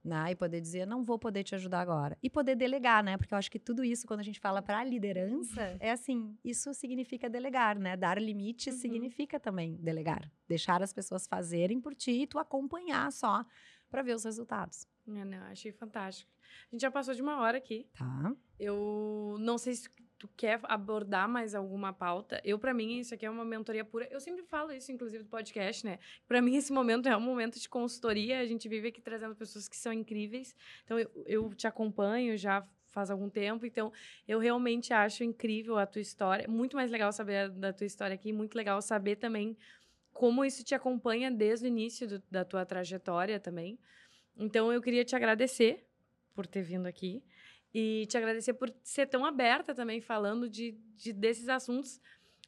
né? 0.03 0.31
E 0.31 0.35
poder 0.35 0.59
dizer, 0.61 0.85
não 0.85 1.03
vou 1.03 1.17
poder 1.17 1.43
te 1.43 1.55
ajudar 1.55 1.79
agora. 1.79 2.17
E 2.21 2.29
poder 2.29 2.55
delegar, 2.55 3.03
né? 3.03 3.17
Porque 3.17 3.33
eu 3.33 3.37
acho 3.37 3.51
que 3.51 3.59
tudo 3.59 3.83
isso, 3.83 4.07
quando 4.07 4.19
a 4.19 4.23
gente 4.23 4.39
fala 4.39 4.61
para 4.61 4.79
a 4.79 4.83
liderança, 4.83 5.77
é 5.79 5.91
assim, 5.91 6.37
isso 6.43 6.73
significa 6.73 7.29
delegar, 7.29 7.77
né? 7.77 7.95
Dar 7.95 8.21
limites 8.21 8.73
uhum. 8.75 8.79
significa 8.79 9.39
também 9.39 9.75
delegar. 9.77 10.31
Deixar 10.47 10.81
as 10.81 10.91
pessoas 10.91 11.27
fazerem 11.27 11.79
por 11.79 11.93
ti 11.95 12.11
e 12.11 12.27
tu 12.27 12.39
acompanhar 12.39 13.11
só 13.11 13.45
para 13.91 14.01
ver 14.01 14.15
os 14.15 14.23
resultados. 14.23 14.87
É, 15.07 15.25
não, 15.25 15.43
achei 15.43 15.71
fantástico. 15.71 16.31
A 16.71 16.75
gente 16.75 16.81
já 16.81 16.89
passou 16.89 17.13
de 17.13 17.21
uma 17.21 17.39
hora 17.41 17.57
aqui. 17.57 17.87
Tá. 17.93 18.33
Eu 18.57 19.35
não 19.39 19.57
sei 19.57 19.75
se 19.75 19.89
tu 20.17 20.29
quer 20.37 20.59
abordar 20.63 21.27
mais 21.27 21.55
alguma 21.55 21.91
pauta, 21.91 22.39
eu, 22.43 22.59
para 22.59 22.75
mim, 22.75 22.99
isso 22.99 23.13
aqui 23.13 23.25
é 23.25 23.29
uma 23.29 23.43
mentoria 23.43 23.83
pura. 23.83 24.07
Eu 24.11 24.19
sempre 24.19 24.43
falo 24.43 24.71
isso, 24.71 24.91
inclusive, 24.91 25.23
do 25.23 25.29
podcast, 25.29 25.83
né? 25.83 25.97
Para 26.27 26.41
mim, 26.41 26.55
esse 26.55 26.71
momento 26.71 27.09
é 27.09 27.17
um 27.17 27.21
momento 27.21 27.59
de 27.59 27.67
consultoria. 27.67 28.39
A 28.39 28.45
gente 28.45 28.69
vive 28.69 28.89
aqui 28.89 29.01
trazendo 29.01 29.35
pessoas 29.35 29.67
que 29.67 29.75
são 29.75 29.91
incríveis. 29.91 30.55
Então, 30.83 30.99
eu, 30.99 31.11
eu 31.25 31.53
te 31.55 31.65
acompanho 31.65 32.37
já 32.37 32.63
faz 32.91 33.09
algum 33.09 33.29
tempo. 33.29 33.65
Então, 33.65 33.91
eu 34.27 34.37
realmente 34.37 34.93
acho 34.93 35.23
incrível 35.23 35.77
a 35.77 35.87
tua 35.87 36.01
história. 36.01 36.47
Muito 36.47 36.75
mais 36.75 36.91
legal 36.91 37.11
saber 37.11 37.49
da 37.49 37.73
tua 37.73 37.87
história 37.87 38.13
aqui. 38.13 38.31
Muito 38.31 38.53
legal 38.55 38.79
saber 38.81 39.15
também 39.15 39.57
como 40.21 40.45
isso 40.45 40.63
te 40.63 40.75
acompanha 40.75 41.31
desde 41.31 41.65
o 41.65 41.67
início 41.67 42.07
do, 42.07 42.23
da 42.29 42.45
tua 42.45 42.63
trajetória 42.63 43.39
também. 43.39 43.79
Então, 44.37 44.71
eu 44.71 44.79
queria 44.79 45.03
te 45.03 45.15
agradecer 45.15 45.83
por 46.35 46.45
ter 46.45 46.61
vindo 46.61 46.85
aqui. 46.85 47.23
E 47.73 48.05
te 48.05 48.17
agradecer 48.19 48.53
por 48.53 48.71
ser 48.83 49.07
tão 49.07 49.25
aberta 49.25 49.73
também, 49.73 49.99
falando 49.99 50.47
de, 50.47 50.77
de 50.95 51.11
desses 51.11 51.49
assuntos 51.49 51.99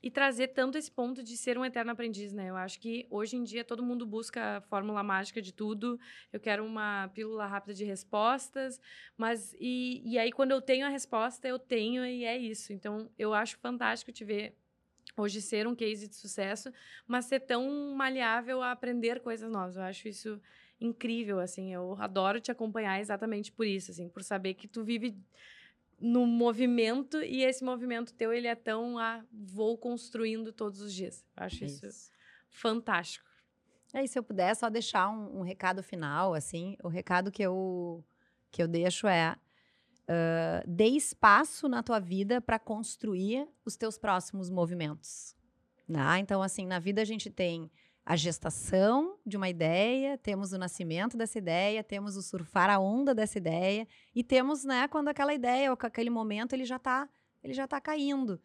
e 0.03 0.11
trazer 0.11 0.49
tanto 0.49 0.77
esse 0.77 0.91
ponto 0.91 1.23
de 1.23 1.35
ser 1.35 1.57
um 1.57 1.65
eterno 1.65 1.91
aprendiz, 1.91 2.31
né? 2.31 2.51
Eu 2.51 2.55
acho 2.57 2.79
que 2.79 3.07
hoje 3.09 3.37
em 3.37 3.43
dia 3.43 3.63
todo 3.63 3.81
mundo 3.81 4.05
busca 4.05 4.57
a 4.57 4.61
fórmula 4.61 5.01
mágica 5.01 5.41
de 5.41 5.51
tudo. 5.51 5.99
Eu 6.31 6.39
quero 6.39 6.63
uma 6.63 7.07
pílula 7.07 7.47
rápida 7.47 7.73
de 7.73 7.83
respostas, 7.83 8.79
mas 9.17 9.51
e, 9.59 10.03
e 10.05 10.19
aí 10.19 10.31
quando 10.31 10.51
eu 10.51 10.61
tenho 10.61 10.85
a 10.85 10.89
resposta, 10.89 11.47
eu 11.47 11.57
tenho 11.57 12.05
e 12.05 12.23
é 12.23 12.37
isso. 12.37 12.71
Então 12.71 13.09
eu 13.17 13.33
acho 13.33 13.57
fantástico 13.57 14.11
te 14.11 14.23
ver 14.23 14.55
hoje 15.15 15.41
ser 15.41 15.67
um 15.67 15.75
case 15.75 16.07
de 16.07 16.15
sucesso, 16.15 16.71
mas 17.07 17.25
ser 17.25 17.41
tão 17.41 17.93
maleável 17.95 18.61
a 18.61 18.71
aprender 18.71 19.19
coisas 19.21 19.51
novas. 19.51 19.75
Eu 19.75 19.83
acho 19.83 20.07
isso 20.07 20.41
incrível, 20.79 21.39
assim. 21.39 21.73
Eu 21.73 21.95
adoro 21.99 22.39
te 22.39 22.51
acompanhar 22.51 22.99
exatamente 22.99 23.51
por 23.51 23.65
isso, 23.65 23.91
assim, 23.91 24.09
por 24.09 24.23
saber 24.23 24.53
que 24.55 24.67
tu 24.67 24.83
vive 24.83 25.15
no 25.99 26.25
movimento 26.25 27.21
e 27.21 27.43
esse 27.43 27.63
movimento 27.63 28.13
teu, 28.13 28.33
ele 28.33 28.47
é 28.47 28.55
tão, 28.55 28.97
ah, 28.97 29.23
vou 29.31 29.77
construindo 29.77 30.51
todos 30.51 30.81
os 30.81 30.93
dias. 30.93 31.25
Eu 31.37 31.43
acho 31.45 31.63
isso, 31.63 31.85
isso 31.85 32.11
fantástico. 32.49 33.25
É, 33.93 34.03
e 34.03 34.07
se 34.07 34.17
eu 34.17 34.23
puder 34.23 34.55
só 34.55 34.69
deixar 34.69 35.09
um, 35.09 35.39
um, 35.39 35.41
recado 35.41 35.83
final, 35.83 36.33
assim, 36.33 36.75
o 36.83 36.87
recado 36.87 37.31
que 37.31 37.43
eu, 37.43 38.03
que 38.51 38.61
eu 38.61 38.67
deixo 38.67 39.07
é 39.07 39.35
uh, 40.03 40.67
dê 40.67 40.87
espaço 40.87 41.67
na 41.67 41.81
tua 41.83 41.99
vida 41.99 42.41
para 42.41 42.59
construir 42.59 43.47
os 43.65 43.75
teus 43.75 43.97
próximos 43.97 44.49
movimentos. 44.49 45.35
Né? 45.87 46.19
Então, 46.19 46.41
assim, 46.41 46.65
na 46.65 46.79
vida 46.79 47.01
a 47.01 47.05
gente 47.05 47.29
tem 47.29 47.69
a 48.05 48.15
gestação 48.15 49.17
de 49.25 49.37
uma 49.37 49.49
ideia, 49.49 50.17
temos 50.17 50.51
o 50.51 50.57
nascimento 50.57 51.15
dessa 51.15 51.37
ideia, 51.37 51.83
temos 51.83 52.17
o 52.17 52.21
surfar 52.21 52.69
a 52.69 52.77
onda 52.77 53.15
dessa 53.15 53.37
ideia 53.37 53.87
e 54.13 54.23
temos, 54.23 54.65
né, 54.65 54.87
quando 54.89 55.07
aquela 55.07 55.33
ideia 55.33 55.71
ou 55.71 55.77
aquele 55.79 56.09
momento 56.09 56.53
ele 56.53 56.65
já 56.65 56.75
está 56.75 57.07
ele 57.41 57.53
já 57.53 57.67
tá 57.67 57.79
caindo. 57.81 58.39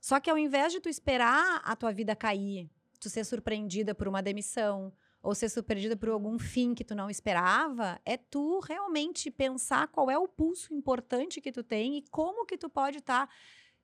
Só 0.00 0.20
que 0.20 0.30
ao 0.30 0.38
invés 0.38 0.72
de 0.72 0.80
tu 0.80 0.88
esperar 0.88 1.60
a 1.64 1.74
tua 1.74 1.92
vida 1.92 2.14
cair, 2.14 2.70
tu 3.00 3.10
ser 3.10 3.24
surpreendida 3.24 3.94
por 3.94 4.06
uma 4.06 4.22
demissão 4.22 4.92
ou 5.22 5.34
ser 5.34 5.48
surpreendida 5.48 5.96
por 5.96 6.08
algum 6.08 6.38
fim 6.38 6.74
que 6.74 6.84
tu 6.84 6.94
não 6.94 7.10
esperava, 7.10 8.00
é 8.04 8.16
tu 8.16 8.60
realmente 8.60 9.30
pensar 9.30 9.88
qual 9.88 10.10
é 10.10 10.16
o 10.16 10.28
pulso 10.28 10.72
importante 10.72 11.40
que 11.40 11.52
tu 11.52 11.62
tem 11.62 11.98
e 11.98 12.04
como 12.10 12.46
que 12.46 12.56
tu 12.56 12.68
pode 12.68 12.98
estar 12.98 13.26
tá 13.26 13.32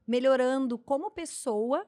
melhorando 0.06 0.78
como 0.78 1.10
pessoa 1.10 1.86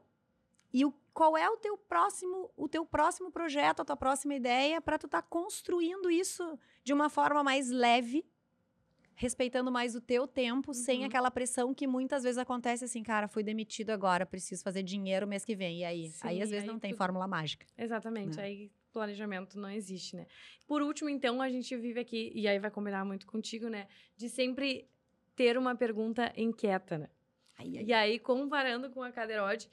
e 0.73 0.85
o, 0.85 0.93
qual 1.15 1.37
é 1.37 1.49
o 1.49 1.57
teu 1.57 1.79
próximo, 1.79 2.51
o 2.57 2.69
teu 2.69 2.85
próximo 2.85 3.31
projeto, 3.31 3.81
a 3.81 3.85
tua 3.85 3.97
próxima 3.97 4.35
ideia 4.35 4.81
para 4.81 4.99
tu 4.99 5.07
estar 5.07 5.23
tá 5.23 5.29
construindo 5.29 6.11
isso 6.11 6.59
de 6.83 6.93
uma 6.93 7.09
forma 7.09 7.43
mais 7.43 7.71
leve, 7.71 8.27
respeitando 9.15 9.71
mais 9.73 9.95
o 9.95 10.01
teu 10.01 10.27
tempo, 10.27 10.73
uhum. 10.73 10.75
sem 10.75 11.05
aquela 11.05 11.31
pressão 11.31 11.73
que 11.73 11.87
muitas 11.87 12.23
vezes 12.23 12.37
acontece 12.37 12.85
assim, 12.85 13.03
cara, 13.03 13.29
fui 13.29 13.43
demitido 13.43 13.91
agora, 13.91 14.27
preciso 14.27 14.63
fazer 14.63 14.83
dinheiro 14.83 15.27
mês 15.27 15.45
que 15.45 15.57
vem. 15.57 15.81
E 15.81 15.85
aí? 15.85 16.11
Sim, 16.11 16.29
aí 16.29 16.43
às 16.43 16.51
vezes 16.51 16.69
aí 16.69 16.73
não 16.73 16.79
tem 16.79 16.93
fórmula 16.93 17.27
mágica. 17.27 17.65
Exatamente. 17.79 18.37
Né? 18.37 18.43
Aí 18.43 18.71
planejamento 18.97 19.59
não 19.59 19.71
existe, 19.71 20.17
né? 20.17 20.27
Por 20.67 20.81
último, 20.81 21.11
então, 21.11 21.43
a 21.43 21.51
gente 21.51 21.77
vive 21.77 22.01
aqui, 22.01 22.33
e 22.35 22.49
aí 22.49 22.59
vai 22.59 22.71
combinar 22.71 23.05
muito 23.05 23.27
contigo, 23.27 23.69
né? 23.69 23.87
De 24.17 24.31
sempre 24.31 24.89
ter 25.35 25.59
uma 25.59 25.75
pergunta 25.75 26.33
inquieta, 26.35 26.97
né? 26.97 27.11
Ai, 27.59 27.77
ai. 27.77 27.85
E 27.85 27.93
aí, 27.93 28.19
comparando 28.19 28.89
com 28.89 29.03
a 29.03 29.13
Caderote, 29.13 29.69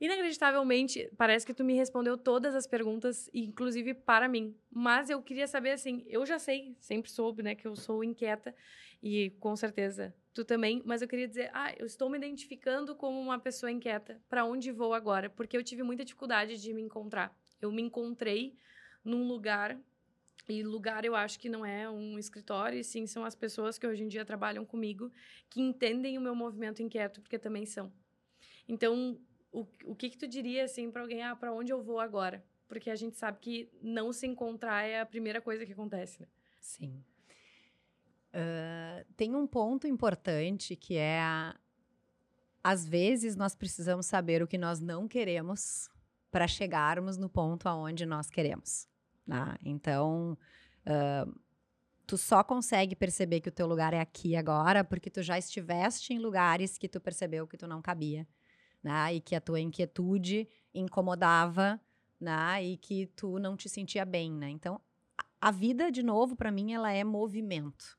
Inacreditavelmente, 0.00 1.10
parece 1.16 1.44
que 1.44 1.52
tu 1.52 1.64
me 1.64 1.74
respondeu 1.74 2.16
todas 2.16 2.54
as 2.54 2.68
perguntas, 2.68 3.28
inclusive 3.34 3.94
para 3.94 4.28
mim. 4.28 4.56
Mas 4.70 5.10
eu 5.10 5.20
queria 5.20 5.48
saber, 5.48 5.72
assim, 5.72 6.04
eu 6.06 6.24
já 6.24 6.38
sei, 6.38 6.76
sempre 6.78 7.10
soube, 7.10 7.42
né, 7.42 7.56
que 7.56 7.66
eu 7.66 7.74
sou 7.74 8.04
inquieta 8.04 8.54
e 9.02 9.30
com 9.40 9.56
certeza 9.56 10.14
tu 10.32 10.44
também, 10.44 10.80
mas 10.84 11.02
eu 11.02 11.08
queria 11.08 11.26
dizer, 11.26 11.50
ah, 11.52 11.74
eu 11.76 11.84
estou 11.84 12.08
me 12.08 12.16
identificando 12.16 12.94
como 12.94 13.20
uma 13.20 13.40
pessoa 13.40 13.72
inquieta. 13.72 14.22
Para 14.28 14.44
onde 14.44 14.70
vou 14.70 14.94
agora? 14.94 15.28
Porque 15.28 15.56
eu 15.56 15.64
tive 15.64 15.82
muita 15.82 16.04
dificuldade 16.04 16.62
de 16.62 16.72
me 16.72 16.80
encontrar. 16.80 17.36
Eu 17.60 17.72
me 17.72 17.82
encontrei 17.82 18.56
num 19.04 19.26
lugar 19.26 19.78
e 20.48 20.62
lugar 20.62 21.04
eu 21.04 21.14
acho 21.14 21.38
que 21.38 21.48
não 21.48 21.64
é 21.64 21.88
um 21.90 22.18
escritório, 22.18 22.78
e 22.78 22.84
sim 22.84 23.06
são 23.06 23.22
as 23.22 23.34
pessoas 23.34 23.78
que 23.78 23.86
hoje 23.86 24.02
em 24.02 24.08
dia 24.08 24.24
trabalham 24.24 24.64
comigo 24.64 25.12
que 25.50 25.60
entendem 25.60 26.16
o 26.16 26.20
meu 26.20 26.34
movimento 26.34 26.82
inquieto, 26.82 27.20
porque 27.20 27.38
também 27.38 27.66
são. 27.66 27.92
Então, 28.66 29.20
o, 29.52 29.66
o 29.84 29.94
que, 29.94 30.08
que 30.08 30.16
tu 30.16 30.26
diria 30.26 30.64
assim 30.64 30.90
para 30.90 31.02
alguém, 31.02 31.22
ah, 31.22 31.36
para 31.36 31.52
onde 31.52 31.70
eu 31.70 31.82
vou 31.82 32.00
agora? 32.00 32.42
Porque 32.66 32.90
a 32.90 32.96
gente 32.96 33.18
sabe 33.18 33.38
que 33.40 33.70
não 33.82 34.12
se 34.12 34.26
encontrar 34.26 34.84
é 34.84 35.00
a 35.00 35.06
primeira 35.06 35.40
coisa 35.40 35.66
que 35.66 35.72
acontece, 35.72 36.22
né? 36.22 36.28
Sim. 36.60 37.04
Uh, 38.28 39.04
tem 39.16 39.34
um 39.34 39.46
ponto 39.46 39.86
importante 39.86 40.76
que 40.76 40.96
é 40.96 41.20
a, 41.20 41.58
às 42.62 42.86
vezes 42.86 43.36
nós 43.36 43.54
precisamos 43.54 44.06
saber 44.06 44.42
o 44.42 44.46
que 44.46 44.58
nós 44.58 44.80
não 44.80 45.08
queremos 45.08 45.90
para 46.30 46.46
chegarmos 46.46 47.16
no 47.16 47.28
ponto 47.28 47.68
aonde 47.68 48.04
nós 48.04 48.30
queremos. 48.30 48.88
Né? 49.26 49.56
Então, 49.62 50.36
uh, 50.86 51.40
tu 52.06 52.16
só 52.16 52.42
consegue 52.42 52.96
perceber 52.96 53.40
que 53.40 53.50
o 53.50 53.52
teu 53.52 53.66
lugar 53.66 53.92
é 53.92 54.00
aqui 54.00 54.34
agora 54.34 54.82
porque 54.82 55.10
tu 55.10 55.22
já 55.22 55.38
estiveste 55.38 56.14
em 56.14 56.18
lugares 56.18 56.78
que 56.78 56.88
tu 56.88 57.00
percebeu 57.00 57.46
que 57.46 57.58
tu 57.58 57.68
não 57.68 57.82
cabia, 57.82 58.26
né? 58.82 59.14
E 59.14 59.20
que 59.20 59.34
a 59.34 59.40
tua 59.40 59.60
inquietude 59.60 60.48
incomodava, 60.74 61.78
né? 62.18 62.64
E 62.64 62.78
que 62.78 63.06
tu 63.08 63.38
não 63.38 63.56
te 63.56 63.68
sentia 63.68 64.06
bem, 64.06 64.32
né? 64.32 64.48
Então, 64.48 64.80
a 65.40 65.50
vida, 65.50 65.92
de 65.92 66.02
novo, 66.02 66.34
para 66.34 66.50
mim, 66.50 66.72
ela 66.72 66.90
é 66.90 67.04
movimento. 67.04 67.98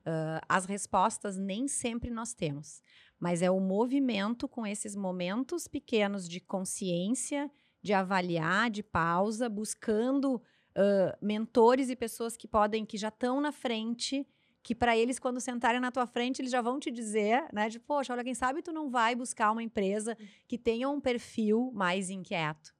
Uh, 0.00 0.42
as 0.48 0.66
respostas 0.66 1.38
nem 1.38 1.66
sempre 1.66 2.10
nós 2.10 2.34
temos, 2.34 2.82
mas 3.18 3.40
é 3.40 3.50
o 3.50 3.58
movimento 3.58 4.46
com 4.46 4.66
esses 4.66 4.94
momentos 4.94 5.66
pequenos 5.66 6.28
de 6.28 6.40
consciência, 6.40 7.50
de 7.84 7.92
avaliar, 7.92 8.70
de 8.70 8.82
pausa, 8.82 9.46
buscando 9.46 10.36
uh, 10.36 11.14
mentores 11.20 11.90
e 11.90 11.94
pessoas 11.94 12.34
que 12.34 12.48
podem, 12.48 12.86
que 12.86 12.96
já 12.96 13.08
estão 13.08 13.42
na 13.42 13.52
frente, 13.52 14.26
que 14.62 14.74
para 14.74 14.96
eles, 14.96 15.18
quando 15.18 15.38
sentarem 15.38 15.82
na 15.82 15.92
tua 15.92 16.06
frente, 16.06 16.40
eles 16.40 16.50
já 16.50 16.62
vão 16.62 16.80
te 16.80 16.90
dizer, 16.90 17.44
né, 17.52 17.68
de, 17.68 17.78
poxa, 17.78 18.14
olha, 18.14 18.24
quem 18.24 18.32
sabe 18.32 18.62
tu 18.62 18.72
não 18.72 18.88
vai 18.88 19.14
buscar 19.14 19.52
uma 19.52 19.62
empresa 19.62 20.16
que 20.48 20.56
tenha 20.56 20.88
um 20.88 20.98
perfil 20.98 21.70
mais 21.74 22.08
inquieto 22.08 22.72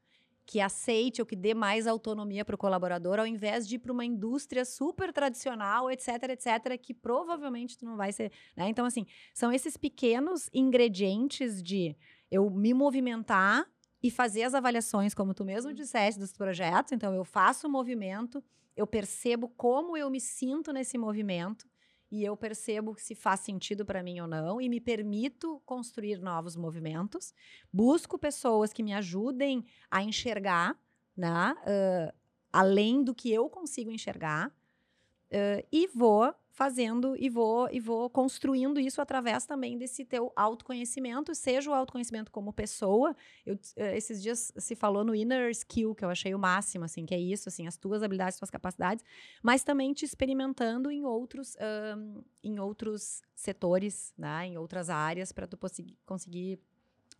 que 0.46 0.60
aceite 0.60 1.22
ou 1.22 1.26
que 1.26 1.34
dê 1.34 1.54
mais 1.54 1.86
autonomia 1.86 2.44
para 2.44 2.54
o 2.54 2.58
colaborador, 2.58 3.18
ao 3.18 3.26
invés 3.26 3.66
de 3.66 3.76
ir 3.76 3.78
para 3.78 3.90
uma 3.90 4.04
indústria 4.04 4.62
super 4.62 5.10
tradicional, 5.10 5.90
etc, 5.90 6.08
etc, 6.28 6.78
que 6.78 6.92
provavelmente 6.92 7.78
tu 7.78 7.86
não 7.86 7.96
vai 7.96 8.12
ser. 8.12 8.30
Né? 8.54 8.68
Então, 8.68 8.84
assim, 8.84 9.06
são 9.32 9.50
esses 9.50 9.74
pequenos 9.74 10.50
ingredientes 10.52 11.62
de 11.62 11.96
eu 12.30 12.50
me 12.50 12.74
movimentar 12.74 13.66
e 14.04 14.10
fazer 14.10 14.42
as 14.42 14.52
avaliações, 14.52 15.14
como 15.14 15.32
tu 15.32 15.46
mesmo 15.46 15.72
disseste, 15.72 16.20
dos 16.20 16.30
projetos. 16.30 16.92
Então, 16.92 17.14
eu 17.14 17.24
faço 17.24 17.66
o 17.66 17.70
movimento, 17.70 18.44
eu 18.76 18.86
percebo 18.86 19.48
como 19.48 19.96
eu 19.96 20.10
me 20.10 20.20
sinto 20.20 20.74
nesse 20.74 20.98
movimento 20.98 21.66
e 22.10 22.22
eu 22.22 22.36
percebo 22.36 22.94
se 22.98 23.14
faz 23.14 23.40
sentido 23.40 23.82
para 23.82 24.02
mim 24.02 24.20
ou 24.20 24.28
não 24.28 24.60
e 24.60 24.68
me 24.68 24.78
permito 24.78 25.58
construir 25.64 26.20
novos 26.20 26.54
movimentos. 26.54 27.32
Busco 27.72 28.18
pessoas 28.18 28.74
que 28.74 28.82
me 28.82 28.92
ajudem 28.92 29.64
a 29.90 30.02
enxergar, 30.02 30.78
né, 31.16 31.56
uh, 31.62 32.14
além 32.52 33.02
do 33.02 33.14
que 33.14 33.32
eu 33.32 33.48
consigo 33.48 33.90
enxergar, 33.90 34.48
uh, 34.48 35.66
e 35.72 35.86
vou 35.86 36.34
fazendo 36.54 37.16
e 37.18 37.28
vou 37.28 37.68
e 37.70 37.80
vou 37.80 38.08
construindo 38.08 38.78
isso 38.78 39.02
através 39.02 39.44
também 39.44 39.76
desse 39.76 40.04
teu 40.04 40.32
autoconhecimento, 40.36 41.34
seja 41.34 41.68
o 41.68 41.74
autoconhecimento 41.74 42.30
como 42.30 42.52
pessoa. 42.52 43.14
Eu, 43.44 43.58
eh, 43.74 43.96
esses 43.96 44.22
dias 44.22 44.52
se 44.56 44.76
falou 44.76 45.04
no 45.04 45.16
inner 45.16 45.50
skill, 45.50 45.96
que 45.96 46.04
eu 46.04 46.08
achei 46.08 46.32
o 46.32 46.38
máximo, 46.38 46.84
assim, 46.84 47.04
que 47.04 47.12
é 47.12 47.18
isso, 47.18 47.48
assim, 47.48 47.66
as 47.66 47.76
tuas 47.76 48.04
habilidades, 48.04 48.38
tuas 48.38 48.50
capacidades, 48.50 49.04
mas 49.42 49.64
também 49.64 49.92
te 49.92 50.04
experimentando 50.04 50.92
em 50.92 51.04
outros, 51.04 51.56
um, 51.96 52.22
em 52.42 52.60
outros 52.60 53.20
setores, 53.34 54.14
né, 54.16 54.46
em 54.46 54.56
outras 54.56 54.88
áreas, 54.88 55.32
para 55.32 55.48
tu 55.48 55.58
conseguir 56.06 56.60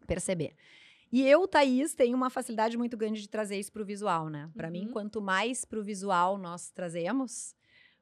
perceber. 0.07 0.55
E 1.11 1.27
eu, 1.27 1.47
Thaís, 1.49 1.93
tenho 1.93 2.17
uma 2.17 2.31
facilidade 2.31 2.79
muito 2.79 2.97
grande 2.97 3.21
de 3.21 3.29
trazer 3.29 3.59
isso 3.59 3.73
para 3.73 3.83
o 3.83 3.85
visual, 3.85 4.29
né? 4.29 4.51
Para 4.57 4.69
uhum. 4.69 4.73
mim, 4.73 4.89
quanto 4.89 5.21
mais 5.21 5.65
para 5.65 5.79
o 5.79 5.83
visual 5.83 6.39
nós 6.39 6.71
trazemos, 6.71 7.55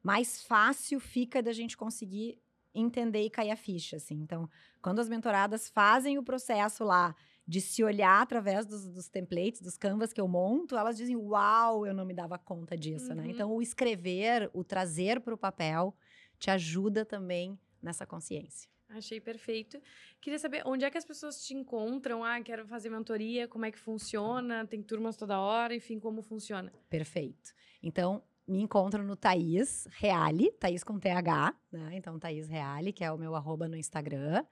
mais 0.03 0.43
fácil 0.43 0.99
fica 0.99 1.41
da 1.41 1.53
gente 1.53 1.77
conseguir 1.77 2.37
entender 2.75 3.23
e 3.23 3.29
cair 3.29 3.51
a 3.51 3.55
ficha, 3.55 3.95
assim. 3.95 4.15
Então, 4.15 4.49
quando 4.81 4.99
as 4.99 5.07
mentoradas 5.07 5.69
fazem 5.69 6.17
o 6.17 6.23
processo 6.23 6.83
lá 6.83 7.15
de 7.47 7.61
se 7.61 7.83
olhar 7.83 8.21
através 8.21 8.65
dos, 8.65 8.87
dos 8.89 9.09
templates, 9.09 9.61
dos 9.61 9.77
canvas 9.77 10.11
que 10.13 10.19
eu 10.19 10.27
monto, 10.27 10.77
elas 10.77 10.97
dizem, 10.97 11.15
uau, 11.15 11.85
eu 11.85 11.93
não 11.93 12.05
me 12.05 12.13
dava 12.13 12.37
conta 12.37 12.77
disso, 12.77 13.09
né? 13.09 13.21
uhum. 13.21 13.27
né? 13.27 13.33
Então, 13.33 13.51
o 13.51 13.61
escrever, 13.61 14.49
o 14.53 14.63
trazer 14.63 15.19
para 15.19 15.33
o 15.33 15.37
papel, 15.37 15.95
te 16.39 16.49
ajuda 16.49 17.05
também 17.05 17.59
nessa 17.81 18.05
consciência. 18.05 18.69
Achei 18.89 19.19
perfeito. 19.19 19.81
Queria 20.21 20.37
saber 20.37 20.61
onde 20.65 20.85
é 20.85 20.91
que 20.91 20.97
as 20.97 21.05
pessoas 21.05 21.43
te 21.43 21.53
encontram. 21.53 22.23
Ah, 22.23 22.39
quero 22.41 22.65
fazer 22.67 22.89
mentoria, 22.89 23.47
como 23.47 23.65
é 23.65 23.71
que 23.71 23.79
funciona? 23.79 24.67
Tem 24.67 24.81
turmas 24.81 25.17
toda 25.17 25.39
hora, 25.39 25.75
enfim, 25.75 25.99
como 25.99 26.21
funciona? 26.21 26.71
Perfeito. 26.89 27.53
Então, 27.81 28.23
me 28.47 28.61
encontram 28.61 29.03
no 29.03 29.15
Thaís 29.15 29.87
Reale, 29.91 30.51
Thaís 30.59 30.83
com 30.83 30.99
TH, 30.99 31.55
né? 31.71 31.91
Então, 31.93 32.19
Thaís 32.19 32.47
Reale, 32.47 32.91
que 32.91 33.03
é 33.03 33.11
o 33.11 33.17
meu 33.17 33.35
arroba 33.35 33.67
no 33.67 33.77
Instagram. 33.77 34.43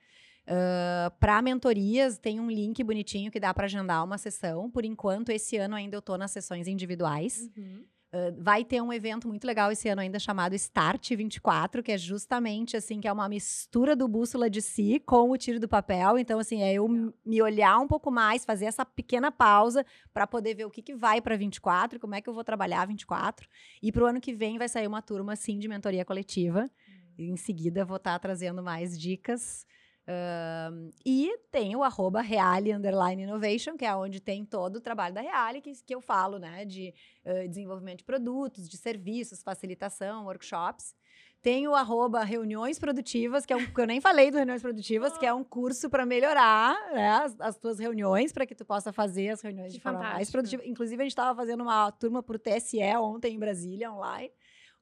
Uh, 0.44 1.12
para 1.20 1.42
mentorias, 1.42 2.18
tem 2.18 2.40
um 2.40 2.50
link 2.50 2.84
bonitinho 2.84 3.32
que 3.32 3.40
dá 3.40 3.54
para 3.54 3.66
agendar 3.66 4.04
uma 4.04 4.18
sessão. 4.18 4.70
Por 4.72 4.86
enquanto, 4.86 5.30
esse 5.30 5.58
ano 5.58 5.76
ainda 5.76 5.96
eu 5.96 6.00
estou 6.00 6.18
nas 6.18 6.32
sessões 6.32 6.68
individuais. 6.68 7.50
Uhum. 7.56 7.86
Uh, 8.14 8.36
vai 8.38 8.66
ter 8.66 8.82
um 8.82 8.92
evento 8.92 9.26
muito 9.26 9.48
legal 9.48 9.72
esse 9.72 9.88
ano 9.88 10.02
ainda 10.02 10.20
chamado 10.20 10.54
Start 10.54 11.12
24, 11.12 11.82
que 11.82 11.94
é 11.94 11.98
justamente 11.98 12.76
assim, 12.76 13.00
que 13.00 13.08
é 13.08 13.12
uma 13.12 13.30
mistura 13.30 13.96
do 13.96 14.06
bússola 14.06 14.50
de 14.50 14.62
si 14.62 15.02
com 15.06 15.32
o 15.32 15.38
tiro 15.38 15.62
do 15.62 15.68
papel. 15.68 16.20
Então, 16.20 16.38
assim, 16.38 16.62
é 16.62 16.74
eu 16.74 16.90
me 16.90 17.42
olhar 17.42 17.80
um 17.80 17.88
pouco 17.88 18.12
mais, 18.12 18.44
fazer 18.44 18.66
essa 18.66 18.86
pequena 18.86 19.32
pausa 19.32 19.86
para 20.14 20.28
poder 20.28 20.56
ver 20.56 20.66
o 20.66 20.70
que, 20.70 20.82
que 20.82 20.94
vai 20.94 21.22
para 21.22 21.38
24, 21.38 22.02
como 22.02 22.14
é 22.14 22.22
que 22.22 22.28
eu 22.28 22.34
vou 22.34 22.44
trabalhar 22.44 22.86
24. 22.86 23.48
E 23.82 23.94
para 23.94 24.04
o 24.04 24.06
ano 24.06 24.20
que 24.20 24.34
vem 24.34 24.58
vai 24.58 24.68
sair 24.68 24.88
uma 24.88 25.02
turma, 25.02 25.38
sim, 25.38 25.58
de 25.58 25.70
mentoria 25.70 26.04
coletiva. 26.04 26.70
Hum. 27.18 27.32
Em 27.32 27.38
seguida, 27.38 27.86
vou 27.86 27.96
estar 27.96 28.14
tá 28.14 28.20
trazendo 28.20 28.62
mais 28.62 29.00
dicas 29.00 29.66
Uh, 30.08 30.92
e 31.06 31.38
tem 31.52 31.76
o 31.76 31.84
arroba 31.84 32.22
Reale 32.22 32.74
Underline 32.74 33.24
Innovation, 33.24 33.78
que 33.78 33.86
é 33.86 33.96
onde 33.96 34.20
tem 34.20 34.44
todo 34.44 34.78
o 34.78 34.82
trabalho 34.82 35.14
da 35.14 35.22
Reale, 35.22 35.62
que, 35.62 35.72
que 35.72 35.94
eu 35.94 36.02
falo, 36.02 36.40
né? 36.40 36.66
De 36.66 36.94
uh, 37.26 37.48
desenvolvimento 37.48 38.00
de 38.00 38.04
produtos, 38.04 38.68
de 38.68 38.78
serviços, 38.78 39.44
facilitação, 39.44 40.26
workshops. 40.26 40.96
Tem 41.42 41.68
o 41.68 41.74
arroba 41.74 42.24
Reuniões 42.24 42.78
Produtivas, 42.78 43.46
que 43.46 43.54
é 43.54 43.56
um 43.56 43.66
que 43.66 43.82
eu 43.82 43.88
nem 43.88 44.00
falei 44.00 44.30
do 44.30 44.38
Reuniões 44.38 44.62
Produtivas, 44.62 45.18
que 45.18 45.26
é 45.26 45.34
um 45.34 45.44
curso 45.44 45.90
para 45.90 46.06
melhorar 46.06 46.76
né, 46.94 47.10
as, 47.10 47.40
as 47.40 47.58
tuas 47.58 47.80
reuniões, 47.80 48.32
para 48.32 48.46
que 48.46 48.54
tu 48.54 48.64
possa 48.64 48.94
fazer 48.94 49.30
as 49.30 49.42
reuniões 49.42 49.72
que 49.72 49.78
de 49.78 49.84
forma 49.84 49.98
fantástico. 50.00 50.18
mais 50.18 50.32
produtiva. 50.32 50.64
Inclusive, 50.66 51.02
a 51.02 51.06
gente 51.06 51.14
estava 51.14 51.36
fazendo 51.36 51.62
uma 51.62 51.92
turma 51.92 52.22
para 52.22 52.36
o 52.36 52.40
TSE 52.40 52.80
ontem 52.98 53.36
em 53.36 53.40
Brasília, 53.40 53.92
online. 53.92 54.32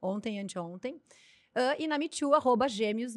Ontem, 0.02 0.38
anteontem. 0.38 0.96
Uh, 0.96 1.76
e 1.78 1.86
na 1.86 1.98
Me 1.98 2.08
Too, 2.08 2.34
arroba 2.34 2.68
Gêmeos 2.68 3.16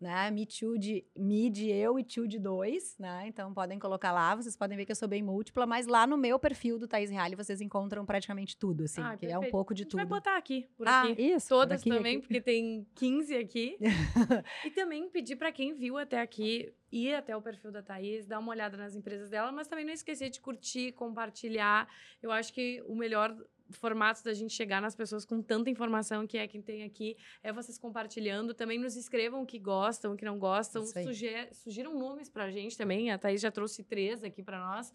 né? 0.00 0.30
Me 0.30 0.46
Too 0.46 0.78
de 0.78 1.04
me 1.16 1.48
de 1.50 1.70
eu 1.70 1.98
e 1.98 2.04
Too 2.04 2.26
de 2.26 2.38
dois, 2.38 2.96
né? 2.98 3.24
Então 3.26 3.52
podem 3.52 3.78
colocar 3.78 4.12
lá, 4.12 4.34
vocês 4.34 4.56
podem 4.56 4.76
ver 4.76 4.84
que 4.84 4.92
eu 4.92 4.96
sou 4.96 5.08
bem 5.08 5.22
múltipla, 5.22 5.66
mas 5.66 5.86
lá 5.86 6.06
no 6.06 6.16
meu 6.16 6.38
perfil 6.38 6.78
do 6.78 6.86
Thaís 6.86 7.10
Reale 7.10 7.36
vocês 7.36 7.60
encontram 7.60 8.04
praticamente 8.04 8.56
tudo, 8.56 8.84
assim, 8.84 9.00
ah, 9.02 9.16
que 9.16 9.26
é 9.26 9.38
um 9.38 9.50
pouco 9.50 9.74
de 9.74 9.84
tudo. 9.84 9.96
vai 9.96 10.06
botar 10.06 10.36
aqui, 10.36 10.68
por 10.76 10.86
ah, 10.88 11.02
aqui. 11.02 11.22
Isso, 11.22 11.48
Todas 11.48 11.80
aqui, 11.80 11.90
também, 11.90 12.16
aqui. 12.16 12.26
porque 12.26 12.40
tem 12.40 12.86
15 12.94 13.36
aqui. 13.36 13.78
e 14.64 14.70
também 14.70 15.08
pedir 15.08 15.36
para 15.36 15.52
quem 15.52 15.74
viu 15.74 15.96
até 15.98 16.20
aqui 16.20 16.72
ir 16.94 17.14
até 17.14 17.36
o 17.36 17.42
perfil 17.42 17.72
da 17.72 17.82
Thaís, 17.82 18.24
dar 18.24 18.38
uma 18.38 18.50
olhada 18.50 18.76
nas 18.76 18.94
empresas 18.94 19.28
dela, 19.28 19.50
mas 19.50 19.66
também 19.66 19.84
não 19.84 19.92
esquecer 19.92 20.30
de 20.30 20.40
curtir, 20.40 20.92
compartilhar. 20.92 21.88
Eu 22.22 22.30
acho 22.30 22.52
que 22.52 22.82
o 22.86 22.94
melhor 22.94 23.36
formatos 23.78 24.22
da 24.22 24.32
gente 24.32 24.52
chegar 24.52 24.80
nas 24.80 24.94
pessoas 24.94 25.24
com 25.24 25.42
tanta 25.42 25.70
informação 25.70 26.26
que 26.26 26.38
é 26.38 26.46
quem 26.46 26.62
tem 26.62 26.82
aqui, 26.82 27.16
é 27.42 27.52
vocês 27.52 27.78
compartilhando. 27.78 28.54
Também 28.54 28.78
nos 28.78 28.96
escrevam 28.96 29.42
o 29.42 29.46
que 29.46 29.58
gostam, 29.58 30.12
o 30.12 30.16
que 30.16 30.24
não 30.24 30.38
gostam. 30.38 30.84
Suger, 30.86 31.48
sugiram 31.52 31.98
nomes 31.98 32.28
pra 32.28 32.50
gente 32.50 32.76
também. 32.76 33.10
A 33.10 33.18
Thaís 33.18 33.40
já 33.40 33.50
trouxe 33.50 33.82
três 33.82 34.22
aqui 34.24 34.42
para 34.42 34.58
nós. 34.58 34.92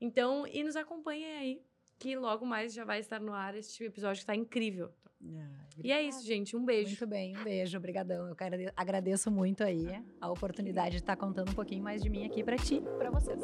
Então, 0.00 0.46
e 0.46 0.64
nos 0.64 0.74
acompanhem 0.74 1.36
aí, 1.36 1.62
que 1.98 2.16
logo 2.16 2.44
mais 2.44 2.74
já 2.74 2.84
vai 2.84 2.98
estar 2.98 3.20
no 3.20 3.32
ar 3.32 3.56
este 3.56 3.84
episódio 3.84 4.20
que 4.20 4.26
tá 4.26 4.34
incrível. 4.34 4.92
Ah, 5.24 5.68
e 5.82 5.92
é 5.92 6.02
isso, 6.02 6.26
gente. 6.26 6.56
Um 6.56 6.64
beijo. 6.64 6.88
Muito 6.88 7.06
bem, 7.06 7.36
um 7.36 7.44
beijo. 7.44 7.78
Obrigadão. 7.78 8.28
Eu 8.28 8.34
quero, 8.34 8.56
agradeço 8.76 9.30
muito 9.30 9.62
aí 9.62 9.86
a 10.20 10.30
oportunidade 10.30 10.90
de 10.90 10.96
estar 10.96 11.16
contando 11.16 11.50
um 11.50 11.54
pouquinho 11.54 11.82
mais 11.82 12.02
de 12.02 12.10
mim 12.10 12.26
aqui 12.26 12.42
para 12.42 12.56
ti 12.56 12.76
e 12.76 12.98
para 12.98 13.10
vocês. 13.10 13.40